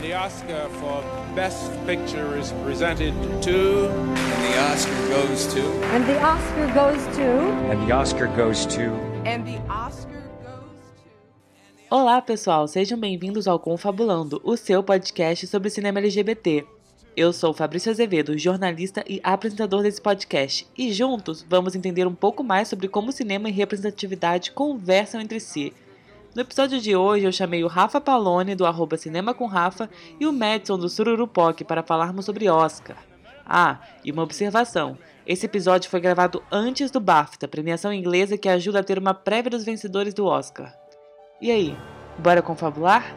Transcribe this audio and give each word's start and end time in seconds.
And 0.00 0.08
the 0.08 0.14
Oscar 0.14 0.68
for 0.80 1.02
Best 1.34 1.70
Picture 1.84 2.38
is 2.38 2.52
presented 2.64 3.12
to. 3.42 3.88
And 3.90 4.44
the 4.46 4.58
Oscar 4.72 5.08
goes 5.08 5.46
to. 5.52 5.60
And 5.92 6.06
the 6.06 6.18
Oscar 6.22 6.66
goes 6.72 7.16
to. 7.16 7.28
And 7.70 7.86
the 7.86 7.92
Oscar 7.92 8.26
goes 8.28 8.64
to. 8.76 8.94
And 9.26 9.44
the 9.44 9.58
Oscar 9.68 10.22
goes 10.42 10.72
to. 10.80 11.90
Olá, 11.90 12.22
pessoal, 12.22 12.66
sejam 12.66 12.98
bem-vindos 12.98 13.46
ao 13.46 13.58
Confabulando, 13.58 14.40
o 14.42 14.56
seu 14.56 14.82
podcast 14.82 15.46
sobre 15.46 15.68
cinema 15.68 15.98
LGBT. 15.98 16.64
Eu 17.14 17.30
sou 17.34 17.52
Fabrício 17.52 17.90
Azevedo, 17.92 18.38
jornalista 18.38 19.04
e 19.06 19.20
apresentador 19.22 19.82
desse 19.82 20.00
podcast, 20.00 20.66
e 20.78 20.90
juntos 20.94 21.44
vamos 21.46 21.74
entender 21.74 22.06
um 22.06 22.14
pouco 22.14 22.42
mais 22.42 22.68
sobre 22.68 22.88
como 22.88 23.12
cinema 23.12 23.50
e 23.50 23.52
representatividade 23.52 24.52
conversam 24.52 25.20
entre 25.20 25.38
si. 25.40 25.74
No 26.32 26.42
episódio 26.42 26.80
de 26.80 26.94
hoje 26.94 27.24
eu 27.24 27.32
chamei 27.32 27.64
o 27.64 27.66
Rafa 27.66 28.00
Palone 28.00 28.54
do 28.54 28.64
arroba 28.64 28.96
Cinema 28.96 29.34
com 29.34 29.46
Rafa 29.46 29.90
e 30.20 30.26
o 30.26 30.32
Madison 30.32 30.78
do 30.78 30.88
Sururupoc 30.88 31.64
para 31.64 31.82
falarmos 31.82 32.24
sobre 32.24 32.48
Oscar. 32.48 32.96
Ah, 33.44 33.80
e 34.04 34.12
uma 34.12 34.22
observação. 34.22 34.96
Esse 35.26 35.46
episódio 35.46 35.90
foi 35.90 35.98
gravado 35.98 36.40
antes 36.52 36.92
do 36.92 37.00
BAFTA, 37.00 37.48
premiação 37.48 37.92
inglesa 37.92 38.38
que 38.38 38.48
ajuda 38.48 38.78
a 38.78 38.84
ter 38.84 38.96
uma 38.96 39.12
prévia 39.12 39.50
dos 39.50 39.64
vencedores 39.64 40.14
do 40.14 40.24
Oscar. 40.24 40.72
E 41.40 41.50
aí, 41.50 41.76
bora 42.16 42.40
confabular? 42.40 43.12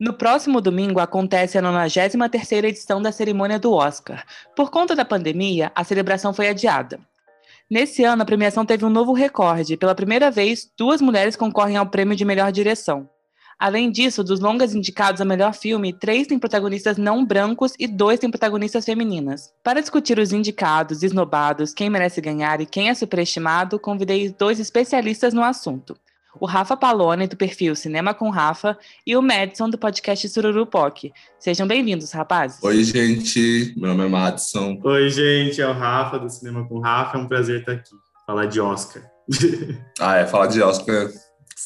No 0.00 0.12
próximo 0.12 0.60
domingo 0.60 1.00
acontece 1.00 1.58
a 1.58 1.62
93ª 1.62 2.64
edição 2.66 3.02
da 3.02 3.10
cerimônia 3.10 3.58
do 3.58 3.72
Oscar. 3.72 4.24
Por 4.54 4.70
conta 4.70 4.94
da 4.94 5.04
pandemia, 5.04 5.72
a 5.74 5.82
celebração 5.82 6.32
foi 6.32 6.48
adiada. 6.48 7.00
Nesse 7.68 8.04
ano, 8.04 8.22
a 8.22 8.24
premiação 8.24 8.64
teve 8.64 8.84
um 8.84 8.90
novo 8.90 9.12
recorde. 9.12 9.76
Pela 9.76 9.96
primeira 9.96 10.30
vez, 10.30 10.70
duas 10.78 11.00
mulheres 11.00 11.34
concorrem 11.34 11.76
ao 11.76 11.86
prêmio 11.86 12.14
de 12.14 12.24
melhor 12.24 12.52
direção. 12.52 13.10
Além 13.58 13.90
disso, 13.90 14.22
dos 14.22 14.38
longas 14.38 14.72
indicados 14.72 15.20
a 15.20 15.24
melhor 15.24 15.52
filme, 15.52 15.92
três 15.92 16.28
têm 16.28 16.38
protagonistas 16.38 16.96
não 16.96 17.26
brancos 17.26 17.72
e 17.76 17.88
dois 17.88 18.20
têm 18.20 18.30
protagonistas 18.30 18.84
femininas. 18.84 19.52
Para 19.64 19.80
discutir 19.80 20.16
os 20.20 20.32
indicados, 20.32 21.02
esnobados, 21.02 21.74
quem 21.74 21.90
merece 21.90 22.20
ganhar 22.20 22.60
e 22.60 22.66
quem 22.66 22.88
é 22.88 22.94
superestimado, 22.94 23.80
convidei 23.80 24.28
dois 24.30 24.60
especialistas 24.60 25.34
no 25.34 25.42
assunto 25.42 25.96
o 26.40 26.46
Rafa 26.46 26.76
Palone, 26.76 27.26
do 27.26 27.36
perfil 27.36 27.74
Cinema 27.74 28.14
com 28.14 28.30
Rafa, 28.30 28.78
e 29.06 29.16
o 29.16 29.22
Madison, 29.22 29.68
do 29.68 29.78
podcast 29.78 30.28
Sururupoc. 30.28 31.12
Sejam 31.38 31.66
bem-vindos, 31.66 32.12
rapazes. 32.12 32.62
Oi, 32.62 32.84
gente. 32.84 33.74
Meu 33.76 33.94
nome 33.94 34.06
é 34.06 34.08
Madison. 34.08 34.80
Oi, 34.82 35.08
gente. 35.10 35.60
É 35.60 35.68
o 35.68 35.72
Rafa, 35.72 36.18
do 36.18 36.28
Cinema 36.28 36.66
com 36.66 36.80
Rafa. 36.80 37.18
É 37.18 37.20
um 37.20 37.26
prazer 37.26 37.60
estar 37.60 37.72
aqui. 37.72 37.90
Falar 38.26 38.46
de 38.46 38.60
Oscar. 38.60 39.02
ah, 40.00 40.16
é. 40.16 40.26
Falar 40.26 40.46
de 40.46 40.62
Oscar 40.62 41.08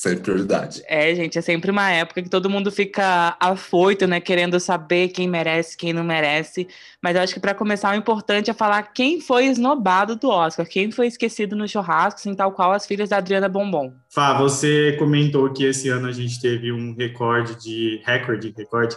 Sempre 0.02 0.18
prioridade. 0.18 0.82
É, 0.88 1.14
gente, 1.14 1.38
é 1.38 1.40
sempre 1.40 1.70
uma 1.70 1.88
época 1.88 2.20
que 2.20 2.28
todo 2.28 2.50
mundo 2.50 2.72
fica 2.72 3.36
afoito, 3.38 4.04
né? 4.04 4.18
Querendo 4.18 4.58
saber 4.58 5.10
quem 5.10 5.28
merece, 5.28 5.76
quem 5.76 5.92
não 5.92 6.02
merece. 6.02 6.66
Mas 7.00 7.14
eu 7.14 7.22
acho 7.22 7.32
que 7.32 7.38
para 7.38 7.54
começar, 7.54 7.94
o 7.94 7.96
importante 7.96 8.50
é 8.50 8.52
falar 8.52 8.82
quem 8.82 9.20
foi 9.20 9.46
esnobado 9.46 10.16
do 10.16 10.28
Oscar, 10.28 10.66
quem 10.66 10.90
foi 10.90 11.06
esquecido 11.06 11.54
no 11.54 11.68
churrasco, 11.68 12.18
assim, 12.18 12.34
tal 12.34 12.50
qual 12.50 12.72
as 12.72 12.84
filhas 12.84 13.10
da 13.10 13.18
Adriana 13.18 13.48
Bombom. 13.48 13.92
Fá, 14.10 14.36
você 14.36 14.96
comentou 14.98 15.52
que 15.52 15.62
esse 15.66 15.88
ano 15.88 16.08
a 16.08 16.12
gente 16.12 16.40
teve 16.40 16.72
um 16.72 16.96
recorde 16.96 17.54
de. 17.62 18.02
recorde, 18.04 18.52
recorde 18.58 18.96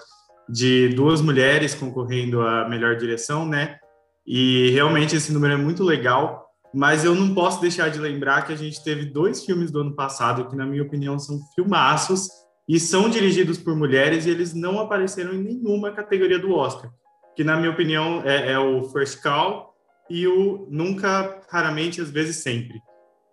de 0.49 0.89
duas 0.89 1.21
mulheres 1.21 1.75
concorrendo 1.75 2.41
à 2.41 2.67
melhor 2.67 2.95
direção, 2.95 3.47
né? 3.47 3.77
E 4.25 4.71
realmente 4.71 5.15
esse 5.15 5.31
número 5.31 5.53
é 5.53 5.57
muito 5.57 5.83
legal 5.83 6.44
mas 6.75 7.05
eu 7.05 7.15
não 7.15 7.33
posso 7.33 7.61
deixar 7.61 7.89
de 7.89 7.97
lembrar 7.97 8.41
que 8.41 8.51
a 8.51 8.55
gente 8.55 8.83
teve 8.83 9.05
dois 9.05 9.45
filmes 9.45 9.71
do 9.71 9.79
ano 9.79 9.95
passado 9.95 10.49
que, 10.49 10.57
na 10.57 10.65
minha 10.65 10.83
opinião, 10.83 11.17
são 11.17 11.39
filmaços 11.55 12.27
e 12.67 12.77
são 12.81 13.09
dirigidos 13.09 13.57
por 13.57 13.73
mulheres 13.77 14.25
e 14.25 14.29
eles 14.29 14.53
não 14.53 14.81
apareceram 14.81 15.33
em 15.33 15.41
nenhuma 15.41 15.91
categoria 15.91 16.37
do 16.37 16.51
Oscar. 16.53 16.91
Que, 17.33 17.45
na 17.45 17.55
minha 17.55 17.71
opinião, 17.71 18.21
é, 18.25 18.51
é 18.51 18.59
o 18.59 18.83
First 18.89 19.21
Call 19.21 19.73
e 20.09 20.27
o 20.27 20.67
Nunca, 20.69 21.41
Raramente, 21.49 22.01
Às 22.01 22.09
vezes 22.09 22.37
Sempre. 22.37 22.77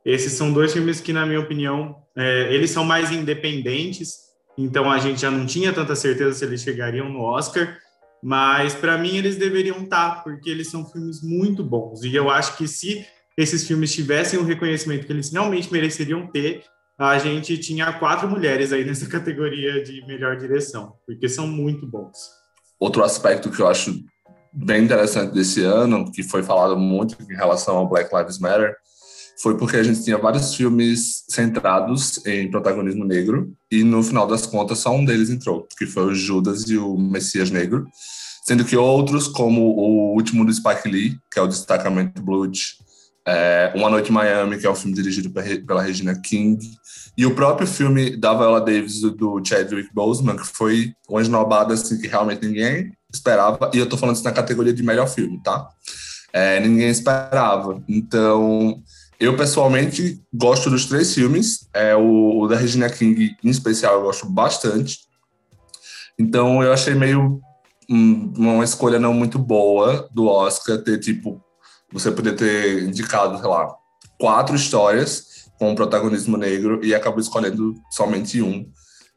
Esses 0.05 0.35
são 0.35 0.53
dois 0.53 0.73
filmes 0.73 1.01
que, 1.01 1.13
na 1.13 1.27
minha 1.27 1.41
opinião, 1.41 1.97
é, 2.17 2.55
eles 2.55 2.71
são 2.71 2.85
mais 2.85 3.11
independentes, 3.11 4.19
então 4.57 4.89
a 4.89 4.99
gente 4.99 5.21
já 5.21 5.33
não 5.33 5.47
tinha 5.47 5.73
tanta 5.73 5.97
certeza 5.97 6.33
se 6.33 6.45
eles 6.45 6.63
chegariam 6.63 7.09
no 7.09 7.23
Oscar, 7.23 7.77
mas 8.23 8.73
para 8.73 8.97
mim 8.99 9.17
eles 9.17 9.37
deveriam 9.37 9.79
estar, 9.83 10.17
tá, 10.17 10.21
porque 10.23 10.49
eles 10.49 10.71
são 10.71 10.87
filmes 10.87 11.21
muito 11.23 11.65
bons. 11.65 12.05
E 12.05 12.15
eu 12.15 12.31
acho 12.31 12.57
que 12.57 12.69
se 12.69 13.05
esses 13.37 13.67
filmes 13.67 13.93
tivessem 13.93 14.39
o 14.39 14.45
reconhecimento 14.45 15.07
que 15.07 15.13
eles 15.13 15.33
realmente 15.33 15.73
mereceriam 15.73 16.27
ter, 16.27 16.63
a 16.99 17.19
gente 17.19 17.59
tinha 17.59 17.93
quatro 17.95 18.29
mulheres 18.29 18.73
aí 18.73 18.85
nessa 18.85 19.07
categoria 19.09 19.83
de 19.83 20.05
melhor 20.07 20.37
direção, 20.37 20.95
porque 21.07 21.29
são 21.29 21.47
muito 21.47 21.87
bons. 21.87 22.17
Outro 22.79 23.03
aspecto 23.03 23.51
que 23.51 23.61
eu 23.61 23.69
acho 23.69 24.05
bem 24.53 24.85
interessante 24.85 25.33
desse 25.33 25.63
ano, 25.63 26.11
que 26.13 26.23
foi 26.23 26.43
falado 26.43 26.77
muito 26.77 27.17
em 27.23 27.35
relação 27.35 27.77
ao 27.77 27.89
Black 27.89 28.15
Lives 28.15 28.39
Matter, 28.39 28.77
foi 29.41 29.57
porque 29.57 29.77
a 29.77 29.83
gente 29.83 30.05
tinha 30.05 30.19
vários 30.19 30.55
filmes 30.55 31.25
centrados 31.29 32.25
em 32.27 32.51
protagonismo 32.51 33.05
negro 33.05 33.53
e 33.71 33.83
no 33.83 34.03
final 34.03 34.27
das 34.27 34.47
contas 34.47 34.79
só 34.79 34.95
um 34.95 35.05
deles 35.05 35.31
entrou, 35.31 35.67
que 35.77 35.87
foi 35.87 36.05
o 36.05 36.15
Judas 36.15 36.69
e 36.69 36.77
o 36.77 36.97
Messias 36.97 37.51
Negro, 37.51 37.89
sendo 38.45 38.65
que 38.65 38.77
outros, 38.77 39.27
como 39.27 39.63
o 39.63 40.15
último 40.15 40.45
do 40.45 40.53
Spike 40.53 40.89
Lee, 40.89 41.19
que 41.31 41.39
é 41.39 41.43
o 41.43 41.47
Destacamento 41.47 42.23
Blood, 42.23 42.77
é, 43.27 43.73
Uma 43.75 43.91
Noite 43.91 44.11
em 44.11 44.15
Miami, 44.15 44.59
que 44.59 44.67
é 44.67 44.71
um 44.71 44.75
filme 44.75 44.95
dirigido 44.95 45.31
pela 45.31 45.83
Regina 45.83 46.15
King, 46.21 46.59
e 47.17 47.27
o 47.27 47.35
próprio 47.35 47.67
filme 47.67 48.17
da 48.17 48.33
Viola 48.33 48.61
Davis, 48.61 49.01
do, 49.01 49.43
Chadwick 49.45 49.93
Boseman, 49.93 50.37
que 50.37 50.47
foi 50.47 50.93
uma 51.09 51.21
esnobada 51.21 51.75
assim, 51.75 52.01
que 52.01 52.09
realmente 52.09 52.47
ninguém 52.47 52.93
esperava, 53.13 53.71
e 53.75 53.79
eu 53.79 53.89
tô 53.89 53.97
falando 53.97 54.17
isso 54.17 54.25
na 54.25 54.33
categoria 54.33 54.73
de 54.73 54.83
melhor 54.83 55.09
filme, 55.09 55.41
tá? 55.43 55.69
É, 56.33 56.59
ninguém 56.61 56.89
esperava. 56.89 57.83
Então, 57.87 58.83
eu 59.21 59.37
pessoalmente 59.37 60.21
gosto 60.33 60.71
dos 60.71 60.87
três 60.87 61.15
filmes, 61.15 61.69
é, 61.75 61.95
o, 61.95 62.41
o 62.41 62.49
da 62.49 62.57
Regina 62.57 62.89
King 62.89 63.37
em 63.45 63.51
especial 63.51 63.95
eu 63.95 64.03
gosto 64.03 64.27
bastante, 64.27 65.01
então 66.19 66.63
eu 66.63 66.73
achei 66.73 66.95
meio 66.95 67.41
um, 67.89 68.33
uma 68.37 68.65
escolha 68.65 68.99
não 68.99 69.13
muito 69.13 69.39
boa 69.39 70.09
do 70.13 70.27
Oscar 70.27 70.79
ter, 70.79 70.99
tipo, 70.99 71.43
você 71.93 72.11
podia 72.11 72.35
ter 72.35 72.83
indicado, 72.83 73.39
sei 73.39 73.49
lá, 73.49 73.75
quatro 74.19 74.57
histórias 74.57 75.49
com 75.59 75.71
um 75.71 75.75
protagonismo 75.75 76.37
negro 76.37 76.85
e 76.85 76.95
acabou 76.95 77.21
escolhendo 77.21 77.75
somente 77.91 78.41
um 78.43 78.67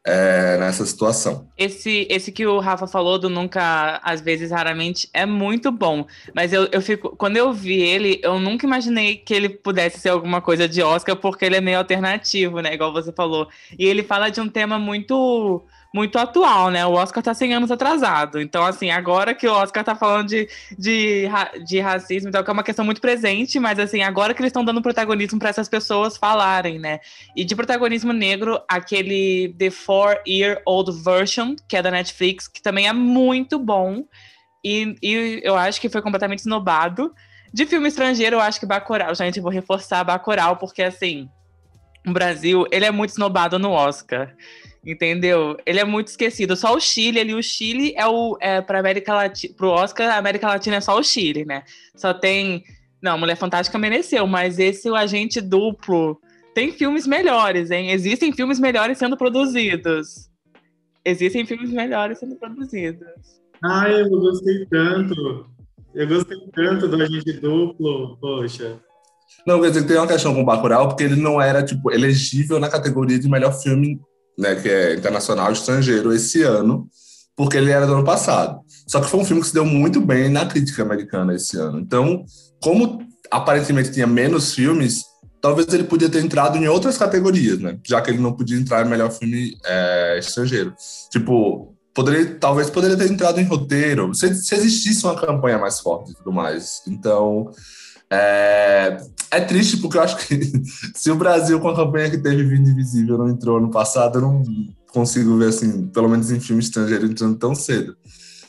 é, 0.06 0.56
nessa 0.58 0.86
situação. 0.86 1.48
Esse, 1.58 2.06
esse 2.08 2.30
que 2.30 2.46
o 2.46 2.60
Rafa 2.60 2.86
falou 2.86 3.18
do 3.18 3.28
nunca, 3.28 4.00
às 4.04 4.20
vezes, 4.20 4.52
raramente, 4.52 5.08
é 5.12 5.26
muito 5.26 5.72
bom. 5.72 6.06
Mas 6.32 6.52
eu, 6.52 6.68
eu 6.70 6.80
fico. 6.80 7.16
Quando 7.16 7.36
eu 7.36 7.52
vi 7.52 7.80
ele, 7.80 8.20
eu 8.22 8.38
nunca 8.38 8.64
imaginei 8.64 9.16
que 9.16 9.34
ele 9.34 9.48
pudesse 9.48 9.98
ser 9.98 10.10
alguma 10.10 10.40
coisa 10.40 10.68
de 10.68 10.80
Oscar, 10.80 11.16
porque 11.16 11.44
ele 11.44 11.56
é 11.56 11.60
meio 11.60 11.78
alternativo, 11.78 12.60
né? 12.60 12.72
Igual 12.74 12.92
você 12.92 13.12
falou. 13.12 13.48
E 13.76 13.84
ele 13.84 14.04
fala 14.04 14.30
de 14.30 14.40
um 14.40 14.48
tema 14.48 14.78
muito 14.78 15.64
muito 15.96 16.18
atual, 16.18 16.70
né? 16.70 16.84
O 16.84 16.92
Oscar 16.92 17.22
tá 17.22 17.32
100 17.32 17.54
anos 17.54 17.70
atrasado. 17.70 18.38
Então, 18.38 18.66
assim, 18.66 18.90
agora 18.90 19.34
que 19.34 19.48
o 19.48 19.52
Oscar 19.52 19.82
tá 19.82 19.96
falando 19.96 20.28
de, 20.28 20.46
de, 20.78 21.24
de 21.66 21.80
racismo, 21.80 22.28
então, 22.28 22.44
que 22.44 22.50
é 22.50 22.52
uma 22.52 22.62
questão 22.62 22.84
muito 22.84 23.00
presente, 23.00 23.58
mas, 23.58 23.78
assim, 23.78 24.02
agora 24.02 24.34
que 24.34 24.42
eles 24.42 24.50
estão 24.50 24.62
dando 24.62 24.82
protagonismo 24.82 25.38
para 25.38 25.48
essas 25.48 25.70
pessoas 25.70 26.18
falarem, 26.18 26.78
né? 26.78 27.00
E 27.34 27.46
de 27.46 27.56
protagonismo 27.56 28.12
negro, 28.12 28.60
aquele 28.68 29.54
The 29.58 29.70
Four 29.70 30.20
Year 30.28 30.60
Old 30.66 30.92
Version, 31.02 31.56
que 31.66 31.78
é 31.78 31.82
da 31.82 31.90
Netflix, 31.90 32.46
que 32.46 32.60
também 32.60 32.86
é 32.86 32.92
muito 32.92 33.58
bom. 33.58 34.04
E, 34.62 34.94
e 35.02 35.40
eu 35.42 35.56
acho 35.56 35.80
que 35.80 35.88
foi 35.88 36.02
completamente 36.02 36.40
snobado. 36.40 37.14
De 37.54 37.64
filme 37.64 37.88
estrangeiro, 37.88 38.36
eu 38.36 38.40
acho 38.40 38.60
que 38.60 38.66
Bacurau, 38.66 39.14
gente, 39.14 39.40
vou 39.40 39.50
reforçar 39.50 40.04
Bacurau, 40.04 40.58
porque, 40.58 40.82
assim, 40.82 41.26
o 42.06 42.12
Brasil, 42.12 42.66
ele 42.70 42.84
é 42.84 42.90
muito 42.90 43.10
snobado 43.10 43.58
no 43.58 43.70
Oscar. 43.70 44.34
Entendeu? 44.86 45.56
Ele 45.66 45.80
é 45.80 45.84
muito 45.84 46.06
esquecido. 46.06 46.54
Só 46.54 46.76
o 46.76 46.80
Chile 46.80 47.18
ali, 47.18 47.34
o 47.34 47.42
Chile 47.42 47.92
é 47.96 48.06
o 48.06 48.38
é 48.40 48.60
para 48.60 48.78
América 48.78 49.12
Latina, 49.12 49.54
pro 49.56 49.70
Oscar, 49.70 50.08
a 50.08 50.16
América 50.16 50.46
Latina 50.46 50.76
é 50.76 50.80
só 50.80 50.96
o 50.96 51.02
Chile, 51.02 51.44
né? 51.44 51.64
Só 51.96 52.14
tem, 52.14 52.62
não, 53.02 53.18
Mulher 53.18 53.36
Fantástica 53.36 53.76
mereceu, 53.78 54.28
mas 54.28 54.60
esse 54.60 54.88
o 54.88 54.94
agente 54.94 55.40
duplo 55.40 56.20
tem 56.54 56.70
filmes 56.70 57.04
melhores, 57.04 57.72
hein? 57.72 57.90
Existem 57.90 58.32
filmes 58.32 58.60
melhores 58.60 58.96
sendo 58.96 59.16
produzidos. 59.16 60.30
Existem 61.04 61.44
filmes 61.44 61.70
melhores 61.70 62.20
sendo 62.20 62.36
produzidos. 62.36 63.08
Ai, 63.64 64.02
eu 64.02 64.08
gostei 64.08 64.66
tanto. 64.66 65.50
Eu 65.94 66.06
gostei 66.06 66.38
tanto 66.54 66.86
do 66.86 67.02
agente 67.02 67.32
duplo, 67.40 68.16
poxa. 68.18 68.80
Não, 69.44 69.60
quer 69.60 69.68
dizer, 69.70 69.86
tem 69.86 69.96
uma 69.96 70.06
questão 70.06 70.32
com 70.32 70.42
o 70.42 70.44
Bacurau, 70.44 70.88
porque 70.88 71.02
ele 71.02 71.16
não 71.16 71.40
era, 71.40 71.64
tipo, 71.64 71.90
elegível 71.90 72.60
na 72.60 72.68
categoria 72.68 73.18
de 73.18 73.28
melhor 73.28 73.52
filme 73.52 74.00
né, 74.38 74.54
que 74.56 74.68
é 74.68 74.94
internacional 74.94 75.52
estrangeiro, 75.52 76.12
esse 76.12 76.42
ano, 76.42 76.88
porque 77.36 77.56
ele 77.56 77.70
era 77.70 77.86
do 77.86 77.94
ano 77.94 78.04
passado. 78.04 78.60
Só 78.86 79.00
que 79.00 79.10
foi 79.10 79.20
um 79.20 79.24
filme 79.24 79.42
que 79.42 79.48
se 79.48 79.54
deu 79.54 79.64
muito 79.64 80.00
bem 80.00 80.28
na 80.28 80.46
crítica 80.46 80.82
americana 80.82 81.34
esse 81.34 81.56
ano. 81.56 81.78
Então, 81.78 82.24
como 82.62 82.98
aparentemente 83.30 83.90
tinha 83.90 84.06
menos 84.06 84.54
filmes, 84.54 85.04
talvez 85.40 85.72
ele 85.72 85.84
podia 85.84 86.08
ter 86.08 86.24
entrado 86.24 86.56
em 86.56 86.66
outras 86.68 86.96
categorias, 86.96 87.58
né? 87.58 87.78
Já 87.84 88.00
que 88.00 88.10
ele 88.10 88.18
não 88.18 88.32
podia 88.32 88.58
entrar 88.58 88.84
em 88.84 88.88
melhor 88.88 89.10
filme 89.10 89.56
é, 89.64 90.18
estrangeiro. 90.18 90.74
Tipo, 91.10 91.74
poderia, 91.94 92.36
talvez 92.38 92.70
poderia 92.70 92.96
ter 92.96 93.10
entrado 93.10 93.40
em 93.40 93.44
roteiro, 93.44 94.14
se, 94.14 94.34
se 94.34 94.54
existisse 94.54 95.04
uma 95.04 95.16
campanha 95.16 95.58
mais 95.58 95.80
forte 95.80 96.12
e 96.12 96.14
tudo 96.14 96.32
mais. 96.32 96.82
Então, 96.86 97.50
é, 98.10 98.96
é, 99.30 99.40
triste 99.40 99.78
porque 99.78 99.98
eu 99.98 100.02
acho 100.02 100.16
que 100.26 100.40
se 100.94 101.10
o 101.10 101.16
Brasil, 101.16 101.58
com 101.60 101.68
a 101.68 101.76
campanha 101.76 102.10
que 102.10 102.18
teve 102.18 102.44
Vida 102.44 102.70
Invisível, 102.70 103.18
não 103.18 103.28
entrou 103.28 103.58
ano 103.58 103.70
passado, 103.70 104.18
eu 104.18 104.22
não 104.22 104.42
consigo 104.92 105.36
ver, 105.36 105.48
assim, 105.48 105.88
pelo 105.88 106.08
menos 106.08 106.30
em 106.30 106.40
filme 106.40 106.62
estrangeiro, 106.62 107.06
entrando 107.06 107.36
tão 107.36 107.54
cedo. 107.54 107.96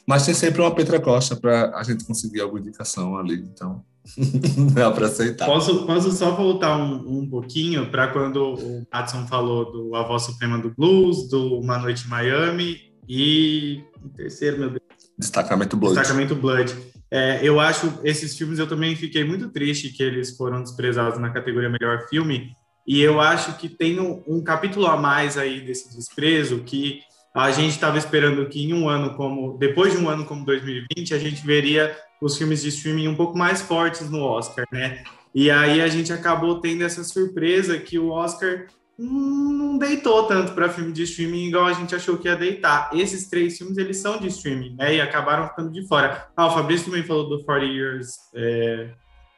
Mas 0.08 0.26
tem 0.26 0.34
sempre 0.34 0.62
uma 0.62 0.74
Petra 0.74 1.02
Costa 1.02 1.36
para 1.36 1.76
a 1.76 1.84
gente 1.84 2.06
conseguir 2.06 2.40
alguma 2.40 2.62
indicação 2.62 3.18
ali, 3.18 3.36
então 3.54 3.84
dá 4.74 4.90
para 4.92 5.08
aceitar. 5.08 5.46
Posso, 5.46 5.86
posso 5.86 6.12
só 6.12 6.32
voltar 6.32 6.78
um, 6.78 7.20
um 7.20 7.30
pouquinho 7.30 7.92
para 7.92 8.08
quando 8.08 8.54
o 8.54 8.88
Hudson 8.94 9.28
falou 9.28 9.70
do 9.70 9.96
A 9.96 10.04
Voz 10.04 10.24
Suprema 10.24 10.58
do 10.58 10.70
Blues, 10.70 11.28
do 11.28 11.60
Uma 11.60 11.78
Noite 11.78 12.06
em 12.06 12.10
Miami 12.10 12.94
e 13.10 13.84
o 14.02 14.08
terceiro, 14.10 14.60
meu 14.60 14.70
Deus. 14.70 14.82
Destacamento 15.18 15.76
Blood. 15.76 15.96
Destacamento 15.96 16.36
Blood. 16.36 16.74
É, 17.10 17.40
eu 17.42 17.60
acho 17.60 18.00
esses 18.04 18.38
filmes 18.38 18.60
eu 18.60 18.68
também 18.68 18.96
fiquei 18.96 19.24
muito 19.24 19.50
triste 19.50 19.90
que 19.90 20.04
eles 20.04 20.36
foram 20.36 20.62
desprezados 20.62 21.18
na 21.20 21.30
categoria 21.30 21.70
melhor 21.70 22.08
filme 22.10 22.52
e 22.86 23.02
eu 23.02 23.22
acho 23.22 23.58
que 23.58 23.70
tem 23.70 24.00
um, 24.00 24.22
um 24.28 24.44
capítulo 24.44 24.88
a 24.88 24.98
mais 24.98 25.38
aí 25.38 25.62
desse 25.62 25.96
desprezo 25.96 26.60
que 26.66 27.02
a 27.34 27.52
gente 27.52 27.72
estava 27.72 27.98
esperando 27.98 28.46
que 28.48 28.64
em 28.64 28.74
um 28.74 28.90
ano 28.90 29.14
como 29.16 29.58
depois 29.58 29.94
de 29.94 30.00
um 30.00 30.10
ano 30.10 30.26
como 30.26 30.46
2020 30.46 31.14
a 31.14 31.20
gente 31.20 31.46
veria 31.46 31.96
os 32.22 32.38
filmes 32.38 32.62
de 32.62 32.70
streaming 32.70 33.08
um 33.08 33.16
pouco 33.16 33.38
mais 33.38 33.62
fortes 33.62 34.10
no 34.10 34.22
Oscar, 34.24 34.66
né? 34.72 35.04
E 35.36 35.52
aí 35.52 35.82
a 35.82 35.88
gente 35.88 36.12
acabou 36.12 36.60
tendo 36.60 36.84
essa 36.84 37.04
surpresa 37.04 37.78
que 37.78 38.00
o 38.00 38.10
Oscar 38.10 38.66
não 38.98 39.78
deitou 39.78 40.24
tanto 40.24 40.54
para 40.54 40.70
filme 40.70 40.92
de 40.92 41.04
streaming 41.04 41.48
igual 41.48 41.68
a 41.68 41.74
gente 41.74 41.94
achou 41.94 42.18
que 42.18 42.28
ia 42.28 42.36
deitar. 42.36 42.90
Esses 42.94 43.30
três 43.30 43.58
filmes, 43.58 43.78
eles 43.78 43.98
são 43.98 44.20
de 44.20 44.28
streaming, 44.28 44.76
né? 44.76 44.96
E 44.96 45.02
acabaram 45.02 45.48
ficando 45.48 45.72
de 45.72 45.88
fora. 45.88 46.28
Ah, 46.36 46.48
o 46.48 46.52
Fabrício 46.52 46.88
também 46.88 47.04
falou 47.04 47.30
do 47.30 47.44
40 47.44 47.66
Years. 47.66 48.16
É... 48.34 48.90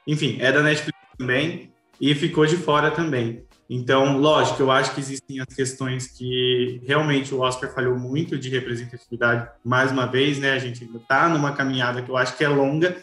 Enfim, 0.07 0.37
é 0.39 0.51
da 0.51 0.63
Netflix 0.63 0.97
também 1.17 1.73
e 1.99 2.15
ficou 2.15 2.45
de 2.45 2.55
fora 2.55 2.89
também. 2.89 3.43
Então, 3.69 4.17
lógico, 4.17 4.63
eu 4.63 4.71
acho 4.71 4.95
que 4.95 4.99
existem 4.99 5.39
as 5.41 5.53
questões 5.53 6.07
que 6.07 6.81
realmente 6.87 7.35
o 7.35 7.41
Oscar 7.41 7.71
falhou 7.71 7.95
muito 7.95 8.37
de 8.37 8.49
representatividade, 8.49 9.47
mais 9.63 9.91
uma 9.91 10.07
vez, 10.07 10.39
né? 10.39 10.53
A 10.53 10.59
gente 10.59 10.85
ainda 10.85 10.97
está 10.97 11.29
numa 11.29 11.51
caminhada 11.51 12.01
que 12.01 12.09
eu 12.09 12.17
acho 12.17 12.35
que 12.35 12.43
é 12.43 12.47
longa, 12.47 12.97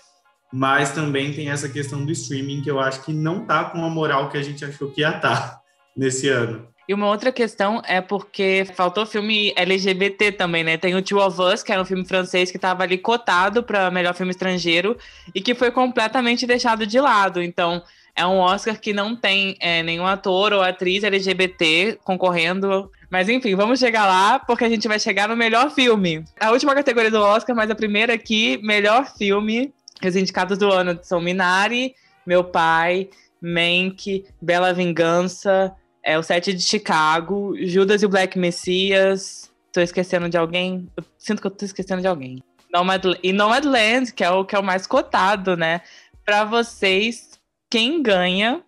mas 0.52 0.91
também 0.91 1.32
tem 1.32 1.50
essa 1.50 1.69
questão 1.69 2.05
do 2.05 2.11
streaming 2.11 2.62
que 2.62 2.70
eu 2.70 2.81
acho 2.81 3.02
que 3.05 3.12
não 3.12 3.43
está 3.43 3.64
com 3.67 3.85
a 3.85 3.91
moral 3.91 4.29
que 4.29 4.38
a 4.38 4.43
gente 4.43 4.64
achou 4.64 4.91
que 4.91 5.02
ia 5.02 5.11
estar. 5.11 5.20
Tá 5.20 5.65
nesse 5.96 6.28
ano. 6.28 6.69
E 6.88 6.94
uma 6.94 7.08
outra 7.08 7.32
questão 7.32 7.82
é 7.84 8.00
porque 8.00 8.64
faltou 8.75 9.04
filme 9.04 9.52
LGBT 9.56 10.31
também, 10.32 10.62
né? 10.62 10.76
Tem 10.76 10.94
o 10.94 11.02
Two 11.02 11.20
of 11.20 11.40
Us, 11.40 11.62
que 11.62 11.72
era 11.72 11.82
um 11.82 11.84
filme 11.84 12.04
francês 12.04 12.50
que 12.50 12.58
estava 12.58 12.84
ali 12.84 12.96
cotado 12.96 13.62
para 13.62 13.90
melhor 13.90 14.14
filme 14.14 14.31
estrangeiro 14.31 14.96
e 15.34 15.40
que 15.40 15.52
foi 15.52 15.72
completamente 15.72 16.46
deixado 16.46 16.87
de 16.87 17.00
lado. 17.00 17.43
Então, 17.43 17.82
é 18.14 18.25
um 18.25 18.38
Oscar 18.38 18.81
que 18.81 18.93
não 18.93 19.16
tem 19.16 19.56
é, 19.60 19.82
nenhum 19.82 20.06
ator 20.06 20.52
ou 20.52 20.62
atriz 20.62 21.02
LGBT 21.02 21.99
concorrendo. 22.04 22.90
Mas 23.10 23.28
enfim, 23.28 23.56
vamos 23.56 23.81
chegar 23.81 24.06
lá, 24.06 24.38
porque 24.38 24.64
a 24.64 24.69
gente 24.69 24.87
vai 24.87 25.00
chegar 25.00 25.28
no 25.28 25.37
melhor 25.37 25.70
filme. 25.72 26.25
A 26.38 26.52
última 26.52 26.75
categoria 26.75 27.10
do 27.10 27.20
Oscar, 27.20 27.54
mas 27.54 27.70
a 27.70 27.75
primeira 27.75 28.14
aqui, 28.14 28.58
melhor 28.62 29.12
filme. 29.19 29.75
Os 30.04 30.14
indicados 30.14 30.56
do 30.56 30.72
ano 30.72 30.99
são 31.02 31.20
Minari, 31.20 31.94
Meu 32.25 32.44
Pai, 32.44 33.08
Mank, 33.40 34.25
Bela 34.40 34.72
Vingança, 34.72 35.75
é 36.06 36.17
o 36.17 36.23
Sete 36.23 36.55
de 36.55 36.62
Chicago, 36.62 37.56
Judas 37.58 38.00
e 38.00 38.06
o 38.06 38.08
Black 38.08 38.38
Messias. 38.38 39.50
Tô 39.73 39.81
esquecendo 39.81 40.29
de 40.29 40.38
alguém? 40.38 40.88
Eu 40.97 41.05
sinto 41.19 41.41
que 41.41 41.49
eu 41.49 41.50
tô 41.50 41.64
esquecendo 41.64 42.00
de 42.00 42.06
alguém. 42.06 42.41
Nomad, 42.73 43.05
e 43.25 43.32
Nomadland, 43.32 44.12
que 44.14 44.23
é 44.23 44.31
o 44.31 44.44
que 44.44 44.55
é 44.55 44.58
o 44.58 44.62
mais 44.62 44.87
cotado, 44.87 45.56
né? 45.56 45.81
Para 46.25 46.44
vocês, 46.44 47.31
quem 47.69 48.00
ganha 48.00 48.62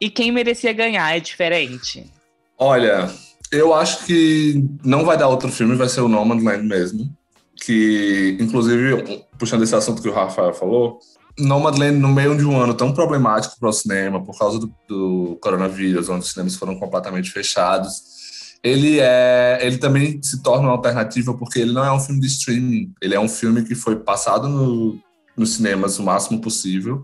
e 0.00 0.08
quem 0.08 0.30
merecia 0.30 0.72
ganhar 0.72 1.16
é 1.16 1.18
diferente? 1.18 2.08
Olha, 2.56 3.10
eu 3.50 3.74
acho 3.74 4.06
que 4.06 4.64
não 4.84 5.04
vai 5.04 5.18
dar 5.18 5.28
outro 5.28 5.50
filme, 5.50 5.74
vai 5.74 5.88
ser 5.88 6.00
o 6.00 6.08
Nomadland 6.08 6.64
mesmo. 6.64 7.12
Que, 7.56 8.36
inclusive, 8.40 9.24
puxando 9.36 9.64
esse 9.64 9.74
assunto 9.74 10.00
que 10.00 10.08
o 10.08 10.14
Rafael 10.14 10.54
falou, 10.54 11.00
Nomadland, 11.38 11.98
no 11.98 12.08
meio 12.08 12.36
de 12.36 12.44
um 12.44 12.60
ano 12.60 12.74
tão 12.74 12.92
problemático 12.92 13.58
para 13.58 13.68
o 13.68 13.72
cinema, 13.72 14.22
por 14.22 14.38
causa 14.38 14.58
do, 14.58 14.72
do, 14.88 15.38
coronavírus, 15.40 16.08
onde 16.08 16.24
os 16.24 16.30
cinemas 16.30 16.56
foram 16.56 16.78
completamente 16.78 17.30
fechados, 17.30 18.56
ele, 18.62 19.00
é, 19.00 19.58
ele 19.62 19.78
também 19.78 20.22
se 20.22 20.42
torna 20.42 20.68
uma 20.68 20.72
alternativa 20.72 21.34
porque 21.34 21.58
ele 21.58 21.72
não 21.72 21.84
é 21.84 21.92
um 21.92 21.98
filme 21.98 22.20
de 22.20 22.26
streaming, 22.28 22.92
ele 23.00 23.14
é 23.14 23.20
um 23.20 23.28
filme 23.28 23.64
que 23.64 23.74
foi 23.74 23.96
passado 23.96 24.48
no, 24.48 24.98
nos 25.36 25.54
cinemas 25.54 25.98
o 25.98 26.02
máximo 26.02 26.40
possível. 26.40 27.02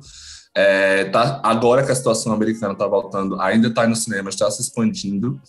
É, 0.54 1.04
tá, 1.04 1.40
agora 1.44 1.84
que 1.84 1.92
a 1.92 1.94
situação 1.94 2.32
americana 2.32 2.72
está 2.72 2.86
voltando, 2.86 3.40
ainda 3.40 3.68
está 3.68 3.86
nos 3.86 4.04
cinemas, 4.04 4.34
está 4.34 4.50
se 4.50 4.62
expandindo. 4.62 5.40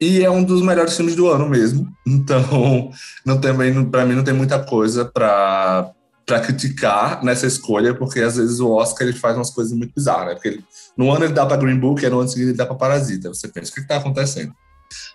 E 0.00 0.24
é 0.24 0.30
um 0.30 0.42
dos 0.42 0.62
melhores 0.62 0.96
filmes 0.96 1.14
do 1.14 1.28
ano 1.28 1.48
mesmo. 1.48 1.88
Então, 2.04 2.90
não 3.24 3.40
também 3.40 3.84
para 3.88 4.04
mim 4.04 4.14
não 4.14 4.24
tem 4.24 4.34
muita 4.34 4.58
coisa 4.58 5.04
para 5.04 5.92
para 6.26 6.40
criticar 6.40 7.22
nessa 7.24 7.46
escolha, 7.46 7.94
porque 7.94 8.20
às 8.20 8.36
vezes 8.36 8.60
o 8.60 8.70
Oscar 8.70 9.06
ele 9.06 9.16
faz 9.16 9.36
umas 9.36 9.50
coisas 9.50 9.72
muito 9.72 9.92
bizarras, 9.94 10.28
né? 10.28 10.34
Porque 10.34 10.48
ele, 10.48 10.64
no 10.96 11.10
ano 11.10 11.24
ele 11.24 11.32
dá 11.32 11.44
para 11.44 11.56
Green 11.56 11.78
Book, 11.78 12.04
e 12.04 12.08
no 12.08 12.20
ano 12.20 12.28
seguinte 12.28 12.50
ele 12.50 12.56
dá 12.56 12.66
para 12.66 12.76
Parasita. 12.76 13.28
Você 13.28 13.48
pensa, 13.48 13.70
o 13.70 13.74
que 13.74 13.80
está 13.80 13.96
acontecendo? 13.96 14.52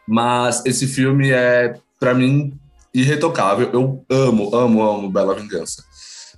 Mas 0.07 0.63
esse 0.65 0.88
filme 0.88 1.31
é, 1.31 1.75
para 2.00 2.13
mim, 2.13 2.57
irretocável. 2.94 3.69
Eu 3.71 4.06
amo, 4.09 4.56
amo, 4.56 4.81
amo 4.81 5.12
Bela 5.12 5.36
Vingança. 5.36 5.83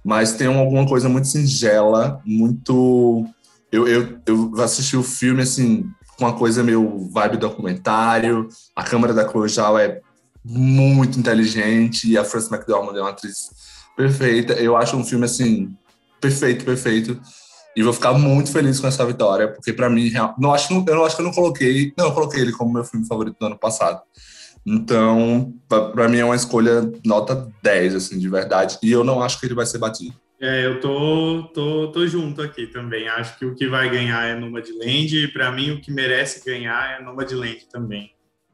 Mas 0.04 0.33
tem 0.33 0.48
alguma 0.48 0.88
coisa 0.88 1.10
muito 1.10 1.27
singela, 1.27 2.21
muito. 2.25 3.25
Eu, 3.71 3.88
eu, 3.88 4.19
eu 4.25 4.54
assisti 4.62 4.98
o 4.98 5.04
filme 5.04 5.44
assim, 5.44 5.86
com 6.18 6.25
uma 6.25 6.33
coisa 6.33 6.63
meio 6.63 7.10
vibe 7.12 7.38
documentário. 7.38 8.48
A 8.75 8.83
câmera 8.83 9.13
da 9.13 9.30
Zhao 9.48 9.77
é 9.77 10.01
muito 10.44 11.19
inteligente 11.19 12.10
e 12.10 12.18
a 12.18 12.24
Frances 12.24 12.51
McDormand 12.51 12.98
é 12.98 13.01
uma 13.01 13.10
atriz 13.10 13.50
perfeita. 13.99 14.53
Eu 14.53 14.77
acho 14.77 14.95
um 14.95 15.03
filme 15.03 15.25
assim 15.25 15.75
perfeito, 16.21 16.63
perfeito. 16.63 17.19
E 17.75 17.83
vou 17.83 17.91
ficar 17.91 18.13
muito 18.13 18.49
feliz 18.51 18.79
com 18.79 18.87
essa 18.87 19.06
vitória, 19.06 19.49
porque 19.49 19.73
para 19.73 19.89
mim, 19.89 20.09
não 20.37 20.53
acho, 20.53 20.73
eu 20.73 20.95
não 20.95 21.06
acho 21.06 21.15
que 21.15 21.21
eu 21.21 21.25
não 21.25 21.33
coloquei, 21.33 21.94
não, 21.97 22.06
eu 22.06 22.13
coloquei 22.13 22.41
ele 22.41 22.53
como 22.53 22.73
meu 22.73 22.83
filme 22.83 23.06
favorito 23.06 23.37
do 23.37 23.45
ano 23.45 23.57
passado. 23.57 24.01
Então, 24.65 25.53
para 25.68 26.07
mim 26.07 26.18
é 26.18 26.25
uma 26.25 26.35
escolha 26.35 26.91
nota 27.06 27.51
10, 27.61 27.95
assim, 27.95 28.19
de 28.19 28.29
verdade. 28.29 28.77
E 28.81 28.91
eu 28.91 29.03
não 29.03 29.21
acho 29.21 29.39
que 29.39 29.45
ele 29.45 29.53
vai 29.53 29.65
ser 29.65 29.77
batido. 29.77 30.13
É, 30.41 30.65
eu 30.65 30.79
tô, 30.79 31.44
tô, 31.53 31.91
tô 31.91 32.07
junto 32.07 32.41
aqui 32.41 32.68
também. 32.68 33.07
Acho 33.07 33.37
que 33.37 33.45
o 33.45 33.56
que 33.56 33.68
vai 33.68 33.89
ganhar 33.89 34.25
é 34.25 34.35
Nomadland 34.35 35.18
e 35.18 35.27
para 35.27 35.51
mim 35.51 35.71
o 35.71 35.81
que 35.81 35.91
merece 35.91 36.45
ganhar 36.45 36.99
é 36.99 37.03
Nomadland 37.03 37.68
também. 37.71 38.11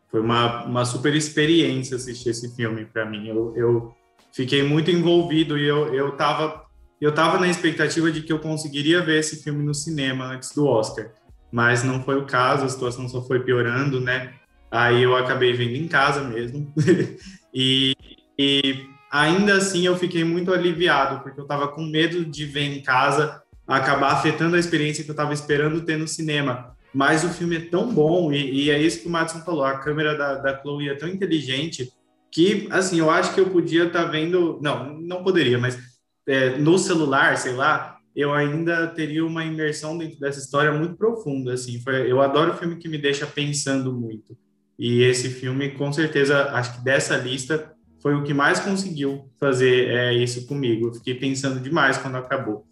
Foi 0.10 0.22
uma, 0.22 0.66
uma 0.66 0.86
super 0.86 1.16
experiência 1.16 1.96
assistir 1.96 2.30
esse 2.30 2.56
filme 2.56 2.86
para 2.86 3.06
mim. 3.06 3.28
Eu, 3.28 3.54
eu 3.56 3.96
fiquei 4.36 4.62
muito 4.62 4.92
envolvido 4.92 5.58
e 5.58 5.66
eu, 5.66 5.94
eu, 5.94 6.12
tava, 6.12 6.66
eu 7.00 7.14
tava 7.14 7.40
na 7.40 7.48
expectativa 7.48 8.12
de 8.12 8.22
que 8.22 8.34
eu 8.34 8.40
conseguiria 8.40 9.02
ver 9.02 9.20
esse 9.20 9.42
filme 9.42 9.64
no 9.64 9.74
cinema 9.74 10.26
antes 10.26 10.54
do 10.54 10.68
Oscar, 10.68 11.12
mas 11.50 11.84
não 11.84 12.04
foi 12.04 12.18
o 12.18 12.26
caso, 12.26 12.66
a 12.66 12.70
situação 12.70 13.08
só 13.08 13.22
foi 13.22 13.40
piorando, 13.40 14.02
né? 14.02 14.34
Aí 14.70 15.02
eu 15.02 15.16
acabei 15.16 15.54
vendo 15.54 15.76
em 15.76 15.88
casa 15.88 16.22
mesmo. 16.22 16.74
e, 17.54 17.96
e 18.38 18.86
ainda 19.10 19.56
assim 19.56 19.86
eu 19.86 19.96
fiquei 19.96 20.26
muito 20.26 20.54
aliviado, 20.54 21.24
porque 21.24 21.40
eu 21.40 21.46
estava 21.46 21.70
com 21.70 21.84
medo 21.86 22.26
de 22.26 22.44
ver 22.44 22.64
em 22.64 22.82
casa 22.82 23.42
acabar 23.66 24.12
afetando 24.12 24.58
a 24.58 24.60
experiência 24.60 25.04
que 25.04 25.10
eu 25.10 25.14
estava 25.14 25.34
esperando 25.34 25.86
ter 25.86 25.98
no 25.98 26.10
cinema. 26.10 26.76
Mas 26.94 27.24
o 27.24 27.30
filme 27.30 27.56
é 27.56 27.62
tão 27.62 27.94
bom, 27.94 28.34
e, 28.34 28.66
e 28.66 28.70
é 28.70 28.82
isso 28.82 29.02
que 29.02 29.08
o 29.08 29.12
Madison 29.12 29.40
falou: 29.40 29.64
a 29.64 29.80
câmera 29.80 30.18
da, 30.18 30.36
da 30.36 30.62
Chloe 30.62 30.90
é 30.90 30.96
tão 30.96 31.08
inteligente 31.08 31.92
que, 32.36 32.68
assim, 32.70 33.00
eu 33.00 33.10
acho 33.10 33.34
que 33.34 33.40
eu 33.40 33.50
podia 33.50 33.86
estar 33.86 34.04
tá 34.04 34.12
vendo, 34.12 34.60
não, 34.62 35.00
não 35.00 35.24
poderia, 35.24 35.58
mas 35.58 35.80
é, 36.28 36.58
no 36.58 36.78
celular, 36.78 37.38
sei 37.38 37.54
lá, 37.54 37.98
eu 38.14 38.34
ainda 38.34 38.88
teria 38.88 39.26
uma 39.26 39.46
imersão 39.46 39.98
dentro 39.98 40.20
dessa 40.20 40.40
história 40.40 40.74
muito 40.74 40.98
profunda, 40.98 41.54
assim. 41.54 41.80
Foi, 41.80 42.12
eu 42.12 42.22
adoro 42.22 42.58
filme 42.58 42.76
que 42.76 42.90
me 42.90 42.98
deixa 42.98 43.26
pensando 43.26 43.94
muito. 43.94 44.38
E 44.78 45.02
esse 45.04 45.30
filme, 45.30 45.72
com 45.72 45.94
certeza, 45.94 46.52
acho 46.52 46.76
que 46.76 46.84
dessa 46.84 47.16
lista 47.16 47.72
foi 48.02 48.14
o 48.16 48.24
que 48.24 48.34
mais 48.34 48.60
conseguiu 48.60 49.32
fazer 49.40 49.88
é, 49.88 50.14
isso 50.14 50.46
comigo. 50.46 50.88
Eu 50.88 50.94
fiquei 50.94 51.16
pensando 51.16 51.62
demais 51.62 51.98
quando 51.98 52.18
acabou. 52.18 52.66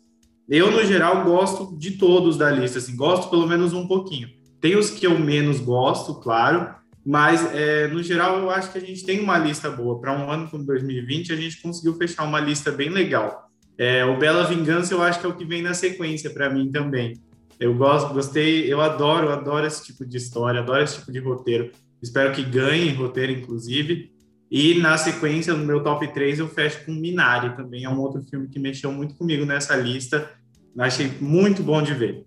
Eu, 0.50 0.72
no 0.72 0.84
geral, 0.84 1.24
gosto 1.24 1.74
de 1.78 1.92
todos 1.92 2.38
da 2.38 2.52
lista, 2.52 2.80
assim, 2.80 2.98
gosto 2.98 3.30
pelo 3.30 3.48
menos 3.48 3.72
um 3.72 3.88
pouquinho. 3.88 4.28
Tem 4.60 4.76
os 4.76 4.90
que 4.90 5.08
eu 5.08 5.18
menos 5.18 5.62
gosto, 5.62 6.16
claro, 6.16 6.83
mas, 7.06 7.54
é, 7.54 7.88
no 7.88 8.02
geral, 8.02 8.40
eu 8.40 8.50
acho 8.50 8.72
que 8.72 8.78
a 8.78 8.82
gente 8.82 9.06
tem 9.06 9.20
uma 9.20 9.38
lista 9.38 9.70
boa. 9.70 10.00
Para 10.00 10.18
um 10.18 10.32
ano 10.32 10.50
como 10.50 10.66
2020, 10.66 11.34
a 11.34 11.36
gente 11.36 11.62
conseguiu 11.62 11.96
fechar 11.96 12.24
uma 12.24 12.40
lista 12.40 12.72
bem 12.72 12.90
legal. 12.90 13.50
É, 13.78 14.06
o 14.06 14.18
Bela 14.18 14.46
Vingança, 14.46 14.94
eu 14.94 15.02
acho 15.02 15.20
que 15.20 15.26
é 15.26 15.30
o 15.30 15.36
que 15.36 15.44
vem 15.44 15.62
na 15.62 15.74
sequência 15.74 16.30
para 16.30 16.50
mim 16.50 16.72
também. 16.72 17.20
Eu 17.60 17.74
gosto, 17.76 18.14
gostei, 18.14 18.72
eu 18.72 18.80
adoro, 18.80 19.30
adoro 19.30 19.66
esse 19.66 19.84
tipo 19.84 20.06
de 20.06 20.18
história, 20.18 20.62
adoro 20.62 20.84
esse 20.84 21.00
tipo 21.00 21.12
de 21.12 21.20
roteiro. 21.20 21.72
Espero 22.02 22.34
que 22.34 22.44
ganhe 22.44 22.94
roteiro, 22.94 23.32
inclusive. 23.32 24.12
E 24.50 24.80
na 24.80 24.98
sequência, 24.98 25.54
no 25.54 25.66
meu 25.66 25.84
top 25.84 26.08
3, 26.08 26.40
eu 26.40 26.48
fecho 26.48 26.86
com 26.86 26.92
Minari 26.92 27.56
também. 27.56 27.84
É 27.84 27.90
um 27.90 28.00
outro 28.00 28.22
filme 28.24 28.48
que 28.48 28.60
mexeu 28.60 28.92
muito 28.92 29.16
comigo 29.16 29.46
nessa 29.46 29.76
lista. 29.76 30.30
Achei 30.78 31.12
muito 31.20 31.64
bom 31.64 31.82
de 31.82 31.94
ver. 31.94 32.26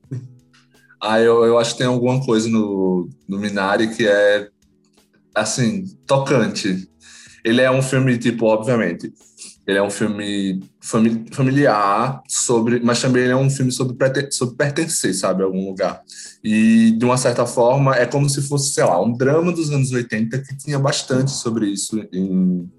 Ah, 1.01 1.21
eu, 1.21 1.45
eu 1.45 1.59
acho 1.59 1.73
que 1.73 1.79
tem 1.79 1.87
alguma 1.87 2.25
coisa 2.25 2.49
no, 2.49 3.09
no 3.29 3.39
Minari 3.39 3.95
que 3.95 4.07
é, 4.07 4.49
assim, 5.37 5.85
tocante. 6.07 6.89
Ele 7.45 7.61
é 7.61 7.71
um 7.71 7.83
filme, 7.83 8.19
tipo, 8.19 8.47
obviamente, 8.47 9.13
ele 9.67 9.79
é 9.79 9.83
um 9.83 9.91
filme 9.91 10.63
famili 10.81 11.27
familiar, 11.33 12.23
sobre, 12.29 12.81
mas 12.81 13.01
também 13.01 13.25
ele 13.25 13.33
é 13.33 13.37
um 13.37 13.51
filme 13.51 13.71
sobre, 13.71 13.97
sobre 14.31 14.57
pertencer, 14.57 15.13
sabe, 15.15 15.43
a 15.43 15.47
algum 15.47 15.69
lugar. 15.69 16.01
E, 16.43 16.93
de 16.93 17.05
uma 17.05 17.17
certa 17.17 17.45
forma, 17.45 17.95
é 17.97 18.07
como 18.07 18.29
se 18.31 18.41
fosse, 18.43 18.73
sei 18.73 18.85
lá, 18.85 19.01
um 19.03 19.13
drama 19.13 19.53
dos 19.53 19.71
anos 19.71 19.93
80 19.93 20.39
que 20.39 20.57
tinha 20.57 20.79
bastante 20.79 21.33
sobre 21.33 21.67
isso 21.67 22.01
em, 22.13 22.71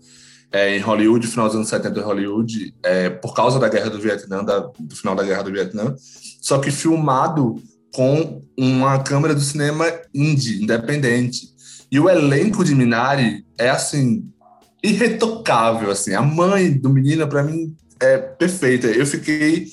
é, 0.51 0.77
em 0.77 0.79
Hollywood, 0.79 1.27
final 1.27 1.47
dos 1.47 1.55
anos 1.55 1.67
70 1.67 1.99
em 1.99 2.03
Hollywood, 2.03 2.73
é, 2.83 3.09
por 3.09 3.33
causa 3.33 3.59
da 3.59 3.67
Guerra 3.67 3.89
do 3.89 3.99
Vietnã, 3.99 4.43
da, 4.43 4.59
do 4.59 4.95
final 4.95 5.13
da 5.13 5.23
Guerra 5.23 5.43
do 5.43 5.51
Vietnã, 5.51 5.93
só 6.41 6.57
que 6.59 6.71
filmado 6.71 7.61
com 7.93 8.41
uma 8.57 8.99
câmera 8.99 9.35
do 9.35 9.41
cinema 9.41 9.85
indie, 10.13 10.63
independente. 10.63 11.56
E 11.91 11.99
o 11.99 12.09
elenco 12.09 12.63
de 12.63 12.75
Minari 12.75 13.45
é, 13.57 13.69
assim, 13.69 14.29
irretocável, 14.83 15.91
assim. 15.91 16.13
A 16.13 16.21
mãe 16.21 16.71
do 16.71 16.89
menino, 16.89 17.27
para 17.27 17.43
mim, 17.43 17.75
é 17.99 18.17
perfeita. 18.17 18.87
Eu 18.87 19.05
fiquei 19.05 19.67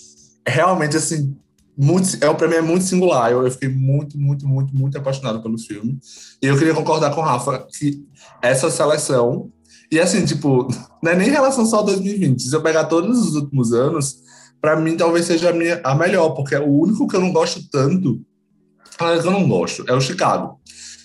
realmente, 0.46 0.96
assim, 0.96 1.36
muito, 1.76 2.16
é, 2.20 2.32
para 2.32 2.48
mim 2.48 2.54
é 2.54 2.62
muito 2.62 2.84
singular. 2.84 3.30
Eu, 3.32 3.44
eu, 3.44 3.50
fiquei 3.50 3.68
muito, 3.68 4.18
muito, 4.18 4.46
muito, 4.46 4.74
muito 4.74 4.98
apaixonado 4.98 5.42
pelo 5.42 5.58
filme. 5.58 5.98
E 6.40 6.46
eu 6.46 6.56
queria 6.56 6.74
concordar 6.74 7.14
com 7.14 7.20
o 7.20 7.24
Rafa 7.24 7.66
que 7.78 8.04
essa 8.40 8.70
seleção, 8.70 9.50
e 9.90 9.98
assim, 9.98 10.24
tipo, 10.24 10.68
não 11.02 11.12
é 11.12 11.16
nem 11.16 11.28
em 11.28 11.32
relação 11.32 11.66
só 11.66 11.78
ao 11.78 11.84
2020. 11.84 12.42
Se 12.42 12.54
eu 12.54 12.62
pegar 12.62 12.84
todos 12.84 13.18
os 13.18 13.34
últimos 13.34 13.72
anos, 13.72 14.22
para 14.60 14.76
mim 14.76 14.96
talvez 14.96 15.26
seja 15.26 15.50
a, 15.50 15.52
minha, 15.52 15.80
a 15.84 15.94
melhor, 15.94 16.30
porque 16.30 16.54
é 16.54 16.60
o 16.60 16.68
único 16.68 17.08
que 17.08 17.16
eu 17.16 17.20
não 17.20 17.32
gosto 17.32 17.68
tanto. 17.70 18.20
Claro 18.96 19.20
que 19.20 19.26
eu 19.26 19.32
não 19.32 19.48
gosto, 19.48 19.84
é 19.88 19.92
o 19.92 20.00
Chicago. 20.00 20.60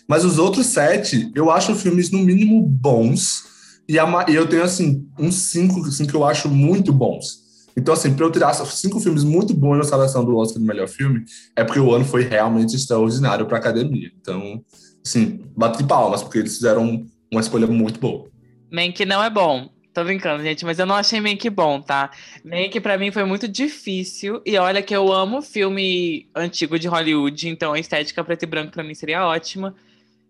Mas 0.09 0.25
os 0.25 0.39
outros 0.39 0.65
sete, 0.65 1.31
eu 1.35 1.51
acho 1.51 1.75
filmes, 1.75 2.09
no 2.09 2.17
mínimo, 2.17 2.63
bons 2.63 3.47
e, 3.89 3.95
eu 4.35 4.47
tenho, 4.47 4.63
assim, 4.63 5.07
uns 5.17 5.35
cinco 5.35 5.83
assim, 5.87 6.05
que 6.05 6.13
eu 6.13 6.23
acho 6.23 6.47
muito 6.47 6.93
bons. 6.93 7.39
Então, 7.75 7.93
assim, 7.93 8.13
para 8.13 8.23
eu 8.23 8.31
tirar 8.31 8.53
cinco 8.53 8.99
filmes 8.99 9.23
muito 9.23 9.51
bons 9.51 9.77
na 9.77 9.83
seleção 9.83 10.23
do 10.23 10.37
Oscar 10.37 10.59
do 10.59 10.67
melhor 10.67 10.87
filme, 10.87 11.23
é 11.55 11.63
porque 11.63 11.79
o 11.79 11.91
ano 11.91 12.05
foi 12.05 12.23
realmente 12.23 12.75
extraordinário 12.75 13.47
para 13.47 13.57
a 13.57 13.59
academia. 13.59 14.11
Então, 14.19 14.63
assim, 15.05 15.39
bate 15.57 15.79
de 15.79 15.85
palmas, 15.85 16.21
porque 16.21 16.37
eles 16.37 16.55
fizeram 16.55 17.03
uma 17.31 17.41
escolha 17.41 17.65
muito 17.65 17.99
boa. 17.99 18.27
Mank 18.71 19.03
não 19.05 19.23
é 19.23 19.29
bom. 19.29 19.69
Tô 19.91 20.03
brincando, 20.03 20.43
gente, 20.43 20.63
mas 20.65 20.77
eu 20.77 20.85
não 20.85 20.95
achei 20.95 21.19
Mank 21.19 21.49
bom, 21.49 21.81
tá? 21.81 22.11
Mank 22.45 22.79
para 22.79 22.97
mim 22.97 23.11
foi 23.11 23.23
muito 23.23 23.47
difícil. 23.47 24.39
E 24.45 24.55
olha 24.57 24.83
que 24.83 24.95
eu 24.95 25.11
amo 25.11 25.41
filme 25.41 26.27
antigo 26.35 26.77
de 26.77 26.87
Hollywood, 26.87 27.49
então 27.49 27.73
a 27.73 27.79
estética 27.79 28.23
preto 28.23 28.43
e 28.43 28.45
branco 28.45 28.71
para 28.71 28.83
mim 28.83 28.93
seria 28.93 29.25
ótima. 29.25 29.75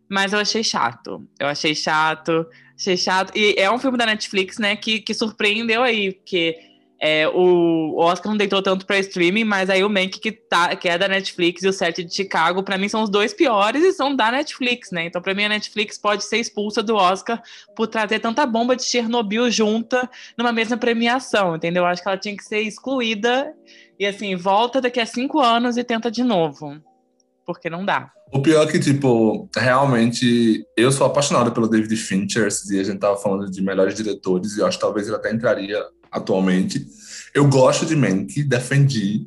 Mas 0.09 0.33
eu 0.33 0.39
achei 0.39 0.63
chato. 0.63 1.25
Eu 1.39 1.47
achei 1.47 1.75
chato. 1.75 2.45
Achei 2.77 2.97
chato. 2.97 3.31
E 3.37 3.55
é 3.57 3.69
um 3.69 3.77
filme 3.77 3.97
da 3.97 4.05
Netflix, 4.05 4.57
né, 4.57 4.75
que, 4.75 4.99
que 4.99 5.13
surpreendeu 5.13 5.83
aí, 5.83 6.13
porque 6.13 6.57
é, 7.01 7.27
o 7.29 7.97
Oscar 7.97 8.29
não 8.29 8.37
deitou 8.37 8.61
tanto 8.61 8.85
para 8.85 8.99
streaming, 8.99 9.45
mas 9.45 9.69
aí 9.69 9.83
o 9.83 9.89
Mank, 9.89 10.19
que, 10.19 10.31
tá, 10.33 10.75
que 10.75 10.89
é 10.89 10.97
da 10.97 11.07
Netflix, 11.07 11.63
e 11.63 11.67
o 11.67 11.73
Sete 11.73 12.03
de 12.03 12.13
Chicago, 12.13 12.61
para 12.61 12.77
mim 12.77 12.89
são 12.89 13.01
os 13.01 13.09
dois 13.09 13.33
piores 13.33 13.83
e 13.83 13.93
são 13.93 14.13
da 14.13 14.29
Netflix, 14.29 14.91
né? 14.91 15.05
Então, 15.05 15.21
para 15.21 15.33
mim, 15.33 15.45
a 15.45 15.49
Netflix 15.49 15.97
pode 15.97 16.25
ser 16.25 16.37
expulsa 16.37 16.83
do 16.83 16.95
Oscar 16.95 17.41
por 17.73 17.87
trazer 17.87 18.19
tanta 18.19 18.45
bomba 18.45 18.75
de 18.75 18.83
Chernobyl 18.83 19.49
junta 19.49 20.09
numa 20.37 20.51
mesma 20.51 20.75
premiação, 20.77 21.55
entendeu? 21.55 21.83
Eu 21.83 21.87
acho 21.87 22.01
que 22.01 22.09
ela 22.09 22.17
tinha 22.17 22.35
que 22.35 22.43
ser 22.43 22.59
excluída 22.61 23.55
e, 23.97 24.05
assim, 24.05 24.35
volta 24.35 24.81
daqui 24.81 24.99
a 24.99 25.05
cinco 25.05 25.39
anos 25.39 25.77
e 25.77 25.83
tenta 25.85 26.11
de 26.11 26.23
novo, 26.23 26.81
porque 27.45 27.69
não 27.69 27.85
dá. 27.85 28.11
O 28.31 28.41
pior 28.41 28.67
é 28.67 28.71
que, 28.71 28.79
tipo, 28.79 29.50
realmente 29.55 30.63
eu 30.77 30.91
sou 30.91 31.07
apaixonado 31.07 31.51
pelo 31.51 31.67
David 31.67 31.95
Fincher. 31.95 32.48
Dia 32.67 32.81
a 32.81 32.83
gente 32.83 33.00
tava 33.00 33.17
falando 33.17 33.50
de 33.50 33.62
melhores 33.62 33.95
diretores 33.95 34.55
e 34.55 34.59
eu 34.59 34.67
acho 34.67 34.77
que 34.77 34.83
talvez 34.83 35.07
ele 35.07 35.15
até 35.15 35.33
entraria 35.33 35.83
atualmente. 36.12 36.86
Eu 37.33 37.48
gosto 37.48 37.86
de 37.86 37.95
Mank, 37.95 38.43
defendi, 38.43 39.25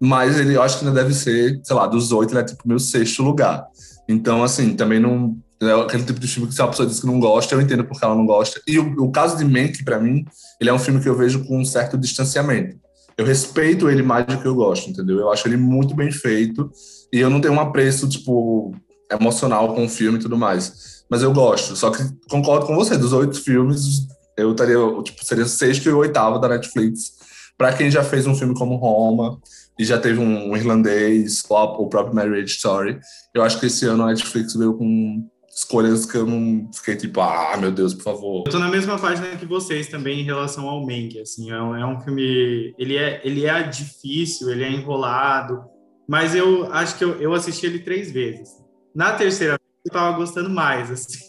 mas 0.00 0.38
ele 0.38 0.54
eu 0.56 0.62
acho 0.62 0.78
que 0.78 0.86
ainda 0.86 1.02
deve 1.02 1.14
ser, 1.14 1.60
sei 1.62 1.76
lá, 1.76 1.86
dos 1.86 2.12
oito, 2.12 2.32
ele 2.32 2.40
é 2.40 2.44
tipo 2.44 2.66
meu 2.66 2.78
sexto 2.78 3.22
lugar. 3.22 3.66
Então, 4.08 4.42
assim, 4.42 4.74
também 4.74 4.98
não. 4.98 5.36
É 5.62 5.72
aquele 5.72 6.04
tipo 6.04 6.18
de 6.18 6.26
filme 6.26 6.48
que 6.48 6.54
se 6.54 6.62
uma 6.62 6.70
pessoa 6.70 6.88
diz 6.88 7.00
que 7.00 7.06
não 7.06 7.20
gosta, 7.20 7.54
eu 7.54 7.60
entendo 7.60 7.84
porque 7.84 8.02
ela 8.02 8.14
não 8.14 8.24
gosta. 8.24 8.62
E 8.66 8.78
o, 8.78 9.04
o 9.04 9.12
caso 9.12 9.36
de 9.36 9.44
Mank, 9.44 9.84
para 9.84 10.00
mim, 10.00 10.24
ele 10.58 10.70
é 10.70 10.72
um 10.72 10.78
filme 10.78 11.02
que 11.02 11.08
eu 11.08 11.14
vejo 11.14 11.44
com 11.44 11.60
um 11.60 11.64
certo 11.66 11.98
distanciamento. 11.98 12.78
Eu 13.18 13.26
respeito 13.26 13.90
ele 13.90 14.02
mais 14.02 14.24
do 14.24 14.38
que 14.38 14.46
eu 14.46 14.54
gosto, 14.54 14.88
entendeu? 14.88 15.18
Eu 15.18 15.30
acho 15.30 15.46
ele 15.46 15.58
muito 15.58 15.94
bem 15.94 16.10
feito 16.10 16.70
e 17.12 17.18
eu 17.18 17.30
não 17.30 17.40
tenho 17.40 17.54
um 17.54 17.60
apreço, 17.60 18.08
tipo, 18.08 18.74
emocional 19.10 19.74
com 19.74 19.84
o 19.84 19.88
filme 19.88 20.18
e 20.18 20.22
tudo 20.22 20.36
mais. 20.36 21.04
Mas 21.10 21.22
eu 21.22 21.32
gosto. 21.32 21.74
Só 21.74 21.90
que 21.90 22.02
concordo 22.28 22.66
com 22.66 22.76
você, 22.76 22.96
dos 22.96 23.12
oito 23.12 23.42
filmes, 23.42 24.06
eu 24.36 24.52
estaria, 24.52 24.76
tipo, 25.02 25.24
seria 25.24 25.44
sexto 25.46 25.88
e 25.88 25.92
oitavo 25.92 26.38
da 26.38 26.48
Netflix. 26.48 27.18
Para 27.58 27.72
quem 27.72 27.90
já 27.90 28.02
fez 28.04 28.26
um 28.26 28.34
filme 28.34 28.54
como 28.54 28.76
Roma 28.76 29.38
e 29.78 29.84
já 29.84 29.98
teve 29.98 30.20
um, 30.20 30.56
irlandês, 30.56 31.42
o 31.48 31.88
próprio 31.88 32.14
Marriage 32.14 32.54
Story, 32.54 32.98
eu 33.34 33.42
acho 33.42 33.58
que 33.58 33.66
esse 33.66 33.86
ano 33.86 34.04
a 34.04 34.06
Netflix 34.06 34.54
veio 34.54 34.74
com 34.74 35.28
escolhas 35.52 36.06
que 36.06 36.16
eu 36.16 36.24
não 36.24 36.70
fiquei 36.72 36.96
tipo, 36.96 37.20
ah, 37.20 37.56
meu 37.58 37.70
Deus, 37.70 37.92
por 37.92 38.04
favor. 38.04 38.44
Eu 38.46 38.52
tô 38.52 38.58
na 38.58 38.68
mesma 38.68 38.98
página 38.98 39.36
que 39.36 39.44
vocês 39.44 39.88
também 39.88 40.20
em 40.20 40.24
relação 40.24 40.68
ao 40.68 40.80
Mank, 40.80 41.20
assim, 41.20 41.50
é 41.50 41.60
um, 41.60 41.76
é 41.76 41.84
um 41.84 42.00
filme, 42.00 42.74
ele 42.78 42.96
é, 42.96 43.20
ele 43.24 43.46
é 43.46 43.62
difícil, 43.62 44.48
ele 44.50 44.64
é 44.64 44.70
enrolado, 44.70 45.64
mas 46.10 46.34
eu 46.34 46.66
acho 46.72 46.98
que 46.98 47.04
eu, 47.04 47.20
eu 47.20 47.32
assisti 47.32 47.66
ele 47.66 47.78
três 47.78 48.10
vezes. 48.10 48.48
Na 48.92 49.12
terceira 49.12 49.52
vez, 49.52 49.70
eu 49.86 49.92
tava 49.92 50.16
gostando 50.16 50.50
mais, 50.50 50.90
assim. 50.90 51.20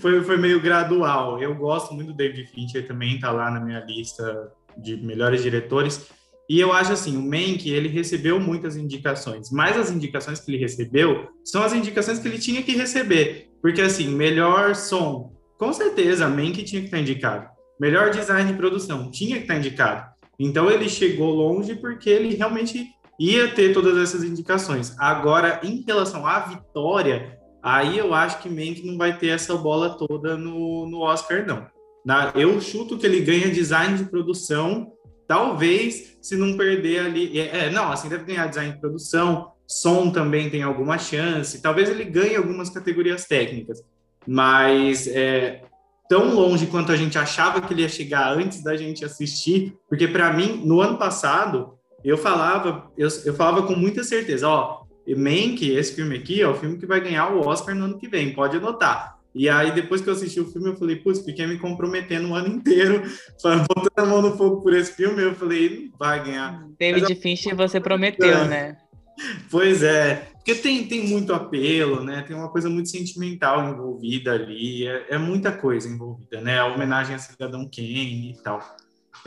foi, 0.00 0.20
foi 0.24 0.36
meio 0.36 0.60
gradual. 0.60 1.40
Eu 1.40 1.54
gosto 1.54 1.94
muito 1.94 2.08
do 2.08 2.16
David 2.16 2.44
Fincher, 2.48 2.88
também 2.88 3.20
tá 3.20 3.30
lá 3.30 3.52
na 3.52 3.60
minha 3.60 3.78
lista 3.84 4.52
de 4.76 4.96
melhores 4.96 5.44
diretores. 5.44 6.08
E 6.50 6.58
eu 6.58 6.72
acho 6.72 6.92
assim, 6.92 7.16
o 7.16 7.22
Mank, 7.22 7.70
ele 7.70 7.86
recebeu 7.86 8.40
muitas 8.40 8.76
indicações, 8.76 9.52
mas 9.52 9.76
as 9.76 9.92
indicações 9.92 10.40
que 10.40 10.50
ele 10.50 10.58
recebeu 10.58 11.28
são 11.44 11.62
as 11.62 11.72
indicações 11.72 12.18
que 12.18 12.26
ele 12.26 12.40
tinha 12.40 12.64
que 12.64 12.72
receber. 12.72 13.52
Porque 13.62 13.80
assim, 13.80 14.08
melhor 14.08 14.74
som, 14.74 15.32
com 15.56 15.72
certeza, 15.72 16.28
Mank 16.28 16.64
tinha 16.64 16.80
que 16.80 16.88
estar 16.88 16.98
indicado. 16.98 17.48
Melhor 17.80 18.10
design 18.10 18.50
de 18.50 18.58
produção, 18.58 19.08
tinha 19.12 19.36
que 19.36 19.42
estar 19.42 19.56
indicado. 19.56 20.12
Então 20.36 20.68
ele 20.68 20.88
chegou 20.88 21.32
longe 21.32 21.76
porque 21.76 22.10
ele 22.10 22.34
realmente 22.34 22.92
ia 23.18 23.48
ter 23.54 23.72
todas 23.72 23.96
essas 23.96 24.24
indicações. 24.24 24.94
Agora, 24.98 25.60
em 25.62 25.82
relação 25.86 26.26
à 26.26 26.40
vitória, 26.40 27.38
aí 27.62 27.98
eu 27.98 28.12
acho 28.12 28.40
que 28.40 28.48
Mank 28.48 28.84
não 28.84 28.98
vai 28.98 29.16
ter 29.16 29.28
essa 29.28 29.56
bola 29.56 29.96
toda 29.96 30.36
no, 30.36 30.86
no 30.88 31.00
Oscar, 31.00 31.46
não. 31.46 31.66
Na, 32.04 32.32
eu 32.34 32.60
chuto 32.60 32.98
que 32.98 33.06
ele 33.06 33.20
ganha 33.20 33.50
design 33.50 33.96
de 33.96 34.04
produção, 34.04 34.92
talvez, 35.26 36.18
se 36.20 36.36
não 36.36 36.56
perder 36.56 37.00
ali. 37.00 37.38
É, 37.38 37.66
é, 37.66 37.70
não, 37.70 37.90
assim, 37.90 38.08
deve 38.08 38.24
ganhar 38.24 38.46
design 38.46 38.74
de 38.74 38.80
produção, 38.80 39.52
som 39.66 40.10
também 40.10 40.50
tem 40.50 40.62
alguma 40.62 40.98
chance, 40.98 41.62
talvez 41.62 41.88
ele 41.88 42.04
ganhe 42.04 42.36
algumas 42.36 42.68
categorias 42.68 43.24
técnicas, 43.24 43.82
mas 44.26 45.06
é, 45.06 45.62
tão 46.08 46.34
longe 46.34 46.66
quanto 46.66 46.92
a 46.92 46.96
gente 46.96 47.18
achava 47.18 47.60
que 47.60 47.72
ele 47.72 47.82
ia 47.82 47.88
chegar 47.88 48.32
antes 48.32 48.62
da 48.62 48.76
gente 48.76 49.04
assistir, 49.04 49.74
porque 49.88 50.06
para 50.06 50.32
mim, 50.32 50.62
no 50.64 50.80
ano 50.80 50.98
passado, 50.98 51.73
eu 52.04 52.18
falava, 52.18 52.90
eu, 52.96 53.08
eu 53.24 53.34
falava 53.34 53.66
com 53.66 53.74
muita 53.74 54.04
certeza, 54.04 54.48
ó, 54.48 54.84
Mank, 55.16 55.68
esse 55.70 55.94
filme 55.94 56.16
aqui, 56.16 56.40
é 56.40 56.48
o 56.48 56.54
filme 56.54 56.78
que 56.78 56.86
vai 56.86 57.00
ganhar 57.00 57.32
o 57.32 57.40
Oscar 57.40 57.74
no 57.74 57.84
ano 57.84 57.98
que 57.98 58.08
vem, 58.08 58.32
pode 58.32 58.56
anotar. 58.56 59.18
E 59.34 59.48
aí, 59.48 59.72
depois 59.72 60.00
que 60.00 60.08
eu 60.08 60.14
assisti 60.14 60.40
o 60.40 60.46
filme, 60.46 60.68
eu 60.68 60.76
falei, 60.76 60.96
putz, 60.96 61.24
fiquei 61.24 61.46
me 61.46 61.58
comprometendo 61.58 62.28
o 62.28 62.34
ano 62.34 62.48
inteiro, 62.48 63.02
botando 63.42 63.90
a 63.96 64.06
mão 64.06 64.22
no 64.22 64.36
fogo 64.36 64.62
por 64.62 64.72
esse 64.72 64.92
filme, 64.92 65.22
eu 65.22 65.34
falei, 65.34 65.88
não 65.90 65.98
vai 65.98 66.24
ganhar. 66.24 66.64
David 66.78 67.06
Mas, 67.08 67.18
Fincher, 67.18 67.56
você 67.56 67.80
prometeu, 67.80 68.28
é. 68.28 68.48
né? 68.48 68.76
Pois 69.50 69.82
é, 69.82 70.28
porque 70.34 70.54
tem, 70.54 70.86
tem 70.86 71.06
muito 71.06 71.32
apelo, 71.32 72.02
né? 72.02 72.22
Tem 72.26 72.36
uma 72.36 72.50
coisa 72.50 72.68
muito 72.68 72.88
sentimental 72.88 73.68
envolvida 73.68 74.32
ali, 74.32 74.86
é, 74.86 75.06
é 75.10 75.18
muita 75.18 75.52
coisa 75.52 75.88
envolvida, 75.88 76.40
né? 76.40 76.58
A 76.58 76.66
homenagem 76.66 77.14
a 77.14 77.18
Cidadão 77.18 77.64
Kane 77.64 78.32
e 78.32 78.42
tal. 78.42 78.60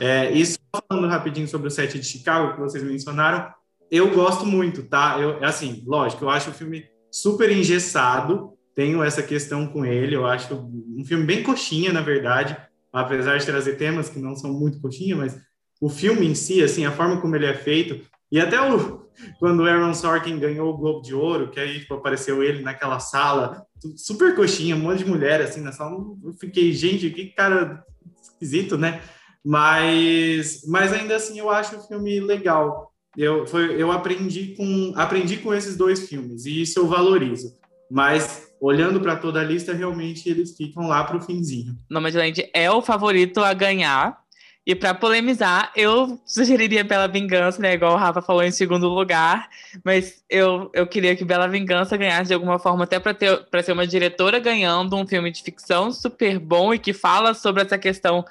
É, 0.00 0.30
e 0.32 0.44
só 0.46 0.58
falando 0.88 1.08
rapidinho 1.08 1.48
sobre 1.48 1.68
o 1.68 1.70
set 1.70 1.98
de 1.98 2.06
Chicago, 2.06 2.54
que 2.54 2.60
vocês 2.60 2.84
mencionaram, 2.84 3.52
eu 3.90 4.14
gosto 4.14 4.46
muito, 4.46 4.82
tá? 4.82 5.18
Eu, 5.18 5.42
assim, 5.44 5.82
lógico, 5.86 6.24
eu 6.24 6.30
acho 6.30 6.50
o 6.50 6.54
filme 6.54 6.84
super 7.10 7.50
engessado, 7.50 8.52
tenho 8.74 9.02
essa 9.02 9.22
questão 9.22 9.66
com 9.66 9.84
ele, 9.84 10.14
eu 10.14 10.26
acho 10.26 10.54
um 10.54 11.04
filme 11.04 11.24
bem 11.24 11.42
coxinha, 11.42 11.92
na 11.92 12.00
verdade, 12.00 12.56
apesar 12.92 13.38
de 13.38 13.46
trazer 13.46 13.76
temas 13.76 14.08
que 14.08 14.18
não 14.18 14.36
são 14.36 14.52
muito 14.52 14.80
coxinha, 14.80 15.16
mas 15.16 15.36
o 15.80 15.88
filme 15.88 16.26
em 16.26 16.34
si, 16.34 16.62
assim, 16.62 16.84
a 16.84 16.92
forma 16.92 17.20
como 17.20 17.34
ele 17.34 17.46
é 17.46 17.54
feito, 17.54 18.00
E 18.30 18.38
até 18.38 18.60
o, 18.60 19.08
quando 19.40 19.60
o 19.60 19.66
Aaron 19.66 19.94
Sorkin 19.94 20.38
ganhou 20.38 20.72
o 20.72 20.76
Globo 20.76 21.02
de 21.02 21.14
Ouro, 21.14 21.50
que 21.50 21.58
aí 21.58 21.80
tipo, 21.80 21.94
apareceu 21.94 22.42
ele 22.42 22.62
naquela 22.62 23.00
sala, 23.00 23.64
super 23.96 24.36
coxinha, 24.36 24.76
um 24.76 24.80
monte 24.80 24.98
de 24.98 25.10
mulher 25.10 25.40
assim 25.40 25.60
na 25.60 25.72
sala, 25.72 25.96
eu 26.22 26.32
fiquei, 26.34 26.72
gente, 26.72 27.10
que 27.10 27.28
cara 27.28 27.82
esquisito, 28.22 28.76
né? 28.76 29.00
Mas, 29.48 30.62
mas 30.66 30.92
ainda 30.92 31.16
assim 31.16 31.38
eu 31.38 31.48
acho 31.48 31.76
o 31.76 31.80
filme 31.80 32.20
legal. 32.20 32.92
Eu, 33.16 33.46
foi, 33.46 33.82
eu 33.82 33.90
aprendi 33.90 34.54
com 34.54 34.92
aprendi 34.94 35.38
com 35.38 35.54
esses 35.54 35.74
dois 35.74 36.06
filmes 36.06 36.44
e 36.44 36.60
isso 36.60 36.78
eu 36.78 36.86
valorizo. 36.86 37.54
Mas 37.90 38.52
olhando 38.60 39.00
para 39.00 39.16
toda 39.16 39.40
a 39.40 39.44
lista, 39.44 39.72
realmente 39.72 40.28
eles 40.28 40.54
ficam 40.54 40.86
lá 40.86 41.02
para 41.02 41.16
o 41.16 41.22
finzinho. 41.22 41.74
Nomadland 41.88 42.46
é 42.52 42.70
o 42.70 42.82
favorito 42.82 43.38
a 43.38 43.54
ganhar. 43.54 44.18
E 44.66 44.74
para 44.74 44.92
polemizar, 44.92 45.72
eu 45.74 46.20
sugeriria 46.26 46.84
Bela 46.84 47.08
Vingança, 47.08 47.58
né? 47.58 47.72
Igual 47.72 47.94
o 47.94 47.96
Rafa 47.96 48.20
falou 48.20 48.42
em 48.42 48.50
segundo 48.50 48.86
lugar. 48.86 49.48
Mas 49.82 50.22
eu, 50.28 50.70
eu 50.74 50.86
queria 50.86 51.16
que 51.16 51.24
Bela 51.24 51.48
Vingança 51.48 51.96
ganhasse 51.96 52.28
de 52.28 52.34
alguma 52.34 52.58
forma, 52.58 52.84
até 52.84 53.00
para 53.00 53.62
ser 53.62 53.72
uma 53.72 53.86
diretora 53.86 54.38
ganhando 54.38 54.94
um 54.94 55.06
filme 55.06 55.32
de 55.32 55.42
ficção 55.42 55.90
super 55.90 56.38
bom 56.38 56.74
e 56.74 56.78
que 56.78 56.92
fala 56.92 57.32
sobre 57.32 57.62
essa 57.62 57.78
questão 57.78 58.26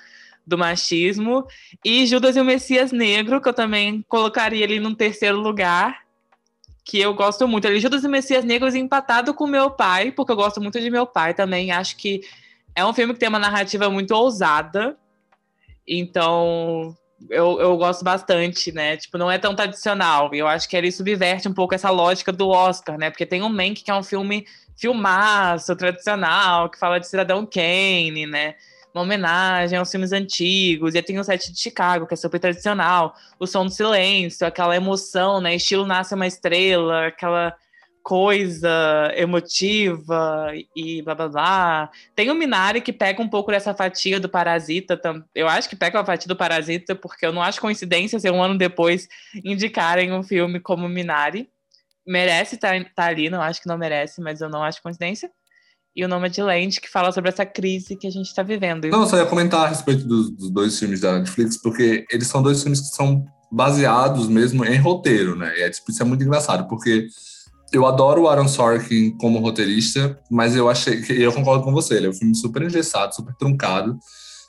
do 0.47 0.57
machismo. 0.57 1.45
E 1.83 2.07
Judas 2.07 2.37
e 2.37 2.39
o 2.39 2.45
Messias 2.45 2.93
Negro, 2.93 3.41
que 3.41 3.49
eu 3.49 3.53
também 3.53 4.03
colocaria 4.07 4.63
ele 4.63 4.79
num 4.79 4.95
terceiro 4.95 5.37
lugar 5.37 6.07
que 6.85 6.99
eu 6.99 7.13
gosto 7.13 7.45
muito. 7.45 7.65
Ele 7.65 7.81
Judas 7.81 8.05
e 8.05 8.07
Messias 8.07 8.45
Negros 8.45 8.73
empatado 8.73 9.33
com 9.33 9.45
meu 9.45 9.69
pai, 9.69 10.09
porque 10.09 10.31
eu 10.31 10.37
gosto 10.37 10.61
muito 10.61 10.79
de 10.79 10.89
meu 10.89 11.05
pai 11.05 11.33
também. 11.33 11.69
Acho 11.69 11.97
que 11.97 12.21
é 12.73 12.85
um 12.85 12.93
filme 12.93 13.13
que 13.13 13.19
tem 13.19 13.27
uma 13.27 13.37
narrativa 13.37 13.89
muito 13.89 14.15
ousada. 14.15 14.97
Então, 15.85 16.95
eu, 17.29 17.59
eu 17.59 17.75
gosto 17.75 18.05
bastante, 18.05 18.71
né? 18.71 18.95
Tipo, 18.95 19.17
não 19.17 19.29
é 19.29 19.37
tão 19.37 19.53
tradicional. 19.53 20.33
E 20.33 20.39
eu 20.39 20.47
acho 20.47 20.69
que 20.69 20.77
ele 20.77 20.89
subverte 20.89 21.49
um 21.49 21.53
pouco 21.53 21.75
essa 21.75 21.89
lógica 21.89 22.31
do 22.31 22.47
Oscar, 22.47 22.97
né? 22.97 23.09
Porque 23.09 23.25
tem 23.25 23.41
o 23.41 23.49
Mank, 23.49 23.83
que 23.83 23.91
é 23.91 23.95
um 23.95 24.03
filme 24.03 24.45
filmaço, 24.77 25.75
tradicional, 25.75 26.69
que 26.69 26.79
fala 26.79 26.99
de 26.99 27.07
Cidadão 27.07 27.45
Kane, 27.45 28.25
né? 28.25 28.55
Uma 28.97 29.03
homenagem 29.03 29.77
aos 29.77 29.89
filmes 29.89 30.11
antigos, 30.11 30.95
e 30.95 31.01
tem 31.01 31.19
o 31.19 31.23
set 31.23 31.51
de 31.51 31.59
Chicago, 31.59 32.07
que 32.07 32.13
é 32.13 32.17
super 32.17 32.39
tradicional, 32.39 33.15
o 33.39 33.47
som 33.47 33.65
do 33.65 33.71
silêncio, 33.71 34.45
aquela 34.45 34.75
emoção, 34.75 35.39
né? 35.39 35.55
Estilo 35.55 35.85
Nasce 35.85 36.13
uma 36.13 36.27
Estrela, 36.27 37.07
aquela 37.07 37.55
coisa 38.07 39.11
emotiva 39.17 40.53
e 40.73 41.01
blá 41.01 41.13
blá 41.13 41.27
blá. 41.27 41.91
Tem 42.15 42.31
o 42.31 42.35
Minari 42.35 42.79
que 42.79 42.93
pega 42.93 43.21
um 43.21 43.27
pouco 43.27 43.51
dessa 43.51 43.73
fatia 43.73 44.17
do 44.17 44.29
Parasita. 44.29 44.97
Eu 45.35 45.47
acho 45.47 45.67
que 45.67 45.75
pega 45.75 45.99
a 45.99 46.05
fatia 46.05 46.27
do 46.27 46.35
Parasita, 46.35 46.95
porque 46.95 47.25
eu 47.25 47.33
não 47.33 47.41
acho 47.41 47.59
coincidência 47.59 48.17
ser 48.17 48.31
um 48.31 48.41
ano 48.41 48.57
depois 48.57 49.09
indicarem 49.43 50.13
um 50.13 50.23
filme 50.23 50.59
como 50.59 50.87
Minari. 50.87 51.49
Merece 52.05 52.55
estar 52.55 52.81
tá, 52.81 52.89
tá 52.95 53.05
ali, 53.07 53.29
não 53.29 53.41
acho 53.41 53.61
que 53.61 53.67
não 53.67 53.77
merece, 53.77 54.21
mas 54.21 54.39
eu 54.39 54.47
não 54.47 54.63
acho 54.63 54.81
coincidência 54.81 55.29
e 55.97 56.05
o 56.05 56.07
Nome 56.07 56.29
de 56.29 56.43
Land, 56.43 56.79
que 56.79 56.87
fala 56.87 57.11
sobre 57.11 57.31
essa 57.31 57.43
crise 57.43 57.95
que 57.95 58.05
a 58.05 58.11
gente 58.11 58.27
está 58.27 58.43
vivendo. 58.43 58.87
Não, 58.87 59.07
só 59.07 59.17
ia 59.17 59.25
comentar 59.25 59.65
a 59.65 59.67
respeito 59.67 60.07
dos, 60.07 60.29
dos, 60.29 60.51
dois 60.51 60.77
filmes 60.77 61.01
da 61.01 61.17
Netflix, 61.17 61.59
porque 61.59 62.05
eles 62.11 62.27
são 62.27 62.43
dois 62.43 62.61
filmes 62.61 62.79
que 62.79 62.95
são 62.95 63.25
baseados 63.51 64.27
mesmo 64.27 64.63
em 64.63 64.77
roteiro, 64.77 65.35
né? 65.35 65.57
E 65.57 65.63
é, 65.63 65.69
tipo, 65.71 65.89
isso 65.89 66.03
é 66.03 66.05
muito 66.05 66.23
engraçado, 66.23 66.67
porque 66.67 67.07
eu 67.73 67.83
adoro 67.87 68.21
o 68.21 68.27
Aaron 68.29 68.47
Sorkin 68.47 69.17
como 69.17 69.39
roteirista, 69.39 70.19
mas 70.29 70.55
eu 70.55 70.69
achei 70.69 71.01
que 71.01 71.19
eu 71.19 71.33
concordo 71.33 71.63
com 71.63 71.73
você, 71.73 71.95
ele 71.95 72.05
é 72.05 72.09
um 72.11 72.13
filme 72.13 72.35
super 72.35 72.61
engessado, 72.61 73.15
super 73.15 73.33
truncado. 73.33 73.97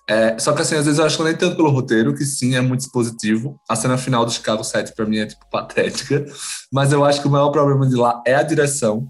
É, 0.06 0.38
só 0.38 0.52
que 0.52 0.60
assim, 0.60 0.74
às 0.74 0.84
vezes 0.84 0.98
eu 0.98 1.06
acho 1.06 1.16
que 1.16 1.24
nem 1.24 1.34
tanto 1.34 1.56
pelo 1.56 1.70
roteiro, 1.70 2.14
que 2.14 2.26
sim, 2.26 2.56
é 2.56 2.60
muito 2.60 2.80
expositivo. 2.80 3.58
A 3.66 3.74
cena 3.74 3.96
final 3.96 4.26
do 4.26 4.30
Chicago 4.30 4.62
7 4.62 4.94
para 4.94 5.06
mim 5.06 5.18
é 5.18 5.26
tipo 5.26 5.48
patética, 5.50 6.26
mas 6.70 6.92
eu 6.92 7.02
acho 7.06 7.22
que 7.22 7.28
o 7.28 7.30
maior 7.30 7.50
problema 7.50 7.86
de 7.86 7.94
lá 7.94 8.22
é 8.26 8.34
a 8.34 8.42
direção. 8.42 9.08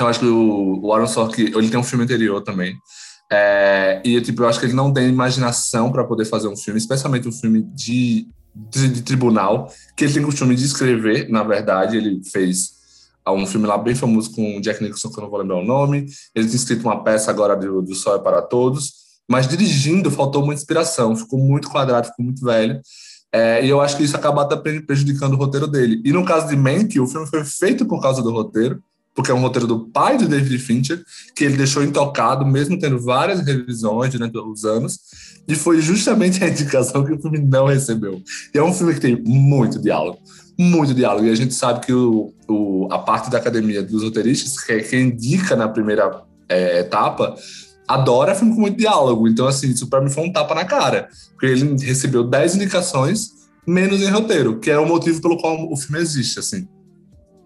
Eu 0.00 0.08
acho 0.08 0.20
que 0.20 0.26
o, 0.26 0.80
o 0.82 0.92
Aaron 0.92 1.06
Sorkin, 1.06 1.42
ele 1.42 1.68
tem 1.68 1.78
um 1.78 1.84
filme 1.84 2.04
anterior 2.04 2.42
também. 2.42 2.76
É, 3.32 4.00
e 4.04 4.20
tipo, 4.20 4.42
eu 4.42 4.48
acho 4.48 4.58
que 4.58 4.66
ele 4.66 4.72
não 4.72 4.92
tem 4.92 5.08
imaginação 5.08 5.92
para 5.92 6.04
poder 6.04 6.24
fazer 6.24 6.48
um 6.48 6.56
filme, 6.56 6.78
especialmente 6.78 7.28
um 7.28 7.32
filme 7.32 7.62
de, 7.62 8.26
de, 8.54 8.88
de, 8.88 9.02
tribunal, 9.02 9.72
que 9.96 10.04
ele 10.04 10.12
tem 10.12 10.22
costume 10.22 10.56
de 10.56 10.64
escrever, 10.64 11.28
na 11.28 11.42
verdade. 11.42 11.96
Ele 11.96 12.20
fez 12.24 12.80
um 13.28 13.46
filme 13.46 13.66
lá 13.66 13.78
bem 13.78 13.94
famoso 13.94 14.32
com 14.32 14.56
o 14.56 14.60
Jack 14.60 14.82
Nicholson, 14.82 15.10
que 15.10 15.18
eu 15.18 15.22
não 15.22 15.30
vou 15.30 15.38
lembrar 15.38 15.58
o 15.58 15.64
nome. 15.64 16.06
Ele 16.34 16.46
tem 16.46 16.56
escrito 16.56 16.82
uma 16.82 17.04
peça 17.04 17.30
agora 17.30 17.54
do, 17.54 17.82
do 17.82 17.94
Sol 17.94 18.16
é 18.16 18.18
para 18.18 18.42
Todos. 18.42 19.00
Mas 19.28 19.46
dirigindo, 19.46 20.10
faltou 20.10 20.44
muita 20.44 20.60
inspiração, 20.60 21.14
ficou 21.14 21.38
muito 21.38 21.70
quadrado, 21.70 22.08
ficou 22.08 22.24
muito 22.24 22.44
velho. 22.44 22.80
É, 23.32 23.64
e 23.64 23.68
eu 23.68 23.80
acho 23.80 23.96
que 23.96 24.02
isso 24.02 24.16
acaba 24.16 24.42
até 24.42 24.56
prejudicando 24.56 25.34
o 25.34 25.36
roteiro 25.36 25.68
dele. 25.68 26.02
E 26.04 26.12
no 26.12 26.24
caso 26.24 26.48
de 26.48 26.56
Mank, 26.56 26.98
o 26.98 27.06
filme 27.06 27.28
foi 27.28 27.44
feito 27.44 27.86
por 27.86 28.02
causa 28.02 28.20
do 28.22 28.32
roteiro 28.32 28.82
porque 29.14 29.30
é 29.30 29.34
um 29.34 29.40
roteiro 29.40 29.66
do 29.66 29.86
pai 29.86 30.16
do 30.16 30.28
David 30.28 30.58
Fincher, 30.58 31.02
que 31.34 31.44
ele 31.44 31.56
deixou 31.56 31.82
intocado, 31.82 32.46
mesmo 32.46 32.78
tendo 32.78 32.98
várias 33.00 33.40
revisões 33.40 34.12
durante 34.12 34.38
os 34.38 34.64
anos, 34.64 34.98
e 35.48 35.54
foi 35.54 35.80
justamente 35.80 36.42
a 36.42 36.48
indicação 36.48 37.04
que 37.04 37.12
o 37.12 37.20
filme 37.20 37.38
não 37.38 37.66
recebeu. 37.66 38.22
E 38.54 38.58
é 38.58 38.62
um 38.62 38.72
filme 38.72 38.94
que 38.94 39.00
tem 39.00 39.20
muito 39.20 39.80
diálogo, 39.80 40.18
muito 40.58 40.94
diálogo, 40.94 41.26
e 41.26 41.30
a 41.30 41.34
gente 41.34 41.54
sabe 41.54 41.84
que 41.84 41.92
o, 41.92 42.32
o 42.48 42.88
a 42.90 42.98
parte 42.98 43.30
da 43.30 43.38
academia 43.38 43.82
dos 43.82 44.02
roteiristas, 44.02 44.62
que 44.62 44.72
é 44.72 44.80
quem 44.80 45.08
indica 45.08 45.56
na 45.56 45.68
primeira 45.68 46.22
é, 46.48 46.80
etapa, 46.80 47.34
adora 47.86 48.34
filme 48.34 48.54
com 48.54 48.60
muito 48.60 48.78
diálogo, 48.78 49.26
então 49.26 49.48
assim, 49.48 49.70
isso 49.70 49.88
para 49.88 50.00
mim 50.00 50.10
foi 50.10 50.24
um 50.24 50.32
tapa 50.32 50.54
na 50.54 50.64
cara, 50.64 51.08
porque 51.32 51.46
ele 51.46 51.76
recebeu 51.84 52.22
10 52.22 52.56
indicações, 52.56 53.30
menos 53.66 54.00
em 54.00 54.08
roteiro, 54.08 54.60
que 54.60 54.70
é 54.70 54.78
o 54.78 54.86
motivo 54.86 55.20
pelo 55.20 55.36
qual 55.36 55.70
o 55.70 55.76
filme 55.76 56.00
existe, 56.00 56.38
assim. 56.38 56.68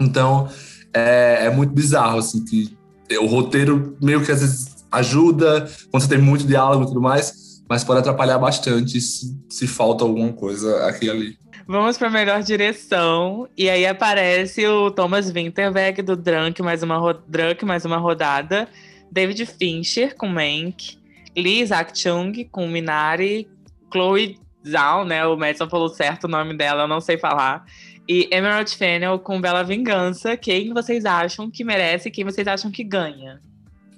Então, 0.01 0.49
é, 0.95 1.47
é 1.47 1.51
muito 1.51 1.73
bizarro, 1.73 2.19
assim, 2.19 2.45
que 2.45 2.77
o 3.21 3.27
roteiro 3.27 3.97
meio 4.01 4.25
que 4.25 4.33
às 4.33 4.41
vezes 4.41 4.87
ajuda, 4.91 5.69
quando 5.91 6.03
você 6.03 6.09
tem 6.09 6.19
muito 6.19 6.47
diálogo 6.47 6.85
e 6.85 6.87
tudo 6.87 7.01
mais, 7.01 7.63
mas 7.69 7.83
pode 7.83 8.01
atrapalhar 8.01 8.39
bastante 8.39 9.01
se, 9.01 9.37
se 9.49 9.67
falta 9.67 10.05
alguma 10.05 10.33
coisa 10.33 10.87
aqui 10.87 11.07
e 11.07 11.11
ali. 11.11 11.39
Vamos 11.67 11.97
para 11.97 12.11
melhor 12.11 12.43
direção. 12.43 13.49
E 13.57 13.71
aí 13.71 13.87
aparece 13.87 14.67
o 14.67 14.91
Thomas 14.91 15.31
Winterberg 15.31 16.03
do 16.03 16.15
Drunk, 16.15 16.63
mais 16.63 16.83
uma, 16.83 17.15
Drunk, 17.27 17.65
mais 17.65 17.85
uma 17.85 17.97
rodada. 17.97 18.69
David 19.11 19.47
Fincher 19.47 20.15
com 20.15 20.29
Mank. 20.29 20.99
Lee 21.37 21.63
Isaac 21.63 21.99
Chung 21.99 22.45
com 22.51 22.69
Minari. 22.69 23.49
Chloe 23.91 24.39
Zhao, 24.69 25.05
né? 25.05 25.25
O 25.27 25.37
Madison 25.37 25.69
falou 25.69 25.89
certo 25.89 26.25
o 26.25 26.29
nome 26.29 26.55
dela, 26.55 26.83
eu 26.83 26.89
não 26.89 27.01
sei 27.01 27.17
falar. 27.17 27.65
E 28.09 28.29
Emerald 28.31 28.75
Fennel 28.77 29.19
com 29.19 29.41
Bela 29.41 29.63
Vingança. 29.63 30.37
Quem 30.37 30.73
vocês 30.73 31.05
acham 31.05 31.51
que 31.51 31.65
merece 31.65 32.11
quem 32.11 32.25
vocês 32.25 32.47
acham 32.47 32.71
que 32.71 32.85
ganha? 32.85 33.41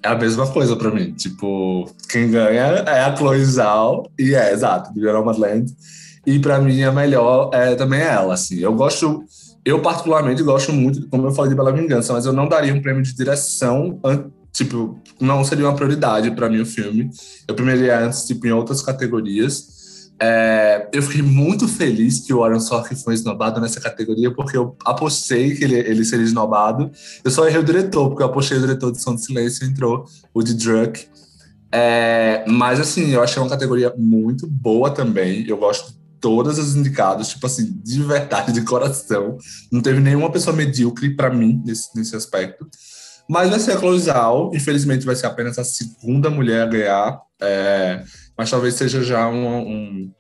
É 0.03 0.09
a 0.09 0.15
mesma 0.15 0.47
coisa 0.51 0.77
pra 0.77 0.91
mim. 0.91 1.13
Tipo, 1.13 1.91
quem 2.09 2.31
ganha 2.31 2.85
é 2.87 3.01
a 3.01 3.17
Chloe 3.17 3.45
Zhao. 3.45 4.11
E 4.19 4.35
é, 4.35 4.53
exato, 4.53 4.93
do 4.95 5.01
Nomadland. 5.01 5.75
E 6.25 6.39
pra 6.39 6.61
mim, 6.61 6.83
a 6.83 6.93
melhor 6.93 7.51
é 7.53 7.75
também 7.75 8.01
ela, 8.01 8.35
assim. 8.35 8.59
Eu 8.59 8.75
gosto... 8.75 9.25
Eu, 9.65 9.83
particularmente, 9.83 10.45
gosto 10.45 10.73
muito, 10.73 11.09
como 11.09 11.27
eu 11.27 11.33
falei, 11.33 11.51
de 11.51 11.57
Bela 11.57 11.73
Vingança, 11.73 12.13
mas 12.13 12.25
eu 12.25 12.33
não 12.33 12.49
daria 12.49 12.73
um 12.73 12.81
prêmio 12.81 13.03
de 13.03 13.13
direção 13.13 13.99
tipo, 14.57 14.99
não 15.21 15.45
seria 15.45 15.67
uma 15.67 15.77
prioridade 15.77 16.31
para 16.31 16.49
mim 16.49 16.61
o 16.61 16.67
filme. 16.67 17.11
Eu 17.47 17.55
premiaria 17.55 17.99
antes, 17.99 18.27
tipo, 18.27 18.47
em 18.47 18.53
outras 18.53 18.81
categorias. 18.81 19.76
É, 20.19 20.89
eu 20.93 21.03
fiquei 21.03 21.21
muito 21.21 21.69
feliz 21.69 22.21
que 22.21 22.33
o 22.33 22.43
Aaron 22.43 22.61
Sorkin 22.61 22.95
foi 22.95 23.15
esnobado 23.15 23.61
nessa 23.61 23.81
categoria, 23.81 24.33
porque 24.33 24.57
eu 24.57 24.77
apostei 24.85 25.55
que 25.55 25.65
ele, 25.65 25.75
ele 25.75 26.05
seria 26.05 26.25
esnobado. 26.25 26.91
Eu 27.23 27.31
só 27.31 27.47
errei 27.47 27.61
o 27.61 27.65
diretor, 27.65 28.09
porque 28.09 28.23
eu 28.23 28.27
apostei 28.27 28.57
o 28.57 28.61
diretor 28.61 28.93
de 28.93 29.01
Som 29.01 29.15
de 29.15 29.25
Silêncio 29.25 29.67
entrou, 29.67 30.07
o 30.33 30.43
de 30.43 30.55
Drunk. 30.55 31.07
É, 31.71 32.45
mas, 32.49 32.81
assim, 32.81 33.11
eu 33.11 33.23
achei 33.23 33.43
uma 33.43 33.51
categoria 33.51 33.93
muito 33.97 34.47
boa 34.47 34.91
também. 34.91 35.47
Eu 35.47 35.59
gosto 35.59 35.93
de 35.93 35.99
todas 36.21 36.59
as 36.59 36.75
indicadas, 36.75 37.29
tipo 37.29 37.47
assim, 37.47 37.79
de 37.85 38.03
verdade, 38.03 38.53
de 38.53 38.63
coração. 38.63 39.37
Não 39.71 39.83
teve 39.83 40.01
nenhuma 40.01 40.31
pessoa 40.31 40.57
medíocre 40.57 41.15
para 41.15 41.29
mim 41.29 41.63
nesse, 41.65 41.95
nesse 41.95 42.17
aspecto. 42.17 42.67
Mas 43.29 43.51
vai 43.51 43.59
ser 43.59 43.77
a. 43.77 44.51
Infelizmente, 44.55 45.05
vai 45.05 45.17
ser 45.17 45.27
apenas 45.27 45.59
a 45.59 45.65
segunda 45.65 46.31
mulher 46.31 46.63
a 46.63 46.67
ganhar. 46.67 47.21
É, 47.41 48.03
mas 48.37 48.51
talvez 48.51 48.75
seja 48.75 49.03
já 49.03 49.27
uma, 49.29 49.57
um, 49.57 50.13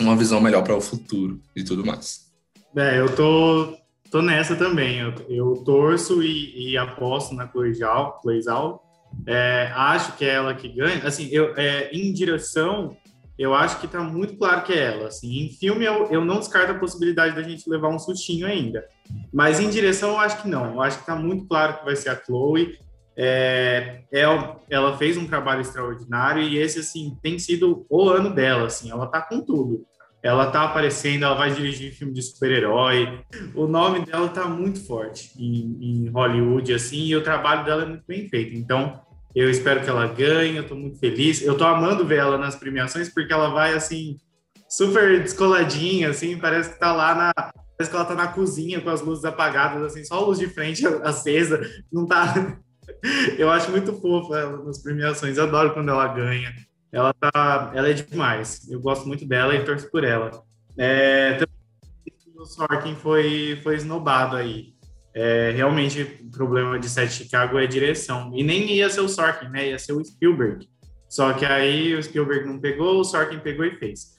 uma 0.00 0.16
visão 0.16 0.40
melhor 0.40 0.62
para 0.62 0.76
o 0.76 0.80
futuro 0.80 1.40
e 1.54 1.62
tudo 1.62 1.84
mais. 1.84 2.32
É, 2.74 2.98
eu 2.98 3.14
tô, 3.14 3.76
tô 4.10 4.22
nessa 4.22 4.56
também. 4.56 4.98
Eu, 4.98 5.14
eu 5.28 5.62
torço 5.64 6.22
e, 6.22 6.70
e, 6.70 6.76
aposto 6.76 7.34
na 7.34 7.46
Cleizal. 7.46 8.18
Cleizal. 8.22 8.82
É, 9.26 9.70
acho 9.74 10.16
que 10.16 10.24
é 10.24 10.34
ela 10.34 10.54
que 10.54 10.68
ganha. 10.68 11.06
Assim, 11.06 11.28
eu, 11.30 11.54
é, 11.56 11.90
em 11.92 12.12
direção, 12.12 12.96
eu 13.38 13.54
acho 13.54 13.78
que 13.78 13.86
está 13.86 14.00
muito 14.00 14.36
claro 14.36 14.62
que 14.62 14.72
é 14.72 14.94
ela. 14.94 15.08
Assim, 15.08 15.44
em 15.44 15.50
filme, 15.50 15.84
eu, 15.84 16.06
eu 16.06 16.24
não 16.24 16.38
descarto 16.38 16.72
a 16.72 16.78
possibilidade 16.78 17.34
da 17.34 17.42
gente 17.42 17.68
levar 17.68 17.88
um 17.88 17.98
sustinho 17.98 18.46
ainda. 18.46 18.86
Mas 19.32 19.60
em 19.60 19.68
direção, 19.68 20.10
eu 20.10 20.18
acho 20.18 20.42
que 20.42 20.48
não. 20.48 20.72
Eu 20.72 20.80
acho 20.80 20.96
que 20.96 21.02
está 21.02 21.14
muito 21.14 21.46
claro 21.46 21.78
que 21.78 21.84
vai 21.84 21.96
ser 21.96 22.08
a 22.08 22.16
Chloe. 22.16 22.78
É, 23.16 24.00
é, 24.10 24.22
ela 24.70 24.96
fez 24.96 25.16
um 25.16 25.26
trabalho 25.26 25.60
extraordinário 25.60 26.42
e 26.42 26.56
esse 26.56 26.78
assim 26.78 27.16
tem 27.22 27.38
sido 27.38 27.84
o 27.88 28.08
ano 28.08 28.30
dela, 28.30 28.66
assim, 28.66 28.90
ela 28.90 29.06
tá 29.06 29.20
com 29.20 29.40
tudo. 29.40 29.84
ela 30.22 30.46
tá 30.50 30.62
aparecendo, 30.64 31.24
ela 31.24 31.34
vai 31.34 31.52
dirigir 31.52 31.92
filme 31.92 32.12
de 32.12 32.22
super-herói. 32.22 33.20
O 33.54 33.66
nome 33.66 34.06
dela 34.06 34.28
tá 34.28 34.46
muito 34.46 34.86
forte 34.86 35.32
em, 35.36 35.78
em, 35.80 36.08
Hollywood, 36.10 36.72
assim, 36.72 37.06
e 37.06 37.16
o 37.16 37.22
trabalho 37.22 37.64
dela 37.64 37.82
é 37.82 37.86
muito 37.86 38.04
bem 38.06 38.28
feito. 38.28 38.56
Então, 38.56 39.00
eu 39.34 39.50
espero 39.50 39.82
que 39.82 39.90
ela 39.90 40.06
ganhe, 40.06 40.56
eu 40.56 40.66
tô 40.66 40.74
muito 40.74 40.98
feliz. 40.98 41.42
Eu 41.42 41.56
tô 41.56 41.64
amando 41.64 42.06
ver 42.06 42.18
ela 42.18 42.38
nas 42.38 42.54
premiações, 42.54 43.08
porque 43.08 43.32
ela 43.32 43.48
vai, 43.48 43.74
assim, 43.74 44.16
super 44.68 45.20
descoladinha, 45.20 46.10
assim, 46.10 46.38
parece 46.38 46.72
que 46.72 46.78
tá 46.78 46.92
lá 46.92 47.14
na... 47.14 47.32
Parece 47.34 47.90
que 47.90 47.96
ela 47.96 48.04
tá 48.04 48.14
na 48.14 48.28
cozinha 48.28 48.80
com 48.80 48.90
as 48.90 49.00
luzes 49.00 49.24
apagadas, 49.24 49.82
assim, 49.82 50.04
só 50.04 50.16
a 50.16 50.20
luz 50.20 50.38
de 50.38 50.46
frente 50.46 50.86
acesa. 51.02 51.60
Não 51.92 52.06
tá... 52.06 52.58
Eu 53.36 53.50
acho 53.50 53.70
muito 53.70 53.92
fofa 53.94 54.38
ela 54.38 54.64
nas 54.64 54.78
premiações, 54.78 55.36
eu 55.36 55.44
adoro 55.44 55.74
quando 55.74 55.88
ela 55.88 56.06
ganha. 56.08 56.54
Ela 56.92 57.12
tá, 57.14 57.72
ela 57.74 57.88
é 57.88 57.92
demais. 57.92 58.70
Eu 58.70 58.80
gosto 58.80 59.08
muito 59.08 59.26
dela 59.26 59.54
e 59.54 59.64
torço 59.64 59.90
por 59.90 60.04
ela. 60.04 60.30
É, 60.78 61.42
o 62.36 62.44
Sorkin 62.44 62.94
foi 62.94 63.58
foi 63.62 63.76
esnobado 63.76 64.36
aí. 64.36 64.74
É, 65.14 65.50
realmente 65.50 66.02
o 66.22 66.30
problema 66.30 66.78
de 66.78 66.88
Sete 66.88 67.12
Chicago 67.12 67.58
é 67.58 67.66
direção. 67.66 68.30
E 68.34 68.42
nem 68.42 68.72
ia 68.72 68.88
ser 68.88 69.00
o 69.00 69.08
Sorkin, 69.08 69.48
né? 69.48 69.70
Ia 69.70 69.78
ser 69.78 69.92
o 69.92 70.04
Spielberg. 70.04 70.68
Só 71.08 71.32
que 71.32 71.44
aí 71.44 71.94
o 71.94 72.02
Spielberg 72.02 72.46
não 72.46 72.58
pegou, 72.58 73.00
o 73.00 73.04
Sorkin 73.04 73.38
pegou 73.38 73.64
e 73.64 73.74
fez. 73.74 74.18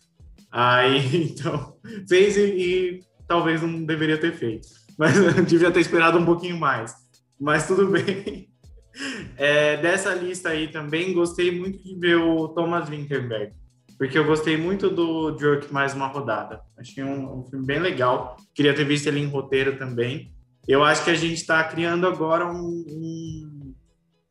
Aí, 0.51 1.25
então, 1.31 1.75
fez 2.07 2.37
e, 2.37 2.41
e 2.41 2.99
talvez 3.27 3.61
não 3.61 3.83
deveria 3.83 4.17
ter 4.17 4.33
feito. 4.33 4.67
Mas 4.97 5.13
devia 5.45 5.71
ter 5.71 5.79
esperado 5.79 6.17
um 6.17 6.25
pouquinho 6.25 6.57
mais. 6.59 6.93
Mas 7.39 7.65
tudo 7.65 7.87
bem. 7.87 8.52
É, 9.37 9.77
dessa 9.77 10.13
lista 10.13 10.49
aí 10.49 10.67
também, 10.67 11.13
gostei 11.13 11.51
muito 11.51 11.83
de 11.83 11.95
ver 11.95 12.17
o 12.17 12.47
Thomas 12.49 12.87
Winterberg, 12.89 13.53
porque 13.97 14.17
eu 14.17 14.25
gostei 14.25 14.55
muito 14.57 14.89
do 14.89 15.31
Druk 15.31 15.73
mais 15.73 15.93
uma 15.93 16.07
rodada. 16.07 16.61
Achei 16.77 17.03
um, 17.03 17.39
um, 17.39 17.43
filme 17.45 17.65
bem 17.65 17.79
legal. 17.79 18.37
Queria 18.53 18.73
ter 18.73 18.85
visto 18.85 19.07
ele 19.07 19.19
em 19.19 19.27
roteiro 19.27 19.77
também. 19.77 20.31
Eu 20.67 20.83
acho 20.83 21.03
que 21.03 21.09
a 21.09 21.15
gente 21.15 21.35
está 21.35 21.63
criando 21.63 22.07
agora 22.07 22.45
um, 22.45 22.85
um, 22.87 23.75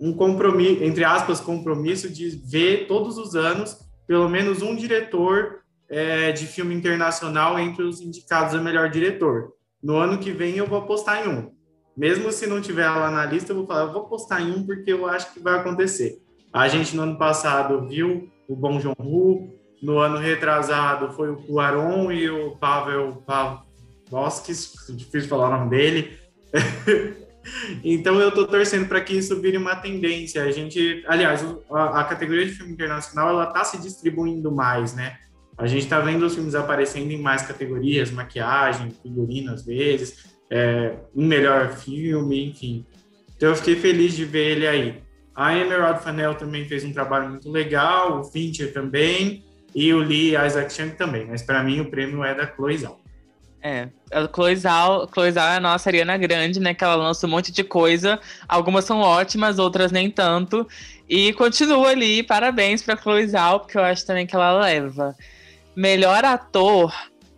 um 0.01 0.13
compromisso, 0.13 0.83
entre 0.83 1.05
aspas, 1.05 1.41
compromisso 1.41 2.09
de 2.09 2.31
ver 2.51 2.87
todos 2.87 3.19
os 3.19 3.35
anos 3.35 3.77
pelo 4.07 4.29
menos 4.29 4.63
um 4.63 4.75
diretor 4.75 5.61
é, 5.89 6.33
de 6.33 6.47
filme 6.47 6.75
internacional 6.75 7.59
entre 7.59 7.83
os 7.83 8.01
indicados 8.01 8.55
a 8.55 8.61
melhor 8.61 8.91
diretor. 8.91 9.53
No 9.83 9.97
ano 9.97 10.19
que 10.19 10.33
vem 10.33 10.57
eu 10.57 10.67
vou 10.67 10.79
apostar 10.79 11.25
em 11.25 11.29
um. 11.29 11.51
Mesmo 11.97 12.33
se 12.33 12.47
não 12.47 12.61
tiver 12.61 12.89
lá 12.89 13.11
na 13.11 13.25
lista, 13.25 13.53
eu 13.53 13.57
vou 13.57 13.67
falar, 13.67 13.83
eu 13.83 13.93
vou 13.93 14.05
postar 14.05 14.41
em 14.41 14.51
um 14.51 14.65
porque 14.65 14.93
eu 14.93 15.07
acho 15.07 15.33
que 15.33 15.41
vai 15.41 15.59
acontecer. 15.59 16.19
A 16.53 16.69
gente 16.69 16.97
no 16.97 17.03
ano 17.03 17.19
passado 17.19 17.87
viu 17.87 18.31
o 18.49 18.57
Bom 18.57 18.81
Joon 18.81 18.95
Ho, 18.99 19.55
no 19.83 19.99
ano 19.99 20.17
retrasado 20.17 21.13
foi 21.13 21.31
o 21.31 21.37
Cuaron 21.37 22.11
e 22.13 22.31
o 22.31 22.53
Pavel 22.53 23.23
Pavlovskis, 23.27 24.73
difícil 24.91 25.29
falar 25.29 25.49
o 25.49 25.59
nome 25.59 25.71
dele. 25.71 26.19
então 27.85 28.19
eu 28.21 28.29
estou 28.29 28.47
torcendo 28.47 28.87
para 28.87 29.01
que 29.01 29.15
isso 29.15 29.41
vire 29.41 29.57
uma 29.57 29.77
tendência. 29.77 30.45
A 30.45 30.51
gente, 30.51 31.05
aliás, 31.07 31.45
a, 31.71 32.01
a 32.01 32.05
categoria 32.05 32.47
de 32.47 32.53
filme 32.53 32.73
internacional 32.73 33.31
ela 33.31 33.49
está 33.49 33.65
se 33.65 33.79
distribuindo 33.79 34.51
mais, 34.51 34.95
né? 34.95 35.19
A 35.59 35.67
gente 35.67 35.83
está 35.83 36.01
vendo 36.01 36.25
os 36.25 36.35
filmes 36.35 36.55
aparecendo 36.55 37.11
em 37.11 37.21
mais 37.21 37.43
categorias, 37.43 38.11
maquiagem, 38.11 38.91
figurino 39.03 39.53
às 39.53 39.65
vezes 39.65 40.32
é, 40.53 40.93
um 41.17 41.27
melhor 41.27 41.73
filme, 41.73 42.51
enfim. 42.51 42.85
Então 43.35 43.49
eu 43.49 43.57
fiquei 43.57 43.75
feliz 43.75 44.15
de 44.15 44.27
ver 44.27 44.51
ele 44.51 44.69
aí. 44.69 45.03
A 45.35 45.57
Emerald 45.57 46.05
Fennell 46.05 46.35
também 46.35 46.67
fez 46.67 46.85
um 46.85 46.93
trabalho 46.93 47.31
muito 47.31 47.51
legal, 47.51 48.21
o 48.21 48.25
Fincher 48.25 48.71
também, 48.71 49.43
e 49.75 49.95
o 49.95 49.99
Lee 49.99 50.37
Isaac 50.37 50.71
Chung 50.71 50.91
também. 50.91 51.27
Mas 51.27 51.43
para 51.43 51.63
mim 51.63 51.81
o 51.81 51.91
prêmio 51.91 52.23
é 52.23 52.35
da 52.35 52.47
Chloe 52.47 52.77
Zhao. 52.77 53.01
É, 53.63 53.89
a 54.13 54.29
Chloe 54.29 54.55
Zhao 54.57 55.09
é 55.17 55.57
a 55.57 55.61
nossa 55.61 55.89
Ariana 55.89 56.19
Grande, 56.19 56.61
né? 56.61 56.75
Que 56.75 56.85
ela 56.85 56.97
lança 56.97 57.27
um 57.27 57.31
monte 57.31 57.51
de 57.51 57.65
coisa. 57.65 58.21
Algumas 58.47 58.85
são 58.85 59.01
ótimas, 59.01 59.59
outras 59.59 59.91
nem 59.91 60.11
tanto. 60.11 60.69
E 61.09 61.33
continua 61.33 61.89
ali, 61.89 62.23
parabéns 62.23 62.83
pra 62.83 62.97
Chloe 62.97 63.27
Zhao, 63.27 63.61
porque 63.61 63.79
eu 63.79 63.85
acho 63.85 64.05
também 64.05 64.27
que 64.27 64.35
ela 64.35 64.61
leva. 64.61 65.17
Melhor 65.75 66.25
ator, 66.27 66.93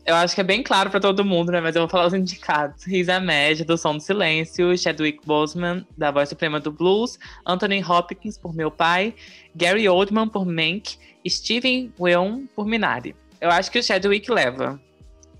eu 0.07 0.15
acho 0.15 0.35
que 0.35 0.41
é 0.41 0.45
bem 0.45 0.63
claro 0.63 0.91
para 0.91 1.01
todo 1.01 1.25
mundo, 1.25 1.51
né? 1.51 1.61
Mas 1.61 1.75
eu 1.75 1.83
vou 1.83 1.89
falar 1.89 2.07
os 2.07 2.15
indicados. 2.15 2.85
Riz 2.85 3.09
Ahmed, 3.09 3.65
do 3.65 3.79
Som 3.79 3.97
do 3.97 4.03
Silêncio, 4.03 4.77
Chadwick 4.77 5.21
Boseman, 5.27 5.87
da 5.97 6.11
Voz 6.11 6.29
Suprema 6.29 6.61
do 6.61 6.71
Blues, 6.71 7.19
Anthony 7.47 7.83
Hopkins, 7.83 8.37
por 8.37 8.55
Meu 8.55 8.71
Pai, 8.71 9.15
Gary 9.57 9.89
Oldman, 9.89 10.29
por 10.29 10.45
Mank, 10.45 10.99
Steven 11.27 11.93
Yeun, 11.99 12.47
por 12.55 12.67
Minari. 12.67 13.17
Eu 13.41 13.51
acho 13.51 13.71
que 13.71 13.79
o 13.79 13.83
Chadwick 13.83 14.31
leva. 14.31 14.79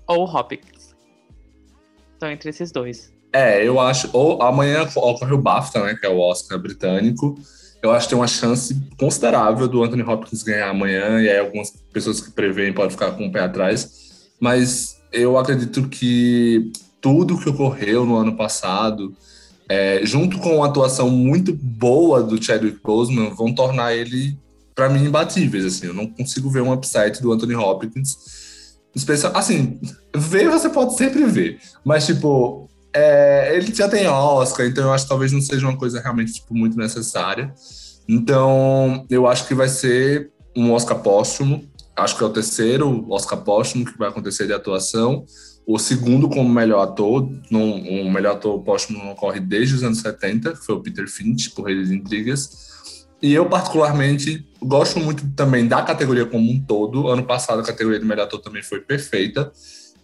Ou 0.07 0.25
Hopkins. 0.25 0.95
Estão 2.13 2.31
entre 2.31 2.49
esses 2.49 2.71
dois. 2.71 3.13
É, 3.31 3.67
eu 3.67 3.79
acho. 3.79 4.09
Ou 4.13 4.41
amanhã 4.41 4.83
ocorre 4.95 5.33
o 5.33 5.37
BAFTA, 5.37 5.83
né? 5.83 5.95
Que 5.99 6.07
é 6.07 6.09
o 6.09 6.19
Oscar 6.19 6.57
britânico. 6.57 7.35
Eu 7.83 7.91
acho 7.91 8.07
que 8.07 8.15
tem 8.15 8.19
uma 8.19 8.27
chance 8.27 8.75
considerável 8.97 9.67
do 9.67 9.83
Anthony 9.83 10.01
Hopkins 10.01 10.41
ganhar 10.41 10.69
amanhã, 10.69 11.21
e 11.21 11.29
aí 11.29 11.37
algumas 11.37 11.69
pessoas 11.93 12.19
que 12.19 12.31
preveem 12.31 12.73
podem 12.73 12.89
ficar 12.89 13.11
com 13.11 13.27
o 13.27 13.31
pé 13.31 13.41
atrás 13.41 14.04
mas 14.45 15.01
eu 15.11 15.39
acredito 15.39 15.89
que 15.89 16.71
tudo 17.01 17.39
que 17.39 17.49
ocorreu 17.49 18.05
no 18.05 18.15
ano 18.15 18.35
passado, 18.37 19.11
é, 19.67 20.01
junto 20.05 20.37
com 20.37 20.57
uma 20.57 20.67
atuação 20.67 21.09
muito 21.09 21.51
boa 21.51 22.21
do 22.21 22.39
Chadwick 22.39 22.77
Boseman, 22.83 23.33
vão 23.33 23.55
tornar 23.55 23.95
ele, 23.95 24.37
para 24.75 24.87
mim, 24.87 25.03
imbatíveis. 25.03 25.65
Assim, 25.65 25.87
eu 25.87 25.95
não 25.95 26.05
consigo 26.05 26.47
ver 26.51 26.61
um 26.61 26.71
upside 26.71 27.23
do 27.23 27.31
Anthony 27.31 27.55
Hopkins. 27.55 28.75
Especial, 28.93 29.35
assim, 29.35 29.79
ver 30.15 30.47
você 30.47 30.69
pode 30.69 30.95
sempre 30.95 31.25
ver, 31.25 31.59
mas 31.83 32.05
tipo, 32.05 32.69
é, 32.93 33.57
ele 33.57 33.73
já 33.73 33.89
tem 33.89 34.07
Oscar, 34.07 34.67
então 34.67 34.83
eu 34.83 34.93
acho 34.93 35.05
que 35.05 35.09
talvez 35.09 35.31
não 35.31 35.41
seja 35.41 35.67
uma 35.67 35.75
coisa 35.75 35.99
realmente 35.99 36.33
tipo, 36.33 36.53
muito 36.53 36.77
necessária. 36.77 37.51
Então, 38.07 39.07
eu 39.09 39.25
acho 39.25 39.47
que 39.47 39.55
vai 39.55 39.69
ser 39.69 40.29
um 40.55 40.71
Oscar 40.71 40.99
póstumo 40.99 41.67
acho 41.95 42.17
que 42.17 42.23
é 42.23 42.27
o 42.27 42.29
terceiro 42.29 43.05
Oscar 43.09 43.41
póstumo 43.41 43.85
que 43.85 43.97
vai 43.97 44.09
acontecer 44.09 44.47
de 44.47 44.53
atuação. 44.53 45.25
O 45.65 45.79
segundo 45.79 46.29
como 46.29 46.47
melhor 46.47 46.81
ator, 46.83 47.27
num, 47.49 48.01
um 48.01 48.11
melhor 48.11 48.35
ator 48.35 48.61
póstumo 48.61 48.99
não 48.99 49.11
ocorre 49.11 49.39
desde 49.39 49.75
os 49.75 49.83
anos 49.83 49.99
70, 49.99 50.53
que 50.53 50.65
foi 50.65 50.75
o 50.75 50.81
Peter 50.81 51.07
Finch, 51.07 51.51
por 51.51 51.65
Reis 51.65 51.89
de 51.89 51.95
Intrigas. 51.95 52.65
E 53.21 53.33
eu, 53.33 53.49
particularmente, 53.49 54.47
gosto 54.61 54.99
muito 54.99 55.27
também 55.31 55.67
da 55.67 55.81
categoria 55.81 56.25
como 56.25 56.51
um 56.51 56.63
todo. 56.63 57.07
Ano 57.07 57.23
passado, 57.23 57.61
a 57.61 57.65
categoria 57.65 57.99
de 57.99 58.05
melhor 58.05 58.25
ator 58.25 58.39
também 58.41 58.61
foi 58.61 58.81
perfeita. 58.81 59.51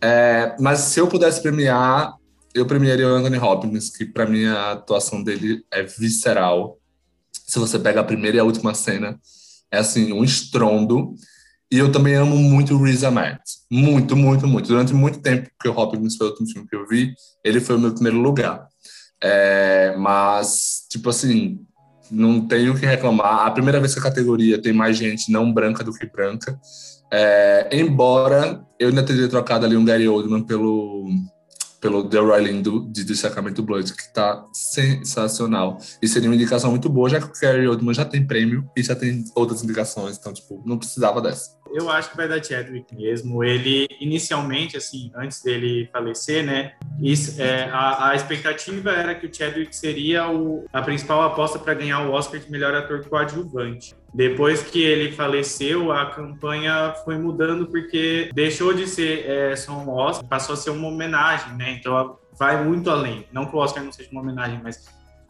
É, 0.01 0.55
mas 0.59 0.79
se 0.79 0.99
eu 0.99 1.07
pudesse 1.07 1.41
premiar, 1.41 2.15
eu 2.55 2.65
premiaria 2.65 3.07
o 3.07 3.11
Anthony 3.11 3.37
Hopkins, 3.37 3.95
que 3.95 4.05
para 4.05 4.25
mim 4.25 4.45
a 4.45 4.71
atuação 4.71 5.21
dele 5.21 5.63
é 5.71 5.83
visceral. 5.83 6.79
Se 7.31 7.59
você 7.59 7.77
pega 7.77 7.99
a 7.99 8.03
primeira 8.03 8.37
e 8.37 8.39
a 8.39 8.43
última 8.43 8.73
cena, 8.73 9.19
é 9.69 9.77
assim, 9.77 10.11
um 10.11 10.23
estrondo. 10.23 11.13
E 11.71 11.77
eu 11.77 11.91
também 11.91 12.15
amo 12.15 12.35
muito 12.35 12.75
o 12.75 12.83
Riz 12.83 13.03
Ahmed. 13.03 13.39
Muito, 13.71 14.15
muito, 14.15 14.45
muito. 14.45 14.67
Durante 14.67 14.93
muito 14.93 15.19
tempo, 15.21 15.49
porque 15.57 15.69
o 15.69 15.79
Hopkins 15.79 16.17
foi 16.17 16.27
o 16.27 16.29
último 16.31 16.49
filme 16.49 16.67
que 16.67 16.75
eu 16.75 16.85
vi, 16.85 17.13
ele 17.43 17.61
foi 17.61 17.77
o 17.77 17.79
meu 17.79 17.93
primeiro 17.93 18.17
lugar. 18.17 18.67
É, 19.23 19.95
mas, 19.97 20.85
tipo 20.89 21.09
assim, 21.09 21.59
não 22.11 22.45
tenho 22.45 22.73
o 22.73 22.79
que 22.79 22.85
reclamar. 22.85 23.47
A 23.47 23.51
primeira 23.51 23.79
vez 23.79 23.93
que 23.93 23.99
a 23.99 24.03
categoria 24.03 24.61
tem 24.61 24.73
mais 24.73 24.97
gente 24.97 25.31
não 25.31 25.53
branca 25.53 25.83
do 25.83 25.93
que 25.93 26.05
branca. 26.05 26.59
É, 27.09 27.69
embora 27.71 28.65
eu 28.77 28.89
ainda 28.89 29.03
teria 29.03 29.29
trocado 29.29 29.65
ali 29.65 29.77
um 29.77 29.85
Gary 29.85 30.07
Oldman 30.07 30.43
pelo 30.43 31.09
pelo 31.81 32.03
Delroy 32.03 32.43
Lindo 32.43 32.87
de 32.91 33.03
Destacamento 33.03 33.63
Blood, 33.63 33.91
que 33.93 34.03
está 34.03 34.45
sensacional. 34.53 35.79
E 35.99 36.07
seria 36.07 36.29
uma 36.29 36.35
indicação 36.35 36.69
muito 36.69 36.87
boa, 36.87 37.09
já 37.09 37.19
que 37.19 37.25
o 37.25 37.41
Gary 37.41 37.67
Oldman 37.67 37.93
já 37.93 38.05
tem 38.05 38.25
prêmio 38.25 38.69
e 38.77 38.83
já 38.83 38.95
tem 38.95 39.25
outras 39.35 39.63
indicações, 39.63 40.15
então, 40.15 40.31
tipo, 40.31 40.61
não 40.63 40.77
precisava 40.77 41.19
dessa. 41.19 41.49
Eu 41.73 41.89
acho 41.89 42.11
que 42.11 42.17
vai 42.17 42.27
dar 42.27 42.43
Chadwick 42.43 42.95
mesmo. 42.95 43.43
Ele, 43.43 43.87
inicialmente, 43.99 44.77
assim, 44.77 45.11
antes 45.15 45.41
dele 45.41 45.89
falecer, 45.91 46.45
né, 46.45 46.73
isso, 47.01 47.41
é, 47.41 47.69
a, 47.71 48.09
a, 48.09 48.15
expectativa 48.15 48.91
era 48.91 49.15
que 49.15 49.25
o 49.25 49.33
Chadwick 49.33 49.75
seria 49.75 50.29
o, 50.29 50.65
a 50.71 50.81
principal 50.81 51.21
aposta 51.23 51.57
para 51.57 51.73
ganhar 51.73 52.01
o 52.01 52.11
Oscar 52.11 52.39
de 52.39 52.51
melhor 52.51 52.73
ator 52.75 53.03
coadjuvante. 53.07 53.95
Depois 54.13 54.61
que 54.61 54.83
ele 54.83 55.13
faleceu, 55.13 55.91
a 55.91 56.07
campanha 56.07 56.93
foi 57.05 57.17
mudando 57.17 57.67
porque 57.67 58.29
deixou 58.33 58.73
de 58.73 58.85
ser 58.85 59.25
é, 59.25 59.55
só 59.55 59.71
um 59.71 59.89
Oscar, 59.89 60.27
passou 60.27 60.53
a 60.53 60.57
ser 60.57 60.69
uma 60.69 60.89
homenagem, 60.89 61.55
né? 61.55 61.71
Então 61.79 62.17
vai 62.37 62.61
muito 62.63 62.89
além. 62.89 63.25
Não 63.31 63.45
que 63.45 63.55
o 63.55 63.59
Oscar 63.59 63.83
não 63.83 63.91
seja 63.91 64.09
uma 64.11 64.21
homenagem, 64.21 64.59
mas 64.61 64.85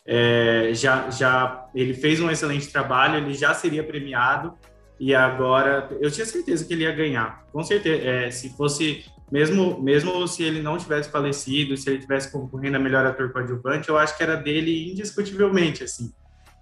é, 0.05 0.71
já, 0.73 1.09
já 1.11 1.67
ele 1.75 1.93
fez 1.93 2.19
um 2.19 2.29
excelente 2.31 2.67
trabalho, 2.71 3.17
ele 3.17 3.33
já 3.33 3.53
seria 3.53 3.83
premiado 3.83 4.57
e 5.01 5.15
agora 5.15 5.89
eu 5.99 6.11
tinha 6.11 6.27
certeza 6.27 6.63
que 6.63 6.73
ele 6.73 6.83
ia 6.83 6.91
ganhar. 6.91 7.43
Com 7.51 7.63
certeza, 7.63 8.03
é, 8.03 8.29
se 8.29 8.55
fosse 8.55 9.03
mesmo 9.31 9.81
mesmo 9.81 10.27
se 10.27 10.43
ele 10.43 10.61
não 10.61 10.77
tivesse 10.77 11.09
falecido, 11.09 11.75
se 11.75 11.89
ele 11.89 11.97
tivesse 11.97 12.31
concorrendo 12.31 12.77
a 12.77 12.79
melhor 12.79 13.03
ator 13.07 13.31
coadjuvante, 13.33 13.89
eu 13.89 13.97
acho 13.97 14.15
que 14.15 14.21
era 14.21 14.35
dele 14.35 14.91
indiscutivelmente 14.91 15.83
assim. 15.83 16.13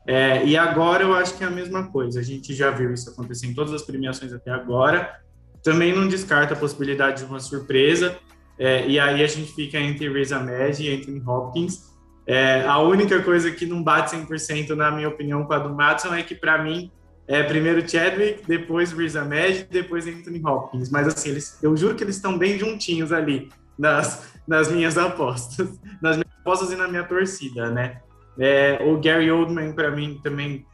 É, 0.07 0.45
e 0.45 0.55
agora 0.55 1.03
eu 1.03 1.13
acho 1.13 1.37
que 1.37 1.43
é 1.43 1.47
a 1.47 1.51
mesma 1.51 1.91
coisa. 1.91 2.21
A 2.21 2.23
gente 2.23 2.53
já 2.53 2.71
viu 2.71 2.93
isso 2.93 3.09
acontecer 3.09 3.45
em 3.45 3.53
todas 3.53 3.73
as 3.73 3.81
premiações 3.81 4.31
até 4.31 4.51
agora. 4.51 5.19
também 5.61 5.93
não 5.93 6.07
descarta 6.07 6.53
a 6.53 6.57
possibilidade 6.57 7.21
de 7.21 7.25
uma 7.25 7.41
surpresa. 7.41 8.15
É, 8.57 8.87
e 8.87 8.97
aí 8.97 9.21
a 9.21 9.27
gente 9.27 9.51
fica 9.51 9.77
entre 9.77 10.07
Riz 10.07 10.31
Ahmed 10.31 10.81
e 10.81 10.95
Anthony 10.95 11.21
Hopkins. 11.27 11.89
É, 12.25 12.61
a 12.65 12.79
única 12.79 13.21
coisa 13.21 13.51
que 13.51 13.65
não 13.65 13.83
bate 13.83 14.15
100% 14.15 14.69
na 14.69 14.89
minha 14.91 15.09
opinião 15.09 15.43
com 15.43 15.51
a 15.51 15.59
do 15.59 15.75
Madison 15.75 16.13
é 16.13 16.23
que 16.23 16.33
para 16.33 16.63
mim 16.63 16.89
é 17.29 17.43
primeiro 17.43 17.87
Chadwick, 17.87 18.41
depois 18.47 18.91
Riz 18.91 19.15
Ahmed, 19.15 19.67
depois 19.69 20.07
Anthony 20.07 20.41
Hopkins. 20.43 20.89
Mas 20.89 21.07
assim, 21.07 21.29
eles, 21.29 21.59
eu 21.61 21.77
juro 21.77 21.93
que 21.93 22.03
eles 22.03 22.15
estão 22.15 22.35
bem 22.35 22.57
juntinhos 22.57 23.13
ali 23.13 23.49
nas, 23.77 24.33
nas 24.47 24.71
minhas 24.71 24.97
apostas, 24.97 25.79
nas 26.01 26.17
minhas 26.17 26.33
apostas 26.41 26.71
e 26.71 26.75
na 26.75 26.87
minha 26.87 27.03
torcida, 27.03 27.69
né? 27.69 28.01
É, 28.39 28.79
o 28.81 28.99
Gary 28.99 29.29
Oldman 29.29 29.73
para 29.73 29.91
mim 29.91 30.19
também 30.23 30.65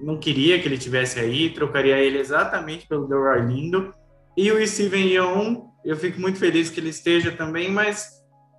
não 0.00 0.16
queria 0.16 0.58
que 0.58 0.66
ele 0.66 0.78
tivesse 0.78 1.20
aí, 1.20 1.50
trocaria 1.50 1.98
ele 1.98 2.18
exatamente 2.18 2.88
pelo 2.88 3.06
Delroy 3.06 3.42
Lindo. 3.42 3.92
E 4.36 4.50
o 4.50 4.66
Steven 4.66 5.06
Yeun, 5.06 5.66
eu 5.84 5.96
fico 5.96 6.18
muito 6.18 6.38
feliz 6.38 6.70
que 6.70 6.80
ele 6.80 6.88
esteja 6.88 7.30
também, 7.30 7.70
mas 7.70 8.13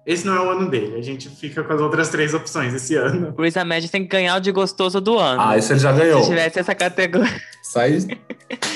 esse 0.06 0.26
não 0.26 0.36
é 0.36 0.40
o 0.40 0.50
ano 0.52 0.70
dele. 0.70 0.96
A 0.98 1.02
gente 1.02 1.28
fica 1.30 1.64
com 1.64 1.74
as 1.74 1.82
outras 1.82 2.10
três 2.10 2.34
opções 2.34 2.74
esse 2.74 2.96
ano. 2.96 3.34
O 3.36 3.42
Riz 3.42 3.58
Ahmed 3.58 3.90
tem 3.90 4.04
que 4.04 4.10
ganhar 4.10 4.36
o 4.36 4.40
de 4.40 4.52
gostoso 4.52 5.02
do 5.02 5.18
ano. 5.18 5.42
Ah, 5.42 5.58
isso 5.58 5.74
ele 5.74 5.80
já 5.80 5.92
ganhou. 5.92 6.22
Se 6.22 6.30
tivesse 6.30 6.60
essa 6.60 6.76
categoria. 6.76 7.42
Sai. 7.64 7.98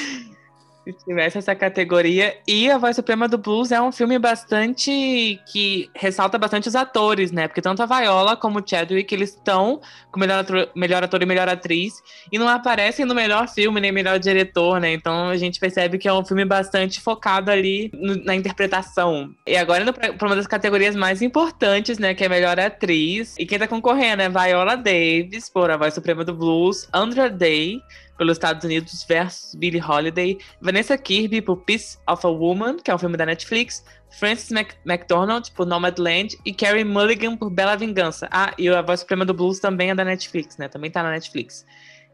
se 0.93 1.05
tivesse 1.05 1.37
essa 1.37 1.55
categoria. 1.55 2.35
E 2.47 2.69
A 2.69 2.77
Voz 2.77 2.95
Suprema 2.95 3.27
do 3.27 3.37
Blues 3.37 3.71
é 3.71 3.81
um 3.81 3.91
filme 3.91 4.17
bastante. 4.17 5.39
que 5.51 5.89
ressalta 5.95 6.37
bastante 6.37 6.67
os 6.67 6.75
atores, 6.75 7.31
né? 7.31 7.47
Porque 7.47 7.61
tanto 7.61 7.81
a 7.81 7.85
Viola 7.85 8.35
como 8.35 8.59
o 8.59 8.63
Chadwick, 8.65 9.13
eles 9.13 9.29
estão 9.29 9.81
com 10.11 10.19
melhor 10.19 10.45
melhor 10.75 11.03
ator 11.03 11.21
e 11.21 11.25
melhor 11.25 11.47
atriz. 11.47 11.93
E 12.31 12.37
não 12.37 12.47
aparecem 12.47 13.05
no 13.05 13.15
melhor 13.15 13.47
filme, 13.47 13.79
nem 13.79 13.91
melhor 13.91 14.19
diretor, 14.19 14.79
né? 14.79 14.93
Então 14.93 15.29
a 15.29 15.37
gente 15.37 15.59
percebe 15.59 15.97
que 15.97 16.07
é 16.07 16.13
um 16.13 16.23
filme 16.23 16.45
bastante 16.45 16.99
focado 16.99 17.51
ali 17.51 17.89
no, 17.93 18.23
na 18.23 18.35
interpretação. 18.35 19.33
E 19.45 19.55
agora 19.55 19.83
indo 19.83 19.93
para 19.93 20.27
uma 20.27 20.35
das 20.35 20.47
categorias 20.47 20.95
mais 20.95 21.21
importantes, 21.21 21.97
né? 21.97 22.13
Que 22.13 22.25
é 22.25 22.29
melhor 22.29 22.59
atriz. 22.59 23.35
E 23.37 23.45
quem 23.45 23.59
tá 23.59 23.67
concorrendo 23.67 24.21
é 24.21 24.29
Viola 24.29 24.75
Davis, 24.75 25.49
por 25.49 25.69
A 25.69 25.77
Voz 25.77 25.93
Suprema 25.93 26.23
do 26.23 26.33
Blues, 26.33 26.87
Andra 26.93 27.29
Day 27.29 27.79
pelos 28.19 28.35
Estados 28.35 28.63
Unidos 28.65 29.03
versus 29.07 29.55
Billie 29.55 29.81
Holiday, 29.81 30.37
Vanessa 30.61 30.97
Kirby 30.97 31.41
por 31.41 31.57
Piece 31.63 31.97
of 32.07 32.27
a 32.27 32.29
Woman, 32.29 32.75
que 32.77 32.91
é 32.91 32.95
um 32.95 32.97
filme 32.99 33.15
da 33.15 33.25
Netflix, 33.25 33.83
Frances 34.19 34.51
Mac 34.51 34.73
McDormand 34.85 35.43
por 35.55 35.65
Nomadland 35.65 36.37
e 36.45 36.53
Carrie 36.53 36.83
Mulligan 36.83 37.37
por 37.37 37.49
Bela 37.49 37.77
Vingança. 37.77 38.27
Ah, 38.29 38.53
e 38.57 38.67
a 38.67 38.81
Voz 38.81 38.99
Suprema 38.99 39.25
do 39.25 39.33
Blues 39.33 39.59
também 39.59 39.89
é 39.89 39.95
da 39.95 40.03
Netflix, 40.03 40.57
né? 40.57 40.67
Também 40.67 40.91
tá 40.91 41.01
na 41.01 41.11
Netflix. 41.11 41.65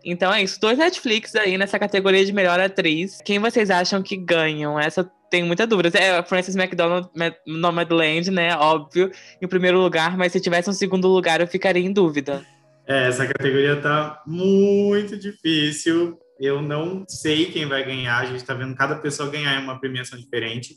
Então 0.03 0.31
é 0.31 0.43
isso, 0.43 0.61
dois 0.61 0.77
Netflix 0.77 1.35
aí 1.35 1.57
nessa 1.57 1.79
categoria 1.79 2.23
de 2.23 2.31
melhor 2.31 2.59
atriz. 2.59 3.19
Quem 3.25 3.39
vocês 3.39 3.71
acham 3.71 4.03
que 4.03 4.15
ganham? 4.15 4.79
Essa 4.79 5.09
tem 5.31 5.43
muita 5.43 5.65
dúvida. 5.65 5.97
É 5.97 6.21
Frances 6.21 6.55
McDormand, 6.55 7.09
Nomadland, 7.47 8.29
né? 8.29 8.55
Óbvio, 8.55 9.11
em 9.41 9.47
primeiro 9.47 9.79
lugar, 9.79 10.15
mas 10.15 10.31
se 10.31 10.39
tivesse 10.39 10.69
um 10.69 10.73
segundo 10.73 11.07
lugar 11.07 11.41
eu 11.41 11.47
ficaria 11.47 11.83
em 11.83 11.91
dúvida. 11.91 12.45
É, 12.87 13.07
essa 13.07 13.25
categoria 13.25 13.81
tá 13.81 14.21
muito 14.27 15.17
difícil. 15.17 16.19
Eu 16.39 16.61
não 16.61 17.05
sei 17.07 17.45
quem 17.45 17.65
vai 17.65 17.83
ganhar. 17.83 18.19
A 18.19 18.25
gente 18.25 18.37
está 18.37 18.53
vendo 18.53 18.75
cada 18.75 18.95
pessoa 18.95 19.29
ganhar 19.29 19.59
uma 19.61 19.79
premiação 19.79 20.19
diferente. 20.19 20.75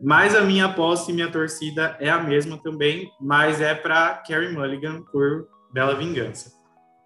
Mas 0.00 0.34
a 0.34 0.42
minha 0.42 0.66
aposta 0.66 1.10
e 1.10 1.14
minha 1.14 1.30
torcida 1.30 1.96
é 2.00 2.08
a 2.08 2.22
mesma 2.22 2.56
também, 2.62 3.10
mas 3.20 3.60
é 3.60 3.74
para 3.74 4.22
Carrie 4.26 4.50
Mulligan 4.50 5.02
por 5.12 5.46
Bela 5.74 5.94
Vingança. 5.94 6.50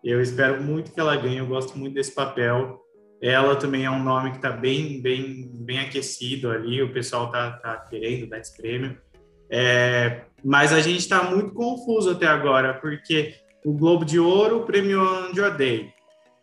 Eu 0.04 0.20
espero 0.20 0.62
muito 0.62 0.92
que 0.92 1.00
ela 1.00 1.16
ganhe. 1.16 1.38
Eu 1.38 1.46
gosto 1.46 1.76
muito 1.76 1.94
desse 1.94 2.14
papel. 2.14 2.78
Ela 3.22 3.56
também 3.56 3.84
é 3.84 3.90
um 3.90 4.02
nome 4.02 4.30
que 4.30 4.36
está 4.36 4.50
bem, 4.50 5.00
bem, 5.00 5.50
bem 5.54 5.80
aquecido 5.80 6.50
ali. 6.50 6.82
O 6.82 6.92
pessoal 6.92 7.30
tá, 7.30 7.52
tá 7.52 7.76
querendo 7.88 8.28
dar 8.28 8.38
esse 8.38 8.54
prêmio. 8.56 8.98
É, 9.50 10.22
mas 10.44 10.72
a 10.72 10.80
gente 10.80 10.98
está 10.98 11.22
muito 11.22 11.54
confuso 11.54 12.10
até 12.10 12.26
agora, 12.26 12.74
porque 12.74 13.34
o 13.64 13.72
Globo 13.72 14.04
de 14.04 14.20
Ouro 14.20 14.60
premiou 14.60 15.02
a 15.02 15.26
Andrew 15.26 15.50
Day. 15.56 15.92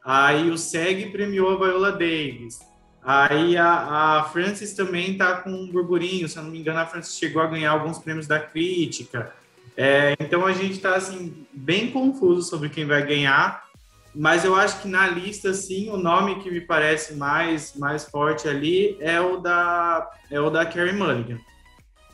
Aí 0.04 0.50
o 0.50 0.58
SEG 0.58 1.12
premiou 1.12 1.52
a 1.52 1.58
Viola 1.58 1.92
Davis. 1.92 2.60
Aí 3.04 3.56
a, 3.56 4.20
a 4.20 4.24
Francis 4.26 4.74
também 4.74 5.12
está 5.12 5.36
com 5.36 5.52
um 5.52 5.72
burburinho, 5.72 6.28
se 6.28 6.38
eu 6.38 6.44
não 6.44 6.52
me 6.52 6.60
engano, 6.60 6.80
a 6.80 6.86
Francis 6.86 7.18
chegou 7.18 7.42
a 7.42 7.48
ganhar 7.48 7.72
alguns 7.72 8.00
prêmios 8.00 8.28
da 8.28 8.40
crítica. 8.40 9.32
É, 9.78 10.16
então 10.20 10.46
a 10.46 10.52
gente 10.52 10.74
está 10.74 10.96
assim 10.96 11.46
bem 11.54 11.92
confuso 11.92 12.42
sobre 12.48 12.70
quem 12.70 12.86
vai 12.86 13.06
ganhar, 13.06 13.64
mas 14.14 14.44
eu 14.44 14.56
acho 14.56 14.82
que 14.82 14.88
na 14.88 15.08
lista 15.08 15.54
sim 15.54 15.90
o 15.90 15.98
nome 15.98 16.42
que 16.42 16.52
me 16.52 16.62
parece 16.62 17.16
mais 17.16 17.74
mais 17.76 18.04
forte 18.04 18.48
ali 18.48 18.98
é 19.00 19.20
o 19.22 19.38
da 19.38 20.10
é 20.30 20.40
o 20.40 20.50
da 20.50 20.66
Carrie 20.66 20.94
Mulligan. 20.94 21.40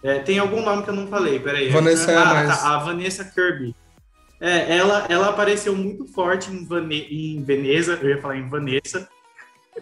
É, 0.03 0.19
tem 0.19 0.37
algum 0.37 0.61
nome 0.61 0.83
que 0.83 0.89
eu 0.89 0.95
não 0.95 1.07
falei, 1.07 1.39
peraí. 1.39 1.69
Vanessa 1.69 2.11
ah, 2.17 2.33
mais... 2.33 2.61
tá, 2.61 2.75
a 2.75 2.77
Vanessa 2.77 3.25
Kirby. 3.25 3.75
É, 4.39 4.77
ela, 4.77 5.05
ela 5.09 5.29
apareceu 5.29 5.75
muito 5.75 6.05
forte 6.05 6.51
em, 6.51 6.65
Vane 6.65 7.07
em 7.09 7.43
Veneza, 7.43 7.97
eu 8.01 8.09
ia 8.09 8.21
falar 8.21 8.37
em 8.37 8.47
Vanessa. 8.47 9.07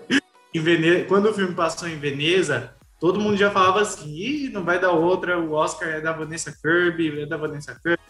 em 0.54 0.60
Veneza, 0.60 1.06
quando 1.06 1.30
o 1.30 1.34
filme 1.34 1.54
passou 1.54 1.90
em 1.90 1.98
Veneza, 1.98 2.74
todo 3.00 3.20
mundo 3.20 3.36
já 3.36 3.52
falava 3.52 3.82
assim, 3.82 4.16
Ih, 4.16 4.50
não 4.50 4.64
vai 4.64 4.80
dar 4.80 4.92
outra, 4.92 5.38
o 5.38 5.52
Oscar 5.52 5.90
é 5.90 6.02
da 6.02 6.14
Vanessa 6.14 6.56
Kirby, 6.62 7.22
é 7.22 7.26
da 7.26 7.38
Vanessa 7.38 7.76
Kirby. 7.76 8.02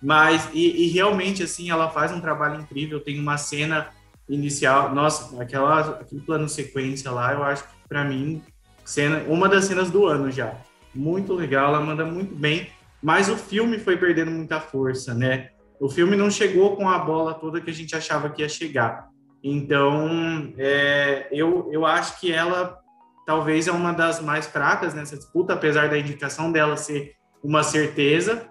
Mas, 0.00 0.48
e, 0.52 0.84
e 0.84 0.88
realmente, 0.88 1.42
assim, 1.42 1.70
ela 1.70 1.90
faz 1.90 2.12
um 2.12 2.20
trabalho 2.20 2.60
incrível, 2.60 3.00
tem 3.00 3.18
uma 3.18 3.36
cena 3.36 3.88
inicial, 4.28 4.94
nossa, 4.94 5.42
aquela, 5.42 5.80
aquele 6.00 6.20
plano 6.20 6.48
sequência 6.48 7.10
lá, 7.10 7.32
eu 7.32 7.42
acho 7.42 7.64
que 7.64 7.70
para 7.88 8.04
mim, 8.04 8.42
cena, 8.84 9.24
uma 9.26 9.48
das 9.48 9.64
cenas 9.64 9.90
do 9.90 10.06
ano 10.06 10.30
já. 10.30 10.54
Muito 10.94 11.34
legal, 11.34 11.74
ela 11.74 11.84
manda 11.84 12.04
muito 12.04 12.34
bem, 12.34 12.68
mas 13.02 13.28
o 13.28 13.36
filme 13.36 13.78
foi 13.78 13.96
perdendo 13.96 14.30
muita 14.30 14.60
força, 14.60 15.14
né? 15.14 15.50
O 15.80 15.88
filme 15.88 16.16
não 16.16 16.30
chegou 16.30 16.76
com 16.76 16.88
a 16.88 16.98
bola 16.98 17.34
toda 17.34 17.60
que 17.60 17.70
a 17.70 17.74
gente 17.74 17.94
achava 17.94 18.30
que 18.30 18.42
ia 18.42 18.48
chegar. 18.48 19.08
Então, 19.42 20.52
é, 20.58 21.28
eu, 21.30 21.68
eu 21.70 21.86
acho 21.86 22.20
que 22.20 22.32
ela 22.32 22.78
talvez 23.24 23.68
é 23.68 23.72
uma 23.72 23.92
das 23.92 24.20
mais 24.20 24.46
fracas 24.46 24.94
nessa 24.94 25.16
disputa, 25.16 25.52
apesar 25.52 25.88
da 25.88 25.98
indicação 25.98 26.50
dela 26.50 26.76
ser 26.76 27.12
uma 27.44 27.62
certeza. 27.62 28.48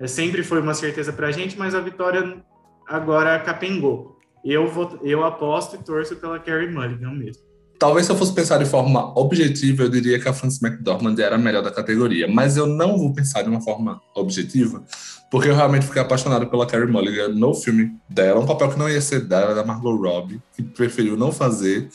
É, 0.00 0.06
sempre 0.06 0.42
foi 0.42 0.60
uma 0.60 0.74
certeza 0.74 1.12
para 1.12 1.28
a 1.28 1.32
gente, 1.32 1.56
mas 1.58 1.74
a 1.74 1.80
vitória 1.80 2.44
agora 2.88 3.38
capengou. 3.38 4.18
Eu, 4.44 4.68
vou, 4.68 4.98
eu 5.02 5.24
aposto 5.24 5.76
e 5.76 5.78
torço 5.78 6.16
pela 6.16 6.38
Carrie 6.38 6.68
Mulligan 6.68 7.12
mesmo. 7.12 7.42
Talvez 7.78 8.06
se 8.06 8.12
eu 8.12 8.16
fosse 8.16 8.34
pensar 8.34 8.58
de 8.58 8.64
forma 8.64 9.18
objetiva, 9.18 9.84
eu 9.84 9.88
diria 9.88 10.18
que 10.18 10.28
a 10.28 10.32
Frances 10.32 10.62
McDormand 10.62 11.16
era 11.18 11.36
a 11.36 11.38
melhor 11.38 11.62
da 11.62 11.70
categoria. 11.70 12.26
Mas 12.26 12.56
eu 12.56 12.66
não 12.66 12.96
vou 12.96 13.12
pensar 13.12 13.42
de 13.42 13.48
uma 13.48 13.60
forma 13.60 14.00
objetiva, 14.14 14.82
porque 15.30 15.48
eu 15.48 15.54
realmente 15.54 15.86
fiquei 15.86 16.00
apaixonado 16.00 16.46
pela 16.46 16.66
Carrie 16.66 16.86
Mulligan 16.86 17.28
no 17.28 17.54
filme 17.54 17.92
dela. 18.08 18.40
Um 18.40 18.46
papel 18.46 18.70
que 18.70 18.78
não 18.78 18.88
ia 18.88 19.00
ser 19.00 19.20
dela, 19.20 19.54
da 19.54 19.64
Margot 19.64 19.96
Robbie, 19.96 20.40
que 20.54 20.62
preferiu 20.62 21.16
não 21.16 21.32
fazer. 21.32 21.88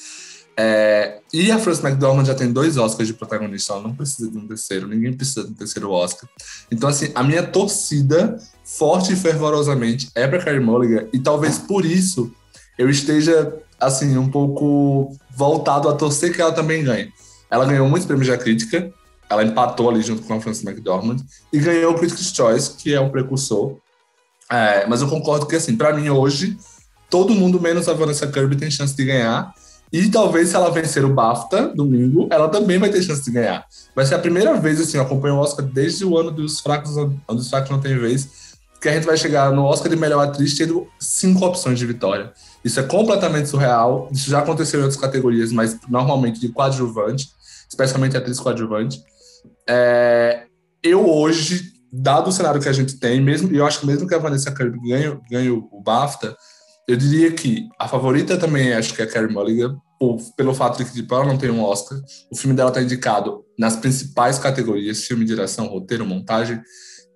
É, 0.58 1.20
e 1.34 1.50
a 1.50 1.58
Frances 1.58 1.84
McDormand 1.84 2.26
já 2.26 2.36
tem 2.36 2.52
dois 2.52 2.78
Oscars 2.78 3.08
de 3.08 3.14
protagonista, 3.14 3.74
ela 3.74 3.84
não 3.84 3.96
precisa 3.96 4.30
de 4.30 4.38
um 4.38 4.46
terceiro, 4.46 4.88
ninguém 4.88 5.14
precisa 5.14 5.46
de 5.46 5.52
um 5.52 5.56
terceiro 5.56 5.90
Oscar. 5.92 6.30
Então, 6.70 6.90
assim, 6.90 7.10
a 7.16 7.24
minha 7.24 7.42
torcida, 7.42 8.38
forte 8.64 9.14
e 9.14 9.16
fervorosamente, 9.16 10.10
é 10.14 10.28
para 10.28 10.44
Carrie 10.44 10.60
Mulligan, 10.60 11.08
e 11.14 11.20
talvez 11.20 11.58
por 11.58 11.86
isso 11.86 12.32
eu 12.78 12.90
esteja 12.90 13.54
assim, 13.80 14.18
um 14.18 14.30
pouco 14.30 15.18
voltado 15.36 15.90
a 15.90 15.94
torcer 15.94 16.34
que 16.34 16.42
ela 16.42 16.52
também 16.52 16.84
ganhe. 16.84 17.10
Ela 17.50 17.66
ganhou 17.66 17.90
muitos 17.90 18.06
prêmios 18.06 18.28
da 18.28 18.38
crítica, 18.38 18.94
ela 19.32 19.44
empatou 19.44 19.90
ali 19.90 20.02
junto 20.02 20.24
com 20.24 20.34
a 20.34 20.42
Frances 20.42 20.64
McDormand 20.64 21.18
e 21.54 21.60
ganhou 21.60 21.94
o 21.94 21.96
Critics' 21.96 22.34
Choice, 22.36 22.72
que 22.72 22.94
é 22.94 23.00
um 23.00 23.10
precursor. 23.10 23.78
É, 24.50 24.86
mas 24.88 25.02
eu 25.02 25.08
concordo 25.08 25.46
que, 25.46 25.56
assim, 25.56 25.78
para 25.78 25.94
mim 25.94 26.10
hoje, 26.10 26.58
todo 27.10 27.34
mundo 27.34 27.60
menos 27.60 27.88
a 27.88 27.94
Vanessa 27.94 28.28
Kirby 28.28 28.58
tem 28.58 28.70
chance 28.70 28.94
de 28.94 29.06
ganhar. 29.06 29.54
E 29.94 30.10
talvez 30.10 30.50
se 30.50 30.56
ela 30.56 30.70
vencer 30.70 31.06
o 31.06 31.14
BAFTA 31.14 31.74
domingo, 31.74 32.28
ela 32.30 32.50
também 32.50 32.78
vai 32.78 32.90
ter 32.90 33.02
chance 33.02 33.24
de 33.24 33.32
ganhar. 33.32 33.66
Vai 33.96 34.06
ser 34.06 34.16
a 34.16 34.20
primeira 34.20 34.54
vez, 34.60 34.82
assim, 34.82 34.98
eu 34.98 35.04
acompanho 35.04 35.36
o 35.36 35.40
Oscar 35.40 35.66
desde 35.66 36.04
o 36.04 36.18
ano 36.18 36.32
dos 36.32 36.60
fracos, 36.60 36.98
onde 36.98 37.42
os 37.42 37.50
fracos 37.50 37.70
não 37.70 37.80
tem 37.80 37.98
vez, 37.98 38.28
que 38.82 38.90
a 38.90 38.94
gente 38.94 39.06
vai 39.06 39.16
chegar 39.16 39.52
no 39.54 39.64
Oscar 39.64 39.90
de 39.90 39.96
melhor 39.96 40.22
atriz 40.28 40.58
tendo 40.58 40.88
cinco 41.00 41.46
opções 41.46 41.80
de 41.80 41.86
vitória. 41.86 42.34
Isso 42.66 42.80
é 42.80 42.84
completamente 42.84 43.48
surreal. 43.48 44.10
Isso 44.12 44.30
já 44.30 44.40
aconteceu 44.40 44.80
em 44.80 44.84
outras 44.84 45.00
categorias, 45.00 45.52
mas 45.54 45.78
normalmente 45.88 46.40
de 46.40 46.50
coadjuvante, 46.50 47.30
especialmente 47.70 48.18
atriz 48.18 48.40
coadjuvante. 48.40 49.04
É, 49.70 50.46
eu 50.84 51.08
hoje, 51.10 51.72
dado 51.92 52.30
o 52.30 52.32
cenário 52.32 52.62
que 52.62 52.70
a 52.70 52.74
gente 52.74 53.00
tem, 53.00 53.22
mesmo, 53.22 53.54
eu 53.56 53.66
acho 53.66 53.80
que 53.80 53.86
mesmo 53.86 54.08
que 54.08 54.16
a 54.16 54.20
Vanessa 54.20 54.54
Kirby 54.54 54.80
ganhe, 54.90 55.20
ganhe 55.30 55.50
o 55.50 55.82
BAFTA, 55.84 56.36
eu 56.88 56.96
diria 56.98 57.32
que 57.32 57.70
a 57.80 57.88
favorita 57.88 58.38
também 58.38 58.74
acho 58.74 58.94
que 58.94 59.02
é 59.02 59.06
a 59.06 59.08
Carrie 59.08 59.32
Mulligan, 59.32 59.78
por, 60.00 60.18
pelo 60.36 60.54
fato 60.54 60.80
de 60.80 60.86
que 60.86 60.94
tipo, 60.94 61.14
ela 61.14 61.26
não 61.26 61.38
tem 61.38 61.52
um 61.52 61.64
Oscar. 61.64 62.00
O 62.32 62.36
filme 62.36 62.56
dela 62.56 62.70
está 62.70 62.82
indicado 62.82 63.46
nas 63.58 63.76
principais 63.76 64.40
categorias, 64.40 65.06
filme, 65.06 65.24
direção, 65.24 65.68
roteiro, 65.68 66.06
montagem. 66.06 66.60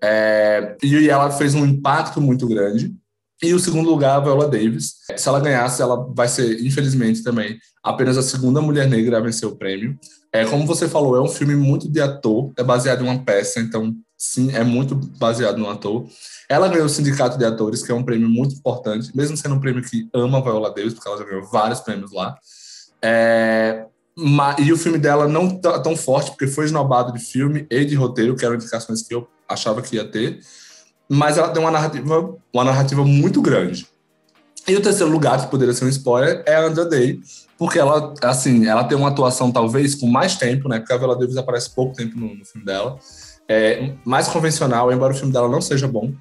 É, 0.04 0.78
e 0.84 1.10
ela 1.10 1.32
fez 1.32 1.56
um 1.56 1.66
impacto 1.66 2.22
muito 2.22 2.48
grande. 2.48 2.94
E 3.42 3.54
o 3.54 3.60
segundo 3.60 3.90
lugar, 3.90 4.18
a 4.18 4.20
Viola 4.20 4.48
Davis. 4.48 4.94
Se 5.18 5.28
ela 5.28 5.40
ganhasse, 5.40 5.82
ela 5.82 6.08
vai 6.16 6.28
ser, 6.28 6.64
infelizmente, 6.64 7.24
também 7.24 7.58
apenas 7.84 8.18
a 8.18 8.24
segunda 8.24 8.62
mulher 8.62 8.88
negra 8.88 9.18
a 9.18 9.22
vencer 9.22 9.50
o 9.50 9.56
prêmio. 9.56 9.98
É, 10.36 10.46
como 10.46 10.66
você 10.66 10.90
falou, 10.90 11.16
é 11.16 11.22
um 11.22 11.30
filme 11.30 11.56
muito 11.56 11.90
de 11.90 12.02
ator, 12.02 12.52
é 12.58 12.64
baseado 12.64 13.02
em 13.02 13.08
uma 13.08 13.20
peça, 13.20 13.62
então, 13.62 13.96
sim, 14.18 14.54
é 14.54 14.66
muito 14.66 14.94
baseado 14.94 15.58
no 15.58 15.70
ator. 15.70 16.06
Ela 16.50 16.68
ganhou 16.68 16.86
o 16.86 16.90
Sindicato 16.90 17.38
de 17.38 17.46
Atores, 17.46 17.82
que 17.82 17.90
é 17.90 17.96
um 17.96 18.04
prêmio 18.04 18.28
muito 18.28 18.54
importante, 18.54 19.16
mesmo 19.16 19.38
sendo 19.38 19.56
um 19.56 19.60
prêmio 19.62 19.82
que 19.82 20.10
ama 20.14 20.42
Viola 20.42 20.74
Davis, 20.74 20.94
porque 20.94 21.08
ela 21.08 21.18
já 21.18 21.24
ganhou 21.24 21.46
vários 21.46 21.80
prêmios 21.80 22.12
lá. 22.12 22.38
É, 23.02 23.86
e 24.60 24.74
o 24.74 24.78
filme 24.78 24.98
dela 24.98 25.26
não 25.26 25.58
tá 25.58 25.80
tão 25.80 25.96
forte, 25.96 26.32
porque 26.32 26.48
foi 26.48 26.66
esnobado 26.66 27.14
de 27.14 27.20
filme 27.20 27.66
e 27.70 27.86
de 27.86 27.96
roteiro, 27.96 28.36
que 28.36 28.44
eram 28.44 28.56
indicações 28.56 29.04
que 29.04 29.16
eu 29.16 29.26
achava 29.48 29.82
que 29.82 29.96
ia 29.96 30.04
ter. 30.04 30.42
Mas 31.08 31.38
ela 31.38 31.48
tem 31.48 31.62
uma 31.62 31.72
narrativa, 31.72 32.36
uma 32.54 32.64
narrativa 32.66 33.06
muito 33.06 33.42
grande. 33.42 33.88
E 34.68 34.76
o 34.76 34.82
terceiro 34.82 35.12
lugar, 35.12 35.40
que 35.40 35.52
poderia 35.52 35.74
ser 35.74 35.86
um 35.86 35.90
spoiler, 35.90 36.44
é 36.46 36.56
a 36.56 36.66
Andra 36.66 36.84
Day, 36.84 37.20
porque 37.58 37.80
ela, 37.80 38.14
assim, 38.22 38.68
ela 38.68 38.84
tem 38.84 38.98
uma 38.98 39.10
atuação 39.10 39.52
talvez 39.52 39.96
com 39.96 40.08
mais 40.08 40.36
tempo, 40.36 40.68
né? 40.68 40.80
Porque 40.80 40.94
a 40.94 40.98
Viola 40.98 41.18
Davis 41.18 41.38
aparece 41.38 41.70
pouco 41.70 41.96
tempo 41.96 42.18
no, 42.18 42.36
no 42.36 42.46
filme 42.46 42.66
dela. 42.66 42.98
É 43.48 43.92
mais 44.04 44.28
convencional, 44.28 44.92
embora 44.92 45.14
o 45.14 45.16
filme 45.16 45.32
dela 45.32 45.48
não 45.48 45.62
seja 45.62 45.88
bom. 45.88 46.12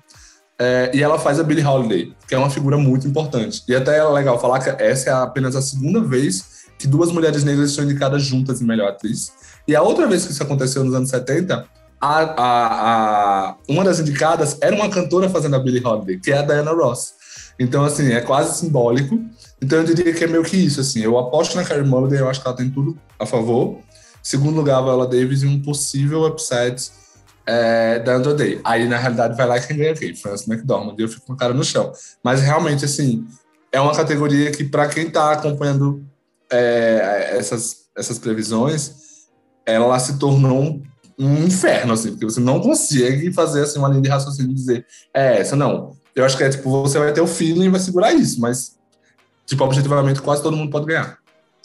É, 0.58 0.90
e 0.94 1.02
ela 1.02 1.18
faz 1.18 1.40
a 1.40 1.42
Billie 1.42 1.64
Holiday, 1.64 2.14
que 2.28 2.34
é 2.34 2.38
uma 2.38 2.50
figura 2.50 2.78
muito 2.78 3.08
importante. 3.08 3.62
E 3.66 3.74
até 3.74 3.98
é 3.98 4.04
legal 4.04 4.40
falar 4.40 4.60
que 4.60 4.70
essa 4.82 5.10
é 5.10 5.12
apenas 5.12 5.56
a 5.56 5.62
segunda 5.62 6.00
vez 6.00 6.54
que 6.78 6.86
duas 6.86 7.10
mulheres 7.10 7.44
negras 7.44 7.72
são 7.72 7.84
indicadas 7.84 8.22
juntas 8.22 8.60
em 8.60 8.64
melhor 8.64 8.88
atriz. 8.88 9.32
E 9.66 9.74
a 9.74 9.82
outra 9.82 10.06
vez 10.06 10.24
que 10.26 10.32
isso 10.32 10.42
aconteceu 10.42 10.84
nos 10.84 10.94
anos 10.94 11.10
70, 11.10 11.66
a, 12.00 12.18
a, 12.18 13.48
a, 13.48 13.56
uma 13.68 13.82
das 13.82 13.98
indicadas 13.98 14.58
era 14.60 14.74
uma 14.76 14.88
cantora 14.88 15.28
fazendo 15.28 15.56
a 15.56 15.58
Billie 15.58 15.84
Holiday, 15.84 16.20
que 16.20 16.30
é 16.30 16.38
a 16.38 16.42
Diana 16.42 16.72
Ross. 16.72 17.14
Então, 17.58 17.84
assim, 17.84 18.12
é 18.12 18.20
quase 18.20 18.58
simbólico. 18.58 19.18
Então, 19.64 19.78
eu 19.78 19.84
diria 19.84 20.12
que 20.12 20.22
é 20.22 20.26
meio 20.26 20.44
que 20.44 20.58
isso, 20.58 20.78
assim. 20.78 21.00
Eu 21.00 21.18
aposto 21.18 21.56
na 21.56 21.64
Carrie 21.64 21.88
Mulligan, 21.88 22.18
eu 22.18 22.28
acho 22.28 22.38
que 22.38 22.46
ela 22.46 22.54
tem 22.54 22.68
tudo 22.68 22.98
a 23.18 23.24
favor. 23.24 23.78
Segundo 24.22 24.54
lugar, 24.54 24.82
Viola 24.82 25.06
Davis 25.06 25.42
e 25.42 25.46
um 25.46 25.62
possível 25.62 26.26
upset 26.26 26.92
é, 27.46 27.98
da 28.00 28.16
Andrew 28.16 28.34
Day. 28.34 28.60
Aí, 28.62 28.86
na 28.86 28.98
realidade, 28.98 29.34
vai 29.34 29.46
lá 29.46 29.58
quem 29.58 29.78
ganha 29.78 29.94
quem? 29.94 30.14
Francis 30.14 30.46
McDormand. 30.46 30.96
Eu 30.98 31.08
fico 31.08 31.24
com 31.26 31.32
a 31.32 31.36
cara 31.36 31.54
no 31.54 31.64
chão. 31.64 31.90
Mas, 32.22 32.42
realmente, 32.42 32.84
assim, 32.84 33.26
é 33.72 33.80
uma 33.80 33.94
categoria 33.94 34.50
que, 34.50 34.64
para 34.64 34.86
quem 34.86 35.06
está 35.06 35.32
acompanhando 35.32 36.04
é, 36.52 37.34
essas, 37.38 37.86
essas 37.96 38.18
previsões, 38.18 38.92
ela 39.64 39.98
se 39.98 40.18
tornou 40.18 40.60
um, 40.60 40.82
um, 41.18 41.44
inferno, 41.44 41.94
assim, 41.94 42.10
porque 42.10 42.26
você 42.26 42.40
não 42.40 42.60
consegue 42.60 43.32
fazer, 43.32 43.62
assim, 43.62 43.78
uma 43.78 43.88
linha 43.88 44.02
de 44.02 44.10
raciocínio 44.10 44.50
e 44.50 44.54
dizer, 44.54 44.86
é 45.14 45.40
essa, 45.40 45.56
não. 45.56 45.96
Eu 46.14 46.22
acho 46.22 46.36
que 46.36 46.44
é, 46.44 46.50
tipo, 46.50 46.70
você 46.82 46.98
vai 46.98 47.14
ter 47.14 47.22
o 47.22 47.26
feeling 47.26 47.64
e 47.64 47.70
vai 47.70 47.80
segurar 47.80 48.12
isso, 48.12 48.38
mas, 48.42 48.74
tipo, 49.46 49.64
objetivamente, 49.64 50.20
quase 50.20 50.42
todo 50.42 50.56
mundo 50.56 50.70
pode 50.70 50.86
ganhar. 50.86 51.18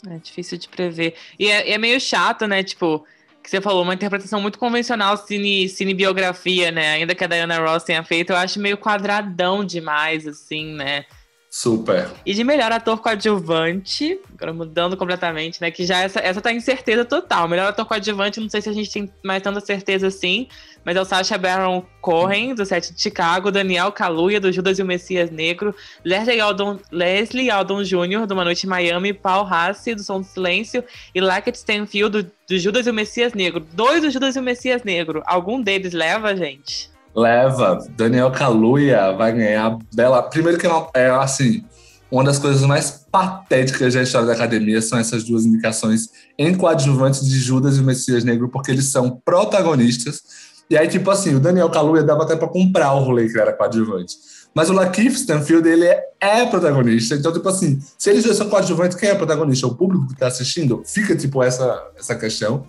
É 0.08 0.16
difícil 0.18 0.58
de 0.58 0.68
prever. 0.68 1.14
E 1.38 1.48
é, 1.48 1.72
é 1.72 1.78
meio 1.78 2.00
chato, 2.00 2.46
né, 2.46 2.62
tipo 2.62 3.04
que 3.42 3.48
você 3.48 3.60
falou, 3.60 3.82
uma 3.82 3.94
interpretação 3.94 4.40
muito 4.40 4.58
convencional, 4.58 5.16
cine, 5.16 5.68
cinebiografia, 5.68 6.70
né? 6.70 6.92
Ainda 6.92 7.14
que 7.14 7.24
a 7.24 7.26
Diana 7.26 7.58
Ross 7.58 7.84
tenha 7.84 8.04
feito, 8.04 8.30
eu 8.30 8.36
acho 8.36 8.60
meio 8.60 8.76
quadradão 8.76 9.64
demais, 9.64 10.26
assim, 10.26 10.74
né? 10.74 11.04
Super. 11.50 12.08
E 12.24 12.32
de 12.32 12.44
melhor 12.44 12.70
ator 12.70 13.00
coadjuvante, 13.00 14.20
agora 14.34 14.52
mudando 14.52 14.96
completamente, 14.96 15.60
né? 15.60 15.70
Que 15.70 15.84
já 15.84 16.00
essa, 16.00 16.20
essa 16.20 16.40
tá 16.40 16.52
em 16.52 16.60
certeza 16.60 17.04
total. 17.04 17.48
Melhor 17.48 17.68
ator 17.68 17.84
coadjuvante, 17.86 18.38
não 18.38 18.48
sei 18.48 18.62
se 18.62 18.68
a 18.68 18.72
gente 18.72 18.92
tem 18.92 19.12
mais 19.24 19.42
tanta 19.42 19.60
certeza 19.60 20.06
assim, 20.06 20.46
mas 20.84 20.96
é 20.96 21.00
o 21.00 21.04
Sacha 21.04 21.36
Baron 21.36 21.84
Cohen, 22.00 22.54
do 22.54 22.64
set 22.64 22.92
de 22.92 23.00
Chicago, 23.00 23.50
Daniel 23.50 23.92
Kaluuya, 23.92 24.40
do 24.40 24.50
Judas 24.52 24.78
e 24.78 24.82
o 24.82 24.86
Messias 24.86 25.30
Negro, 25.30 25.74
Leslie 26.04 26.40
Aldon, 26.40 26.78
Leslie 26.90 27.50
Aldon 27.50 27.82
Jr., 27.82 28.26
do 28.26 28.34
Uma 28.34 28.44
Noite 28.44 28.66
em 28.66 28.70
Miami, 28.70 29.12
Paul 29.12 29.46
Hassi, 29.46 29.94
do 29.94 30.02
Som 30.02 30.20
do 30.20 30.26
Silêncio, 30.26 30.82
e 31.14 31.20
Lackett 31.20 31.58
Stanfield, 31.58 32.22
do, 32.22 32.30
do 32.48 32.58
Judas 32.58 32.86
e 32.86 32.90
o 32.90 32.94
Messias 32.94 33.34
Negro. 33.34 33.66
Dois 33.72 34.02
do 34.02 34.10
Judas 34.10 34.36
e 34.36 34.38
o 34.38 34.42
Messias 34.42 34.82
Negro. 34.82 35.22
Algum 35.26 35.60
deles 35.60 35.92
leva, 35.92 36.34
gente? 36.34 36.90
Leva. 37.14 37.78
Daniel 37.96 38.30
Kaluuya 38.30 39.12
vai 39.12 39.32
ganhar 39.32 39.78
bela. 39.94 40.22
Primeiro 40.22 40.58
que 40.58 40.66
é, 40.66 40.70
é 40.94 41.10
assim, 41.10 41.64
uma 42.10 42.24
das 42.24 42.38
coisas 42.38 42.62
mais 42.62 43.06
patéticas 43.10 43.94
da 43.94 44.02
história 44.02 44.26
da 44.26 44.32
academia 44.32 44.82
são 44.82 44.98
essas 44.98 45.22
duas 45.22 45.44
indicações 45.44 46.08
em 46.36 46.54
coadjuvantes 46.54 47.24
de 47.24 47.38
Judas 47.38 47.76
e 47.76 47.80
o 47.80 47.84
Messias 47.84 48.24
Negro, 48.24 48.48
porque 48.48 48.70
eles 48.70 48.86
são 48.86 49.20
protagonistas. 49.24 50.49
E 50.70 50.78
aí, 50.78 50.86
tipo 50.86 51.10
assim, 51.10 51.34
o 51.34 51.40
Daniel 51.40 51.68
Kaluuya 51.68 52.04
dava 52.04 52.22
até 52.22 52.36
para 52.36 52.46
comprar 52.46 52.94
o 52.94 53.00
rolê 53.00 53.28
que 53.28 53.38
era 53.38 53.52
coadjuvante. 53.52 54.14
Mas 54.54 54.70
o 54.70 54.72
Lakeith 54.72 55.14
Stanfield, 55.14 55.68
ele 55.68 55.84
é, 55.84 56.02
é, 56.20 56.46
protagonista. 56.46 57.16
Então, 57.16 57.32
tipo 57.32 57.48
assim, 57.48 57.80
se 57.98 58.08
eles 58.08 58.24
dois 58.24 58.36
são 58.36 58.48
coadjuvantes, 58.48 58.96
quem 58.96 59.08
é 59.08 59.14
protagonista? 59.14 59.66
O 59.66 59.74
público 59.74 60.06
que 60.08 60.16
tá 60.16 60.28
assistindo? 60.28 60.82
Fica, 60.86 61.16
tipo, 61.16 61.42
essa, 61.42 61.82
essa 61.98 62.14
questão. 62.14 62.64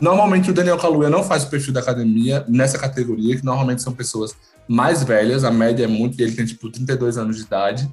Normalmente 0.00 0.50
o 0.50 0.52
Daniel 0.52 0.76
Kaluuya 0.78 1.08
não 1.08 1.22
faz 1.22 1.44
o 1.44 1.48
perfil 1.48 1.72
da 1.72 1.80
academia 1.80 2.44
nessa 2.48 2.76
categoria, 2.76 3.36
que 3.36 3.44
normalmente 3.44 3.82
são 3.82 3.92
pessoas 3.92 4.34
mais 4.66 5.04
velhas, 5.04 5.44
a 5.44 5.50
média 5.50 5.84
é 5.84 5.86
muito, 5.86 6.20
ele 6.20 6.32
tem 6.32 6.44
tipo 6.44 6.68
32 6.70 7.16
anos 7.16 7.36
de 7.36 7.42
idade. 7.42 7.88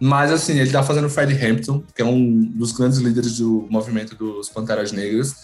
Mas 0.00 0.32
assim, 0.32 0.58
ele 0.58 0.72
tá 0.72 0.82
fazendo 0.82 1.06
o 1.06 1.10
Fred 1.10 1.32
Hampton, 1.34 1.84
que 1.94 2.02
é 2.02 2.04
um 2.04 2.42
dos 2.42 2.72
grandes 2.72 2.98
líderes 2.98 3.38
do 3.38 3.66
movimento 3.70 4.16
dos 4.16 4.48
Panteras 4.48 4.90
Negras. 4.90 5.36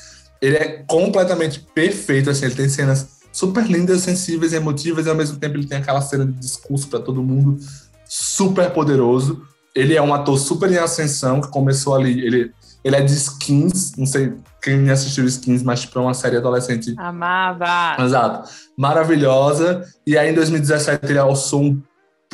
Ele 0.43 0.57
é 0.57 0.85
completamente 0.89 1.61
perfeito, 1.73 2.31
assim, 2.31 2.47
ele 2.47 2.55
tem 2.57 2.69
cenas 2.69 3.20
super 3.33 3.65
lindas, 3.67 4.03
sensíveis, 4.03 4.53
emotivas, 4.53 5.07
e 5.07 5.09
ao 5.09 5.15
mesmo 5.15 5.39
tempo 5.39 5.57
ele 5.57 5.67
tem 5.67 5.79
aquela 5.79 6.01
cena 6.01 6.27
de 6.27 6.33
discurso 6.33 6.89
para 6.89 7.01
todo 7.01 7.23
mundo, 7.23 7.59
super 8.05 8.71
poderoso. 8.71 9.43
Ele 9.75 9.95
é 9.95 10.03
um 10.03 10.13
ator 10.13 10.39
super 10.39 10.71
em 10.71 10.79
ascensão, 10.79 11.41
que 11.41 11.49
começou 11.49 11.95
ali, 11.95 12.25
ele, 12.25 12.53
ele 12.85 12.97
é 12.97 13.01
de 13.01 13.13
Skins, 13.13 13.93
não 13.97 14.07
sei 14.07 14.35
quem 14.61 14.91
assistiu 14.91 15.25
Skins, 15.27 15.63
mas 15.63 15.83
tipo, 15.83 15.99
é 15.99 16.03
uma 16.03 16.15
série 16.15 16.37
adolescente. 16.37 16.95
Amava! 16.99 18.03
Exato. 18.03 18.51
Maravilhosa. 18.77 19.85
E 20.07 20.19
aí, 20.19 20.31
em 20.31 20.35
2017, 20.35 21.07
ele 21.07 21.19
alçou 21.19 21.63
um, 21.63 21.83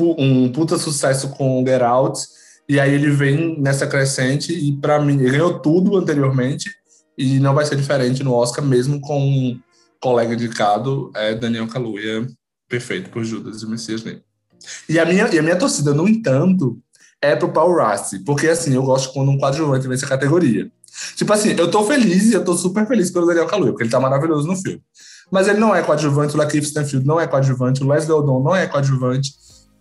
um 0.00 0.50
puta 0.50 0.78
sucesso 0.78 1.28
com 1.30 1.64
Get 1.66 1.82
Out. 1.82 2.20
E 2.68 2.80
aí 2.80 2.92
ele 2.92 3.10
vem 3.10 3.60
nessa 3.60 3.86
crescente 3.86 4.52
e, 4.52 4.72
para 4.80 4.98
mim, 4.98 5.14
ele 5.20 5.30
ganhou 5.30 5.60
tudo 5.60 5.96
anteriormente 5.96 6.68
e 7.16 7.38
não 7.38 7.54
vai 7.54 7.64
ser 7.64 7.76
diferente 7.76 8.24
no 8.24 8.34
Oscar, 8.34 8.64
mesmo 8.64 9.00
com 9.00 9.56
colega 10.00 10.34
indicado, 10.34 11.10
é 11.14 11.34
Daniel 11.34 11.66
Kaluuya, 11.66 12.26
perfeito 12.68 13.10
por 13.10 13.24
Judas 13.24 13.62
e 13.62 13.66
Messias 13.66 14.02
Negro. 14.04 14.22
E 14.88 14.98
a 14.98 15.04
minha, 15.04 15.28
e 15.28 15.38
a 15.38 15.42
minha 15.42 15.56
torcida, 15.56 15.94
no 15.94 16.08
entanto, 16.08 16.78
é 17.20 17.34
pro 17.36 17.52
Paul 17.52 17.76
Rassi, 17.76 18.20
porque 18.20 18.48
assim, 18.48 18.74
eu 18.74 18.82
gosto 18.82 19.12
quando 19.12 19.30
um 19.30 19.38
coadjuvante 19.38 19.86
vem 19.86 19.94
essa 19.94 20.06
categoria. 20.06 20.70
Tipo 21.14 21.32
assim, 21.32 21.54
eu 21.58 21.70
tô 21.70 21.84
feliz 21.84 22.30
e 22.30 22.34
eu 22.34 22.44
tô 22.44 22.56
super 22.56 22.86
feliz 22.86 23.10
pelo 23.10 23.26
Daniel 23.26 23.46
Kaluuya, 23.46 23.72
porque 23.72 23.84
ele 23.84 23.90
tá 23.90 24.00
maravilhoso 24.00 24.46
no 24.46 24.56
filme. 24.56 24.82
Mas 25.30 25.48
ele 25.48 25.58
não 25.58 25.74
é 25.74 25.82
coadjuvante, 25.82 26.34
o 26.34 26.38
Lakeith 26.38 26.64
Stanfield 26.64 27.06
não 27.06 27.20
é 27.20 27.26
coadjuvante, 27.26 27.82
o 27.82 27.88
Leslie 27.88 28.12
Odom 28.12 28.42
não 28.42 28.54
é 28.54 28.66
coadjuvante. 28.66 29.32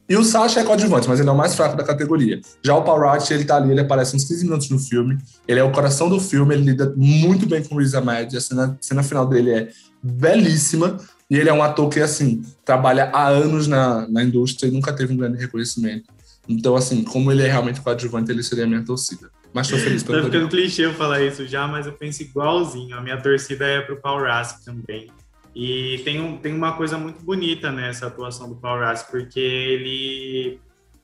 E 0.08 0.16
o 0.16 0.24
Sasha 0.24 0.60
é 0.60 0.64
coadjuvante, 0.64 1.10
mas 1.10 1.20
ele 1.20 1.30
é 1.30 1.32
o 1.32 1.36
mais 1.36 1.56
fraco 1.56 1.76
da 1.76 1.84
categoria. 1.84 2.40
Já 2.64 2.76
o 2.76 2.84
Paul 2.84 3.00
Rudd, 3.00 3.32
ele 3.32 3.44
tá 3.44 3.56
ali, 3.56 3.72
ele 3.72 3.82
aparece 3.82 4.16
uns 4.16 4.24
15 4.24 4.44
minutos 4.44 4.70
no 4.70 4.78
filme. 4.78 5.18
Ele 5.48 5.60
é 5.60 5.64
o 5.64 5.72
coração 5.72 6.08
do 6.08 6.20
filme, 6.20 6.54
ele 6.54 6.64
lida 6.64 6.94
muito 6.96 7.48
bem 7.48 7.64
com 7.64 7.74
o 7.74 7.80
Riz 7.80 7.96
Ahmed. 7.96 8.38
A 8.38 8.42
cena, 8.42 8.78
a 8.80 8.84
cena 8.84 9.02
final 9.02 9.26
dele 9.26 9.52
é 9.52 9.70
belíssima. 10.06 10.98
E 11.30 11.38
ele 11.38 11.50
é 11.50 11.54
um 11.54 11.64
ator 11.64 11.90
que, 11.90 12.00
assim, 12.00 12.44
trabalha 12.64 13.06
há 13.06 13.28
anos 13.28 13.68
na, 13.68 14.08
na 14.08 14.24
indústria 14.24 14.68
e 14.68 14.72
nunca 14.72 14.94
teve 14.94 15.12
um 15.14 15.18
grande 15.18 15.40
reconhecimento. 15.40 16.06
Então, 16.48 16.76
assim, 16.76 17.04
como 17.04 17.32
ele 17.32 17.42
é 17.42 17.48
realmente 17.48 17.82
coadjuvante, 17.82 18.32
ele 18.32 18.44
seria 18.44 18.66
a 18.66 18.68
minha 18.68 18.86
torcida. 18.86 19.32
Mas 19.52 19.68
tô 19.68 19.78
feliz 19.78 20.04
pelo 20.04 20.20
Tá 20.20 20.26
ficando 20.26 20.50
clichê 20.50 20.86
eu 20.86 20.94
falar 20.94 21.24
isso 21.24 21.48
já, 21.48 21.68
mas 21.68 21.88
eu 21.88 21.94
penso 21.94 22.22
igualzinho. 22.22 22.96
A 22.96 23.02
minha 23.02 23.20
torcida 23.20 23.66
é 23.66 23.82
pro 23.82 24.00
Paul 24.00 24.22
Rask 24.22 24.64
também. 24.64 25.10
E 25.56 26.02
tem, 26.04 26.20
um, 26.20 26.38
tem 26.38 26.54
uma 26.54 26.74
coisa 26.74 26.98
muito 26.98 27.24
bonita 27.24 27.72
nessa 27.72 28.08
atuação 28.08 28.50
do 28.50 28.56
Paul 28.56 28.82
Rask, 28.82 29.10
porque 29.10 29.40
ele 29.40 30.60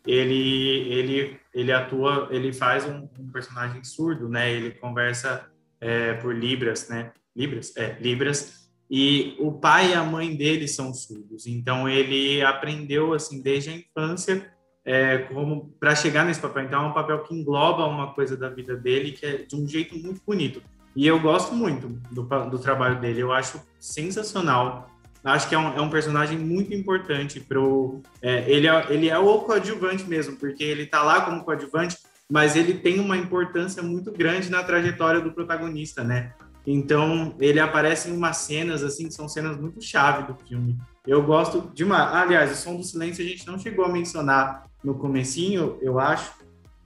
ele 0.06 0.94
ele 0.94 1.38
ele 1.54 1.72
atua, 1.72 2.28
ele 2.32 2.52
faz 2.52 2.86
um, 2.86 3.08
um 3.18 3.32
personagem 3.32 3.84
surdo, 3.84 4.28
né? 4.28 4.52
Ele 4.52 4.72
conversa 4.72 5.46
é, 5.80 6.14
por 6.14 6.36
libras, 6.36 6.90
né? 6.90 7.12
Libras, 7.34 7.76
é, 7.78 7.98
libras. 8.02 8.61
E 8.94 9.38
o 9.40 9.54
pai 9.54 9.92
e 9.92 9.94
a 9.94 10.04
mãe 10.04 10.36
dele 10.36 10.68
são 10.68 10.94
surdos, 10.94 11.48
então 11.48 11.88
ele 11.88 12.42
aprendeu 12.42 13.14
assim 13.14 13.42
desde 13.42 13.70
a 13.70 13.74
infância 13.74 14.52
é, 14.84 15.20
como 15.20 15.74
para 15.80 15.96
chegar 15.96 16.26
nesse 16.26 16.42
papel. 16.42 16.64
Então 16.64 16.84
é 16.84 16.88
um 16.88 16.94
papel 16.94 17.24
que 17.24 17.34
engloba 17.34 17.86
uma 17.86 18.14
coisa 18.14 18.36
da 18.36 18.50
vida 18.50 18.76
dele 18.76 19.14
que 19.14 19.26
é 19.26 19.38
de 19.38 19.56
um 19.56 19.66
jeito 19.66 19.98
muito 19.98 20.22
bonito. 20.26 20.62
E 20.94 21.08
eu 21.08 21.20
gosto 21.20 21.56
muito 21.56 21.88
do, 22.12 22.24
do 22.50 22.60
trabalho 22.60 23.00
dele. 23.00 23.22
Eu 23.22 23.32
acho 23.32 23.62
sensacional. 23.80 24.90
Acho 25.24 25.48
que 25.48 25.56
é 25.56 25.58
um, 25.58 25.78
é 25.78 25.82
um 25.82 25.90
personagem 25.90 26.38
muito 26.38 26.74
importante 26.74 27.40
pro. 27.40 28.02
É, 28.22 28.50
ele, 28.52 28.68
é, 28.68 28.88
ele 28.90 29.10
é 29.10 29.18
o 29.18 29.40
coadjuvante 29.40 30.04
mesmo, 30.04 30.36
porque 30.36 30.64
ele 30.64 30.86
tá 30.86 31.04
lá 31.04 31.22
como 31.22 31.44
coadjuvante, 31.44 31.96
mas 32.30 32.56
ele 32.56 32.74
tem 32.74 33.00
uma 33.00 33.16
importância 33.16 33.84
muito 33.84 34.12
grande 34.12 34.50
na 34.50 34.64
trajetória 34.64 35.22
do 35.22 35.32
protagonista, 35.32 36.04
né? 36.04 36.34
Então, 36.66 37.36
ele 37.40 37.60
aparece 37.60 38.10
em 38.10 38.16
umas 38.16 38.38
cenas, 38.38 38.84
assim, 38.84 39.08
que 39.08 39.14
são 39.14 39.28
cenas 39.28 39.58
muito 39.58 39.82
chave 39.82 40.32
do 40.32 40.38
filme. 40.48 40.78
Eu 41.06 41.24
gosto 41.24 41.72
demais. 41.74 42.14
Aliás, 42.14 42.52
o 42.52 42.56
Som 42.56 42.76
do 42.76 42.84
Silêncio 42.84 43.26
a 43.26 43.28
gente 43.28 43.48
não 43.48 43.58
chegou 43.58 43.84
a 43.84 43.90
mencionar 43.90 44.68
no 44.84 44.96
comecinho, 44.96 45.78
eu 45.82 46.00
acho, 46.00 46.34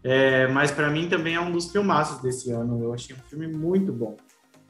é, 0.04 0.48
mas 0.48 0.70
para 0.70 0.90
mim 0.90 1.10
também 1.10 1.34
é 1.36 1.42
um 1.42 1.52
dos 1.52 1.72
filmaços 1.72 2.22
desse 2.22 2.52
ano. 2.52 2.82
Eu 2.84 2.94
achei 2.94 3.16
um 3.16 3.20
filme 3.30 3.48
muito 3.48 3.92
bom. 3.92 4.16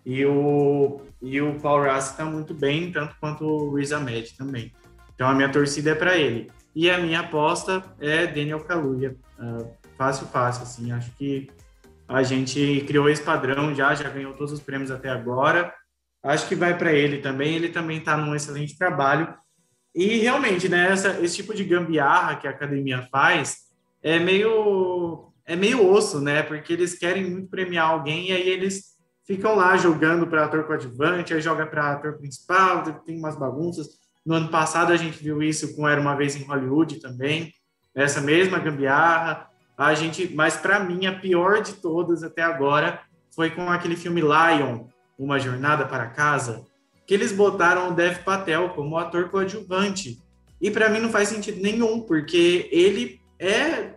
E 0.05 0.25
o, 0.25 1.01
e 1.21 1.41
o 1.41 1.59
Paul 1.59 1.83
Rassi 1.83 2.11
está 2.11 2.23
muito 2.23 2.53
bem, 2.53 2.91
tanto 2.91 3.15
quanto 3.19 3.43
o 3.43 3.75
Riz 3.75 3.91
Ahmed 3.91 4.35
também. 4.37 4.71
Então 5.13 5.27
a 5.27 5.33
minha 5.33 5.51
torcida 5.51 5.91
é 5.91 5.95
para 5.95 6.17
ele. 6.17 6.49
E 6.73 6.89
a 6.89 6.97
minha 6.99 7.21
aposta 7.21 7.83
é 7.99 8.27
Daniel 8.27 8.63
Kaluuya. 8.63 9.15
Uh, 9.37 9.67
fácil, 9.97 10.27
fácil, 10.27 10.63
assim. 10.63 10.91
Acho 10.91 11.11
que 11.15 11.49
a 12.07 12.23
gente 12.23 12.83
criou 12.87 13.09
esse 13.09 13.23
padrão 13.23 13.73
já, 13.73 13.93
já 13.95 14.09
ganhou 14.09 14.33
todos 14.33 14.53
os 14.53 14.59
prêmios 14.59 14.91
até 14.91 15.09
agora. 15.09 15.73
Acho 16.23 16.47
que 16.47 16.55
vai 16.55 16.77
para 16.77 16.93
ele 16.93 17.17
também. 17.17 17.55
Ele 17.55 17.69
também 17.69 17.97
está 17.97 18.15
num 18.15 18.35
excelente 18.35 18.77
trabalho. 18.77 19.33
E 19.93 20.19
realmente, 20.19 20.67
né, 20.67 20.91
essa, 20.91 21.19
esse 21.21 21.37
tipo 21.37 21.53
de 21.53 21.63
gambiarra 21.63 22.35
que 22.35 22.47
a 22.47 22.51
academia 22.51 23.07
faz 23.11 23.65
é 24.03 24.19
meio 24.19 25.31
é 25.45 25.55
meio 25.55 25.87
osso, 25.87 26.19
né? 26.19 26.41
Porque 26.41 26.73
eles 26.73 26.97
querem 26.97 27.29
muito 27.29 27.49
premiar 27.49 27.89
alguém 27.89 28.29
e 28.29 28.31
aí 28.31 28.49
eles 28.49 28.95
ficam 29.25 29.55
lá 29.55 29.77
jogando 29.77 30.27
para 30.27 30.45
ator 30.45 30.65
coadjuvante, 30.65 31.33
aí 31.33 31.41
joga 31.41 31.65
para 31.65 31.91
ator 31.91 32.17
principal, 32.17 32.83
tem 33.05 33.17
umas 33.17 33.35
bagunças. 33.35 33.87
No 34.25 34.35
ano 34.35 34.49
passado 34.49 34.91
a 34.91 34.97
gente 34.97 35.23
viu 35.23 35.41
isso 35.41 35.75
com 35.75 35.87
Era 35.87 36.01
uma 36.01 36.15
vez 36.15 36.35
em 36.35 36.43
Hollywood 36.43 36.99
também, 36.99 37.53
essa 37.93 38.21
mesma 38.21 38.59
gambiarra. 38.59 39.47
A 39.77 39.93
gente, 39.93 40.33
mas 40.33 40.55
para 40.55 40.79
mim 40.79 41.05
a 41.05 41.13
pior 41.13 41.61
de 41.61 41.73
todas 41.73 42.23
até 42.23 42.41
agora 42.41 43.01
foi 43.35 43.51
com 43.51 43.69
aquele 43.69 43.95
filme 43.95 44.21
Lion, 44.21 44.85
Uma 45.19 45.39
Jornada 45.39 45.85
para 45.85 46.07
Casa, 46.07 46.65
que 47.05 47.13
eles 47.13 47.31
botaram 47.31 47.89
o 47.89 47.93
Dev 47.93 48.19
Patel 48.23 48.69
como 48.69 48.97
ator 48.97 49.29
coadjuvante. 49.29 50.19
E 50.61 50.71
para 50.71 50.89
mim 50.89 50.99
não 50.99 51.09
faz 51.09 51.27
sentido 51.27 51.61
nenhum, 51.61 52.01
porque 52.01 52.69
ele 52.71 53.19
é 53.37 53.95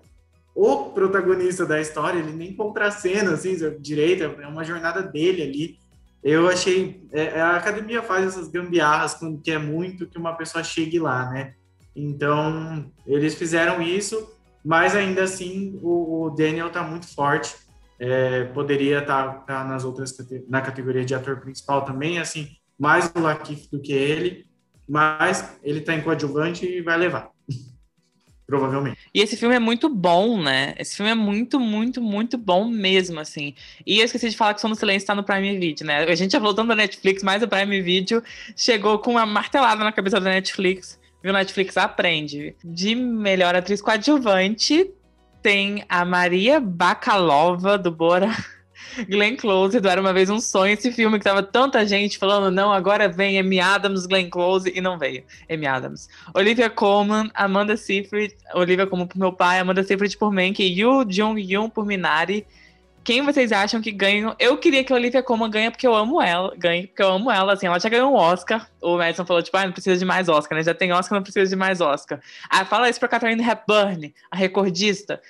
o 0.55 0.91
protagonista 0.91 1.65
da 1.65 1.81
história, 1.81 2.19
ele 2.19 2.33
nem 2.33 2.53
contracena 2.53 3.33
assim, 3.33 3.57
direito, 3.79 4.25
é 4.25 4.47
uma 4.47 4.65
jornada 4.65 5.01
dele 5.01 5.43
ali. 5.43 5.79
Eu 6.23 6.49
achei. 6.49 7.01
É, 7.13 7.41
a 7.41 7.57
academia 7.57 8.03
faz 8.03 8.27
essas 8.27 8.49
gambiarras 8.49 9.15
quando 9.15 9.41
quer 9.41 9.61
muito 9.61 10.09
que 10.09 10.19
uma 10.19 10.35
pessoa 10.35 10.65
chegue 10.65 10.99
lá, 10.99 11.31
né? 11.31 11.55
Então, 11.95 12.91
eles 13.07 13.35
fizeram 13.35 13.81
isso, 13.81 14.29
mas 14.65 14.95
ainda 14.95 15.23
assim 15.23 15.79
o, 15.83 16.25
o 16.25 16.31
Daniel 16.31 16.71
tá 16.71 16.83
muito 16.83 17.07
forte. 17.15 17.55
É, 18.01 18.45
poderia 18.45 19.01
estar 19.01 19.25
tá, 19.25 19.39
tá 19.41 19.65
nas 19.65 19.85
outras 19.85 20.17
na 20.49 20.61
categoria 20.61 21.05
de 21.05 21.15
ator 21.15 21.41
principal 21.41 21.85
também, 21.85 22.21
assim, 22.21 22.49
mais 22.79 23.11
o 23.13 23.19
Lakif 23.19 23.69
do 23.71 23.81
que 23.81 23.93
ele, 23.93 24.47
mas 24.89 25.59
ele 25.65 25.81
tá 25.81 25.95
em 25.95 26.01
coadjuvante 26.01 26.65
e 26.65 26.81
vai 26.81 26.97
levar. 26.97 27.31
Provavelmente. 28.47 28.97
E 29.13 29.21
esse 29.21 29.37
filme 29.37 29.55
é 29.55 29.59
muito 29.59 29.91
bom, 29.91 30.41
né? 30.41 30.75
Esse 30.79 30.97
filme 30.97 31.13
é 31.13 31.15
muito, 31.15 31.61
muito, 31.61 32.01
muito 32.01 32.39
bom 32.39 32.67
mesmo, 32.67 33.21
assim. 33.21 33.55
E 33.85 33.99
eu 33.99 34.07
esqueci 34.07 34.31
de 34.31 34.37
falar 34.39 34.55
que 34.55 34.61
Som 34.63 34.71
do 34.71 34.75
Silêncio 34.75 35.05
está 35.05 35.15
no 35.15 35.23
Prime 35.23 35.59
Video, 35.59 35.87
né? 35.87 36.05
A 36.05 36.15
gente 36.15 36.33
já 36.33 36.39
falou 36.39 36.55
tanto 36.55 36.69
da 36.69 36.75
Netflix, 36.75 37.23
mas 37.23 37.43
o 37.43 37.49
Prime 37.49 37.83
Video 37.83 38.23
chegou 38.57 38.99
com 39.01 39.11
uma 39.11 39.27
martelada 39.27 39.85
na 39.85 39.93
cabeça 39.93 40.19
da 40.19 40.31
Netflix. 40.31 40.98
Viu? 41.23 41.33
Netflix 41.33 41.77
aprende. 41.77 42.55
De 42.65 42.95
melhor 42.95 43.55
atriz 43.55 43.81
coadjuvante, 43.81 44.91
tem 45.43 45.85
a 45.89 46.05
Maria 46.05 46.61
Bakalova, 46.61 47.79
do 47.79 47.91
Bora. 47.91 48.31
Glenn 49.09 49.37
Close, 49.37 49.81
do 49.81 49.89
Era 49.89 50.01
Uma 50.01 50.13
Vez 50.13 50.31
Um 50.31 50.41
Sonho, 50.41 50.73
esse 50.73 50.91
filme 50.93 51.19
que 51.19 51.25
tava 51.25 51.43
tanta 51.43 51.87
gente 51.87 52.19
falando, 52.19 52.53
não, 52.53 52.73
agora 52.73 53.09
vem 53.09 53.39
Amy 53.39 53.61
Adams, 53.61 54.07
Glenn 54.07 54.29
Close, 54.29 54.73
e 54.75 54.81
não 54.81 54.99
veio 54.99 55.25
Amy 55.51 55.67
Adams. 55.67 56.09
Olivia 56.35 56.71
Colman, 56.71 57.31
Amanda 57.35 57.77
Seyfried, 57.77 58.35
Olivia 58.55 58.87
Colman 58.87 59.07
por 59.07 59.19
meu 59.19 59.33
pai, 59.33 59.59
Amanda 59.59 59.83
Seyfried 59.83 60.17
por 60.17 60.33
Mank, 60.33 60.61
Yu 60.61 61.05
Jung-yoon 61.09 61.69
por 61.69 61.85
Minari. 61.85 62.47
Quem 63.09 63.23
vocês 63.23 63.53
acham 63.53 63.81
que 63.81 63.91
ganham? 63.91 64.37
Eu 64.39 64.59
queria 64.59 64.85
que 64.85 64.93
a 64.93 64.97
Olivia 64.97 65.23
Colman 65.23 65.49
ganhe 65.49 65.71
porque 65.71 65.87
eu 65.87 65.95
amo 65.95 66.21
ela, 66.21 66.55
ganhe 66.55 66.87
porque 66.89 67.03
eu 67.03 67.09
amo 67.09 67.31
ela, 67.31 67.55
assim, 67.55 67.65
ela 67.65 67.81
já 67.81 67.89
ganhou 67.89 68.13
um 68.13 68.15
Oscar. 68.15 68.69
O 68.83 68.99
Madison 68.99 69.25
falou, 69.25 69.43
tipo, 69.43 69.57
ah, 69.57 69.65
não 69.65 69.73
precisa 69.73 69.97
de 69.97 70.05
mais 70.05 70.29
Oscar, 70.29 70.59
né? 70.59 70.63
Já 70.63 70.75
tem 70.75 70.93
Oscar, 70.93 71.17
não 71.17 71.23
precisa 71.23 71.49
de 71.49 71.57
mais 71.57 71.81
Oscar. 71.81 72.21
Ah, 72.51 72.67
fala 72.67 72.87
isso 72.87 73.01
pra 73.01 73.09
Catherine 73.09 73.43
Hepburn, 73.43 74.15
a 74.31 74.37
recordista. 74.37 75.23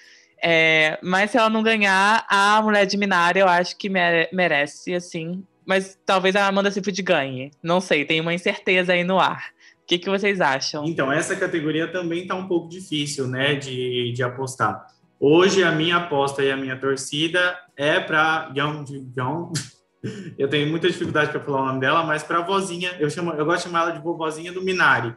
É, 0.42 0.98
mas 1.04 1.30
se 1.30 1.38
ela 1.38 1.48
não 1.48 1.62
ganhar, 1.62 2.26
a 2.28 2.60
Mulher 2.60 2.84
de 2.84 2.96
Minari 2.96 3.38
eu 3.38 3.46
acho 3.46 3.76
que 3.78 3.88
merece, 3.88 4.92
assim. 4.92 5.44
Mas 5.64 5.96
talvez 6.04 6.34
a 6.34 6.48
Amanda 6.48 6.72
Seyfried 6.72 7.00
ganhe. 7.00 7.52
Não 7.62 7.80
sei, 7.80 8.04
tem 8.04 8.20
uma 8.20 8.34
incerteza 8.34 8.92
aí 8.92 9.04
no 9.04 9.20
ar. 9.20 9.50
O 9.84 9.86
que, 9.86 10.00
que 10.00 10.10
vocês 10.10 10.40
acham? 10.40 10.84
Então, 10.84 11.12
essa 11.12 11.36
categoria 11.36 11.86
também 11.86 12.22
está 12.22 12.34
um 12.34 12.48
pouco 12.48 12.68
difícil, 12.68 13.28
né, 13.28 13.54
de, 13.54 14.10
de 14.12 14.22
apostar. 14.24 14.84
Hoje, 15.20 15.64
a 15.64 15.72
minha 15.72 15.96
aposta 15.96 16.44
e 16.44 16.50
a 16.50 16.56
minha 16.56 16.78
torcida 16.78 17.58
é 17.76 17.98
para 17.98 18.52
Young. 18.56 18.84
Eu 20.38 20.48
tenho 20.48 20.70
muita 20.70 20.86
dificuldade 20.86 21.32
para 21.32 21.40
falar 21.40 21.62
o 21.62 21.66
nome 21.66 21.80
dela, 21.80 22.04
mas 22.04 22.22
para 22.22 22.38
a 22.38 22.42
vozinha, 22.42 22.94
eu, 23.00 23.10
chamo, 23.10 23.32
eu 23.32 23.44
gosto 23.44 23.58
de 23.58 23.64
chamar 23.64 23.82
ela 23.82 23.90
de 23.90 24.00
vovozinha 24.00 24.52
do 24.52 24.62
Minari. 24.62 25.12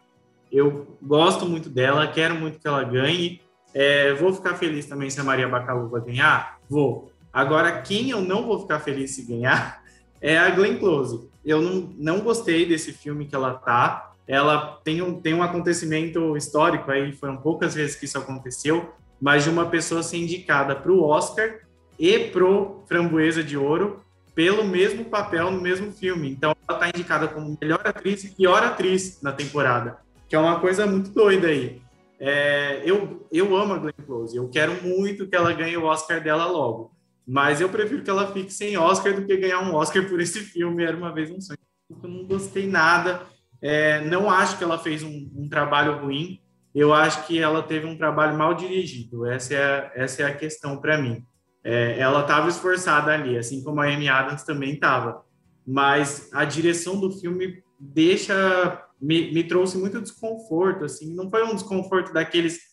Eu 0.51 0.97
gosto 0.99 1.45
muito 1.45 1.69
dela, 1.69 2.07
quero 2.07 2.33
muito 2.33 2.59
que 2.59 2.67
ela 2.67 2.83
ganhe. 2.83 3.39
É, 3.75 4.11
vou 4.13 4.33
ficar 4.33 4.55
feliz 4.55 4.87
também 4.87 5.07
se 5.07 5.21
a 5.21 5.23
Maria 5.23 5.47
Bacaluva 5.47 5.99
ganhar? 5.99 6.59
Vou. 6.67 7.11
Agora, 7.31 7.79
quem 7.83 8.09
eu 8.09 8.21
não 8.21 8.47
vou 8.47 8.59
ficar 8.59 8.79
feliz 8.79 9.11
se 9.11 9.21
ganhar 9.21 9.83
é 10.19 10.35
a 10.35 10.49
Glenn 10.49 10.79
Close. 10.79 11.29
Eu 11.45 11.61
não, 11.61 11.93
não 11.95 12.19
gostei 12.21 12.65
desse 12.65 12.91
filme 12.91 13.27
que 13.27 13.35
ela 13.35 13.53
tá. 13.53 14.13
Ela 14.27 14.79
tem 14.83 14.99
um, 15.03 15.21
tem 15.21 15.35
um 15.35 15.43
acontecimento 15.43 16.35
histórico 16.35 16.89
aí, 16.89 17.13
foram 17.13 17.37
poucas 17.37 17.75
vezes 17.75 17.95
que 17.95 18.05
isso 18.05 18.17
aconteceu, 18.17 18.93
mas 19.21 19.43
de 19.43 19.49
uma 19.49 19.67
pessoa 19.67 20.01
ser 20.01 20.17
indicada 20.17 20.75
para 20.75 20.91
o 20.91 21.03
Oscar 21.03 21.59
e 21.99 22.19
pro 22.19 22.83
Framboesa 22.87 23.43
de 23.43 23.55
Ouro 23.55 24.01
pelo 24.33 24.63
mesmo 24.63 25.05
papel 25.05 25.51
no 25.51 25.61
mesmo 25.61 25.91
filme. 25.91 26.31
Então, 26.31 26.55
ela 26.67 26.77
está 26.77 26.89
indicada 26.89 27.27
como 27.27 27.57
melhor 27.61 27.81
atriz 27.85 28.23
e 28.23 28.35
pior 28.35 28.63
atriz 28.63 29.21
na 29.21 29.31
temporada, 29.31 29.97
que 30.27 30.35
é 30.35 30.39
uma 30.39 30.59
coisa 30.59 30.87
muito 30.87 31.11
doida 31.11 31.47
aí. 31.47 31.81
É, 32.19 32.81
eu, 32.85 33.27
eu 33.31 33.55
amo 33.55 33.73
a 33.73 33.77
Glenn 33.77 34.05
Close, 34.05 34.37
eu 34.37 34.47
quero 34.47 34.81
muito 34.83 35.27
que 35.27 35.35
ela 35.35 35.51
ganhe 35.53 35.75
o 35.75 35.85
Oscar 35.85 36.21
dela 36.21 36.45
logo, 36.45 36.91
mas 37.27 37.59
eu 37.59 37.67
prefiro 37.67 38.03
que 38.03 38.09
ela 38.09 38.31
fique 38.31 38.53
sem 38.53 38.77
Oscar 38.77 39.13
do 39.15 39.25
que 39.25 39.37
ganhar 39.37 39.59
um 39.61 39.73
Oscar 39.73 40.07
por 40.07 40.19
esse 40.21 40.39
filme, 40.39 40.83
Era 40.83 40.95
Uma 40.95 41.13
Vez 41.13 41.31
Um 41.31 41.41
Sonho. 41.41 41.57
Eu 41.89 42.09
não 42.09 42.23
gostei 42.25 42.67
nada, 42.67 43.23
é, 43.61 44.01
não 44.05 44.29
acho 44.29 44.57
que 44.57 44.63
ela 44.63 44.77
fez 44.77 45.03
um, 45.03 45.29
um, 45.35 45.49
trabalho 45.49 45.97
ruim, 45.97 46.39
eu 46.73 46.93
acho 46.93 47.27
que 47.27 47.39
ela 47.39 47.61
teve 47.61 47.85
um 47.85 47.97
trabalho 47.97 48.37
mal 48.37 48.53
dirigido, 48.53 49.25
essa 49.25 49.53
é 49.53 49.63
a, 49.63 49.91
essa 49.95 50.21
é 50.23 50.25
a 50.25 50.35
questão 50.35 50.77
para 50.77 50.97
mim. 50.97 51.25
É, 51.63 51.99
ela 51.99 52.21
estava 52.21 52.49
esforçada 52.49 53.11
ali, 53.11 53.37
assim 53.37 53.63
como 53.63 53.81
a 53.81 53.85
Amy 53.85 54.09
Adams 54.09 54.43
também 54.43 54.73
estava, 54.73 55.23
mas 55.65 56.29
a 56.33 56.43
direção 56.43 56.99
do 56.99 57.11
filme 57.11 57.61
deixa 57.79 58.83
me, 58.99 59.31
me 59.31 59.43
trouxe 59.43 59.77
muito 59.77 60.01
desconforto, 60.01 60.85
assim, 60.85 61.13
não 61.13 61.29
foi 61.29 61.43
um 61.43 61.53
desconforto 61.53 62.13
daqueles 62.13 62.71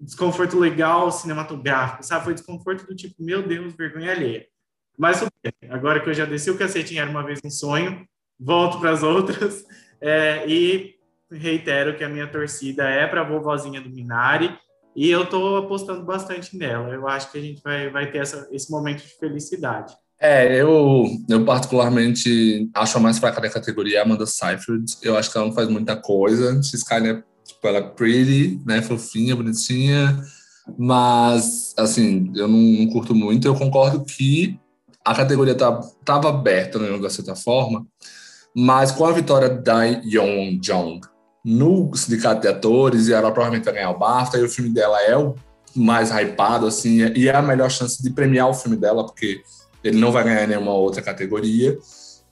desconforto 0.00 0.58
legal 0.58 1.10
cinematográfico, 1.10 2.04
sabe? 2.04 2.24
Foi 2.24 2.34
desconforto 2.34 2.86
do 2.86 2.94
tipo, 2.94 3.16
meu 3.18 3.42
Deus, 3.42 3.74
vergonha 3.74 4.12
alheia. 4.12 4.46
Mas 4.96 5.24
agora 5.68 6.00
que 6.00 6.08
eu 6.08 6.14
já 6.14 6.24
desci 6.24 6.50
o 6.50 6.58
cacetinho, 6.58 7.00
era 7.00 7.10
uma 7.10 7.24
vez 7.24 7.40
um 7.44 7.50
sonho, 7.50 8.06
volto 8.38 8.78
para 8.78 8.90
as 8.90 9.02
outras 9.02 9.64
é, 10.00 10.46
e 10.46 10.97
reitero 11.30 11.96
que 11.96 12.04
a 12.04 12.08
minha 12.08 12.26
torcida 12.26 12.88
é 12.88 13.06
para 13.06 13.20
a 13.20 13.28
vovozinha 13.28 13.80
do 13.80 13.90
Minari 13.90 14.56
e 14.96 15.10
eu 15.10 15.24
estou 15.24 15.58
apostando 15.58 16.04
bastante 16.04 16.56
nela. 16.56 16.88
Eu 16.88 17.06
acho 17.06 17.30
que 17.30 17.38
a 17.38 17.40
gente 17.40 17.62
vai, 17.62 17.90
vai 17.90 18.10
ter 18.10 18.18
essa, 18.18 18.48
esse 18.50 18.70
momento 18.70 19.02
de 19.02 19.14
felicidade. 19.18 19.94
É, 20.20 20.60
eu, 20.60 21.06
eu 21.28 21.44
particularmente 21.44 22.68
acho 22.74 22.96
a 22.96 23.00
mais 23.00 23.18
fraca 23.18 23.40
da 23.40 23.48
categoria 23.48 24.00
a 24.00 24.04
Amanda 24.04 24.26
Seyfried. 24.26 24.96
Eu 25.02 25.16
acho 25.16 25.30
que 25.30 25.38
ela 25.38 25.46
não 25.46 25.54
faz 25.54 25.68
muita 25.68 25.94
coisa. 25.94 26.58
Skyline 26.60 27.20
é, 27.20 27.22
tipo, 27.44 27.68
ela 27.68 27.78
é 27.78 27.82
pretty, 27.82 28.60
né, 28.66 28.82
fofinha, 28.82 29.36
bonitinha, 29.36 30.20
mas, 30.76 31.72
assim, 31.78 32.32
eu 32.34 32.48
não, 32.48 32.58
não 32.58 32.86
curto 32.88 33.14
muito. 33.14 33.46
Eu 33.46 33.54
concordo 33.54 34.04
que 34.04 34.58
a 35.04 35.14
categoria 35.14 35.54
tá, 35.54 35.80
tava 36.04 36.28
aberta, 36.28 36.78
né, 36.78 36.98
de 36.98 37.10
certa 37.10 37.36
forma, 37.36 37.86
mas 38.54 38.90
com 38.90 39.06
a 39.06 39.12
vitória 39.12 39.48
da 39.48 39.84
Yeon 39.84 40.58
Jong 40.60 41.00
no 41.44 41.94
sindicato 41.94 42.42
de 42.42 42.48
atores, 42.48 43.08
e 43.08 43.12
ela 43.12 43.30
provavelmente 43.30 43.64
vai 43.64 43.74
ganhar 43.74 43.90
o 43.90 43.98
BAFTA, 43.98 44.38
e 44.38 44.42
o 44.42 44.48
filme 44.48 44.70
dela 44.70 45.00
é 45.02 45.16
o 45.16 45.34
mais 45.74 46.10
hypado, 46.10 46.66
assim, 46.66 47.00
e 47.14 47.28
é 47.28 47.34
a 47.34 47.42
melhor 47.42 47.70
chance 47.70 48.02
de 48.02 48.10
premiar 48.10 48.48
o 48.48 48.54
filme 48.54 48.76
dela, 48.76 49.04
porque 49.04 49.42
ele 49.82 49.98
não 49.98 50.10
vai 50.10 50.24
ganhar 50.24 50.46
nenhuma 50.46 50.72
outra 50.72 51.02
categoria. 51.02 51.78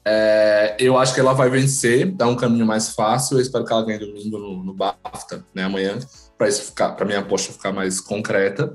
É, 0.05 0.77
eu 0.79 0.97
acho 0.97 1.15
que 1.15 1.21
ela 1.21 1.33
vai 1.33 1.51
vencer, 1.51 2.13
dá 2.13 2.29
um 2.29 2.37
caminho 2.37 2.65
mais 2.65 2.91
fácil. 2.91 3.37
Eu 3.37 3.43
espero 3.43 3.65
que 3.65 3.73
ela 3.73 3.85
ganhe 3.85 3.99
domingo 3.99 4.39
no, 4.39 4.65
no 4.65 4.73
BAFTA, 4.73 5.45
né, 5.55 5.65
amanhã, 5.65 5.99
para 6.39 6.49
isso 6.49 6.63
ficar, 6.63 6.91
para 6.93 7.05
minha 7.05 7.19
aposta 7.21 7.53
ficar 7.53 7.73
mais 7.73 8.01
concreta. 8.01 8.73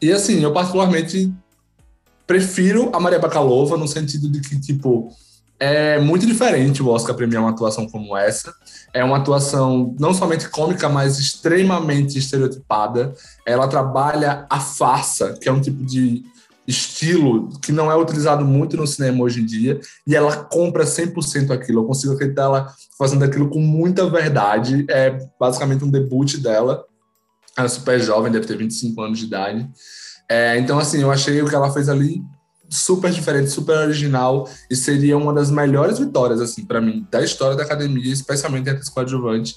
E 0.00 0.10
assim, 0.12 0.42
eu 0.42 0.52
particularmente 0.52 1.32
prefiro 2.26 2.90
a 2.94 3.00
Maria 3.00 3.18
Bakalova 3.18 3.76
no 3.76 3.86
sentido 3.86 4.30
de 4.30 4.40
que 4.40 4.58
tipo 4.58 5.10
é 5.60 6.00
muito 6.00 6.26
diferente 6.26 6.82
o 6.82 6.88
Oscar 6.88 7.14
premiar 7.14 7.42
uma 7.42 7.50
atuação 7.50 7.86
como 7.86 8.16
essa. 8.16 8.54
É 8.94 9.04
uma 9.04 9.18
atuação 9.18 9.94
não 10.00 10.14
somente 10.14 10.48
cômica, 10.48 10.88
mas 10.88 11.18
extremamente 11.18 12.18
estereotipada. 12.18 13.12
Ela 13.46 13.68
trabalha 13.68 14.46
a 14.48 14.58
farsa, 14.58 15.34
que 15.38 15.50
é 15.50 15.52
um 15.52 15.60
tipo 15.60 15.84
de 15.84 16.24
estilo 16.66 17.48
que 17.60 17.72
não 17.72 17.90
é 17.90 17.96
utilizado 17.96 18.44
muito 18.44 18.76
no 18.76 18.86
cinema 18.86 19.22
hoje 19.22 19.42
em 19.42 19.44
dia, 19.44 19.80
e 20.06 20.16
ela 20.16 20.44
compra 20.44 20.84
100% 20.84 21.50
aquilo. 21.50 21.80
Eu 21.82 21.86
consigo 21.86 22.14
acreditar 22.14 22.44
ela 22.44 22.72
fazendo 22.98 23.24
aquilo 23.24 23.50
com 23.50 23.60
muita 23.60 24.08
verdade. 24.08 24.86
É 24.88 25.18
basicamente 25.38 25.84
um 25.84 25.90
debut 25.90 26.38
dela. 26.38 26.86
Ela 27.54 27.66
é 27.66 27.68
super 27.68 28.00
jovem, 28.00 28.32
deve 28.32 28.46
ter 28.46 28.56
25 28.56 28.98
anos 29.02 29.18
de 29.18 29.26
idade. 29.26 29.68
É, 30.26 30.56
então, 30.58 30.78
assim, 30.78 31.02
eu 31.02 31.10
achei 31.10 31.42
o 31.42 31.48
que 31.48 31.54
ela 31.54 31.70
fez 31.70 31.88
ali 31.88 32.22
super 32.70 33.10
diferente, 33.10 33.50
super 33.50 33.76
original 33.78 34.48
e 34.70 34.76
seria 34.76 35.18
uma 35.18 35.34
das 35.34 35.50
melhores 35.50 35.98
vitórias, 35.98 36.40
assim, 36.40 36.64
para 36.64 36.80
mim, 36.80 37.06
da 37.10 37.22
história 37.22 37.56
da 37.56 37.64
academia, 37.64 38.12
especialmente 38.12 38.70
entre 38.70 38.82
os 38.82 38.88
coadjuvantes. 38.88 39.56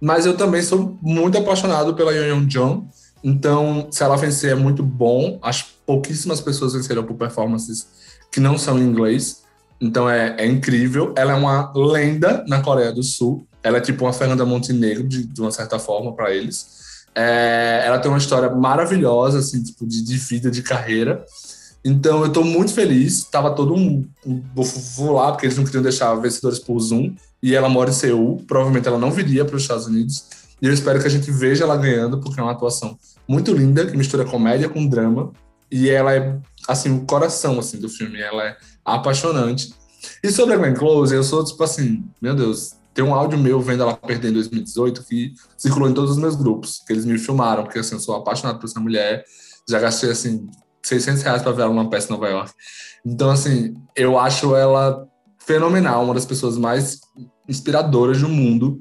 Mas 0.00 0.24
eu 0.26 0.36
também 0.36 0.62
sou 0.62 0.96
muito 1.02 1.36
apaixonado 1.36 1.94
pela 1.94 2.12
Yeon 2.12 2.46
Jong, 2.46 2.86
então, 3.22 3.86
se 3.90 4.02
ela 4.02 4.16
vencer 4.16 4.50
é 4.50 4.54
muito 4.54 4.82
bom. 4.82 5.38
Acho 5.42 5.66
pouquíssimas 5.86 6.40
pessoas 6.40 6.72
venceram 6.72 7.04
por 7.04 7.14
performances 7.14 7.86
que 8.30 8.40
não 8.40 8.58
são 8.58 8.78
em 8.78 8.82
inglês. 8.82 9.42
Então 9.80 10.08
é, 10.08 10.34
é, 10.38 10.46
incrível. 10.46 11.14
Ela 11.16 11.32
é 11.32 11.34
uma 11.34 11.72
lenda 11.74 12.44
na 12.48 12.60
Coreia 12.60 12.92
do 12.92 13.02
Sul. 13.02 13.46
Ela 13.62 13.78
é 13.78 13.80
tipo 13.80 14.04
uma 14.04 14.12
Fernanda 14.12 14.44
Montenegro, 14.44 15.06
de, 15.06 15.24
de 15.24 15.40
uma 15.40 15.52
certa 15.52 15.78
forma, 15.78 16.14
para 16.14 16.34
eles. 16.34 16.82
É, 17.14 17.82
ela 17.84 17.98
tem 17.98 18.10
uma 18.10 18.18
história 18.18 18.50
maravilhosa, 18.50 19.38
assim, 19.38 19.62
tipo, 19.62 19.86
de, 19.86 20.02
de 20.02 20.16
vida, 20.16 20.50
de 20.50 20.62
carreira. 20.62 21.24
Então 21.84 22.20
eu 22.20 22.26
estou 22.26 22.44
muito 22.44 22.72
feliz. 22.72 23.24
Tava 23.24 23.50
todo 23.54 23.74
um, 23.74 24.06
um 24.24 24.42
vou 24.54 25.12
lá, 25.12 25.32
porque 25.32 25.46
eles 25.46 25.56
não 25.56 25.64
queriam 25.64 25.82
deixar 25.82 26.14
vencedores 26.14 26.58
por 26.58 26.78
Zoom. 26.78 27.14
E 27.42 27.54
ela 27.54 27.68
mora 27.68 27.90
em 27.90 27.92
Seul. 27.92 28.42
Provavelmente 28.46 28.86
ela 28.86 28.98
não 28.98 29.10
viria 29.10 29.44
para 29.44 29.56
os 29.56 29.62
Estados 29.62 29.86
Unidos. 29.86 30.24
E 30.60 30.66
eu 30.66 30.72
espero 30.72 31.00
que 31.00 31.06
a 31.06 31.10
gente 31.10 31.30
veja 31.30 31.64
ela 31.64 31.76
ganhando, 31.76 32.20
porque 32.20 32.38
é 32.38 32.42
uma 32.42 32.52
atuação 32.52 32.96
muito 33.26 33.52
linda, 33.52 33.84
que 33.84 33.96
mistura 33.96 34.24
comédia 34.24 34.68
com 34.68 34.86
drama. 34.86 35.32
E 35.70 35.90
ela 35.90 36.14
é, 36.14 36.38
assim, 36.68 36.96
o 36.96 37.04
coração, 37.04 37.58
assim, 37.58 37.78
do 37.78 37.88
filme. 37.88 38.20
Ela 38.20 38.44
é 38.44 38.56
apaixonante. 38.84 39.74
E 40.22 40.30
sobre 40.30 40.54
a 40.54 40.56
Glenn 40.56 40.74
Close, 40.74 41.14
eu 41.14 41.24
sou, 41.24 41.44
tipo 41.44 41.62
assim, 41.64 42.04
meu 42.20 42.34
Deus, 42.34 42.74
tem 42.94 43.04
um 43.04 43.14
áudio 43.14 43.38
meu 43.38 43.60
vendo 43.60 43.82
ela 43.82 43.96
perder 43.96 44.30
em 44.30 44.34
2018 44.34 45.02
que 45.04 45.32
circulou 45.56 45.88
em 45.88 45.94
todos 45.94 46.12
os 46.12 46.18
meus 46.18 46.36
grupos, 46.36 46.82
que 46.86 46.92
eles 46.92 47.04
me 47.04 47.18
filmaram, 47.18 47.64
porque, 47.64 47.78
assim, 47.78 47.94
eu 47.94 48.00
sou 48.00 48.14
apaixonado 48.14 48.58
por 48.58 48.66
essa 48.66 48.78
mulher. 48.78 49.24
Já 49.68 49.80
gastei, 49.80 50.10
assim, 50.10 50.48
600 50.82 51.22
reais 51.22 51.42
para 51.42 51.52
ver 51.52 51.66
numa 51.66 51.88
peça 51.88 52.08
em 52.08 52.10
Nova 52.10 52.28
York. 52.28 52.52
Então, 53.04 53.30
assim, 53.30 53.74
eu 53.96 54.18
acho 54.18 54.54
ela 54.54 55.06
fenomenal, 55.38 56.04
uma 56.04 56.14
das 56.14 56.24
pessoas 56.24 56.56
mais 56.56 57.00
inspiradoras 57.48 58.20
do 58.20 58.28
mundo. 58.28 58.80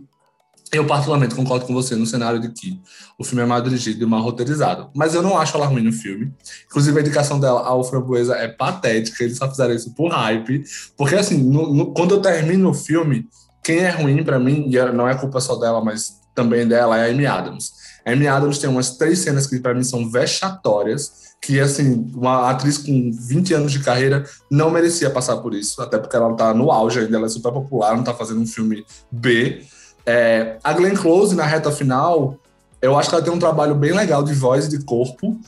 Eu, 0.72 0.86
particularmente, 0.86 1.36
concordo 1.36 1.66
com 1.66 1.74
você 1.74 1.96
no 1.96 2.06
cenário 2.06 2.40
de 2.40 2.50
que 2.50 2.80
o 3.20 3.26
filme 3.26 3.44
é 3.44 3.46
mal 3.46 3.62
dirigido 3.62 4.04
e 4.04 4.08
mal 4.08 4.22
roteirizado. 4.22 4.90
Mas 4.96 5.14
eu 5.14 5.22
não 5.22 5.38
acho 5.38 5.58
ela 5.58 5.66
ruim 5.66 5.84
no 5.84 5.92
filme. 5.92 6.34
Inclusive, 6.66 6.98
a 6.98 7.02
indicação 7.02 7.40
dela 7.42 7.62
ao 7.62 7.84
Framboesa 7.84 8.36
é 8.36 8.48
patética. 8.48 9.24
Eles 9.24 9.38
só 9.38 9.50
fizeram 9.50 9.74
isso 9.74 9.94
por 9.94 10.10
hype. 10.12 10.64
Porque, 10.96 11.16
assim, 11.16 11.38
no, 11.38 11.74
no, 11.74 11.94
quando 11.94 12.16
eu 12.16 12.22
termino 12.22 12.70
o 12.70 12.74
filme, 12.74 13.28
quem 13.62 13.80
é 13.80 13.90
ruim 13.90 14.24
para 14.24 14.40
mim, 14.40 14.66
e 14.70 14.78
é, 14.78 14.94
não 14.94 15.10
é 15.10 15.16
culpa 15.16 15.42
só 15.42 15.58
dela, 15.58 15.84
mas 15.84 16.22
também 16.34 16.66
dela, 16.66 16.98
é 16.98 17.10
a 17.10 17.12
Amy 17.12 17.26
Adams. 17.26 17.74
A 18.06 18.12
Amy 18.12 18.28
Adams 18.28 18.58
tem 18.58 18.70
umas 18.70 18.96
três 18.96 19.20
cenas 19.20 19.48
que, 19.48 19.60
para 19.60 19.74
mim, 19.74 19.84
são 19.84 20.10
vexatórias. 20.10 21.31
Que, 21.42 21.60
assim, 21.60 22.12
uma 22.14 22.52
atriz 22.52 22.78
com 22.78 23.12
20 23.12 23.56
anos 23.56 23.72
de 23.72 23.80
carreira 23.80 24.24
não 24.50 24.70
merecia 24.70 25.10
passar 25.10 25.38
por 25.38 25.56
isso. 25.56 25.82
Até 25.82 25.98
porque 25.98 26.16
ela 26.16 26.34
tá 26.36 26.54
no 26.54 26.72
auge 26.72 27.00
ainda, 27.00 27.18
ela 27.18 27.26
é 27.26 27.30
super 27.30 27.52
popular, 27.52 27.96
não 27.96 28.04
tá 28.04 28.14
fazendo 28.14 28.40
um 28.40 28.48
filme 28.48 28.86
B. 29.12 29.66
É, 30.06 30.58
a 30.64 30.74
Glenn 30.74 30.96
Close, 30.96 31.36
na 31.36 31.46
reta 31.46 31.72
final, 31.72 32.38
eu 32.82 32.98
acho 32.98 33.10
que 33.10 33.16
ela 33.16 33.24
tem 33.24 33.34
um 33.34 33.40
trabalho 33.40 33.76
bem 33.76 33.94
legal 33.94 34.24
de 34.24 34.34
voz 34.34 34.66
e 34.66 34.70
de 34.70 34.84
corpo. 34.84 35.40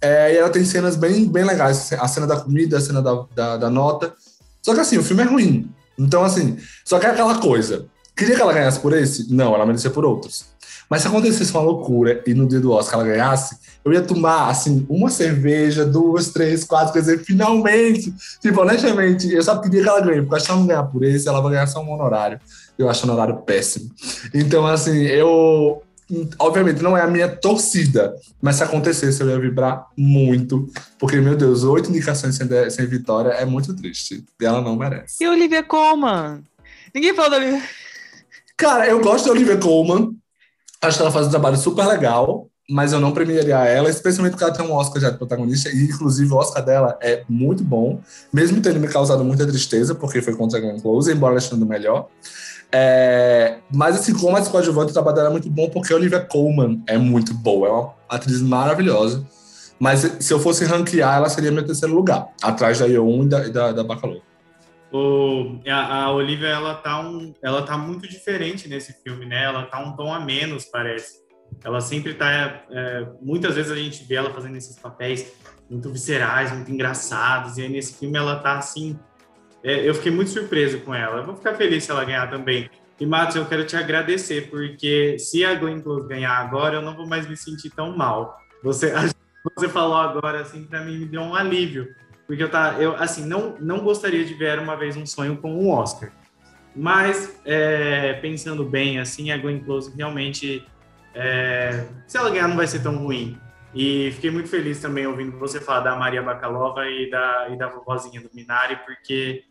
É, 0.00 0.34
e 0.34 0.36
ela 0.36 0.50
tem 0.50 0.64
cenas 0.64 0.96
bem, 0.96 1.26
bem 1.28 1.44
legais. 1.44 1.92
A 1.94 2.06
cena 2.06 2.26
da 2.26 2.38
comida, 2.40 2.78
a 2.78 2.80
cena 2.80 3.02
da, 3.02 3.24
da, 3.34 3.56
da, 3.56 3.70
nota. 3.70 4.14
Só 4.62 4.74
que 4.74 4.80
assim, 4.80 4.98
o 4.98 5.02
filme 5.02 5.22
é 5.22 5.26
ruim. 5.26 5.70
Então, 5.98 6.22
assim, 6.22 6.58
só 6.84 6.98
que 6.98 7.06
é 7.06 7.10
aquela 7.10 7.40
coisa. 7.40 7.86
Queria 8.14 8.36
que 8.36 8.42
ela 8.42 8.52
ganhasse 8.52 8.80
por 8.80 8.92
esse? 8.92 9.32
Não, 9.32 9.54
ela 9.54 9.66
merecia 9.66 9.90
por 9.90 10.04
outros. 10.04 10.46
Mas 10.88 11.02
se 11.02 11.08
acontecesse 11.08 11.50
uma 11.52 11.62
loucura 11.62 12.22
e 12.26 12.34
no 12.34 12.48
dia 12.48 12.60
do 12.60 12.70
Oscar 12.70 13.00
ela 13.00 13.08
ganhasse, 13.08 13.58
eu 13.84 13.92
ia 13.92 14.02
tomar, 14.02 14.48
assim, 14.48 14.86
uma 14.88 15.10
cerveja, 15.10 15.84
duas, 15.84 16.30
três, 16.30 16.64
quatro, 16.64 16.92
quer 16.92 17.00
dizer, 17.00 17.24
finalmente. 17.24 18.12
Tipo, 18.40 18.62
honestamente, 18.62 19.32
eu 19.32 19.42
só 19.42 19.58
queria 19.58 19.82
que 19.82 19.88
ela 19.88 20.00
ganhe, 20.00 20.22
porque 20.22 20.36
acho 20.36 20.46
que 20.46 20.50
ela 20.50 20.60
não 20.60 20.66
ganhar 20.66 20.82
por 20.84 21.04
esse, 21.04 21.28
ela 21.28 21.40
vai 21.40 21.52
ganhar 21.52 21.66
só 21.66 21.80
um 21.82 21.92
honorário. 21.92 22.40
Eu 22.78 22.88
acho 22.88 23.06
o 23.06 23.10
honorário 23.10 23.36
péssimo. 23.42 23.90
Então, 24.34 24.66
assim, 24.66 25.02
eu. 25.04 25.82
Obviamente, 26.38 26.82
não 26.82 26.96
é 26.96 27.02
a 27.02 27.06
minha 27.08 27.28
torcida, 27.28 28.14
mas 28.40 28.56
se 28.56 28.62
acontecesse, 28.62 29.20
eu 29.20 29.28
ia 29.28 29.40
vibrar 29.40 29.86
muito. 29.96 30.68
Porque, 31.00 31.16
meu 31.16 31.36
Deus, 31.36 31.64
oito 31.64 31.90
indicações 31.90 32.36
sem, 32.36 32.48
sem 32.70 32.86
vitória 32.86 33.30
é 33.30 33.44
muito 33.44 33.74
triste. 33.74 34.24
E 34.40 34.44
ela 34.44 34.60
não 34.60 34.76
merece. 34.76 35.22
E 35.24 35.28
Olivia 35.28 35.64
Colman? 35.64 36.44
Ninguém 36.94 37.12
falou 37.12 37.30
da 37.30 37.36
Olivia. 37.38 37.62
Cara, 38.56 38.86
eu 38.86 39.00
gosto 39.00 39.26
da 39.26 39.32
Olivia 39.32 39.56
Colman. 39.56 40.16
Acho 40.82 40.98
que 40.98 41.02
ela 41.02 41.12
faz 41.12 41.26
um 41.26 41.30
trabalho 41.30 41.56
super 41.56 41.86
legal, 41.86 42.48
mas 42.68 42.92
eu 42.92 43.00
não 43.00 43.12
premiaria 43.12 43.64
ela, 43.64 43.88
especialmente 43.88 44.32
porque 44.32 44.44
ela 44.44 44.52
tem 44.52 44.66
um 44.66 44.72
Oscar 44.72 45.00
já 45.00 45.10
de 45.10 45.18
protagonista, 45.18 45.70
e 45.70 45.84
inclusive 45.84 46.32
o 46.32 46.36
Oscar 46.36 46.64
dela 46.64 46.98
é 47.00 47.24
muito 47.28 47.62
bom, 47.62 48.00
mesmo 48.32 48.60
tendo 48.60 48.80
me 48.80 48.88
causado 48.88 49.24
muita 49.24 49.46
tristeza, 49.46 49.94
porque 49.94 50.20
foi 50.20 50.34
contra 50.34 50.58
a 50.58 50.60
Glenn 50.60 50.80
Close, 50.80 51.12
embora 51.12 51.32
ela 51.32 51.38
achando 51.38 51.64
melhor. 51.64 52.08
É, 52.72 53.58
mas 53.72 53.96
assim, 53.96 54.12
como 54.12 54.36
atriz 54.36 54.50
coadjuvante, 54.50 54.90
o 54.90 54.92
trabalho 54.92 55.16
dela 55.16 55.28
é 55.28 55.32
muito 55.32 55.48
bom 55.48 55.70
porque 55.70 55.92
a 55.92 55.96
Olivia 55.96 56.20
Colman 56.20 56.82
é 56.86 56.98
muito 56.98 57.32
boa, 57.32 57.68
é 57.68 57.70
uma 57.70 57.94
atriz 58.08 58.42
maravilhosa. 58.42 59.24
Mas 59.78 60.10
se 60.20 60.32
eu 60.32 60.40
fosse 60.40 60.64
ranquear, 60.64 61.16
ela 61.16 61.28
seria 61.28 61.52
meu 61.52 61.64
terceiro 61.64 61.94
lugar, 61.94 62.28
atrás 62.42 62.78
da 62.78 62.86
Yeon 62.86 63.24
e 63.24 63.28
da, 63.28 63.48
da, 63.48 63.72
da 63.72 63.84
Bacalhau. 63.84 64.20
O, 64.92 65.60
a, 65.68 66.04
a 66.04 66.12
Olivia, 66.12 66.48
ela 66.48 66.74
tá, 66.74 67.00
um, 67.00 67.34
ela 67.42 67.62
tá 67.62 67.76
muito 67.76 68.08
diferente 68.08 68.68
nesse 68.68 68.92
filme, 69.02 69.26
né? 69.26 69.44
Ela 69.44 69.66
tá 69.66 69.80
um 69.80 69.96
tom 69.96 70.12
a 70.12 70.20
menos, 70.20 70.64
parece. 70.64 71.24
Ela 71.64 71.80
sempre 71.80 72.14
tá... 72.14 72.64
É, 72.70 73.06
muitas 73.20 73.54
vezes 73.54 73.70
a 73.70 73.76
gente 73.76 74.04
vê 74.04 74.16
ela 74.16 74.32
fazendo 74.32 74.56
esses 74.56 74.78
papéis 74.78 75.32
muito 75.68 75.90
viscerais, 75.90 76.52
muito 76.52 76.70
engraçados, 76.70 77.58
e 77.58 77.62
aí 77.62 77.68
nesse 77.68 77.98
filme 77.98 78.16
ela 78.16 78.36
tá, 78.36 78.58
assim, 78.58 78.98
é, 79.62 79.88
eu 79.88 79.94
fiquei 79.94 80.12
muito 80.12 80.30
surpreso 80.30 80.80
com 80.80 80.94
ela. 80.94 81.18
Eu 81.18 81.24
vou 81.24 81.36
ficar 81.36 81.54
feliz 81.54 81.84
se 81.84 81.90
ela 81.90 82.04
ganhar 82.04 82.30
também. 82.30 82.70
E, 82.98 83.04
Matos, 83.04 83.36
eu 83.36 83.44
quero 83.44 83.66
te 83.66 83.76
agradecer, 83.76 84.48
porque 84.48 85.18
se 85.18 85.44
a 85.44 85.54
Glenn 85.54 85.80
Close 85.80 86.08
ganhar 86.08 86.38
agora, 86.38 86.76
eu 86.76 86.82
não 86.82 86.96
vou 86.96 87.06
mais 87.06 87.28
me 87.28 87.36
sentir 87.36 87.70
tão 87.70 87.96
mal. 87.96 88.38
Você, 88.62 88.92
você 89.56 89.68
falou 89.68 89.96
agora, 89.96 90.40
assim, 90.40 90.64
para 90.64 90.82
mim 90.82 90.98
me 90.98 91.06
deu 91.06 91.20
um 91.20 91.34
alívio. 91.34 91.88
Porque 92.26 92.42
eu, 92.42 92.50
tá, 92.50 92.76
eu 92.78 92.96
assim, 92.96 93.24
não, 93.24 93.56
não 93.60 93.80
gostaria 93.80 94.24
de 94.24 94.34
ver 94.34 94.58
uma 94.58 94.76
vez 94.76 94.96
um 94.96 95.06
sonho 95.06 95.36
com 95.36 95.52
um 95.52 95.70
Oscar. 95.70 96.10
Mas, 96.74 97.40
é, 97.44 98.14
pensando 98.14 98.64
bem, 98.64 98.98
assim, 98.98 99.30
a 99.30 99.38
Glenn 99.38 99.60
Close 99.60 99.94
realmente, 99.96 100.66
é, 101.14 101.86
se 102.06 102.18
ela 102.18 102.30
ganhar, 102.30 102.48
não 102.48 102.56
vai 102.56 102.66
ser 102.66 102.82
tão 102.82 102.96
ruim. 102.96 103.38
E 103.74 104.10
fiquei 104.12 104.30
muito 104.30 104.48
feliz 104.48 104.80
também 104.80 105.06
ouvindo 105.06 105.38
você 105.38 105.60
falar 105.60 105.80
da 105.80 105.96
Maria 105.96 106.22
Bakalova 106.22 106.86
e 106.86 107.10
da, 107.10 107.48
e 107.50 107.56
da 107.56 107.68
vovozinha 107.68 108.20
do 108.20 108.30
Minari, 108.34 108.76
porque 108.84 109.44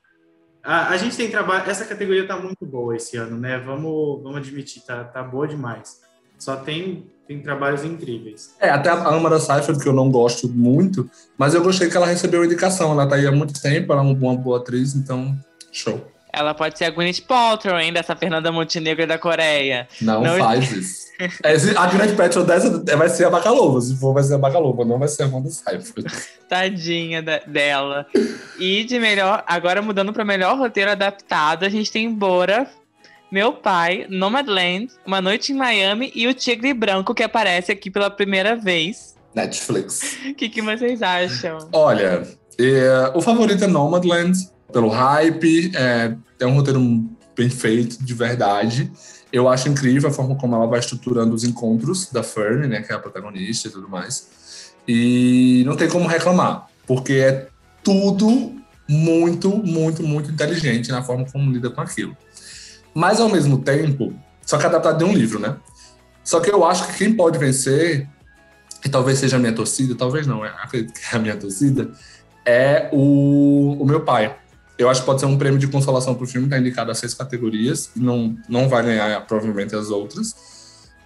a, 0.63 0.89
a 0.89 0.97
gente 0.97 1.15
tem 1.15 1.29
trabalho. 1.29 1.69
Essa 1.69 1.85
categoria 1.85 2.27
tá 2.27 2.35
muito 2.35 2.65
boa 2.65 2.95
esse 2.95 3.15
ano, 3.17 3.37
né? 3.37 3.59
Vamos, 3.59 4.23
vamos 4.23 4.37
admitir, 4.37 4.83
tá, 4.83 5.03
tá 5.03 5.21
boa 5.21 5.47
demais. 5.47 6.01
Só 6.39 6.55
tem, 6.55 7.07
tem 7.27 7.41
trabalhos 7.41 7.83
incríveis. 7.83 8.55
É, 8.59 8.69
até 8.69 8.89
a 8.89 8.93
Amara 8.93 9.39
Seyfried, 9.39 9.81
que 9.81 9.89
eu 9.89 9.93
não 9.93 10.09
gosto 10.11 10.47
muito, 10.47 11.09
mas 11.37 11.53
eu 11.53 11.63
gostei 11.63 11.89
que 11.89 11.97
ela 11.97 12.05
recebeu 12.05 12.41
a 12.41 12.45
indicação. 12.45 12.91
Ela 12.91 13.07
tá 13.07 13.15
aí 13.15 13.25
há 13.25 13.31
muito 13.31 13.59
tempo, 13.61 13.91
ela 13.91 14.01
é 14.01 14.05
uma 14.05 14.35
boa 14.35 14.59
atriz, 14.59 14.95
então, 14.95 15.35
show. 15.71 16.11
Ela 16.31 16.53
pode 16.53 16.77
ser 16.77 16.85
a 16.85 16.89
Gwyneth 16.89 17.21
Paltrow, 17.25 17.79
hein, 17.79 17.93
dessa 17.93 18.13
Fernanda 18.13 18.51
Montenegro 18.51 19.07
da 19.07 19.17
Coreia. 19.17 19.87
Não, 20.01 20.21
não... 20.21 20.37
faz 20.37 20.69
isso. 20.69 21.05
É, 21.17 21.53
a 21.77 21.87
Gwyneth 21.87 22.15
Paltrow 22.17 22.43
dessa 22.43 22.83
vai 22.97 23.07
ser 23.07 23.25
a 23.25 23.29
Bacalova. 23.29 23.79
Se 23.79 23.95
for, 23.95 24.13
vai 24.13 24.21
ser 24.21 24.33
a 24.33 24.37
Bacalova, 24.37 24.83
não 24.83 24.99
vai 24.99 25.07
ser 25.07 25.23
a 25.23 25.25
Amanda 25.27 25.49
Seyfried. 25.49 26.11
Tadinha 26.49 27.23
da, 27.23 27.39
dela. 27.39 28.05
E 28.59 28.83
de 28.83 28.99
melhor, 28.99 29.43
agora 29.47 29.81
mudando 29.81 30.11
para 30.11 30.25
melhor 30.25 30.57
roteiro 30.57 30.91
adaptado, 30.91 31.63
a 31.63 31.69
gente 31.69 31.89
tem 31.89 32.13
Bora, 32.13 32.67
Meu 33.35 33.51
Pai, 33.51 34.07
Nomadland, 34.09 34.87
Uma 35.05 35.19
Noite 35.19 35.51
em 35.51 35.55
Miami 35.57 36.09
e 36.15 36.25
o 36.25 36.33
Tigre 36.33 36.73
Branco, 36.73 37.13
que 37.13 37.21
aparece 37.21 37.69
aqui 37.69 37.91
pela 37.91 38.09
primeira 38.09 38.55
vez. 38.55 39.13
Netflix. 39.35 40.17
O 40.25 40.33
que, 40.35 40.47
que 40.47 40.61
vocês 40.61 41.01
acham? 41.01 41.67
Olha, 41.73 42.25
é, 42.57 43.11
o 43.13 43.21
favorito 43.21 43.61
é 43.65 43.67
Nomadland, 43.67 44.39
pelo 44.71 44.87
hype, 44.87 45.69
é, 45.75 46.15
é 46.39 46.45
um 46.45 46.53
roteiro 46.53 46.79
bem 47.35 47.49
feito, 47.49 48.01
de 48.01 48.13
verdade. 48.13 48.89
Eu 49.33 49.49
acho 49.49 49.67
incrível 49.67 50.09
a 50.09 50.13
forma 50.13 50.37
como 50.37 50.55
ela 50.55 50.65
vai 50.65 50.79
estruturando 50.79 51.35
os 51.35 51.43
encontros 51.43 52.09
da 52.09 52.23
Fern, 52.23 52.69
né, 52.69 52.83
que 52.83 52.93
é 52.93 52.95
a 52.95 52.99
protagonista 52.99 53.67
e 53.67 53.71
tudo 53.71 53.89
mais. 53.89 54.73
E 54.87 55.61
não 55.65 55.75
tem 55.75 55.89
como 55.89 56.07
reclamar, 56.07 56.67
porque 56.87 57.15
é 57.15 57.47
tudo 57.83 58.55
muito, 58.87 59.49
muito, 59.57 60.03
muito 60.03 60.31
inteligente 60.31 60.89
na 60.89 61.03
forma 61.03 61.25
como 61.29 61.51
lida 61.51 61.69
com 61.69 61.81
aquilo. 61.81 62.15
Mas 62.95 63.19
ao 63.19 63.27
mesmo 63.27 63.57
tempo, 63.57 64.13
só 64.41 64.57
que 64.57 64.65
adaptado 64.65 64.99
de 64.99 65.03
um 65.03 65.11
livro, 65.11 65.37
né? 65.37 65.57
Só 66.23 66.39
que 66.39 66.49
eu 66.49 66.63
acho 66.63 66.87
que 66.87 66.97
quem 66.99 67.13
pode 67.13 67.37
vencer, 67.37 68.07
e 68.83 68.89
talvez 68.89 69.19
seja 69.19 69.35
a 69.35 69.39
minha 69.39 69.51
torcida, 69.51 69.93
talvez 69.95 70.25
não, 70.25 70.43
acredito 70.43 70.93
que 70.93 71.13
é 71.13 71.17
a 71.17 71.19
minha 71.19 71.35
torcida, 71.35 71.91
é 72.45 72.89
o, 72.93 73.77
o 73.79 73.85
Meu 73.85 74.01
Pai. 74.01 74.33
Eu 74.77 74.89
acho 74.89 75.01
que 75.01 75.05
pode 75.05 75.19
ser 75.19 75.25
um 75.25 75.37
prêmio 75.37 75.59
de 75.59 75.67
consolação 75.67 76.15
para 76.15 76.23
o 76.23 76.27
filme, 76.27 76.47
está 76.47 76.57
indicado 76.57 76.89
a 76.89 76.95
seis 76.95 77.13
categorias, 77.13 77.91
não, 77.95 78.37
não 78.47 78.69
vai 78.69 78.83
ganhar 78.83 79.21
provavelmente 79.27 79.75
as 79.75 79.89
outras. 79.89 80.35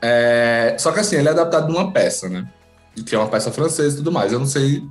É, 0.02 0.76
só 0.80 0.92
que 0.92 1.00
assim, 1.00 1.16
ele 1.16 1.28
é 1.28 1.32
adaptado 1.32 1.68
de 1.68 1.74
uma 1.74 1.92
peça, 1.92 2.30
né? 2.30 2.48
Que 3.06 3.16
é 3.16 3.18
uma 3.18 3.28
peça 3.28 3.52
francesa 3.52 3.96
e 3.96 3.98
tudo 3.98 4.12
mais. 4.12 4.32
Eu 4.32 4.40
não 4.40 4.46
sei, 4.46 4.84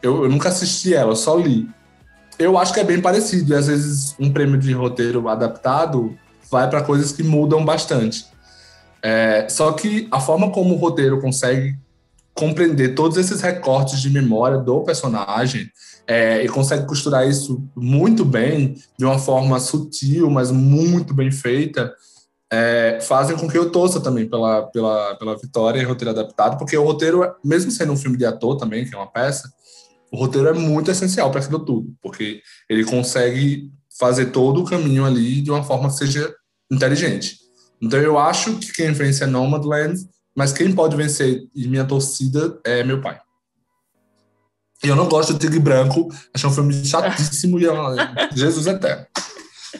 eu, 0.00 0.24
eu 0.24 0.30
nunca 0.30 0.48
assisti 0.48 0.94
ela, 0.94 1.10
eu 1.12 1.16
só 1.16 1.36
li. 1.36 1.68
Eu 2.38 2.58
acho 2.58 2.72
que 2.72 2.80
é 2.80 2.84
bem 2.84 3.00
parecido, 3.00 3.52
e 3.52 3.56
às 3.56 3.66
vezes 3.66 4.14
um 4.18 4.32
prêmio 4.32 4.58
de 4.58 4.72
roteiro 4.72 5.28
adaptado 5.28 6.16
vai 6.50 6.68
para 6.68 6.82
coisas 6.82 7.12
que 7.12 7.22
mudam 7.22 7.64
bastante. 7.64 8.26
É, 9.02 9.46
só 9.48 9.72
que 9.72 10.08
a 10.10 10.20
forma 10.20 10.50
como 10.50 10.74
o 10.74 10.78
roteiro 10.78 11.20
consegue 11.20 11.76
compreender 12.34 12.94
todos 12.94 13.16
esses 13.16 13.40
recortes 13.40 14.00
de 14.00 14.10
memória 14.10 14.58
do 14.58 14.82
personagem 14.82 15.70
é, 16.06 16.42
e 16.42 16.48
consegue 16.48 16.86
costurar 16.86 17.28
isso 17.28 17.62
muito 17.76 18.24
bem, 18.24 18.76
de 18.98 19.04
uma 19.04 19.18
forma 19.18 19.60
sutil, 19.60 20.28
mas 20.30 20.50
muito 20.50 21.14
bem 21.14 21.30
feita, 21.30 21.94
é, 22.52 22.98
fazem 23.00 23.36
com 23.36 23.48
que 23.48 23.56
eu 23.56 23.70
torça 23.70 24.00
também 24.00 24.28
pela, 24.28 24.62
pela, 24.64 25.14
pela 25.16 25.36
vitória 25.36 25.80
e 25.80 25.84
roteiro 25.84 26.10
adaptado, 26.10 26.58
porque 26.58 26.76
o 26.76 26.84
roteiro, 26.84 27.24
mesmo 27.44 27.70
sendo 27.70 27.92
um 27.92 27.96
filme 27.96 28.16
de 28.16 28.26
ator 28.26 28.56
também, 28.56 28.84
que 28.84 28.94
é 28.94 28.98
uma 28.98 29.10
peça, 29.10 29.50
o 30.12 30.16
roteiro 30.16 30.48
é 30.48 30.52
muito 30.52 30.90
essencial 30.90 31.30
para 31.30 31.40
aquilo 31.40 31.64
tudo, 31.64 31.92
porque 32.00 32.40
ele 32.68 32.84
consegue 32.84 33.70
fazer 33.98 34.26
todo 34.26 34.62
o 34.62 34.64
caminho 34.64 35.04
ali 35.04 35.40
de 35.40 35.50
uma 35.50 35.62
forma 35.62 35.88
que 35.88 35.96
seja 35.96 36.34
inteligente. 36.70 37.38
Então 37.80 38.00
eu 38.00 38.18
acho 38.18 38.58
que 38.58 38.72
quem 38.72 38.92
vence 38.92 39.24
é 39.24 39.26
Nomadland, 39.26 40.00
mas 40.36 40.52
quem 40.52 40.74
pode 40.74 40.96
vencer 40.96 41.46
e 41.54 41.68
minha 41.68 41.84
torcida 41.84 42.58
é 42.64 42.82
meu 42.82 43.00
pai. 43.00 43.20
E 44.82 44.88
eu 44.88 44.96
não 44.96 45.08
gosto 45.08 45.32
de 45.32 45.38
Tigre 45.38 45.60
Branco, 45.60 46.08
acho 46.34 46.48
um 46.48 46.52
filme 46.52 46.84
chatíssimo 46.84 47.58
e 47.58 47.66
é 47.66 47.70
Jesus 48.34 48.66
eterno. 48.66 49.06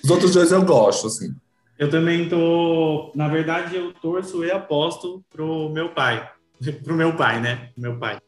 Os 0.03 0.11
outros 0.11 0.33
dois 0.33 0.51
eu 0.51 0.65
gosto, 0.65 1.09
assim. 1.09 1.35
Eu 1.79 1.91
também 1.91 2.29
tô, 2.29 3.13
na 3.15 3.29
verdade, 3.29 3.77
eu 3.77 3.93
torço 3.95 4.45
e 4.45 4.51
aposto 4.51 5.25
pro 5.29 5.69
meu 5.71 5.93
pai, 5.93 6.29
pro 6.85 6.95
meu 6.95 7.17
pai, 7.17 7.41
né? 7.41 7.71
Meu 7.77 7.99
pai. 7.99 8.19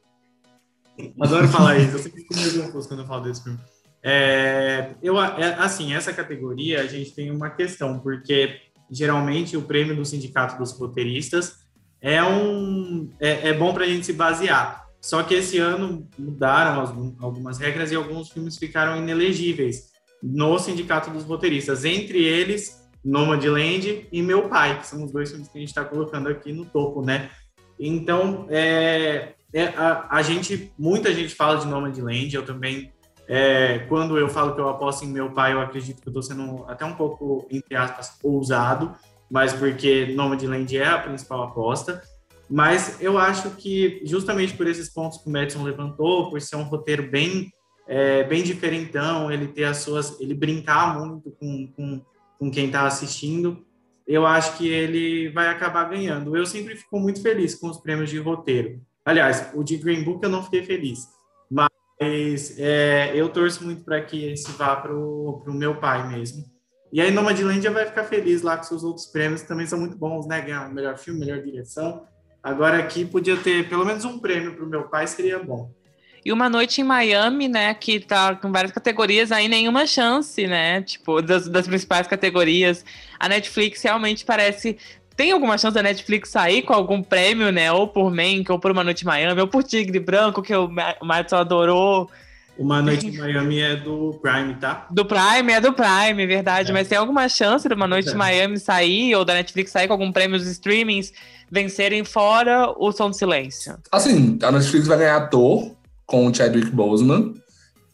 Adoro 1.20 1.48
falar 1.48 1.78
isso, 1.78 1.96
eu 1.96 1.98
sempre 1.98 2.22
fico 2.22 2.34
meio 2.34 2.64
confuso 2.64 2.88
quando 2.88 3.00
eu 3.00 3.06
falo 3.06 3.22
desse 3.22 3.42
filme. 3.42 3.58
É, 4.08 4.94
eu, 5.02 5.20
é, 5.20 5.54
assim, 5.58 5.92
essa 5.92 6.12
categoria 6.12 6.80
a 6.80 6.86
gente 6.86 7.12
tem 7.12 7.28
uma 7.28 7.50
questão, 7.50 7.98
porque 7.98 8.60
geralmente 8.88 9.56
o 9.56 9.62
prêmio 9.62 9.96
do 9.96 10.04
Sindicato 10.04 10.56
dos 10.56 10.70
Roteiristas 10.78 11.66
é, 12.00 12.22
um, 12.22 13.10
é, 13.18 13.48
é 13.48 13.52
bom 13.52 13.74
para 13.74 13.82
a 13.82 13.88
gente 13.88 14.06
se 14.06 14.12
basear. 14.12 14.86
Só 15.00 15.24
que 15.24 15.34
esse 15.34 15.58
ano 15.58 16.08
mudaram 16.16 17.16
algumas 17.18 17.58
regras 17.58 17.90
e 17.90 17.96
alguns 17.96 18.30
filmes 18.30 18.56
ficaram 18.56 18.96
inelegíveis 18.96 19.90
no 20.22 20.56
Sindicato 20.56 21.10
dos 21.10 21.24
Roteiristas. 21.24 21.84
Entre 21.84 22.22
eles, 22.22 22.80
Nomadland 23.04 24.06
e 24.12 24.22
Meu 24.22 24.48
Pai, 24.48 24.78
que 24.78 24.86
são 24.86 25.02
os 25.02 25.10
dois 25.10 25.30
filmes 25.30 25.48
que 25.48 25.58
a 25.58 25.60
gente 25.60 25.70
está 25.70 25.84
colocando 25.84 26.28
aqui 26.28 26.52
no 26.52 26.64
topo, 26.64 27.02
né? 27.02 27.28
Então, 27.78 28.46
é, 28.50 29.34
é, 29.52 29.64
a, 29.76 30.06
a, 30.16 30.22
gente, 30.22 30.72
muita 30.78 31.12
gente 31.12 31.34
fala 31.34 31.58
de 31.58 31.66
Nomadland, 31.66 32.32
eu 32.32 32.44
também 32.44 32.92
é, 33.28 33.80
quando 33.88 34.16
eu 34.18 34.28
falo 34.28 34.54
que 34.54 34.60
eu 34.60 34.68
aposto 34.68 35.04
em 35.04 35.08
meu 35.08 35.30
pai, 35.32 35.52
eu 35.52 35.60
acredito 35.60 36.00
que 36.00 36.08
eu 36.08 36.10
estou 36.10 36.22
sendo 36.22 36.64
até 36.68 36.84
um 36.84 36.94
pouco, 36.94 37.46
entre 37.50 37.76
aspas, 37.76 38.18
ousado, 38.22 38.94
mas 39.30 39.52
porque 39.52 40.14
Nomadland 40.14 40.76
é 40.76 40.86
a 40.86 40.98
principal 40.98 41.42
aposta. 41.42 42.02
Mas 42.48 43.00
eu 43.00 43.18
acho 43.18 43.50
que, 43.50 44.00
justamente 44.04 44.54
por 44.54 44.68
esses 44.68 44.88
pontos 44.88 45.18
que 45.18 45.28
o 45.28 45.32
Madison 45.32 45.64
levantou, 45.64 46.30
por 46.30 46.40
ser 46.40 46.54
um 46.56 46.62
roteiro 46.62 47.10
bem, 47.10 47.52
é, 47.88 48.22
bem 48.22 48.42
diferentão, 48.42 49.30
ele 49.30 49.48
ter 49.48 49.64
as 49.64 49.78
suas. 49.78 50.20
ele 50.20 50.34
brincar 50.34 50.96
muito 50.98 51.32
com, 51.32 51.66
com, 51.74 52.00
com 52.38 52.50
quem 52.50 52.66
está 52.66 52.86
assistindo, 52.86 53.64
eu 54.06 54.24
acho 54.24 54.56
que 54.56 54.68
ele 54.68 55.28
vai 55.30 55.48
acabar 55.48 55.90
ganhando. 55.90 56.36
Eu 56.36 56.46
sempre 56.46 56.76
fico 56.76 57.00
muito 57.00 57.20
feliz 57.20 57.56
com 57.56 57.68
os 57.68 57.78
prêmios 57.78 58.10
de 58.10 58.18
roteiro. 58.18 58.80
Aliás, 59.04 59.50
o 59.54 59.64
de 59.64 59.76
Green 59.76 60.04
Book 60.04 60.22
eu 60.22 60.30
não 60.30 60.42
fiquei 60.42 60.62
feliz, 60.62 61.08
mas 62.00 62.58
é, 62.58 63.12
eu 63.14 63.28
torço 63.28 63.64
muito 63.64 63.84
para 63.84 64.00
que 64.02 64.32
esse 64.32 64.50
vá 64.52 64.76
para 64.76 64.94
o 64.94 65.42
meu 65.48 65.76
pai 65.76 66.08
mesmo. 66.08 66.44
E 66.92 67.00
aí 67.00 67.10
Nomadland 67.10 67.62
já 67.62 67.70
vai 67.70 67.86
ficar 67.86 68.04
feliz 68.04 68.42
lá 68.42 68.56
com 68.56 68.62
seus 68.62 68.84
outros 68.84 69.06
prêmios, 69.06 69.42
que 69.42 69.48
também 69.48 69.66
são 69.66 69.78
muito 69.78 69.96
bons, 69.96 70.26
né? 70.26 70.40
Ganhar 70.40 70.72
melhor 70.72 70.96
filme, 70.96 71.20
melhor 71.20 71.42
direção. 71.42 72.06
Agora 72.42 72.78
aqui 72.78 73.04
podia 73.04 73.36
ter 73.36 73.68
pelo 73.68 73.84
menos 73.84 74.04
um 74.04 74.18
prêmio 74.18 74.54
para 74.54 74.64
o 74.64 74.68
meu 74.68 74.84
pai, 74.88 75.06
seria 75.06 75.38
bom. 75.38 75.74
E 76.24 76.32
uma 76.32 76.48
noite 76.48 76.80
em 76.80 76.84
Miami, 76.84 77.46
né, 77.46 77.72
que 77.72 78.00
tá 78.00 78.34
com 78.34 78.50
várias 78.50 78.72
categorias, 78.72 79.30
aí 79.30 79.46
nenhuma 79.46 79.86
chance, 79.86 80.44
né? 80.44 80.82
Tipo, 80.82 81.22
das, 81.22 81.48
das 81.48 81.68
principais 81.68 82.08
categorias. 82.08 82.84
A 83.16 83.28
Netflix 83.28 83.80
realmente 83.82 84.24
parece 84.24 84.76
tem 85.16 85.32
alguma 85.32 85.56
chance 85.56 85.74
da 85.74 85.82
Netflix 85.82 86.28
sair 86.28 86.62
com 86.62 86.74
algum 86.74 87.02
prêmio, 87.02 87.50
né? 87.50 87.72
Ou 87.72 87.88
por 87.88 88.10
Mank, 88.10 88.50
ou 88.50 88.58
por 88.58 88.70
Uma 88.70 88.84
Noite 88.84 89.02
em 89.02 89.06
Miami, 89.06 89.40
ou 89.40 89.48
por 89.48 89.62
Tigre 89.64 89.98
Branco, 89.98 90.42
que 90.42 90.54
o 90.54 90.68
Madison 91.02 91.36
adorou. 91.36 92.10
Uma 92.58 92.82
Noite 92.82 93.06
em 93.06 93.16
Miami 93.16 93.60
é 93.60 93.76
do 93.76 94.18
Prime, 94.20 94.54
tá? 94.54 94.86
Do 94.90 95.04
Prime, 95.04 95.52
é 95.52 95.60
do 95.60 95.72
Prime, 95.72 96.26
verdade. 96.26 96.70
É. 96.70 96.72
Mas 96.72 96.88
tem 96.88 96.98
alguma 96.98 97.28
chance 97.28 97.66
de 97.66 97.74
Uma 97.74 97.86
Noite 97.86 98.10
é. 98.10 98.12
em 98.12 98.16
Miami 98.16 98.58
sair, 98.58 99.14
ou 99.14 99.24
da 99.24 99.34
Netflix 99.34 99.70
sair 99.70 99.86
com 99.86 99.94
algum 99.94 100.12
prêmio 100.12 100.38
dos 100.38 100.48
streamings, 100.48 101.12
vencerem 101.50 102.04
fora 102.04 102.72
o 102.76 102.92
Som 102.92 103.10
do 103.10 103.16
Silêncio? 103.16 103.78
Assim, 103.90 104.38
a 104.42 104.52
Netflix 104.52 104.86
vai 104.86 104.98
ganhar 104.98 105.16
ator 105.16 105.70
com 106.04 106.26
o 106.26 106.34
Chadwick 106.34 106.70
Boseman. 106.70 107.34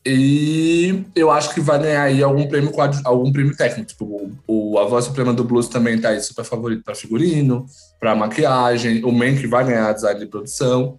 E 0.05 1.05
eu 1.15 1.31
acho 1.31 1.55
que 1.55 1.61
vai 1.61 1.79
ganhar 1.79 2.03
aí 2.03 2.23
algum 2.23 2.49
prêmio 2.49 2.73
algum 3.05 3.33
prêmio 3.33 3.57
técnico. 3.57 3.89
Tipo, 3.89 4.33
o, 4.47 4.79
A 4.79 4.85
Voz 4.85 5.05
Suprema 5.05 5.33
do 5.33 5.45
Blues 5.45 5.69
também 5.69 6.01
tá 6.01 6.09
aí 6.09 6.21
super 6.21 6.45
favorito 6.45 6.83
para 6.83 6.95
figurino, 6.95 7.67
para 8.01 8.15
maquiagem. 8.17 9.05
O 9.05 9.13
Mank 9.13 9.47
vai 9.47 9.65
ganhar 9.65 9.93
design 9.93 10.19
de 10.19 10.27
produção. 10.27 10.97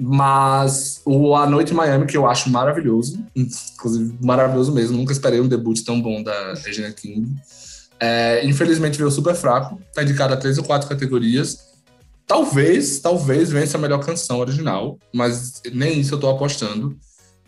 Mas 0.00 1.02
o 1.04 1.34
A 1.34 1.44
Noite 1.46 1.72
em 1.72 1.76
Miami, 1.76 2.06
que 2.06 2.16
eu 2.16 2.26
acho 2.26 2.48
maravilhoso, 2.48 3.18
inclusive 3.34 4.14
maravilhoso 4.20 4.72
mesmo, 4.72 4.96
nunca 4.96 5.12
esperei 5.12 5.40
um 5.40 5.48
debut 5.48 5.82
tão 5.84 6.00
bom 6.00 6.22
da 6.22 6.54
Regina 6.54 6.92
King. 6.92 7.34
É, 7.98 8.46
infelizmente 8.46 8.96
veio 8.96 9.10
super 9.10 9.34
fraco, 9.34 9.80
tá 9.92 10.04
indicado 10.04 10.32
a 10.32 10.36
três 10.36 10.56
ou 10.56 10.62
quatro 10.62 10.88
categorias. 10.88 11.66
Talvez, 12.28 13.00
talvez 13.00 13.50
vença 13.50 13.76
a 13.76 13.80
melhor 13.80 13.98
canção 13.98 14.38
original, 14.38 14.98
mas 15.12 15.60
nem 15.72 15.98
isso 15.98 16.14
eu 16.14 16.20
tô 16.20 16.28
apostando. 16.28 16.96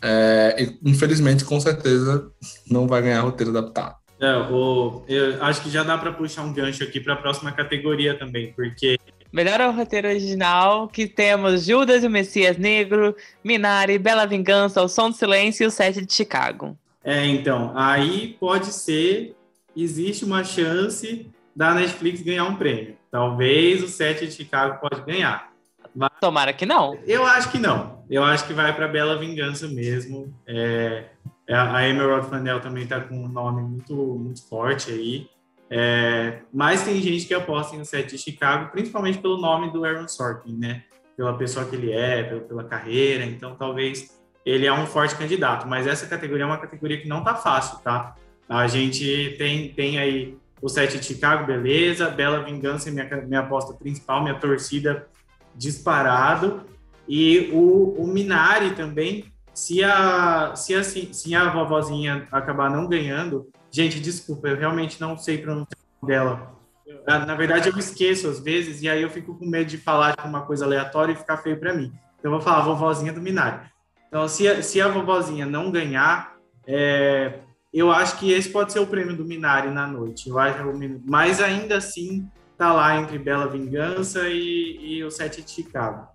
É, 0.01 0.73
infelizmente, 0.83 1.45
com 1.45 1.59
certeza, 1.59 2.31
não 2.69 2.87
vai 2.87 3.01
ganhar 3.01 3.21
roteiro 3.21 3.51
adaptado. 3.51 3.95
É, 4.19 4.35
o, 4.35 5.03
eu 5.07 5.43
acho 5.43 5.63
que 5.63 5.69
já 5.69 5.81
dá 5.81 5.97
para 5.97 6.11
puxar 6.11 6.43
um 6.43 6.53
gancho 6.53 6.83
aqui 6.83 6.99
para 6.99 7.13
a 7.13 7.17
próxima 7.17 7.51
categoria 7.51 8.17
também, 8.17 8.53
porque. 8.53 8.99
Melhor 9.33 9.59
roteiro 9.73 10.09
original, 10.09 10.87
que 10.87 11.07
temos 11.07 11.65
Judas 11.65 12.03
e 12.03 12.07
o 12.07 12.09
Messias 12.09 12.57
Negro, 12.57 13.15
Minari, 13.43 13.97
Bela 13.97 14.27
Vingança, 14.27 14.81
O 14.81 14.87
Som 14.87 15.09
do 15.09 15.15
Silêncio 15.15 15.63
e 15.63 15.67
O 15.67 15.71
Sete 15.71 16.05
de 16.05 16.13
Chicago. 16.13 16.77
É, 17.03 17.25
então, 17.25 17.71
aí 17.75 18.35
pode 18.39 18.67
ser, 18.67 19.35
existe 19.75 20.23
uma 20.25 20.43
chance 20.43 21.27
da 21.55 21.73
Netflix 21.73 22.21
ganhar 22.21 22.43
um 22.43 22.55
prêmio. 22.55 22.95
Talvez 23.09 23.81
o 23.81 23.87
Sete 23.87 24.27
de 24.27 24.33
Chicago 24.33 24.79
pode 24.81 25.01
ganhar. 25.03 25.50
Mas 25.95 26.09
Tomara 26.19 26.53
que 26.53 26.65
não. 26.65 26.97
Eu 27.05 27.25
acho 27.25 27.51
que 27.51 27.59
não. 27.59 28.03
Eu 28.09 28.23
acho 28.23 28.45
que 28.45 28.53
vai 28.53 28.73
para 28.75 28.87
Bela 28.87 29.17
Vingança 29.17 29.67
mesmo. 29.67 30.33
É, 30.47 31.05
é 31.47 31.55
a 31.55 31.87
Emerald 31.87 32.27
Flanell 32.27 32.59
também 32.59 32.83
está 32.83 32.99
com 32.99 33.15
um 33.15 33.27
nome 33.27 33.61
muito, 33.61 33.95
muito 33.95 34.47
forte 34.47 34.91
aí. 34.91 35.29
É, 35.69 36.39
mas 36.53 36.83
tem 36.83 37.01
gente 37.01 37.25
que 37.25 37.33
aposta 37.33 37.75
em 37.75 37.81
o 37.81 37.85
set 37.85 38.09
de 38.09 38.17
Chicago, 38.17 38.71
principalmente 38.71 39.19
pelo 39.19 39.37
nome 39.37 39.71
do 39.71 39.85
Aaron 39.85 40.07
Sorkin, 40.07 40.57
né? 40.57 40.83
Pela 41.15 41.37
pessoa 41.37 41.65
que 41.65 41.75
ele 41.75 41.93
é, 41.93 42.23
pela, 42.23 42.41
pela 42.41 42.63
carreira. 42.65 43.23
Então, 43.23 43.55
talvez 43.55 44.19
ele 44.45 44.65
é 44.65 44.73
um 44.73 44.85
forte 44.85 45.15
candidato. 45.15 45.67
Mas 45.67 45.87
essa 45.87 46.05
categoria 46.05 46.43
é 46.43 46.47
uma 46.47 46.57
categoria 46.57 46.99
que 46.99 47.07
não 47.07 47.23
tá 47.23 47.35
fácil, 47.35 47.79
tá? 47.79 48.15
A 48.49 48.67
gente 48.67 49.35
tem, 49.37 49.69
tem 49.69 49.97
aí 49.97 50.37
o 50.61 50.67
set 50.67 50.99
de 50.99 51.05
Chicago, 51.05 51.45
beleza. 51.45 52.09
Bela 52.09 52.43
Vingança, 52.43 52.91
minha, 52.91 53.05
minha 53.25 53.39
aposta 53.39 53.73
principal, 53.73 54.21
minha 54.21 54.35
torcida 54.35 55.07
disparado. 55.55 56.61
E 57.07 57.49
o, 57.53 57.95
o 58.01 58.07
Minari 58.07 58.75
também, 58.75 59.25
se 59.53 59.83
a, 59.83 60.53
se, 60.55 60.73
a, 60.73 60.83
se 60.83 61.35
a 61.35 61.49
vovozinha 61.49 62.27
acabar 62.31 62.69
não 62.69 62.87
ganhando, 62.87 63.49
gente, 63.69 63.99
desculpa, 63.99 64.47
eu 64.47 64.57
realmente 64.57 64.99
não 64.99 65.17
sei 65.17 65.37
pronunciar 65.37 65.79
o 66.01 66.05
nome 66.05 66.13
dela. 66.13 66.61
Na 67.05 67.35
verdade, 67.35 67.69
eu 67.69 67.77
esqueço 67.77 68.27
às 68.27 68.39
vezes, 68.39 68.81
e 68.81 68.89
aí 68.89 69.01
eu 69.01 69.09
fico 69.09 69.35
com 69.35 69.45
medo 69.45 69.69
de 69.69 69.77
falar 69.77 70.15
uma 70.25 70.41
coisa 70.41 70.65
aleatória 70.65 71.13
e 71.13 71.15
ficar 71.15 71.37
feio 71.37 71.59
para 71.59 71.73
mim. 71.73 71.91
Então, 72.19 72.31
eu 72.31 72.37
vou 72.37 72.41
falar 72.41 72.63
vovozinha 72.63 73.11
do 73.11 73.21
Minari. 73.21 73.59
Então, 74.07 74.27
se 74.27 74.47
a, 74.47 74.61
se 74.61 74.79
a 74.79 74.87
vovozinha 74.87 75.45
não 75.45 75.71
ganhar, 75.71 76.35
é, 76.67 77.39
eu 77.73 77.91
acho 77.91 78.17
que 78.17 78.31
esse 78.31 78.49
pode 78.49 78.73
ser 78.73 78.79
o 78.79 78.87
prêmio 78.87 79.15
do 79.15 79.25
Minari 79.25 79.69
na 79.69 79.87
noite. 79.87 80.29
Eu 80.29 80.37
acho, 80.37 80.57
mas 81.05 81.41
ainda 81.41 81.77
assim, 81.77 82.29
tá 82.61 82.73
lá 82.73 82.95
entre 83.01 83.17
Bela 83.17 83.47
Vingança 83.47 84.29
e, 84.29 84.77
e 84.79 85.03
o 85.03 85.09
Sete 85.09 85.41
de 85.41 85.49
Chicago. 85.49 86.07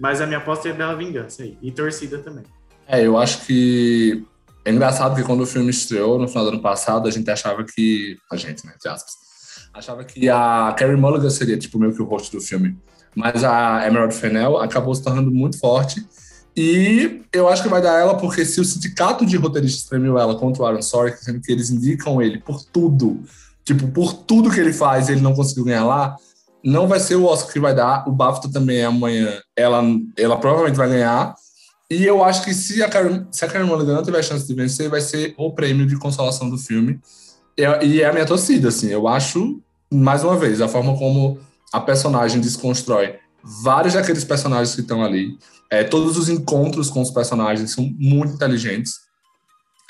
Mas 0.00 0.22
a 0.22 0.26
minha 0.26 0.38
aposta 0.38 0.66
é 0.66 0.72
Bela 0.72 0.96
Vingança 0.96 1.42
aí, 1.42 1.58
e 1.60 1.70
torcida 1.70 2.16
também. 2.18 2.42
É, 2.88 3.06
eu 3.06 3.18
acho 3.18 3.44
que 3.44 4.24
é 4.64 4.70
engraçado 4.70 5.14
que 5.14 5.22
quando 5.22 5.42
o 5.42 5.46
filme 5.46 5.68
estreou 5.68 6.18
no 6.18 6.26
final 6.26 6.44
do 6.44 6.50
ano 6.52 6.62
passado, 6.62 7.06
a 7.06 7.10
gente 7.10 7.30
achava 7.30 7.62
que. 7.64 8.16
A 8.32 8.36
gente, 8.36 8.64
né? 8.64 8.72
De 8.80 8.88
aspas. 8.88 9.14
Achava 9.74 10.04
que 10.04 10.26
a 10.30 10.74
Carrie 10.78 10.96
Mulligan 10.96 11.28
seria, 11.28 11.58
tipo, 11.58 11.78
meio 11.78 11.94
que 11.94 12.00
o 12.00 12.06
rosto 12.06 12.34
do 12.34 12.42
filme. 12.42 12.78
Mas 13.14 13.44
a 13.44 13.86
Emerald 13.86 14.14
Fennell 14.14 14.56
acabou 14.56 14.94
se 14.94 15.02
tornando 15.02 15.30
muito 15.30 15.58
forte. 15.58 16.02
E 16.56 17.20
eu 17.30 17.46
acho 17.46 17.62
que 17.62 17.68
vai 17.68 17.82
dar 17.82 17.98
ela, 17.98 18.16
porque 18.16 18.46
se 18.46 18.58
o 18.58 18.64
sindicato 18.64 19.26
de 19.26 19.36
roteiristas 19.36 19.86
premiou 19.86 20.18
ela 20.18 20.34
contra 20.36 20.62
o 20.62 20.66
Aaron 20.66 20.80
Sorkin, 20.80 21.22
sendo 21.22 21.40
que 21.42 21.52
eles 21.52 21.68
indicam 21.68 22.22
ele 22.22 22.38
por 22.38 22.64
tudo, 22.64 23.22
tipo, 23.64 23.88
por 23.88 24.12
tudo 24.12 24.50
que 24.50 24.60
ele 24.60 24.72
faz, 24.72 25.08
ele 25.08 25.20
não 25.20 25.34
conseguiu 25.34 25.64
ganhar 25.64 25.84
lá, 25.84 26.16
não 26.64 26.88
vai 26.88 26.98
ser 26.98 27.16
o 27.16 27.24
Oscar 27.24 27.52
que 27.52 27.60
vai 27.60 27.74
dar. 27.74 28.08
O 28.08 28.12
BAFTA 28.12 28.50
também 28.50 28.78
é 28.78 28.84
amanhã. 28.86 29.38
Ela, 29.54 29.82
ela 30.16 30.36
provavelmente 30.38 30.76
vai 30.76 30.88
ganhar. 30.88 31.34
E 31.90 32.04
eu 32.04 32.24
acho 32.24 32.42
que 32.42 32.54
se 32.54 32.82
a 32.82 32.88
Karen, 32.88 33.26
se 33.30 33.44
a 33.44 33.48
Karen 33.48 33.66
Mulligan 33.66 33.94
não 33.94 34.02
tiver 34.02 34.22
chance 34.22 34.46
de 34.46 34.54
vencer, 34.54 34.88
vai 34.88 35.02
ser 35.02 35.34
o 35.36 35.52
prêmio 35.52 35.86
de 35.86 35.98
consolação 35.98 36.48
do 36.48 36.56
filme. 36.56 36.98
E, 37.56 37.62
e 37.86 38.00
é 38.00 38.06
a 38.06 38.12
minha 38.12 38.24
torcida, 38.24 38.68
assim. 38.68 38.88
Eu 38.88 39.06
acho, 39.06 39.60
mais 39.92 40.24
uma 40.24 40.36
vez, 40.36 40.62
a 40.62 40.68
forma 40.68 40.96
como 40.96 41.38
a 41.72 41.80
personagem 41.80 42.40
desconstrói 42.40 43.16
vários 43.42 43.92
daqueles 43.92 44.24
personagens 44.24 44.74
que 44.74 44.80
estão 44.80 45.04
ali. 45.04 45.36
É, 45.70 45.84
todos 45.84 46.16
os 46.16 46.30
encontros 46.30 46.88
com 46.88 47.02
os 47.02 47.10
personagens 47.10 47.72
são 47.72 47.92
muito 47.98 48.32
inteligentes. 48.32 49.00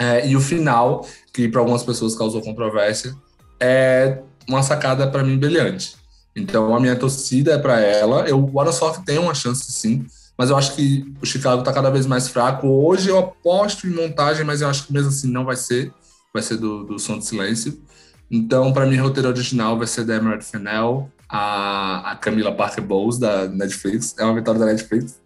É, 0.00 0.26
e 0.26 0.34
o 0.34 0.40
final, 0.40 1.06
que 1.32 1.48
para 1.48 1.60
algumas 1.60 1.84
pessoas 1.84 2.16
causou 2.16 2.42
controvérsia, 2.42 3.14
é 3.60 4.22
uma 4.48 4.62
sacada 4.62 5.06
para 5.06 5.22
mim 5.22 5.38
brilhante. 5.38 5.96
Então 6.36 6.74
a 6.74 6.80
minha 6.80 6.96
torcida 6.96 7.52
é 7.52 7.58
para 7.58 7.80
ela. 7.80 8.28
Eu, 8.28 8.44
o 8.52 8.60
Anasoft 8.60 9.04
tem 9.04 9.18
uma 9.18 9.34
chance 9.34 9.70
sim, 9.70 10.06
mas 10.36 10.50
eu 10.50 10.56
acho 10.56 10.74
que 10.74 11.14
o 11.22 11.26
Chicago 11.26 11.60
está 11.60 11.72
cada 11.72 11.90
vez 11.90 12.06
mais 12.06 12.28
fraco. 12.28 12.66
Hoje 12.66 13.08
eu 13.08 13.18
aposto 13.18 13.86
em 13.86 13.90
montagem, 13.90 14.44
mas 14.44 14.60
eu 14.60 14.68
acho 14.68 14.86
que 14.86 14.92
mesmo 14.92 15.08
assim 15.08 15.28
não 15.28 15.44
vai 15.44 15.56
ser. 15.56 15.92
Vai 16.32 16.42
ser 16.42 16.56
do, 16.56 16.82
do 16.84 16.98
Som 16.98 17.18
de 17.18 17.26
Silêncio. 17.26 17.80
Então, 18.28 18.72
para 18.72 18.86
mim, 18.86 18.98
o 18.98 19.02
roteiro 19.04 19.28
original 19.28 19.78
vai 19.78 19.86
ser 19.86 20.04
da 20.04 20.16
Emerald 20.16 20.44
Fennell, 20.44 21.08
a, 21.28 22.10
a 22.10 22.16
Camila 22.16 22.52
Parker 22.52 22.82
Bowles, 22.82 23.18
da 23.18 23.46
Netflix. 23.46 24.16
É 24.18 24.24
uma 24.24 24.34
vitória 24.34 24.58
da 24.58 24.66
Netflix, 24.66 25.20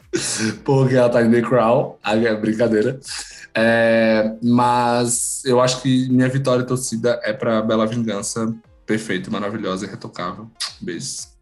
porque 0.65 0.95
ela 0.95 1.09
tá 1.09 1.23
em 1.23 1.31
The 1.31 1.43
Crown. 1.43 1.97
É 2.05 2.35
brincadeira. 2.35 2.99
É, 3.55 4.33
mas 4.43 5.43
eu 5.45 5.61
acho 5.61 5.83
que 5.83 6.09
minha 6.09 6.29
vitória 6.29 6.65
torcida 6.65 7.21
é 7.25 7.33
para 7.33 7.61
Bela 7.63 7.87
Vingança, 7.87 8.55
perfeito, 8.87 9.33
maravilhosa 9.33 9.87
e 9.87 9.89
retocável. 9.89 10.49
Beijos. 10.81 11.37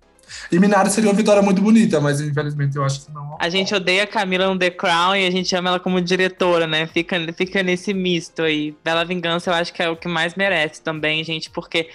E 0.50 0.58
Minari 0.58 0.90
seria 0.90 1.10
uma 1.10 1.16
vitória 1.16 1.42
muito 1.42 1.62
bonita, 1.62 2.00
mas 2.00 2.20
infelizmente 2.20 2.76
eu 2.76 2.84
acho 2.84 3.06
que 3.06 3.12
não. 3.12 3.36
A 3.38 3.48
gente 3.48 3.74
odeia 3.74 4.04
a 4.04 4.06
Camila 4.06 4.48
no 4.48 4.58
The 4.58 4.70
Crown 4.70 5.14
e 5.14 5.26
a 5.26 5.30
gente 5.30 5.54
ama 5.54 5.70
ela 5.70 5.80
como 5.80 6.00
diretora, 6.00 6.66
né? 6.66 6.86
Fica, 6.86 7.16
fica 7.32 7.62
nesse 7.62 7.94
misto 7.94 8.42
aí. 8.42 8.74
Bela 8.82 9.04
Vingança 9.04 9.50
eu 9.50 9.54
acho 9.54 9.72
que 9.72 9.82
é 9.82 9.88
o 9.88 9.96
que 9.96 10.08
mais 10.08 10.34
merece 10.34 10.82
também, 10.82 11.22
gente, 11.22 11.50
porque 11.50 11.88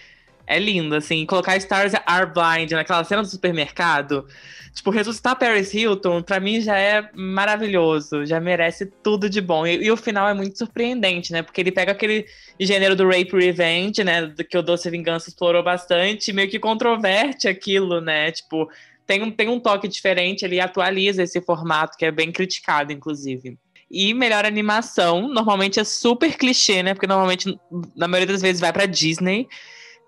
é 0.51 0.59
lindo, 0.59 0.95
assim. 0.95 1.25
Colocar 1.25 1.55
Stars 1.57 1.93
Are 2.05 2.25
Blind 2.25 2.71
naquela 2.71 3.03
cena 3.03 3.21
do 3.21 3.27
supermercado. 3.27 4.27
Tipo, 4.73 4.89
ressuscitar 4.89 5.37
Paris 5.37 5.73
Hilton, 5.73 6.21
pra 6.21 6.39
mim 6.39 6.61
já 6.61 6.77
é 6.77 7.09
maravilhoso. 7.13 8.25
Já 8.25 8.39
merece 8.39 8.85
tudo 9.03 9.29
de 9.29 9.41
bom. 9.41 9.65
E, 9.65 9.83
e, 9.83 9.91
o 9.91 9.97
final 9.97 10.27
é 10.27 10.33
muito 10.33 10.57
surpreendente, 10.57 11.31
né? 11.31 11.41
Porque 11.41 11.61
ele 11.61 11.71
pega 11.71 11.91
aquele 11.91 12.25
gênero 12.59 12.95
do 12.95 13.05
rape 13.05 13.31
revenge, 13.31 14.03
né? 14.03 14.33
Que 14.49 14.57
o 14.57 14.61
Doce 14.61 14.89
Vingança 14.89 15.29
explorou 15.29 15.63
bastante, 15.63 16.33
meio 16.33 16.49
que 16.49 16.59
controverte 16.59 17.47
aquilo, 17.47 18.01
né? 18.01 18.31
Tipo, 18.31 18.69
tem 19.05 19.23
um, 19.23 19.31
tem 19.31 19.49
um 19.49 19.59
toque 19.59 19.87
diferente, 19.87 20.45
ele 20.45 20.59
atualiza 20.59 21.23
esse 21.23 21.41
formato, 21.41 21.97
que 21.97 22.05
é 22.05 22.11
bem 22.11 22.31
criticado, 22.31 22.93
inclusive. 22.93 23.57
E 23.89 24.13
melhor 24.13 24.45
animação, 24.45 25.27
normalmente 25.27 25.79
é 25.79 25.83
super 25.83 26.37
clichê, 26.37 26.81
né? 26.81 26.93
Porque 26.93 27.07
normalmente, 27.07 27.59
na 27.93 28.07
maioria 28.07 28.33
das 28.33 28.41
vezes, 28.41 28.61
vai 28.61 28.71
pra 28.71 28.85
Disney. 28.85 29.49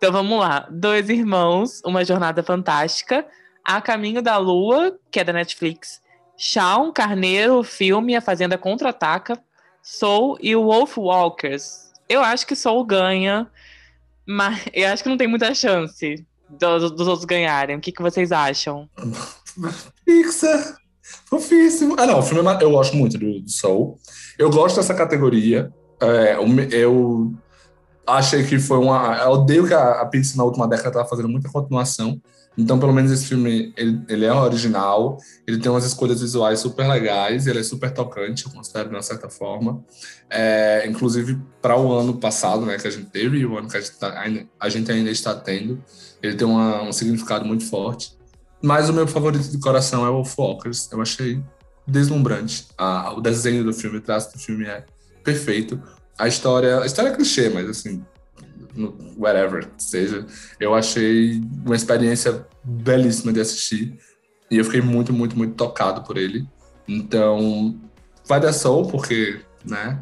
Então 0.04 0.12
vamos 0.12 0.38
lá. 0.38 0.68
Dois 0.70 1.08
Irmãos, 1.08 1.82
Uma 1.86 2.04
Jornada 2.04 2.44
Fantástica, 2.44 3.26
A 3.64 3.80
Caminho 3.80 4.22
da 4.22 4.36
Lua, 4.36 5.00
que 5.10 5.18
é 5.18 5.24
da 5.24 5.32
Netflix, 5.32 6.02
Shaun, 6.36 6.92
Carneiro, 6.92 7.64
filme 7.64 8.14
A 8.14 8.20
Fazenda 8.20 8.58
Contra-Ataca, 8.58 9.42
Soul 9.82 10.38
e 10.42 10.58
o 10.58 10.66
Wolf 10.66 10.98
Walkers. 10.98 11.94
Eu 12.10 12.20
acho 12.20 12.46
que 12.46 12.54
Soul 12.54 12.84
ganha, 12.84 13.50
mas 14.26 14.66
eu 14.74 14.90
acho 14.90 15.04
que 15.04 15.08
não 15.08 15.16
tem 15.16 15.26
muita 15.26 15.56
chance 15.56 16.28
dos, 16.50 16.92
dos 16.92 17.08
outros 17.08 17.24
ganharem. 17.24 17.78
O 17.78 17.80
que, 17.80 17.94
que 17.94 18.02
vocês 18.02 18.34
acham? 18.34 18.90
Pixar! 20.04 20.80
Fofíssimo. 21.28 21.96
Ah, 21.98 22.06
não, 22.06 22.20
o 22.20 22.24
filme 22.24 22.46
é, 22.46 22.62
eu 22.62 22.72
gosto 22.72 22.98
muito 22.98 23.18
do, 23.18 23.40
do 23.40 23.50
Soul. 23.50 23.98
Eu 24.38 24.50
gosto 24.50 24.76
dessa 24.76 24.94
categoria. 24.94 25.72
É, 26.02 26.36
eu 26.72 27.34
achei 28.06 28.44
que 28.44 28.60
foi 28.60 28.78
uma. 28.78 29.18
Eu 29.18 29.32
odeio 29.32 29.68
que 29.68 29.74
a, 29.74 30.02
a 30.02 30.06
Pixar 30.06 30.38
na 30.38 30.44
última 30.44 30.68
década 30.68 30.90
estava 30.90 31.08
fazendo 31.08 31.30
muita 31.30 31.50
continuação. 31.50 32.22
Então, 32.58 32.80
pelo 32.80 32.94
menos 32.94 33.12
esse 33.12 33.26
filme, 33.26 33.74
ele, 33.76 34.02
ele, 34.08 34.26
é 34.26 34.32
original, 34.32 35.18
ele 35.48 35.58
tem 35.58 35.72
umas 35.72 35.86
escolhas 35.86 36.22
visuais 36.22 36.60
super 36.60 36.88
legais, 36.88 37.48
ele 37.48 37.60
é 37.60 37.64
super 37.64 37.92
tocante, 37.92 38.46
eu 38.46 38.52
considero, 38.52 38.90
de 38.90 38.96
uma 38.96 39.02
certa 39.02 39.28
forma. 39.28 39.84
É, 40.30 40.86
inclusive, 40.88 41.42
para 41.60 41.76
o 41.76 41.92
ano 41.92 42.14
passado, 42.20 42.64
né, 42.64 42.78
que 42.78 42.88
a 42.88 42.92
gente 42.92 43.10
teve, 43.10 43.40
e 43.40 43.46
o 43.46 43.58
ano 43.58 43.68
que 43.68 43.76
a 43.76 43.82
gente, 43.82 43.98
tá, 43.98 44.20
ainda, 44.20 44.46
a 44.60 44.70
gente 44.70 44.92
ainda 44.92 45.10
está 45.10 45.34
tendo, 45.34 45.84
ele 46.22 46.36
tem 46.36 46.48
uma, 46.48 46.84
um 46.84 46.94
significado 46.94 47.44
muito 47.44 47.66
forte. 47.66 48.16
Mas 48.62 48.88
o 48.88 48.94
meu 48.94 49.08
favorito 49.08 49.50
de 49.50 49.60
coração 49.60 50.06
é 50.06 50.10
o 50.10 50.24
Walkers. 50.38 50.90
Eu 50.92 51.02
achei 51.02 51.44
deslumbrante. 51.88 52.68
o 53.16 53.20
desenho 53.20 53.64
do 53.64 53.74
filme, 53.74 53.98
o 53.98 54.02
traço 54.02 54.32
do 54.32 54.40
filme 54.40 54.66
é 54.66 54.86
perfeito 55.24 55.82
a 56.18 56.28
história. 56.28 56.80
A 56.80 56.86
história 56.86 57.10
é 57.10 57.16
clichê, 57.16 57.50
mas 57.50 57.70
assim, 57.70 58.04
whatever 59.18 59.70
seja, 59.78 60.26
eu 60.60 60.74
achei 60.74 61.42
uma 61.66 61.76
experiência 61.76 62.46
belíssima 62.64 63.32
de 63.32 63.40
assistir. 63.40 63.98
E 64.50 64.58
eu 64.58 64.66
fiquei 64.66 64.82
muito, 64.82 65.12
muito, 65.12 65.38
muito 65.38 65.56
tocado 65.56 66.04
por 66.04 66.18
ele. 66.18 66.46
Então, 66.88 67.80
vai 68.28 68.40
dar 68.40 68.54
Soul, 68.54 68.88
porque, 68.88 69.40
né, 69.66 70.00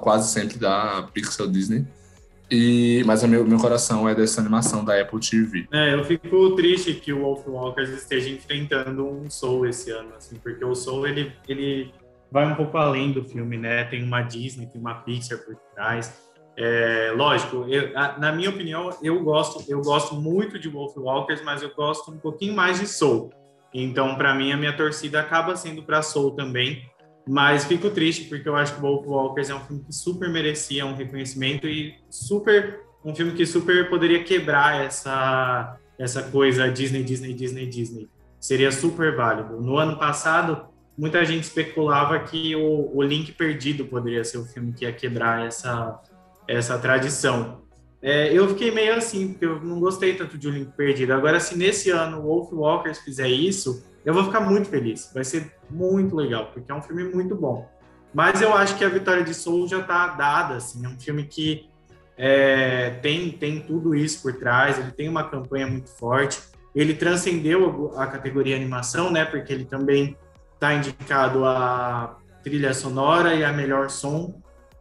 quase 0.00 0.30
sempre 0.30 0.58
dá 0.58 1.08
Pixel 1.12 1.48
Disney. 1.48 1.86
E, 2.50 3.02
mas 3.06 3.22
o 3.22 3.28
meu, 3.28 3.46
meu 3.46 3.58
coração 3.58 4.06
é 4.06 4.14
dessa 4.14 4.40
animação 4.40 4.84
da 4.84 5.00
Apple 5.00 5.18
TV. 5.18 5.66
É, 5.72 5.94
eu 5.94 6.04
fico 6.04 6.54
triste 6.54 6.92
que 6.94 7.10
o 7.10 7.20
Wolf 7.20 7.46
Walkers 7.48 7.88
esteja 7.88 8.28
enfrentando 8.28 9.08
um 9.08 9.30
Soul 9.30 9.66
esse 9.66 9.90
ano, 9.90 10.10
assim, 10.18 10.36
porque 10.36 10.62
o 10.62 10.74
Soul, 10.74 11.06
ele, 11.06 11.32
ele 11.48 11.90
vai 12.32 12.50
um 12.50 12.54
pouco 12.54 12.76
além 12.78 13.12
do 13.12 13.22
filme, 13.22 13.58
né? 13.58 13.84
Tem 13.84 14.02
uma 14.02 14.22
Disney, 14.22 14.66
tem 14.66 14.80
uma 14.80 14.94
Pixar 14.94 15.38
por 15.38 15.54
trás. 15.74 16.32
É, 16.56 17.12
lógico, 17.14 17.66
eu, 17.68 17.92
na 18.18 18.32
minha 18.32 18.50
opinião, 18.50 18.90
eu 19.02 19.22
gosto, 19.22 19.64
eu 19.70 19.80
gosto 19.82 20.14
muito 20.14 20.58
de 20.58 20.68
Wolf 20.68 20.96
Walkers, 20.96 21.42
mas 21.42 21.62
eu 21.62 21.74
gosto 21.74 22.10
um 22.10 22.18
pouquinho 22.18 22.54
mais 22.54 22.80
de 22.80 22.86
Soul. 22.86 23.30
Então, 23.72 24.16
para 24.16 24.34
mim, 24.34 24.52
a 24.52 24.56
minha 24.56 24.74
torcida 24.74 25.20
acaba 25.20 25.56
sendo 25.56 25.82
para 25.82 26.02
Soul 26.02 26.32
também. 26.32 26.90
Mas 27.28 27.64
fico 27.64 27.88
triste 27.88 28.24
porque 28.24 28.48
eu 28.48 28.56
acho 28.56 28.74
que 28.74 28.80
Wolf 28.80 29.06
Walkers 29.06 29.48
é 29.48 29.54
um 29.54 29.60
filme 29.60 29.84
que 29.84 29.92
super 29.92 30.28
merecia 30.28 30.84
um 30.84 30.94
reconhecimento 30.94 31.68
e 31.68 31.94
super 32.10 32.80
um 33.04 33.14
filme 33.14 33.32
que 33.32 33.46
super 33.46 33.88
poderia 33.88 34.24
quebrar 34.24 34.84
essa 34.84 35.78
essa 35.98 36.22
coisa 36.24 36.68
Disney, 36.68 37.04
Disney, 37.04 37.32
Disney, 37.32 37.66
Disney. 37.66 38.08
Seria 38.40 38.72
super 38.72 39.14
válido. 39.14 39.60
No 39.60 39.76
ano 39.76 39.96
passado, 39.96 40.71
muita 40.96 41.24
gente 41.24 41.44
especulava 41.44 42.18
que 42.20 42.54
o, 42.54 42.90
o 42.94 43.02
Link 43.02 43.32
Perdido 43.32 43.84
poderia 43.84 44.24
ser 44.24 44.38
o 44.38 44.44
filme 44.44 44.72
que 44.72 44.84
ia 44.84 44.92
quebrar 44.92 45.46
essa, 45.46 46.00
essa 46.46 46.78
tradição. 46.78 47.62
É, 48.00 48.32
eu 48.32 48.48
fiquei 48.48 48.70
meio 48.70 48.94
assim, 48.94 49.28
porque 49.28 49.46
eu 49.46 49.60
não 49.62 49.78
gostei 49.78 50.14
tanto 50.14 50.36
de 50.36 50.48
O 50.48 50.50
Link 50.50 50.72
Perdido. 50.76 51.12
Agora, 51.12 51.38
se 51.38 51.56
nesse 51.56 51.90
ano 51.90 52.18
o 52.18 52.22
Wolf 52.22 52.52
Walkers 52.52 52.98
fizer 52.98 53.28
isso, 53.28 53.84
eu 54.04 54.12
vou 54.12 54.24
ficar 54.24 54.40
muito 54.40 54.68
feliz. 54.68 55.10
Vai 55.14 55.24
ser 55.24 55.52
muito 55.70 56.16
legal, 56.16 56.50
porque 56.52 56.70
é 56.70 56.74
um 56.74 56.82
filme 56.82 57.04
muito 57.04 57.36
bom. 57.36 57.70
Mas 58.12 58.42
eu 58.42 58.52
acho 58.54 58.76
que 58.76 58.84
a 58.84 58.88
vitória 58.88 59.22
de 59.22 59.32
Soul 59.32 59.68
já 59.68 59.78
está 59.78 60.08
dada, 60.08 60.56
assim. 60.56 60.84
É 60.84 60.88
um 60.88 60.98
filme 60.98 61.24
que 61.24 61.70
é, 62.16 62.90
tem, 63.02 63.30
tem 63.30 63.60
tudo 63.60 63.94
isso 63.94 64.20
por 64.20 64.34
trás, 64.34 64.78
ele 64.78 64.90
tem 64.90 65.08
uma 65.08 65.28
campanha 65.28 65.66
muito 65.66 65.88
forte. 65.90 66.40
Ele 66.74 66.94
transcendeu 66.94 67.92
a, 67.96 68.06
categoria 68.06 68.56
animação, 68.56 69.10
né? 69.10 69.24
Porque 69.24 69.52
ele 69.52 69.64
também 69.64 70.16
está 70.62 70.74
indicado 70.74 71.44
a 71.44 72.16
trilha 72.44 72.72
sonora 72.72 73.34
e 73.34 73.44
a 73.44 73.52
melhor 73.52 73.90
som. 73.90 74.32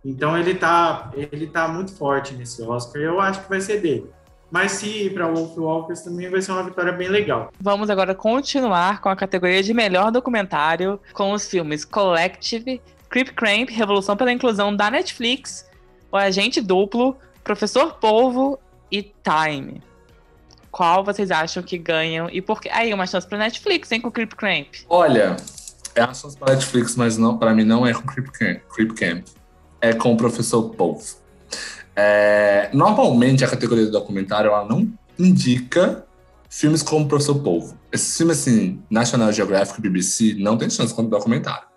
Então 0.06 0.38
ele 0.38 0.54
tá, 0.54 1.12
ele 1.16 1.48
tá 1.48 1.68
muito 1.68 1.96
forte 1.96 2.36
nesse 2.36 2.62
Oscar. 2.62 3.02
Eu 3.02 3.20
acho 3.20 3.42
que 3.42 3.50
vai 3.50 3.60
ser 3.60 3.82
dele. 3.82 4.08
Mas 4.52 4.74
se 4.74 5.06
ir 5.06 5.14
para 5.14 5.28
Wolf 5.28 5.58
Walkers 5.58 6.02
também 6.02 6.30
vai 6.30 6.42
ser 6.42 6.52
uma 6.52 6.64
vitória 6.64 6.92
bem 6.92 7.08
legal. 7.08 7.52
Vamos 7.60 7.90
agora 7.90 8.14
continuar 8.14 9.02
com 9.02 9.10
a 9.10 9.16
categoria 9.16 9.64
de 9.64 9.74
melhor 9.74 10.12
documentário 10.12 11.00
com 11.14 11.32
os 11.32 11.50
filmes 11.50 11.84
Collective, 11.84 12.82
Creep 13.10 13.30
Cramp, 13.30 13.70
Revolução 13.70 14.16
pela 14.16 14.32
Inclusão 14.32 14.76
da 14.76 14.92
Netflix, 14.92 15.68
O 16.12 16.18
Agente 16.18 16.62
Duplo, 16.62 17.18
Professor 17.44 17.96
Polvo 17.96 18.60
e 18.92 19.02
Time. 19.02 19.82
Qual 20.70 21.04
vocês 21.04 21.32
acham 21.32 21.64
que 21.64 21.78
ganham 21.78 22.30
e 22.30 22.42
por 22.42 22.62
quê? 22.62 22.70
Aí, 22.72 22.94
uma 22.94 23.08
chance 23.08 23.28
para 23.28 23.38
Netflix, 23.38 23.92
hein, 23.92 24.02
com 24.02 24.12
Creep 24.12 24.34
Cramp. 24.36 24.68
Olha, 24.88 25.38
é 25.96 26.02
a 26.02 26.14
chance 26.14 26.38
para 26.38 26.54
Netflix, 26.54 26.96
mas 26.96 27.18
não, 27.18 27.38
para 27.38 27.54
mim 27.54 27.64
não 27.64 27.86
é 27.86 27.94
com 27.94 28.04
Creep 28.04 28.28
Camp, 28.32 28.60
Creep 28.74 28.94
Camp. 28.94 29.26
É 29.80 29.94
com 29.94 30.14
o 30.14 30.18
Professor 30.18 30.70
Polvo. 30.76 31.04
É, 31.96 32.70
normalmente 32.74 33.44
a 33.44 33.48
categoria 33.48 33.86
do 33.86 33.92
documentário 33.92 34.50
ela 34.50 34.66
não 34.66 34.92
indica 35.18 36.06
filmes 36.50 36.84
como 36.84 37.06
o 37.06 37.08
Professor 37.08 37.40
Polvo. 37.40 37.78
Esse 37.92 38.18
filme, 38.18 38.34
assim, 38.34 38.82
National 38.90 39.32
Geographic, 39.32 39.82
BBC, 39.82 40.36
não 40.38 40.58
tem 40.58 40.70
chance 40.70 40.94
como 40.94 41.10
documentário. 41.10 41.68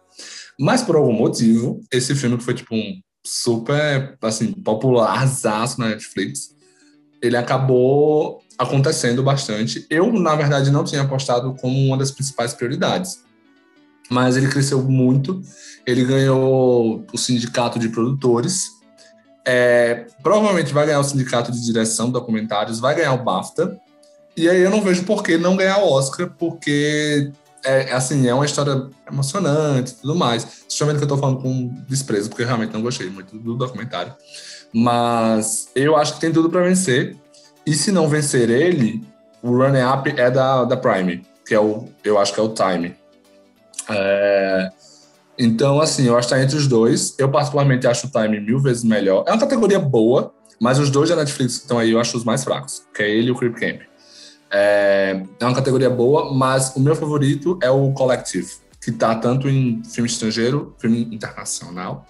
Mas 0.59 0.83
por 0.83 0.97
algum 0.97 1.13
motivo, 1.13 1.81
esse 1.91 2.15
filme 2.15 2.37
que 2.37 2.45
foi 2.45 2.55
tipo 2.55 2.75
um 2.75 3.01
super, 3.25 4.17
assim, 4.23 4.53
popularzaço 4.53 5.81
na 5.81 5.89
Netflix, 5.89 6.55
ele 7.23 7.37
acabou 7.37 8.43
acontecendo 8.59 9.23
bastante. 9.23 9.87
Eu, 9.89 10.13
na 10.13 10.37
verdade, 10.37 10.71
não 10.71 10.85
tinha 10.85 11.03
apostado 11.03 11.55
como 11.61 11.77
uma 11.87 11.97
das 11.97 12.11
principais 12.11 12.53
prioridades. 12.53 13.25
Mas 14.11 14.37
ele 14.37 14.49
cresceu 14.49 14.83
muito, 14.83 15.43
ele 15.87 16.05
ganhou 16.05 17.05
o 17.13 17.19
sindicato 17.19 17.79
de 17.79 17.89
produtores, 17.89 18.67
é, 19.45 20.07
provavelmente 20.23 20.73
vai 20.73 20.87
ganhar 20.87 21.01
o 21.01 21.05
sindicato 21.05 21.53
de 21.53 21.65
direção 21.65 22.07
de 22.07 22.13
documentários, 22.13 22.81
vai 22.81 22.95
ganhar 22.95 23.15
o 23.15 23.23
BAFTA, 23.23 23.79
e 24.37 24.49
aí 24.49 24.61
eu 24.61 24.71
não 24.71 24.83
vejo 24.83 25.05
por 25.05 25.23
que 25.23 25.37
não 25.37 25.57
ganhar 25.57 25.79
o 25.79 25.91
Oscar, 25.91 26.31
porque 26.39 27.31
é 27.65 27.93
assim, 27.93 28.29
é 28.29 28.35
uma 28.35 28.45
história 28.45 28.89
emocionante 29.11 29.93
e 29.93 29.95
tudo 29.97 30.15
mais. 30.15 30.65
Justamente 30.69 30.99
que 30.99 31.05
eu 31.05 31.09
tô 31.09 31.17
falando 31.17 31.41
com 31.41 31.69
desprezo, 31.89 32.29
porque 32.29 32.43
eu 32.43 32.47
realmente 32.47 32.73
não 32.73 32.83
gostei 32.83 33.09
muito 33.09 33.39
do 33.39 33.55
documentário. 33.55 34.13
Mas 34.73 35.69
eu 35.75 35.97
acho 35.97 36.15
que 36.15 36.21
tem 36.21 36.33
tudo 36.33 36.51
para 36.51 36.63
vencer. 36.63 37.17
E 37.65 37.75
se 37.75 37.91
não 37.91 38.09
vencer 38.09 38.51
ele, 38.51 39.03
o 39.43 39.57
Running 39.57 39.83
Up 39.83 40.13
é 40.17 40.31
da, 40.31 40.65
da 40.65 40.77
Prime, 40.77 41.25
que 41.47 41.55
é 41.55 41.61
o, 41.61 41.89
eu 42.03 42.19
acho 42.19 42.35
que 42.35 42.41
é 42.41 42.43
o 42.43 42.49
Time. 42.49 42.95
É, 43.89 44.71
então, 45.39 45.81
assim, 45.81 46.07
eu 46.07 46.17
acho 46.17 46.29
que 46.29 46.35
tá 46.35 46.43
entre 46.43 46.57
os 46.57 46.67
dois. 46.67 47.15
Eu, 47.19 47.31
particularmente, 47.31 47.87
acho 47.87 48.07
o 48.07 48.11
Time 48.11 48.41
mil 48.41 48.59
vezes 48.61 48.85
melhor. 48.85 49.25
É 49.27 49.33
uma 49.33 49.41
categoria 49.41 49.79
boa, 49.79 50.33
mas 50.61 50.79
os 50.79 50.91
dois 50.91 51.09
da 51.09 51.17
Netflix 51.17 51.57
que 51.57 51.63
estão 51.63 51.79
aí 51.79 51.91
eu 51.91 52.01
acho 52.01 52.17
os 52.17 52.25
mais 52.25 52.45
fracos, 52.45 52.83
que 52.95 53.03
é 53.03 53.11
ele 53.11 53.29
e 53.29 53.31
o 53.31 53.35
Creep 53.35 53.55
Camp. 53.55 53.81
É, 54.51 55.23
é 55.41 55.45
uma 55.45 55.55
categoria 55.55 55.91
boa, 55.91 56.33
mas 56.33 56.75
o 56.77 56.81
meu 56.81 56.95
favorito 56.95 57.59
é 57.61 57.71
o 57.71 57.93
Collective, 57.93 58.49
que 58.81 58.91
está 58.91 59.15
tanto 59.17 59.49
em 59.49 59.83
filme 59.85 60.09
estrangeiro, 60.09 60.75
filme 60.79 61.09
internacional, 61.13 62.07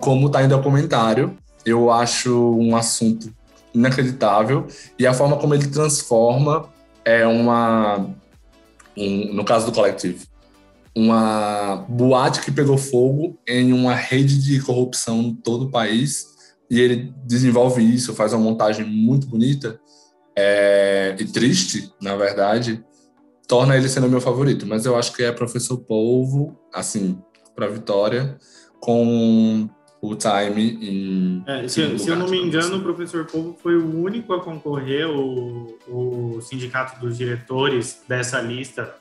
como 0.00 0.28
está 0.28 0.42
em 0.42 0.48
documentário. 0.48 1.36
Eu 1.64 1.90
acho 1.90 2.56
um 2.58 2.74
assunto 2.74 3.32
inacreditável 3.74 4.66
e 4.98 5.06
a 5.06 5.12
forma 5.12 5.36
como 5.36 5.54
ele 5.54 5.66
transforma 5.66 6.68
é 7.04 7.26
uma, 7.26 8.06
um, 8.96 9.34
no 9.34 9.44
caso 9.44 9.66
do 9.66 9.72
Collective, 9.72 10.26
uma 10.94 11.86
boate 11.88 12.42
que 12.42 12.52
pegou 12.52 12.76
fogo 12.76 13.38
em 13.46 13.72
uma 13.72 13.94
rede 13.94 14.42
de 14.42 14.60
corrupção 14.60 15.20
em 15.20 15.34
todo 15.34 15.66
o 15.66 15.70
país 15.70 16.26
e 16.70 16.80
ele 16.80 17.12
desenvolve 17.24 17.82
isso, 17.82 18.14
faz 18.14 18.32
uma 18.32 18.42
montagem 18.42 18.86
muito 18.86 19.26
bonita 19.26 19.80
é, 20.36 21.14
e 21.18 21.24
triste, 21.24 21.92
na 22.00 22.16
verdade, 22.16 22.82
torna 23.46 23.76
ele 23.76 23.88
sendo 23.88 24.08
meu 24.08 24.20
favorito. 24.20 24.66
Mas 24.66 24.86
eu 24.86 24.96
acho 24.96 25.12
que 25.12 25.22
é 25.22 25.32
Professor 25.32 25.76
Polvo, 25.78 26.58
assim, 26.72 27.18
para 27.54 27.68
vitória, 27.68 28.38
com 28.80 29.68
o 30.00 30.14
Time 30.16 30.78
em. 30.80 31.44
É, 31.46 31.68
se, 31.68 31.98
se 31.98 32.08
eu 32.08 32.16
não 32.16 32.28
me 32.28 32.38
engano, 32.38 32.78
o 32.78 32.82
Professor 32.82 33.24
Polvo 33.26 33.56
foi 33.62 33.76
o 33.76 34.02
único 34.02 34.32
a 34.32 34.42
concorrer, 34.42 35.08
o, 35.08 35.78
o 35.86 36.40
sindicato 36.40 37.00
dos 37.00 37.18
diretores 37.18 38.02
dessa 38.08 38.40
lista. 38.40 38.94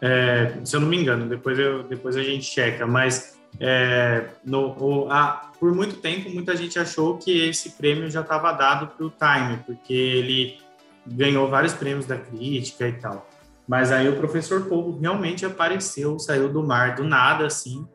É, 0.00 0.54
se 0.64 0.76
eu 0.76 0.80
não 0.80 0.88
me 0.88 0.96
engano, 0.96 1.28
depois, 1.28 1.58
eu, 1.58 1.82
depois 1.82 2.16
a 2.16 2.22
gente 2.22 2.44
checa, 2.44 2.86
mas 2.86 3.38
é, 3.58 4.28
no, 4.44 4.76
o, 4.78 5.10
a, 5.10 5.50
por 5.58 5.74
muito 5.74 5.96
tempo, 5.96 6.30
muita 6.30 6.56
gente 6.56 6.78
achou 6.78 7.18
que 7.18 7.48
esse 7.48 7.70
prêmio 7.70 8.10
já 8.10 8.20
estava 8.20 8.52
dado 8.52 8.88
para 8.88 9.06
o 9.06 9.10
Time, 9.10 9.58
porque 9.66 9.92
ele 9.92 10.58
ganhou 11.06 11.48
vários 11.48 11.72
prêmios 11.72 12.06
da 12.06 12.16
crítica 12.16 12.86
e 12.86 12.92
tal. 12.92 13.28
Mas 13.66 13.92
aí 13.92 14.08
o 14.08 14.16
professor 14.16 14.66
Povo 14.66 14.98
realmente 14.98 15.44
apareceu, 15.44 16.18
saiu 16.18 16.48
do 16.48 16.62
mar 16.62 16.94
do 16.94 17.04
nada, 17.04 17.46
assim. 17.46 17.86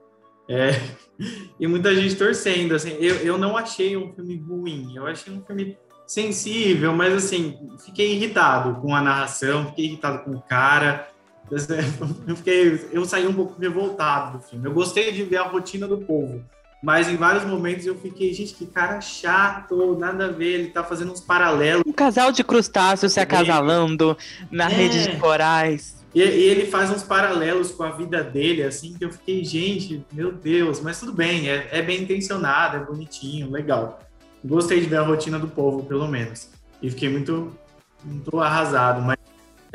É, 0.48 0.72
e 1.60 1.66
muita 1.68 1.96
gente 1.96 2.16
torcendo, 2.16 2.76
assim. 2.76 2.92
Eu, 3.00 3.16
eu 3.18 3.38
não 3.38 3.58
achei 3.58 3.96
um 3.96 4.14
filme 4.14 4.38
ruim, 4.38 4.94
eu 4.96 5.08
achei 5.08 5.34
um 5.34 5.44
filme 5.44 5.78
sensível, 6.06 6.94
mas 6.94 7.14
assim, 7.14 7.58
fiquei 7.84 8.14
irritado 8.14 8.76
com 8.82 8.94
a 8.94 9.02
narração, 9.02 9.68
fiquei 9.68 9.86
irritado 9.86 10.24
com 10.24 10.32
o 10.32 10.42
cara. 10.42 11.08
Eu, 12.28 12.36
fiquei, 12.36 12.90
eu 12.92 13.06
saí 13.06 13.28
um 13.28 13.34
pouco 13.34 13.60
revoltado 13.60 14.38
do 14.38 14.44
filme. 14.44 14.66
Eu 14.66 14.74
gostei 14.74 15.12
de 15.12 15.24
ver 15.24 15.38
a 15.38 15.44
rotina 15.44 15.88
do 15.88 15.98
povo, 15.98 16.44
mas 16.84 17.08
em 17.08 17.16
vários 17.16 17.46
momentos 17.46 17.86
eu 17.86 17.96
fiquei, 17.96 18.34
gente, 18.34 18.54
que 18.54 18.66
cara 18.66 19.00
chato, 19.00 19.98
nada 19.98 20.26
a 20.26 20.32
ver, 20.32 20.60
ele 20.60 20.70
tá 20.70 20.84
fazendo 20.84 21.14
uns 21.14 21.22
paralelos. 21.22 21.84
Um 21.88 21.94
casal 21.94 22.32
de 22.32 22.44
crustáceos 22.44 23.14
se 23.14 23.20
acasalando 23.22 24.18
na 24.52 24.66
é. 24.66 24.74
rede 24.74 25.04
de 25.04 25.18
corais. 25.18 26.04
E, 26.14 26.20
e, 26.20 26.24
ele 26.24 26.66
faz 26.68 26.92
uns 26.92 27.02
paralelos 27.02 27.72
com 27.72 27.84
a 27.84 27.92
vida 27.92 28.22
dele, 28.24 28.64
assim, 28.64 28.94
que 28.94 29.06
eu 29.06 29.12
fiquei, 29.12 29.44
gente, 29.44 30.06
meu 30.12 30.32
Deus, 30.32 30.80
mas 30.80 31.00
tudo 31.00 31.14
bem, 31.14 31.50
é, 31.50 31.70
é 31.72 31.82
bem 31.82 32.04
intencionado, 32.04 32.78
é 32.78 32.80
bonitinho, 32.82 33.50
legal. 33.50 34.00
Gostei 34.44 34.82
de 34.82 34.88
ver 34.88 34.98
a 34.98 35.04
rotina 35.04 35.40
do 35.40 35.48
povo, 35.48 35.86
pelo 35.86 36.08
menos. 36.08 36.50
E 36.82 36.90
fiquei 36.90 37.10
muito, 37.10 37.58
muito 38.04 38.40
arrasado, 38.40 39.02
mas 39.02 39.18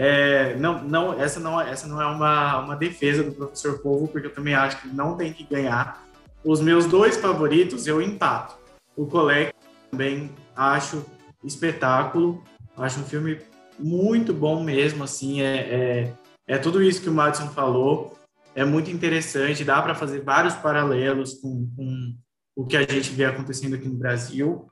é, 0.00 0.54
não, 0.56 0.84
não, 0.84 1.20
essa 1.20 1.40
não, 1.40 1.60
essa 1.60 1.88
não 1.88 2.00
é 2.00 2.06
uma, 2.06 2.60
uma 2.60 2.76
defesa 2.76 3.24
do 3.24 3.32
professor 3.32 3.80
Povo, 3.80 4.06
porque 4.06 4.28
eu 4.28 4.32
também 4.32 4.54
acho 4.54 4.80
que 4.80 4.88
não 4.88 5.16
tem 5.16 5.32
que 5.32 5.42
ganhar. 5.42 6.06
Os 6.44 6.60
meus 6.60 6.86
dois 6.86 7.16
favoritos 7.16 7.88
eu 7.88 8.00
empato. 8.00 8.56
O 8.96 9.06
Collective 9.06 9.58
também 9.90 10.30
acho 10.54 11.04
espetáculo, 11.44 12.44
acho 12.76 13.00
um 13.00 13.04
filme 13.04 13.40
muito 13.76 14.32
bom 14.32 14.62
mesmo, 14.62 15.02
assim, 15.02 15.40
é, 15.40 15.56
é, 15.56 16.14
é 16.46 16.58
tudo 16.58 16.80
isso 16.80 17.02
que 17.02 17.08
o 17.08 17.12
Madison 17.12 17.48
falou, 17.48 18.16
é 18.54 18.64
muito 18.64 18.90
interessante, 18.90 19.64
dá 19.64 19.82
para 19.82 19.96
fazer 19.96 20.20
vários 20.20 20.54
paralelos 20.54 21.34
com, 21.34 21.68
com 21.76 22.14
o 22.56 22.66
que 22.66 22.76
a 22.76 22.82
gente 22.82 23.10
vê 23.10 23.24
acontecendo 23.24 23.74
aqui 23.74 23.88
no 23.88 23.98
Brasil. 23.98 24.66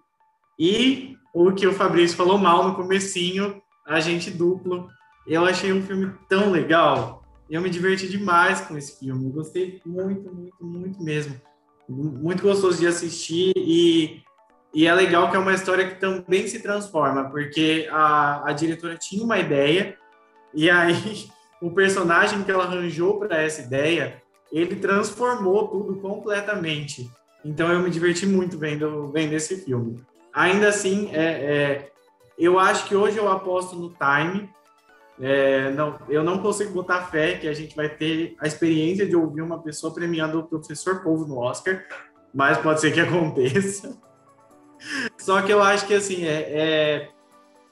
E 0.59 1.17
o 1.35 1.53
que 1.53 1.67
o 1.67 1.73
Fabrício 1.73 2.17
falou 2.17 2.39
mal 2.39 2.69
no 2.69 2.75
comecinho, 2.75 3.61
a 3.87 4.01
gente 4.01 4.31
duplo 4.31 4.89
eu 5.27 5.45
achei 5.45 5.73
um 5.73 5.83
filme 5.83 6.13
tão 6.29 6.51
legal. 6.51 7.23
Eu 7.51 7.61
me 7.61 7.71
diverti 7.71 8.09
demais 8.09 8.61
com 8.61 8.77
esse 8.77 8.99
filme. 8.99 9.27
Eu 9.27 9.31
gostei 9.31 9.81
muito, 9.85 10.33
muito, 10.35 10.65
muito 10.65 11.03
mesmo. 11.03 11.41
Muito 11.89 12.43
gostoso 12.43 12.79
de 12.79 12.87
assistir 12.87 13.53
e, 13.57 14.23
e 14.75 14.87
é 14.87 14.95
legal 14.95 15.31
que 15.31 15.37
é 15.37 15.39
uma 15.39 15.55
história 15.55 15.89
que 15.89 16.01
também 16.01 16.49
se 16.49 16.61
transforma, 16.61 17.31
porque 17.31 17.89
a, 17.93 18.51
a 18.51 18.53
diretora 18.53 18.97
tinha 18.97 19.23
uma 19.23 19.39
ideia 19.39 19.97
e 20.53 20.69
aí 20.69 21.29
o 21.63 21.71
personagem 21.71 22.43
que 22.43 22.51
ela 22.51 22.65
arranjou 22.65 23.19
para 23.19 23.41
essa 23.41 23.63
ideia, 23.63 24.21
ele 24.51 24.77
transformou 24.77 25.69
tudo 25.69 25.97
completamente. 26.01 27.09
Então 27.45 27.73
eu 27.73 27.81
me 27.81 27.91
diverti 27.91 28.27
muito 28.27 28.59
vendo, 28.59 29.09
vendo 29.13 29.33
esse 29.33 29.65
filme. 29.65 30.01
Ainda 30.33 30.69
assim, 30.69 31.11
é, 31.13 31.25
é, 31.25 31.93
eu 32.39 32.59
acho 32.59 32.87
que 32.87 32.97
hoje 32.97 33.17
eu 33.17 33.31
aposto 33.31 33.77
no 33.77 33.91
Time, 33.91 34.51
é, 35.21 35.71
não, 35.73 35.99
eu 36.09 36.23
não 36.23 36.39
consigo 36.39 36.73
botar 36.73 37.07
fé 37.07 37.35
que 37.39 37.49
a 37.49 37.53
gente 37.55 37.75
vai 37.75 37.89
ter 37.89 38.35
a 38.39 38.47
experiência 38.47 39.07
de 39.07 39.17
ouvir 39.17 39.41
uma 39.41 39.63
pessoa 39.63 39.93
premiando 39.93 40.39
o 40.39 40.45
professor 40.45 41.03
Povo 41.03 41.27
no 41.27 41.39
Oscar, 41.39 41.85
mas 42.35 42.59
pode 42.59 42.81
ser 42.81 42.93
que 42.93 43.01
aconteça. 43.01 43.97
Só 45.17 45.41
que 45.41 45.53
eu 45.53 45.63
acho 45.63 45.87
que 45.87 45.95
assim 45.95 46.25
é, 46.25 46.43
é 46.53 47.09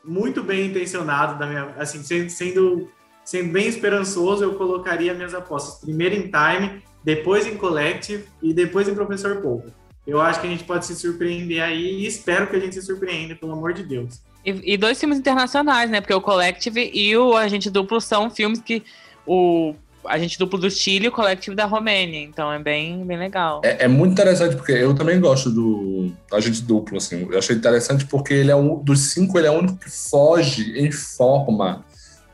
muito 0.03 0.43
bem 0.43 0.67
intencionado 0.67 1.39
da 1.39 1.47
minha, 1.47 1.75
assim 1.77 2.03
sendo 2.03 2.89
sendo 3.25 3.53
bem 3.53 3.67
esperançoso, 3.67 4.45
eu 4.45 4.55
colocaria 4.55 5.15
minhas 5.15 5.35
apostas 5.35 5.81
primeiro 5.81 6.15
em 6.15 6.31
Time, 6.31 6.83
depois 7.03 7.47
em 7.47 7.57
Collective 7.57 8.25
e 8.43 8.53
depois 8.53 8.87
em 8.87 8.95
Professor 8.95 9.41
Povo. 9.41 9.73
Eu 10.07 10.21
acho 10.21 10.41
que 10.41 10.47
a 10.47 10.51
gente 10.51 10.65
pode 10.65 10.85
se 10.85 10.95
surpreender 10.95 11.63
aí 11.63 12.01
e 12.01 12.07
espero 12.07 12.47
que 12.47 12.57
a 12.57 12.61
gente 12.61 12.75
se 12.75 12.83
surpreenda, 12.83 13.35
pelo 13.35 13.53
amor 13.53 13.73
de 13.73 13.83
Deus. 13.83 14.21
E, 14.45 14.75
e, 14.75 14.77
dois 14.77 14.99
filmes 14.99 15.19
internacionais, 15.19 15.91
né? 15.91 16.01
Porque 16.01 16.15
o 16.15 16.21
Collective 16.21 16.91
e 16.93 17.17
o 17.17 17.35
Agente 17.35 17.71
Duplo 17.71 18.01
são 18.01 18.31
filmes 18.31 18.61
que 18.61 18.83
o 19.27 19.75
Agente 20.05 20.39
Duplo 20.39 20.59
do 20.59 20.71
Chile 20.71 21.07
e 21.07 21.09
o 21.09 21.13
Collective 21.13 21.57
da 21.57 21.65
Romênia. 21.65 22.21
Então 22.21 22.53
é 22.53 22.59
bem, 22.59 23.05
bem 23.07 23.19
legal. 23.19 23.63
É, 23.65 23.85
é, 23.85 23.89
muito 23.89 24.13
interessante 24.13 24.55
porque 24.57 24.73
eu 24.73 24.95
também 24.95 25.19
gosto 25.19 25.51
do 25.51 26.13
Agente 26.33 26.63
Duplo, 26.63 26.99
assim. 26.99 27.27
Eu 27.31 27.39
achei 27.39 27.57
interessante 27.57 28.05
porque 28.07 28.35
ele 28.35 28.51
é 28.51 28.57
um 28.57 28.83
dos 28.83 29.13
cinco, 29.13 29.39
ele 29.39 29.47
é 29.47 29.51
o 29.51 29.59
único 29.59 29.79
que 29.79 29.91
foge 29.91 30.79
em 30.79 30.93
forma 30.93 31.85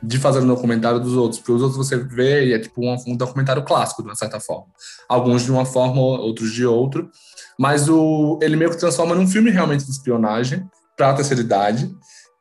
de 0.02 0.18
fazer 0.18 0.40
um 0.40 0.46
documentário 0.46 0.98
dos 0.98 1.14
outros, 1.14 1.38
porque 1.38 1.52
os 1.52 1.62
outros 1.62 1.76
você 1.76 1.96
vê 1.96 2.46
e 2.46 2.52
é 2.54 2.58
tipo 2.58 2.82
um, 2.82 2.96
um 3.06 3.16
documentário 3.16 3.62
clássico, 3.62 4.02
de 4.02 4.08
uma 4.08 4.16
certa 4.16 4.40
forma. 4.40 4.66
Alguns 5.08 5.44
de 5.44 5.52
uma 5.52 5.66
forma, 5.66 6.00
outros 6.00 6.52
de 6.52 6.64
outro. 6.64 7.10
Mas 7.58 7.88
o, 7.88 8.38
ele 8.42 8.56
meio 8.56 8.70
que 8.70 8.78
transforma 8.78 9.14
num 9.14 9.26
filme 9.26 9.50
realmente 9.50 9.84
de 9.84 9.90
espionagem 9.90 10.66
para 11.00 11.10
a 11.10 11.14
terceira 11.14 11.40
idade. 11.40 11.90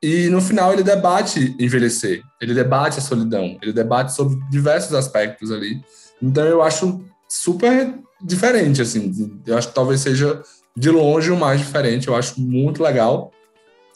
E 0.04 0.28
no 0.28 0.42
final 0.42 0.74
ele 0.74 0.84
debate 0.84 1.56
envelhecer, 1.58 2.22
ele 2.42 2.54
debate 2.54 3.00
a 3.00 3.02
solidão, 3.02 3.58
ele 3.62 3.72
debate 3.72 4.14
sobre 4.14 4.38
diversos 4.50 4.94
aspectos 4.94 5.52
ali 5.52 5.82
Então 6.22 6.46
eu 6.46 6.62
acho 6.62 7.02
super 7.28 7.94
diferente, 8.22 8.82
assim. 8.82 9.40
Eu 9.46 9.58
acho 9.58 9.70
que 9.70 9.74
talvez 9.74 10.02
seja 10.02 10.42
de 10.76 10.90
longe 10.90 11.32
o 11.32 11.38
mais 11.38 11.60
diferente. 11.60 12.10
Eu 12.10 12.16
acho 12.16 12.40
muito 12.40 12.84
legal. 12.84 13.32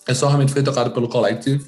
É 0.07 0.13
só 0.13 0.27
realmente 0.27 0.53
foi 0.53 0.63
tocado 0.63 0.91
pelo 0.91 1.09
Collective. 1.09 1.65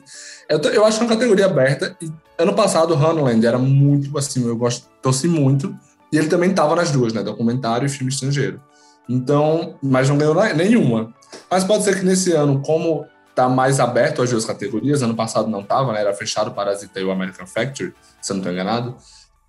Eu, 0.49 0.59
eu 0.71 0.85
acho 0.85 1.01
uma 1.01 1.09
categoria 1.09 1.45
aberta. 1.47 1.97
E 2.01 2.09
ano 2.37 2.53
passado, 2.53 2.93
o 2.93 2.97
Hunland 2.97 3.45
era 3.45 3.57
muito, 3.57 4.17
assim, 4.17 4.45
eu 4.45 4.55
gosto, 4.55 4.87
torci 5.01 5.27
muito. 5.27 5.75
E 6.13 6.17
ele 6.17 6.27
também 6.27 6.49
estava 6.49 6.75
nas 6.75 6.91
duas, 6.91 7.11
né? 7.11 7.23
Documentário 7.23 7.85
e 7.85 7.89
filme 7.89 8.11
estrangeiro. 8.11 8.61
Então, 9.07 9.77
mas 9.81 10.09
não 10.09 10.17
ganhou 10.17 10.35
nenhuma. 10.55 11.13
Mas 11.49 11.63
pode 11.63 11.83
ser 11.83 11.99
que 11.99 12.05
nesse 12.05 12.31
ano, 12.31 12.61
como 12.61 13.05
tá 13.33 13.49
mais 13.49 13.79
aberto 13.79 14.21
as 14.21 14.29
duas 14.29 14.45
categorias, 14.45 15.01
ano 15.01 15.15
passado 15.15 15.49
não 15.49 15.61
tava, 15.61 15.91
né? 15.91 16.01
Era 16.01 16.13
fechado 16.13 16.51
para 16.51 16.65
Parasita 16.65 16.99
e 16.99 17.03
o 17.03 17.11
American 17.11 17.45
Factory, 17.45 17.93
se 18.21 18.31
eu 18.31 18.35
não 18.35 18.41
estou 18.41 18.53
enganado. 18.53 18.95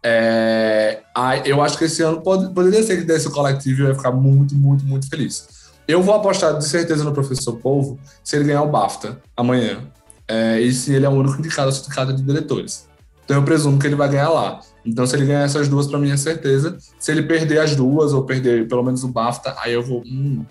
É, 0.02 1.02
eu 1.44 1.62
acho 1.62 1.78
que 1.78 1.84
esse 1.84 2.02
ano 2.02 2.20
pode, 2.20 2.52
poderia 2.52 2.82
ser 2.82 2.98
que 2.98 3.04
desse 3.04 3.28
o 3.28 3.30
coletivo 3.30 3.80
e 3.80 3.84
eu 3.84 3.88
ia 3.88 3.94
ficar 3.94 4.12
muito, 4.12 4.54
muito, 4.54 4.84
muito 4.84 5.08
feliz. 5.08 5.48
Eu 5.86 6.02
vou 6.02 6.14
apostar 6.14 6.58
de 6.58 6.64
certeza 6.64 7.04
no 7.04 7.12
Professor 7.12 7.56
Polvo 7.56 7.98
se 8.22 8.36
ele 8.36 8.44
ganhar 8.44 8.62
o 8.62 8.68
BAFTA 8.68 9.20
amanhã. 9.36 9.80
É, 10.28 10.60
e 10.60 10.72
se 10.72 10.92
ele 10.92 11.06
é 11.06 11.08
o 11.08 11.12
único 11.12 11.38
indicado 11.38 11.70
ao 11.70 12.06
de 12.06 12.22
diretores. 12.22 12.88
Então 13.24 13.36
eu 13.36 13.42
presumo 13.44 13.78
que 13.78 13.86
ele 13.86 13.94
vai 13.94 14.08
ganhar 14.08 14.30
lá. 14.30 14.60
Então, 14.84 15.04
se 15.04 15.16
ele 15.16 15.26
ganhar 15.26 15.42
essas 15.42 15.68
duas, 15.68 15.88
para 15.88 15.98
mim 15.98 16.10
é 16.10 16.16
certeza. 16.16 16.78
Se 16.98 17.10
ele 17.10 17.22
perder 17.22 17.58
as 17.58 17.74
duas, 17.74 18.12
ou 18.12 18.22
perder 18.22 18.68
pelo 18.68 18.84
menos 18.84 19.02
o 19.02 19.08
BAFTA, 19.08 19.56
aí 19.58 19.72
eu 19.72 19.82
vou. 19.82 20.02
Hum, 20.06 20.44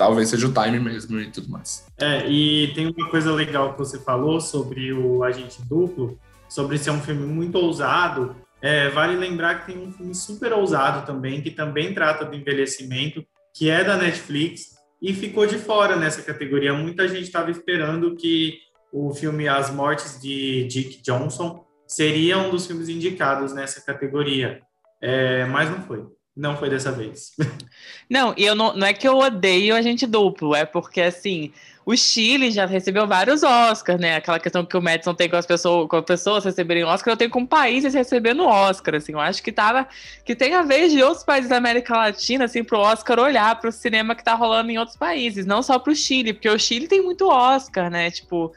talvez 0.00 0.30
seja 0.30 0.48
o 0.48 0.52
time 0.52 0.80
mesmo 0.80 1.20
e 1.20 1.30
tudo 1.30 1.50
mais. 1.50 1.86
É, 1.98 2.26
e 2.26 2.72
tem 2.72 2.86
uma 2.86 3.10
coisa 3.10 3.30
legal 3.34 3.72
que 3.74 3.78
você 3.78 3.98
falou 3.98 4.40
sobre 4.40 4.94
o 4.94 5.22
Agente 5.22 5.60
Duplo, 5.68 6.18
sobre 6.48 6.78
ser 6.78 6.90
um 6.90 7.02
filme 7.02 7.26
muito 7.26 7.58
ousado. 7.58 8.34
É, 8.62 8.88
vale 8.88 9.14
lembrar 9.14 9.60
que 9.60 9.72
tem 9.72 9.86
um 9.86 9.92
filme 9.92 10.14
super 10.14 10.54
ousado 10.54 11.04
também, 11.04 11.42
que 11.42 11.50
também 11.50 11.92
trata 11.92 12.24
do 12.24 12.34
envelhecimento, 12.34 13.22
que 13.54 13.68
é 13.68 13.84
da 13.84 13.94
Netflix, 13.94 14.78
e 15.02 15.12
ficou 15.12 15.46
de 15.46 15.58
fora 15.58 15.96
nessa 15.96 16.22
categoria. 16.22 16.72
Muita 16.72 17.06
gente 17.06 17.24
estava 17.24 17.50
esperando 17.50 18.16
que 18.16 18.58
o 18.90 19.12
filme 19.12 19.48
As 19.48 19.70
Mortes 19.70 20.18
de 20.18 20.64
Dick 20.64 21.02
Johnson 21.02 21.62
seria 21.86 22.38
um 22.38 22.48
dos 22.48 22.66
filmes 22.66 22.88
indicados 22.88 23.52
nessa 23.52 23.82
categoria, 23.82 24.62
é, 24.98 25.44
mas 25.44 25.68
não 25.68 25.82
foi. 25.82 26.06
Não 26.36 26.56
foi 26.56 26.70
dessa 26.70 26.92
vez. 26.92 27.32
Não, 28.08 28.34
e 28.36 28.44
eu 28.44 28.54
não, 28.54 28.74
não 28.74 28.86
é 28.86 28.92
que 28.92 29.06
eu 29.06 29.18
odeio 29.18 29.74
a 29.74 29.82
gente 29.82 30.06
duplo, 30.06 30.54
é 30.54 30.64
porque 30.64 31.00
assim, 31.00 31.52
o 31.84 31.96
Chile 31.96 32.50
já 32.50 32.66
recebeu 32.66 33.06
vários 33.06 33.42
Oscars, 33.42 34.00
né? 34.00 34.16
Aquela 34.16 34.38
questão 34.38 34.64
que 34.64 34.76
o 34.76 34.82
Madison 34.82 35.14
tem 35.14 35.28
com 35.28 35.36
as 35.36 35.46
pessoas, 35.46 35.88
com 35.88 35.96
as 35.96 36.04
pessoas 36.04 36.44
receberem 36.44 36.84
Oscar, 36.84 37.12
eu 37.12 37.16
tenho 37.16 37.30
com 37.30 37.46
países 37.46 37.94
recebendo 37.94 38.44
Oscar, 38.44 38.96
assim. 38.96 39.12
Eu 39.12 39.20
acho 39.20 39.42
que 39.42 39.50
tava 39.50 39.88
que 40.24 40.36
tem 40.36 40.54
a 40.54 40.62
vez 40.62 40.92
de 40.92 41.02
outros 41.02 41.24
países 41.24 41.50
da 41.50 41.56
América 41.56 41.96
Latina, 41.96 42.44
assim, 42.44 42.62
pro 42.62 42.78
Oscar 42.78 43.18
olhar 43.18 43.58
para 43.60 43.70
o 43.70 43.72
cinema 43.72 44.14
que 44.14 44.24
tá 44.24 44.34
rolando 44.34 44.70
em 44.70 44.78
outros 44.78 44.96
países, 44.96 45.46
não 45.46 45.62
só 45.62 45.78
pro 45.78 45.94
Chile, 45.94 46.32
porque 46.32 46.48
o 46.48 46.58
Chile 46.58 46.86
tem 46.86 47.02
muito 47.02 47.28
Oscar, 47.28 47.90
né? 47.90 48.10
Tipo, 48.10 48.52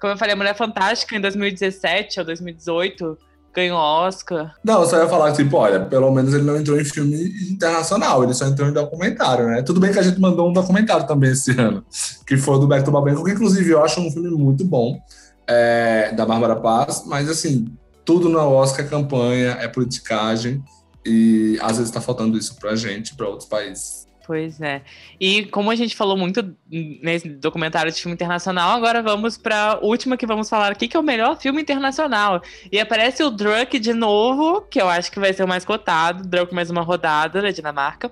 como 0.00 0.12
eu 0.14 0.16
falei, 0.16 0.32
a 0.32 0.36
Mulher 0.36 0.54
Fantástica 0.54 1.16
em 1.16 1.20
2017 1.20 2.20
ou 2.20 2.26
2018 2.26 3.18
ganhou 3.54 3.78
Oscar. 3.78 4.54
Não, 4.62 4.82
eu 4.82 4.88
só 4.88 4.98
ia 4.98 5.08
falar, 5.08 5.32
tipo, 5.32 5.56
olha, 5.56 5.80
pelo 5.80 6.10
menos 6.10 6.32
ele 6.32 6.44
não 6.44 6.56
entrou 6.56 6.80
em 6.80 6.84
filme 6.84 7.16
internacional, 7.50 8.22
ele 8.22 8.34
só 8.34 8.46
entrou 8.46 8.68
em 8.68 8.72
documentário, 8.72 9.46
né? 9.46 9.62
Tudo 9.62 9.80
bem 9.80 9.92
que 9.92 9.98
a 9.98 10.02
gente 10.02 10.20
mandou 10.20 10.48
um 10.48 10.52
documentário 10.52 11.06
também 11.06 11.30
esse 11.32 11.52
ano, 11.52 11.84
que 12.26 12.36
foi 12.36 12.58
do 12.58 12.66
Beto 12.66 12.90
Babenco, 12.90 13.24
que 13.24 13.32
inclusive 13.32 13.70
eu 13.70 13.82
acho 13.82 14.00
um 14.00 14.10
filme 14.10 14.30
muito 14.30 14.64
bom, 14.64 14.98
é, 15.46 16.12
da 16.12 16.24
Bárbara 16.24 16.56
Paz, 16.56 17.04
mas 17.06 17.28
assim, 17.28 17.66
tudo 18.04 18.28
no 18.28 18.38
Oscar 18.38 18.84
é 18.84 18.88
campanha, 18.88 19.58
é 19.60 19.66
politicagem, 19.66 20.62
e 21.04 21.58
às 21.60 21.78
vezes 21.78 21.90
tá 21.90 22.00
faltando 22.00 22.36
isso 22.38 22.56
pra 22.56 22.76
gente, 22.76 23.14
pra 23.14 23.28
outros 23.28 23.48
países. 23.48 24.06
Pois 24.30 24.60
é. 24.60 24.82
E 25.18 25.46
como 25.46 25.72
a 25.72 25.74
gente 25.74 25.96
falou 25.96 26.16
muito 26.16 26.56
nesse 26.70 27.28
documentário 27.28 27.90
de 27.90 28.00
filme 28.00 28.14
internacional, 28.14 28.76
agora 28.76 29.02
vamos 29.02 29.36
para 29.36 29.72
a 29.72 29.78
última 29.80 30.16
que 30.16 30.24
vamos 30.24 30.48
falar 30.48 30.70
aqui, 30.70 30.86
que 30.86 30.96
é 30.96 31.00
o 31.00 31.02
melhor 31.02 31.36
filme 31.36 31.60
internacional. 31.60 32.40
E 32.70 32.78
aparece 32.78 33.24
o 33.24 33.30
Druk 33.32 33.76
de 33.80 33.92
novo, 33.92 34.60
que 34.60 34.80
eu 34.80 34.88
acho 34.88 35.10
que 35.10 35.18
vai 35.18 35.32
ser 35.32 35.42
o 35.42 35.48
mais 35.48 35.64
cotado. 35.64 36.22
Druk 36.22 36.54
mais 36.54 36.70
uma 36.70 36.82
rodada 36.82 37.42
da 37.42 37.50
Dinamarca. 37.50 38.08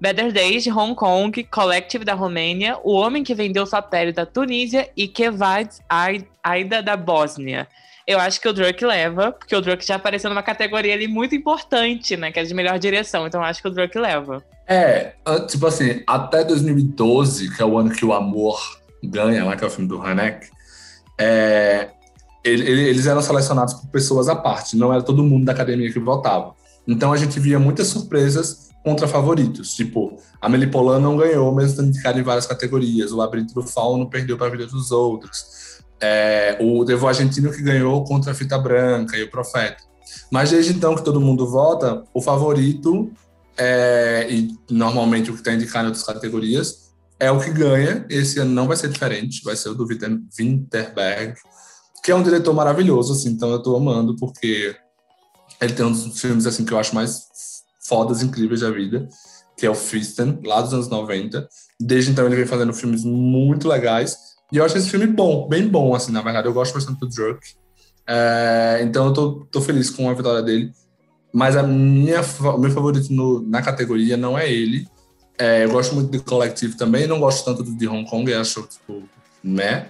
Better 0.00 0.32
Days 0.32 0.64
de 0.64 0.72
Hong 0.72 0.96
Kong, 0.96 1.44
Collective 1.44 2.04
da 2.04 2.14
Romênia, 2.14 2.76
O 2.82 2.92
Homem 2.94 3.22
que 3.22 3.32
Vendeu 3.32 3.64
Sua 3.64 3.80
Pele 3.80 4.10
da 4.10 4.26
Tunísia 4.26 4.90
e 4.96 5.06
Kevad 5.06 5.70
Aida 6.42 6.82
da 6.82 6.96
Bósnia 6.96 7.68
eu 8.06 8.18
acho 8.18 8.40
que 8.40 8.48
o 8.48 8.52
Drake 8.52 8.84
leva, 8.84 9.32
porque 9.32 9.54
o 9.54 9.60
Drake 9.60 9.86
já 9.86 9.96
apareceu 9.96 10.30
numa 10.30 10.42
categoria 10.42 10.94
ali 10.94 11.06
muito 11.06 11.34
importante, 11.34 12.16
né? 12.16 12.32
Que 12.32 12.40
é 12.40 12.44
de 12.44 12.54
melhor 12.54 12.78
direção. 12.78 13.26
Então 13.26 13.40
eu 13.40 13.46
acho 13.46 13.62
que 13.62 13.68
o 13.68 13.70
Drake 13.70 13.98
leva. 13.98 14.42
É, 14.66 15.14
tipo 15.48 15.66
assim, 15.66 16.02
até 16.06 16.44
2012, 16.44 17.54
que 17.54 17.62
é 17.62 17.64
o 17.64 17.76
ano 17.78 17.90
que 17.90 18.04
o 18.04 18.12
Amor 18.12 18.60
ganha, 19.02 19.44
lá 19.44 19.56
que 19.56 19.64
é 19.64 19.66
o 19.66 19.70
filme 19.70 19.88
do 19.88 20.00
Hanek, 20.00 20.48
é, 21.18 21.90
eles 22.44 23.06
eram 23.06 23.20
selecionados 23.20 23.74
por 23.74 23.88
pessoas 23.90 24.28
à 24.28 24.36
parte, 24.36 24.76
não 24.76 24.92
era 24.92 25.02
todo 25.02 25.22
mundo 25.22 25.44
da 25.44 25.52
academia 25.52 25.92
que 25.92 25.98
votava. 25.98 26.54
Então 26.86 27.12
a 27.12 27.16
gente 27.16 27.38
via 27.38 27.58
muitas 27.58 27.88
surpresas 27.88 28.70
contra 28.82 29.06
favoritos, 29.06 29.74
tipo, 29.74 30.18
a 30.40 30.48
Melipolã 30.48 30.98
não 30.98 31.16
ganhou, 31.16 31.54
mesmo 31.54 31.76
tendo 31.76 31.88
indicado 31.88 32.18
em 32.18 32.22
várias 32.22 32.46
categorias, 32.46 33.12
o 33.12 33.16
Labirinto 33.16 33.52
do 33.52 33.62
Fauno 33.62 34.08
perdeu 34.08 34.38
para 34.38 34.46
a 34.46 34.50
vida 34.50 34.66
dos 34.66 34.90
outros 34.90 35.69
é, 36.00 36.56
o 36.60 36.84
Devo 36.84 37.06
Argentino 37.06 37.52
que 37.52 37.62
ganhou 37.62 38.04
contra 38.04 38.32
a 38.32 38.34
Fita 38.34 38.58
Branca 38.58 39.16
e 39.16 39.22
o 39.22 39.30
Profeta. 39.30 39.82
Mas 40.30 40.50
desde 40.50 40.72
então 40.72 40.94
que 40.94 41.04
todo 41.04 41.20
mundo 41.20 41.48
vota, 41.48 42.04
o 42.14 42.20
favorito, 42.20 43.10
é, 43.56 44.26
e 44.30 44.56
normalmente 44.70 45.30
o 45.30 45.34
que 45.34 45.40
está 45.40 45.52
indicado 45.52 45.84
em 45.84 45.88
outras 45.88 46.04
categorias, 46.04 46.90
é 47.18 47.30
o 47.30 47.38
que 47.38 47.50
ganha. 47.50 48.04
Esse 48.08 48.38
ano 48.40 48.52
não 48.52 48.66
vai 48.66 48.76
ser 48.76 48.88
diferente, 48.88 49.44
vai 49.44 49.54
ser 49.54 49.68
o 49.68 49.74
do 49.74 49.86
Winterberg, 49.86 51.34
que 52.02 52.10
é 52.10 52.14
um 52.14 52.22
diretor 52.22 52.54
maravilhoso, 52.54 53.12
assim, 53.12 53.28
então 53.30 53.50
eu 53.50 53.58
estou 53.58 53.76
amando, 53.76 54.16
porque 54.16 54.74
ele 55.60 55.74
tem 55.74 55.84
um 55.84 55.92
dos 55.92 56.18
filmes 56.18 56.46
assim, 56.46 56.64
que 56.64 56.72
eu 56.72 56.78
acho 56.78 56.94
mais 56.94 57.28
fodas, 57.86 58.22
incríveis 58.22 58.60
da 58.60 58.70
vida, 58.70 59.06
que 59.56 59.66
é 59.66 59.70
o 59.70 59.74
Fisten, 59.74 60.40
lá 60.44 60.62
dos 60.62 60.72
anos 60.72 60.88
90. 60.88 61.46
Desde 61.78 62.10
então 62.10 62.24
ele 62.26 62.36
vem 62.36 62.46
fazendo 62.46 62.72
filmes 62.72 63.04
muito 63.04 63.68
legais, 63.68 64.16
e 64.52 64.56
eu 64.56 64.64
acho 64.64 64.76
esse 64.76 64.90
filme 64.90 65.06
bom, 65.06 65.48
bem 65.48 65.68
bom, 65.68 65.94
assim, 65.94 66.12
na 66.12 66.22
verdade. 66.22 66.46
Eu 66.46 66.52
gosto 66.52 66.74
bastante 66.74 66.98
do 67.00 67.08
Drake. 67.08 67.54
É, 68.06 68.80
então 68.82 69.06
eu 69.06 69.12
tô, 69.12 69.46
tô 69.50 69.60
feliz 69.60 69.90
com 69.90 70.08
a 70.10 70.14
vitória 70.14 70.42
dele. 70.42 70.72
Mas 71.32 71.56
a 71.56 71.62
minha, 71.62 72.20
o 72.22 72.58
meu 72.58 72.70
favorito 72.70 73.12
no, 73.12 73.40
na 73.42 73.62
categoria 73.62 74.16
não 74.16 74.36
é 74.36 74.50
ele. 74.50 74.88
É, 75.38 75.64
eu 75.64 75.70
gosto 75.70 75.94
muito 75.94 76.10
do 76.10 76.22
Collective 76.22 76.76
também, 76.76 77.06
não 77.06 77.20
gosto 77.20 77.44
tanto 77.44 77.62
do 77.62 77.74
de 77.74 77.88
Hong 77.88 78.08
Kong, 78.08 78.32
acho, 78.34 78.62
tipo, 78.62 79.02
né? 79.42 79.88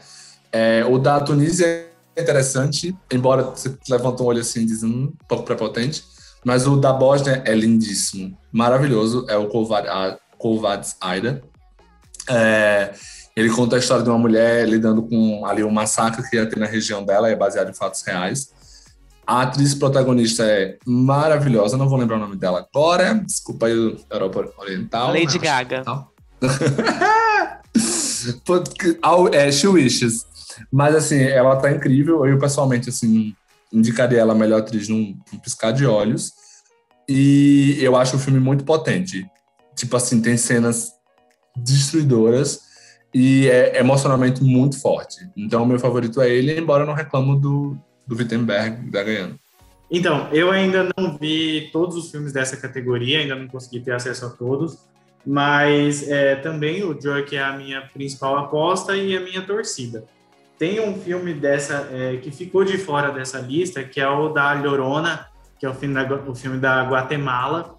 É, 0.52 0.84
o 0.84 0.98
da 0.98 1.18
Tunísia 1.20 1.66
é 1.66 2.22
interessante, 2.22 2.94
embora 3.10 3.42
você 3.42 3.76
levanta 3.88 4.22
um 4.22 4.26
olho 4.26 4.40
assim 4.40 4.60
e 4.60 4.66
diz, 4.66 4.82
um 4.82 5.12
pouco 5.26 5.44
prepotente. 5.44 6.04
Mas 6.44 6.66
o 6.66 6.76
da 6.76 6.92
Bósnia 6.92 7.42
é 7.44 7.54
lindíssimo, 7.54 8.36
maravilhoso. 8.52 9.26
É 9.28 9.36
o 9.36 9.48
Kovacs 10.38 10.96
Aida. 11.00 11.42
É, 12.28 12.94
ele 13.40 13.50
conta 13.50 13.76
a 13.76 13.78
história 13.78 14.04
de 14.04 14.10
uma 14.10 14.18
mulher 14.18 14.68
lidando 14.68 15.02
com 15.02 15.46
ali 15.46 15.64
um 15.64 15.70
massacre 15.70 16.22
que 16.28 16.36
ia 16.36 16.46
ter 16.46 16.58
na 16.58 16.66
região 16.66 17.04
dela, 17.04 17.30
é 17.30 17.34
baseado 17.34 17.70
em 17.70 17.74
fatos 17.74 18.02
reais. 18.02 18.50
A 19.26 19.42
atriz 19.42 19.74
protagonista 19.74 20.44
é 20.44 20.76
maravilhosa, 20.86 21.76
não 21.76 21.88
vou 21.88 21.98
lembrar 21.98 22.16
o 22.16 22.20
nome 22.20 22.36
dela 22.36 22.66
agora, 22.68 23.14
desculpa 23.14 23.66
aí, 23.66 23.98
Europa 24.10 24.52
Oriental. 24.58 25.12
Lady 25.12 25.38
Gaga. 25.38 25.84
é, 29.32 29.52
She 29.52 29.68
Wishes. 29.68 30.26
Mas, 30.70 30.94
assim, 30.94 31.20
ela 31.20 31.56
tá 31.56 31.70
incrível. 31.70 32.26
Eu, 32.26 32.38
pessoalmente, 32.38 32.88
assim, 32.88 33.34
indicaria 33.72 34.18
ela 34.18 34.32
a 34.32 34.36
melhor 34.36 34.60
atriz 34.60 34.88
num, 34.88 35.16
num 35.32 35.38
piscar 35.38 35.72
de 35.72 35.86
olhos. 35.86 36.32
E 37.08 37.78
eu 37.80 37.96
acho 37.96 38.16
o 38.16 38.18
filme 38.18 38.40
muito 38.40 38.64
potente. 38.64 39.26
Tipo 39.76 39.96
assim, 39.96 40.20
tem 40.20 40.36
cenas 40.36 40.90
destruidoras 41.56 42.69
e 43.12 43.48
é 43.48 43.78
emocionalmente 43.80 44.42
muito 44.42 44.80
forte. 44.80 45.28
Então, 45.36 45.66
meu 45.66 45.78
favorito 45.78 46.20
é 46.20 46.28
ele, 46.28 46.58
embora 46.58 46.84
eu 46.84 46.86
não 46.86 46.94
reclamo 46.94 47.36
do, 47.36 47.76
do 48.06 48.16
Wittenberg 48.16 48.90
da 48.90 49.02
ganhando. 49.02 49.38
Então, 49.90 50.28
eu 50.32 50.50
ainda 50.50 50.88
não 50.96 51.18
vi 51.18 51.68
todos 51.72 51.96
os 51.96 52.10
filmes 52.10 52.32
dessa 52.32 52.56
categoria, 52.56 53.18
ainda 53.18 53.34
não 53.34 53.48
consegui 53.48 53.80
ter 53.80 53.92
acesso 53.92 54.26
a 54.26 54.30
todos, 54.30 54.78
mas 55.26 56.08
é, 56.08 56.36
também 56.36 56.84
o 56.84 56.94
Drake 56.94 57.36
é 57.36 57.42
a 57.42 57.56
minha 57.56 57.82
principal 57.82 58.38
aposta 58.38 58.96
e 58.96 59.16
a 59.16 59.20
minha 59.20 59.42
torcida. 59.42 60.04
Tem 60.56 60.78
um 60.78 60.94
filme 60.94 61.34
dessa 61.34 61.88
é, 61.90 62.18
que 62.18 62.30
ficou 62.30 62.64
de 62.64 62.78
fora 62.78 63.10
dessa 63.10 63.40
lista, 63.40 63.82
que 63.82 64.00
é 64.00 64.08
o 64.08 64.28
da 64.28 64.52
Llorona, 64.52 65.26
que 65.58 65.66
é 65.66 65.68
o 65.68 65.74
filme 65.74 65.94
da, 65.94 66.14
o 66.14 66.34
filme 66.34 66.58
da 66.58 66.88
Guatemala, 66.88 67.76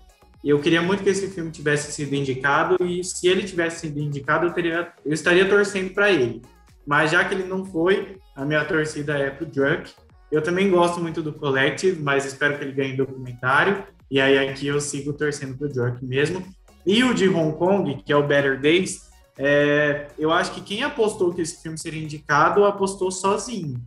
eu 0.50 0.60
queria 0.60 0.82
muito 0.82 1.04
que 1.04 1.10
esse 1.10 1.30
filme 1.30 1.52
tivesse 1.52 1.92
sido 1.92 2.16
indicado, 2.16 2.84
e 2.84 3.04
se 3.04 3.28
ele 3.28 3.44
tivesse 3.44 3.82
sido 3.82 4.00
indicado, 4.00 4.48
eu, 4.48 4.54
teria, 4.54 4.92
eu 5.06 5.14
estaria 5.14 5.48
torcendo 5.48 5.94
para 5.94 6.12
ele. 6.12 6.42
Mas 6.86 7.12
já 7.12 7.24
que 7.24 7.36
ele 7.36 7.44
não 7.44 7.64
foi, 7.64 8.18
a 8.36 8.44
minha 8.44 8.66
torcida 8.66 9.18
é 9.18 9.30
pro 9.30 9.46
Druk. 9.46 9.92
Eu 10.32 10.42
também 10.42 10.70
gosto 10.70 11.00
muito 11.00 11.22
do 11.22 11.34
Collective, 11.34 12.02
mas 12.02 12.26
espero 12.26 12.58
que 12.58 12.64
ele 12.64 12.72
ganhe 12.72 12.96
documentário. 12.96 13.84
E 14.10 14.20
aí 14.20 14.38
aqui 14.50 14.68
eu 14.68 14.82
sigo 14.82 15.14
torcendo 15.14 15.58
pro 15.58 15.70
Bjork 15.70 16.04
mesmo. 16.04 16.44
E 16.86 17.04
o 17.04 17.14
de 17.14 17.30
Hong 17.30 17.56
Kong, 17.58 18.02
que 18.04 18.12
é 18.12 18.16
o 18.16 18.26
Better 18.26 18.60
Days, 18.60 19.10
é, 19.38 20.08
eu 20.18 20.32
acho 20.32 20.54
que 20.54 20.62
quem 20.62 20.84
apostou 20.84 21.34
que 21.34 21.42
esse 21.42 21.62
filme 21.62 21.78
seria 21.78 22.04
indicado 22.04 22.66
apostou 22.66 23.12
sozinho. 23.12 23.82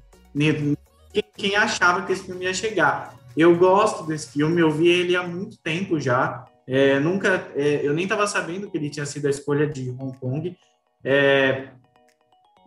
Quem 1.37 1.57
achava 1.57 2.03
que 2.07 2.13
esse 2.13 2.25
filme 2.25 2.45
ia 2.45 2.55
chegar. 2.55 3.15
Eu 3.37 3.57
gosto 3.57 4.05
desse 4.05 4.33
filme, 4.33 4.61
eu 4.61 4.71
vi 4.71 4.89
ele 4.89 5.17
há 5.17 5.23
muito 5.23 5.59
tempo 5.59 5.99
já. 5.99 6.45
É, 6.67 6.99
nunca, 6.99 7.49
é, 7.55 7.87
eu 7.87 7.93
nem 7.93 8.05
estava 8.05 8.27
sabendo 8.27 8.71
que 8.71 8.77
ele 8.77 8.91
tinha 8.91 9.05
sido 9.05 9.27
a 9.27 9.31
escolha 9.31 9.67
de 9.67 9.91
Hong 9.91 10.17
Kong, 10.19 10.57
é, 11.05 11.69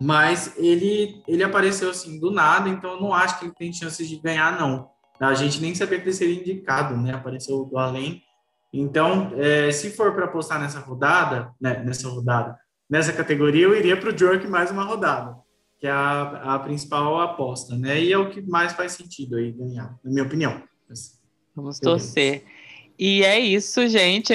mas 0.00 0.54
ele, 0.56 1.22
ele 1.26 1.42
apareceu 1.42 1.90
assim 1.90 2.20
do 2.20 2.30
nada, 2.30 2.68
então 2.68 2.92
eu 2.92 3.00
não 3.00 3.12
acho 3.12 3.38
que 3.38 3.46
ele 3.46 3.54
tem 3.54 3.72
chances 3.72 4.08
de 4.08 4.16
ganhar, 4.20 4.58
não. 4.60 4.90
A 5.18 5.34
gente 5.34 5.60
nem 5.60 5.74
sabia 5.74 5.98
que 5.98 6.04
ele 6.04 6.14
seria 6.14 6.40
indicado, 6.40 6.96
né? 6.96 7.12
Apareceu 7.12 7.64
do 7.64 7.76
além. 7.76 8.22
Então, 8.72 9.32
é, 9.36 9.72
se 9.72 9.90
for 9.90 10.14
para 10.14 10.26
apostar 10.26 10.60
nessa 10.60 10.78
rodada, 10.78 11.50
né, 11.60 11.82
nessa 11.84 12.08
rodada, 12.08 12.56
nessa 12.88 13.12
categoria, 13.12 13.64
eu 13.64 13.76
iria 13.76 13.96
para 13.96 14.10
o 14.10 14.16
Jerk 14.16 14.46
mais 14.46 14.70
uma 14.70 14.84
rodada, 14.84 15.36
que 15.78 15.86
é 15.86 15.90
a, 15.90 16.54
a 16.54 16.58
principal 16.58 17.20
aposta, 17.20 17.76
né? 17.76 18.00
E 18.02 18.12
é 18.12 18.18
o 18.18 18.30
que 18.30 18.40
mais 18.42 18.72
faz 18.72 18.92
sentido 18.92 19.36
aí 19.36 19.52
ganhar, 19.52 19.96
na 20.04 20.10
minha 20.10 20.24
opinião. 20.24 20.62
Vamos 21.54 21.78
torcer. 21.78 22.44
E 22.98 23.22
é 23.22 23.38
isso, 23.38 23.86
gente. 23.88 24.32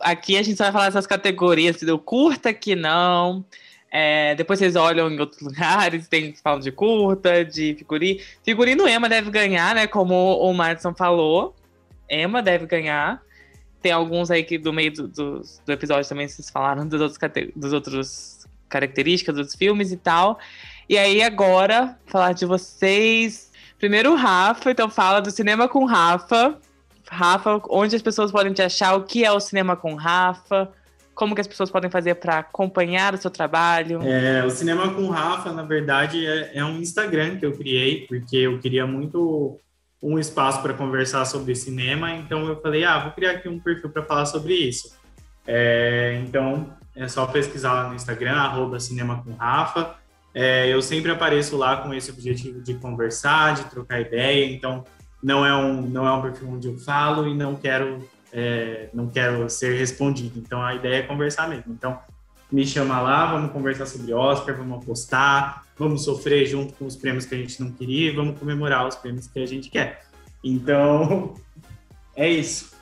Aqui 0.00 0.36
a 0.36 0.42
gente 0.42 0.58
vai 0.58 0.70
falar 0.70 0.86
essas 0.86 1.06
categorias, 1.06 1.80
do 1.80 1.98
curta 1.98 2.54
que 2.54 2.76
não. 2.76 3.44
É, 3.90 4.34
depois 4.34 4.58
vocês 4.58 4.76
olham 4.76 5.10
em 5.10 5.18
outros 5.18 5.40
lugares, 5.46 6.06
tem 6.06 6.34
falam 6.42 6.60
de 6.60 6.70
curta, 6.70 7.44
de 7.44 7.74
figurino. 7.74 8.20
Figurino 8.44 8.88
Emma 8.88 9.08
deve 9.08 9.30
ganhar, 9.30 9.74
né? 9.74 9.86
Como 9.88 10.14
o 10.14 10.52
Madison 10.52 10.94
falou. 10.94 11.56
Emma 12.08 12.40
deve 12.40 12.66
ganhar. 12.66 13.20
Tem 13.82 13.90
alguns 13.90 14.30
aí 14.30 14.44
que 14.44 14.58
do 14.58 14.72
meio 14.72 14.92
do, 14.92 15.08
do, 15.08 15.42
do 15.66 15.72
episódio 15.72 16.08
também 16.08 16.28
vocês 16.28 16.48
falaram 16.50 16.86
dos 16.86 17.00
outros, 17.00 17.18
dos 17.54 17.72
outros 17.72 18.46
características 18.68 19.34
dos 19.34 19.54
filmes 19.54 19.92
e 19.92 19.96
tal. 19.96 20.38
E 20.88 20.98
aí, 20.98 21.22
agora, 21.22 21.98
falar 22.06 22.32
de 22.32 22.44
vocês. 22.44 23.50
Primeiro 23.78 24.12
o 24.12 24.16
Rafa, 24.16 24.70
então 24.70 24.88
fala 24.88 25.20
do 25.20 25.30
cinema 25.30 25.68
com 25.68 25.84
Rafa. 25.84 26.58
Rafa, 27.10 27.60
onde 27.70 27.96
as 27.96 28.02
pessoas 28.02 28.30
podem 28.30 28.52
te 28.52 28.62
achar, 28.62 28.94
o 28.94 29.04
que 29.04 29.24
é 29.24 29.32
o 29.32 29.40
cinema 29.40 29.76
com 29.76 29.94
Rafa, 29.94 30.70
como 31.14 31.34
que 31.34 31.40
as 31.40 31.46
pessoas 31.46 31.70
podem 31.70 31.90
fazer 31.90 32.16
para 32.16 32.38
acompanhar 32.38 33.14
o 33.14 33.16
seu 33.16 33.30
trabalho? 33.30 34.02
É, 34.02 34.44
o 34.44 34.50
Cinema 34.50 34.92
com 34.92 35.08
Rafa, 35.08 35.52
na 35.52 35.62
verdade, 35.62 36.26
é, 36.26 36.58
é, 36.58 36.64
um 36.64 36.80
Instagram 36.80 37.36
que 37.36 37.46
eu 37.46 37.52
criei, 37.52 38.06
porque 38.06 38.36
eu 38.36 38.58
queria 38.58 38.86
muito 38.86 39.60
um 40.02 40.18
espaço 40.18 40.60
para 40.60 40.74
conversar 40.74 41.24
sobre 41.24 41.54
cinema, 41.54 42.10
então 42.12 42.46
eu 42.46 42.60
falei, 42.60 42.84
ah, 42.84 42.98
vou 42.98 43.12
criar 43.12 43.32
aqui 43.32 43.48
um 43.48 43.58
perfil 43.58 43.88
para 43.88 44.02
falar 44.02 44.26
sobre 44.26 44.52
isso. 44.54 44.94
É, 45.46 46.20
então, 46.26 46.74
é 46.94 47.08
só 47.08 47.26
pesquisar 47.26 47.72
lá 47.72 47.88
no 47.88 47.94
Instagram, 47.94 48.36
arroba 48.36 48.78
Cinema 48.80 49.22
com 49.22 49.32
Rafa. 49.34 49.96
É, 50.34 50.72
eu 50.72 50.82
sempre 50.82 51.10
apareço 51.10 51.56
lá 51.56 51.76
com 51.76 51.94
esse 51.94 52.10
objetivo 52.10 52.60
de 52.60 52.74
conversar, 52.74 53.54
de 53.54 53.64
trocar 53.70 54.00
ideia, 54.00 54.44
então 54.44 54.84
não 55.22 55.46
é 55.46 55.56
um, 55.56 55.82
não 55.82 56.06
é 56.06 56.12
um 56.12 56.20
perfil 56.20 56.50
onde 56.50 56.68
eu 56.68 56.76
falo 56.76 57.28
e 57.28 57.34
não 57.34 57.54
quero, 57.54 58.06
é, 58.32 58.90
não 58.92 59.08
quero 59.08 59.48
ser 59.48 59.78
respondido. 59.78 60.38
Então, 60.38 60.60
a 60.60 60.74
ideia 60.74 60.96
é 60.96 61.02
conversar 61.02 61.48
mesmo. 61.48 61.72
Então, 61.72 61.98
me 62.52 62.66
chama 62.66 63.00
lá, 63.00 63.32
vamos 63.32 63.52
conversar 63.52 63.86
sobre 63.86 64.12
Oscar, 64.12 64.56
vamos 64.56 64.82
apostar, 64.82 65.64
vamos 65.78 66.04
sofrer 66.04 66.46
junto 66.46 66.74
com 66.74 66.84
os 66.84 66.94
prêmios 66.94 67.24
que 67.24 67.34
a 67.34 67.38
gente 67.38 67.60
não 67.60 67.72
queria 67.72 68.14
vamos 68.14 68.38
comemorar 68.38 68.86
os 68.86 68.94
prêmios 68.94 69.26
que 69.26 69.40
a 69.40 69.46
gente 69.46 69.70
quer. 69.70 70.04
Então, 70.42 71.34
é 72.14 72.28
isso. 72.28 72.74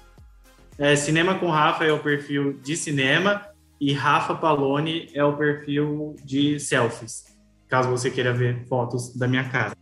É, 0.79 0.97
cinema 0.97 1.39
com 1.39 1.49
Rafa 1.49 1.85
é 1.85 1.93
o 1.93 2.01
perfil 2.01 2.55
de 2.55 2.77
cinema 2.77 3.47
e 3.81 3.93
Rafa 3.93 4.35
Palone 4.35 5.09
é 5.15 5.25
o 5.25 5.37
perfil 5.37 6.17
de 6.25 6.59
selfies, 6.59 7.25
caso 7.73 7.89
você 7.89 8.11
queira 8.11 8.35
ver 8.35 8.67
fotos 8.69 9.17
da 9.17 9.27
minha 9.27 9.49
cara. 9.49 9.73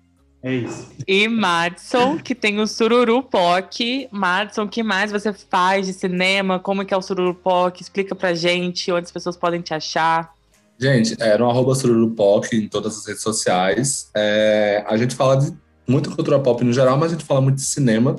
É 0.44 0.54
isso. 0.54 0.88
E 1.08 1.26
Madison, 1.26 2.18
que 2.18 2.36
tem 2.36 2.60
o 2.60 2.66
Sururu 2.66 3.20
Poc. 3.20 3.80
Madison, 4.12 4.62
o 4.62 4.68
que 4.68 4.80
mais 4.80 5.10
você 5.10 5.32
faz 5.32 5.86
de 5.86 5.92
cinema? 5.92 6.60
Como 6.60 6.84
que 6.84 6.94
é 6.94 6.96
o 6.96 7.02
Sururu 7.02 7.34
Poc? 7.34 7.80
Explica 7.80 8.14
pra 8.14 8.32
gente 8.32 8.92
onde 8.92 9.06
as 9.06 9.10
pessoas 9.10 9.36
podem 9.36 9.60
te 9.60 9.74
achar. 9.74 10.32
Gente, 10.78 11.20
é 11.20 11.36
no 11.36 11.50
arroba 11.50 11.74
Sururupoc 11.74 12.52
em 12.52 12.68
todas 12.68 12.96
as 12.96 13.06
redes 13.06 13.22
sociais. 13.22 14.08
É, 14.16 14.84
a 14.88 14.96
gente 14.96 15.16
fala 15.16 15.34
de 15.34 15.52
muita 15.86 16.10
cultura 16.10 16.38
pop 16.38 16.62
no 16.64 16.72
geral, 16.72 16.96
mas 16.96 17.10
a 17.10 17.16
gente 17.16 17.26
fala 17.26 17.40
muito 17.40 17.56
de 17.56 17.64
cinema. 17.64 18.14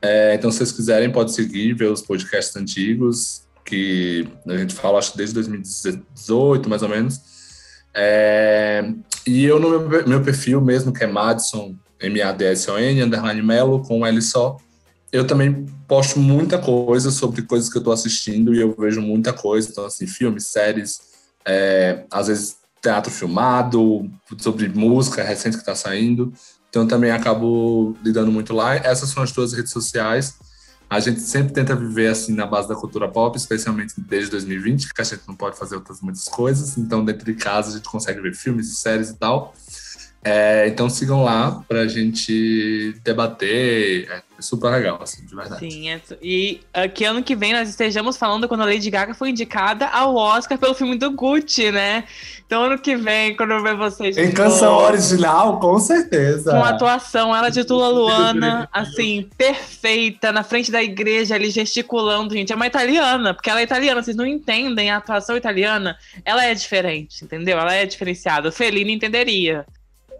É, 0.00 0.34
então, 0.34 0.50
se 0.50 0.58
vocês 0.58 0.72
quiserem, 0.72 1.12
pode 1.12 1.32
seguir, 1.32 1.74
ver 1.74 1.92
os 1.92 2.00
podcasts 2.00 2.56
antigos, 2.56 3.42
que 3.66 4.26
a 4.48 4.56
gente 4.56 4.74
fala, 4.74 4.98
acho 4.98 5.12
que 5.12 5.18
desde 5.18 5.34
2018, 5.34 6.70
mais 6.70 6.82
ou 6.82 6.88
menos. 6.88 7.33
É, 7.94 8.92
e 9.26 9.44
eu 9.44 9.60
no 9.60 9.70
meu, 9.70 10.08
meu, 10.08 10.22
perfil 10.22 10.60
mesmo, 10.60 10.92
que 10.92 11.04
é 11.04 11.06
Madison, 11.06 11.74
M-A-D-S-O-N, 12.00 13.02
underline 13.02 13.42
Melo, 13.42 13.82
com 13.82 14.04
L 14.04 14.20
só, 14.20 14.56
eu 15.12 15.26
também 15.26 15.64
posto 15.86 16.18
muita 16.18 16.58
coisa 16.58 17.10
sobre 17.10 17.42
coisas 17.42 17.70
que 17.70 17.78
eu 17.78 17.82
tô 17.82 17.92
assistindo 17.92 18.52
e 18.52 18.60
eu 18.60 18.74
vejo 18.76 19.00
muita 19.00 19.32
coisa, 19.32 19.68
então 19.70 19.86
assim, 19.86 20.06
filmes, 20.06 20.48
séries, 20.48 21.00
é, 21.46 22.04
às 22.10 22.26
vezes 22.26 22.56
teatro 22.82 23.10
filmado, 23.10 24.10
sobre 24.38 24.68
música 24.68 25.22
recente 25.22 25.56
que 25.56 25.64
tá 25.64 25.74
saindo, 25.74 26.32
então 26.68 26.86
também 26.86 27.12
acabo 27.12 27.96
lidando 28.02 28.32
muito 28.32 28.52
lá. 28.52 28.74
Essas 28.74 29.08
são 29.10 29.22
as 29.22 29.30
duas 29.30 29.52
redes 29.52 29.70
sociais. 29.70 30.34
A 30.94 31.00
gente 31.00 31.20
sempre 31.22 31.52
tenta 31.52 31.74
viver 31.74 32.06
assim 32.06 32.32
na 32.32 32.46
base 32.46 32.68
da 32.68 32.76
cultura 32.76 33.08
pop, 33.08 33.36
especialmente 33.36 33.94
desde 33.98 34.30
2020, 34.30 34.94
que 34.94 35.00
a 35.00 35.04
gente 35.04 35.22
não 35.26 35.34
pode 35.34 35.58
fazer 35.58 35.74
outras 35.74 36.00
muitas 36.00 36.28
coisas. 36.28 36.78
Então, 36.78 37.04
dentro 37.04 37.24
de 37.24 37.34
casa, 37.34 37.70
a 37.70 37.72
gente 37.72 37.88
consegue 37.88 38.20
ver 38.20 38.32
filmes 38.32 38.68
e 38.68 38.76
séries 38.76 39.10
e 39.10 39.14
tal. 39.16 39.52
É, 40.24 40.66
então 40.68 40.88
sigam 40.88 41.22
lá 41.22 41.62
para 41.68 41.80
a 41.80 41.86
gente 41.86 42.94
debater. 43.04 44.08
É 44.10 44.42
super 44.42 44.70
legal, 44.70 44.98
assim, 45.02 45.24
de 45.24 45.34
verdade. 45.34 45.70
Sim, 45.70 45.90
é, 45.90 46.00
e 46.22 46.60
uh, 46.74 46.88
que 46.88 47.04
ano 47.04 47.22
que 47.22 47.36
vem 47.36 47.52
nós 47.52 47.68
estejamos 47.68 48.16
falando 48.16 48.48
quando 48.48 48.62
a 48.62 48.64
Lady 48.64 48.88
Gaga 48.90 49.12
foi 49.14 49.30
indicada 49.30 49.86
ao 49.86 50.14
Oscar 50.16 50.58
pelo 50.58 50.74
filme 50.74 50.96
do 50.96 51.10
Gucci, 51.10 51.70
né? 51.70 52.04
Então 52.46 52.64
ano 52.64 52.78
que 52.78 52.96
vem, 52.96 53.36
quando 53.36 53.52
eu 53.52 53.62
ver 53.62 53.76
vocês. 53.76 54.16
Em 54.16 54.32
canção 54.32 54.76
original, 54.76 55.60
com 55.60 55.78
certeza. 55.78 56.52
Com 56.52 56.64
atuação, 56.64 57.36
ela 57.36 57.50
de 57.50 57.62
Tula 57.64 57.88
Luana, 57.88 58.68
assim, 58.72 59.28
perfeita, 59.36 60.32
na 60.32 60.42
frente 60.42 60.72
da 60.72 60.82
igreja 60.82 61.34
ali 61.34 61.50
gesticulando, 61.50 62.34
gente. 62.34 62.52
É 62.52 62.56
uma 62.56 62.66
italiana, 62.66 63.34
porque 63.34 63.50
ela 63.50 63.60
é 63.60 63.64
italiana, 63.64 64.02
vocês 64.02 64.16
não 64.16 64.26
entendem 64.26 64.90
a 64.90 64.96
atuação 64.96 65.36
italiana. 65.36 65.96
Ela 66.24 66.46
é 66.46 66.54
diferente, 66.54 67.24
entendeu? 67.24 67.58
Ela 67.58 67.74
é 67.74 67.84
diferenciada. 67.84 68.48
O 68.48 68.64
entenderia. 68.64 69.66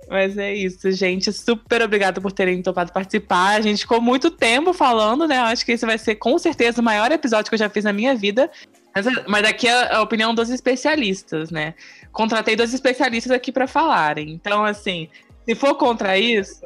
Mas 0.08 0.36
é 0.36 0.54
isso, 0.54 0.90
gente. 0.92 1.32
Super 1.32 1.82
obrigada 1.82 2.20
por 2.20 2.32
terem 2.32 2.62
topado 2.62 2.92
participar. 2.92 3.56
A 3.56 3.60
gente 3.60 3.80
ficou 3.80 4.00
muito 4.00 4.30
tempo 4.30 4.72
falando, 4.72 5.26
né? 5.26 5.38
Eu 5.38 5.44
acho 5.44 5.64
que 5.64 5.72
esse 5.72 5.86
vai 5.86 5.98
ser 5.98 6.16
com 6.16 6.38
certeza 6.38 6.80
o 6.80 6.84
maior 6.84 7.10
episódio 7.10 7.48
que 7.48 7.54
eu 7.54 7.58
já 7.58 7.68
fiz 7.68 7.84
na 7.84 7.92
minha 7.92 8.14
vida. 8.14 8.50
Mas, 8.94 9.06
mas 9.26 9.44
aqui 9.44 9.66
é 9.66 9.94
a 9.94 10.02
opinião 10.02 10.34
dos 10.34 10.50
especialistas, 10.50 11.50
né? 11.50 11.74
Contratei 12.12 12.54
dois 12.54 12.72
especialistas 12.72 13.32
aqui 13.32 13.50
para 13.50 13.66
falarem. 13.66 14.30
Então, 14.30 14.64
assim, 14.64 15.08
se 15.44 15.54
for 15.54 15.74
contra 15.74 16.18
isso. 16.18 16.62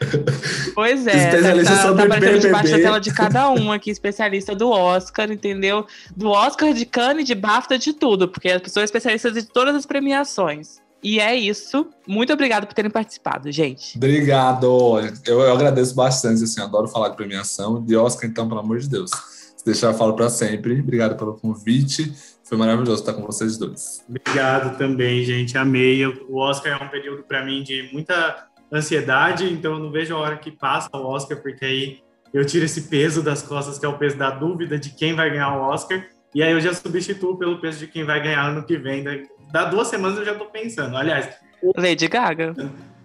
Pois 0.74 1.06
é, 1.06 1.28
especialista 1.28 1.76
tá, 1.76 1.94
tá 1.94 2.02
aparecendo 2.02 2.40
debaixo 2.40 2.70
da 2.72 2.78
tela 2.78 3.00
de 3.00 3.14
cada 3.14 3.50
um 3.50 3.70
aqui, 3.70 3.88
especialista 3.88 4.52
do 4.52 4.68
Oscar, 4.68 5.30
entendeu? 5.30 5.86
Do 6.16 6.28
Oscar, 6.30 6.72
de 6.72 6.84
Cannes, 6.84 7.24
de 7.24 7.36
BAFTA, 7.36 7.78
de 7.78 7.92
tudo, 7.92 8.26
porque 8.26 8.48
as 8.48 8.60
pessoas 8.60 8.86
especialistas 8.86 9.32
de 9.34 9.44
todas 9.44 9.76
as 9.76 9.86
premiações. 9.86 10.81
E 11.02 11.18
é 11.18 11.34
isso. 11.34 11.88
Muito 12.06 12.32
obrigado 12.32 12.66
por 12.66 12.74
terem 12.74 12.90
participado, 12.90 13.50
gente. 13.50 13.96
Obrigado. 13.96 15.00
Eu, 15.26 15.40
eu 15.40 15.52
agradeço 15.52 15.94
bastante, 15.94 16.44
assim, 16.44 16.60
adoro 16.60 16.86
falar 16.86 17.08
de 17.08 17.16
premiação. 17.16 17.82
De 17.82 17.96
Oscar, 17.96 18.30
então, 18.30 18.48
pelo 18.48 18.60
amor 18.60 18.78
de 18.78 18.88
Deus. 18.88 19.10
Se 19.56 19.64
deixar, 19.64 19.88
eu 19.88 19.94
falo 19.94 20.14
para 20.14 20.30
sempre. 20.30 20.80
Obrigado 20.80 21.16
pelo 21.16 21.34
convite. 21.34 22.12
Foi 22.44 22.56
maravilhoso 22.56 23.00
estar 23.00 23.14
com 23.14 23.22
vocês 23.22 23.56
dois. 23.56 24.04
Obrigado 24.08 24.76
também, 24.76 25.24
gente. 25.24 25.56
Amei. 25.58 26.06
O 26.06 26.36
Oscar 26.36 26.80
é 26.80 26.84
um 26.84 26.88
período 26.88 27.22
para 27.22 27.44
mim 27.44 27.62
de 27.62 27.88
muita 27.92 28.46
ansiedade, 28.72 29.44
então 29.52 29.72
eu 29.72 29.78
não 29.78 29.90
vejo 29.90 30.14
a 30.14 30.18
hora 30.18 30.36
que 30.36 30.50
passa 30.50 30.88
o 30.94 31.06
Oscar, 31.06 31.40
porque 31.42 31.64
aí 31.64 31.98
eu 32.32 32.44
tiro 32.44 32.64
esse 32.64 32.82
peso 32.82 33.22
das 33.22 33.42
costas, 33.42 33.78
que 33.78 33.84
é 33.84 33.88
o 33.88 33.98
peso 33.98 34.16
da 34.16 34.30
dúvida 34.30 34.78
de 34.78 34.90
quem 34.90 35.14
vai 35.14 35.30
ganhar 35.30 35.56
o 35.56 35.62
Oscar. 35.70 36.06
E 36.34 36.42
aí 36.42 36.52
eu 36.52 36.60
já 36.60 36.72
substituo 36.72 37.36
pelo 37.36 37.60
peso 37.60 37.78
de 37.78 37.86
quem 37.86 38.04
vai 38.04 38.22
ganhar 38.22 38.48
ano 38.48 38.64
que 38.64 38.78
vem, 38.78 39.02
né? 39.02 39.24
Dá 39.52 39.66
duas 39.66 39.88
semanas 39.88 40.18
eu 40.18 40.24
já 40.24 40.34
tô 40.34 40.46
pensando. 40.46 40.96
Aliás. 40.96 41.28
Lady 41.76 42.08
Gaga. 42.08 42.54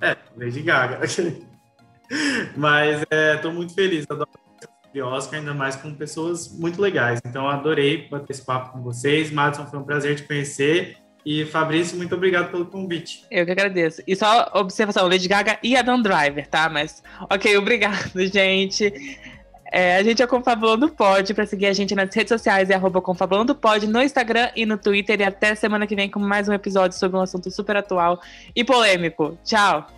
É, 0.01 0.15
Lady 0.35 0.61
Gaga. 0.61 0.99
Mas 2.55 3.03
é, 3.09 3.35
tô 3.35 3.51
muito 3.51 3.73
feliz. 3.75 4.05
Adoro 4.09 4.29
de 4.93 5.01
Oscar, 5.01 5.39
ainda 5.39 5.53
mais 5.53 5.75
com 5.75 5.93
pessoas 5.93 6.51
muito 6.57 6.81
legais. 6.81 7.19
Então, 7.25 7.47
adorei 7.47 8.07
bater 8.07 8.31
esse 8.31 8.43
papo 8.43 8.71
com 8.71 8.81
vocês. 8.81 9.29
Madison, 9.29 9.67
foi 9.67 9.79
um 9.79 9.83
prazer 9.83 10.15
te 10.15 10.23
conhecer. 10.23 10.97
E 11.25 11.45
Fabrício, 11.45 11.97
muito 11.97 12.15
obrigado 12.15 12.49
pelo 12.49 12.65
convite. 12.65 13.25
Eu 13.29 13.45
que 13.45 13.51
agradeço. 13.51 14.01
E 14.07 14.15
só 14.15 14.49
observação, 14.55 15.09
Lady 15.09 15.27
Gaga 15.27 15.59
e 15.61 15.75
Adam 15.75 16.01
Driver, 16.01 16.47
tá? 16.47 16.69
Mas, 16.69 17.03
ok, 17.29 17.57
obrigado, 17.57 18.11
gente. 18.31 19.19
É, 19.71 19.97
a 19.97 20.03
gente 20.03 20.21
é 20.21 20.27
Confabulando 20.27 20.89
Pod. 20.89 21.33
Pra 21.33 21.45
seguir 21.45 21.67
a 21.67 21.73
gente 21.73 21.95
nas 21.95 22.13
redes 22.13 22.29
sociais 22.29 22.69
é 22.69 22.75
Confabulando 23.01 23.55
no 23.87 24.01
Instagram 24.01 24.49
e 24.55 24.65
no 24.65 24.77
Twitter. 24.77 25.19
E 25.21 25.23
até 25.23 25.55
semana 25.55 25.87
que 25.87 25.95
vem 25.95 26.09
com 26.09 26.19
mais 26.19 26.47
um 26.47 26.53
episódio 26.53 26.97
sobre 26.97 27.17
um 27.17 27.21
assunto 27.21 27.49
super 27.51 27.77
atual 27.77 28.19
e 28.55 28.63
polêmico. 28.63 29.37
Tchau! 29.43 29.96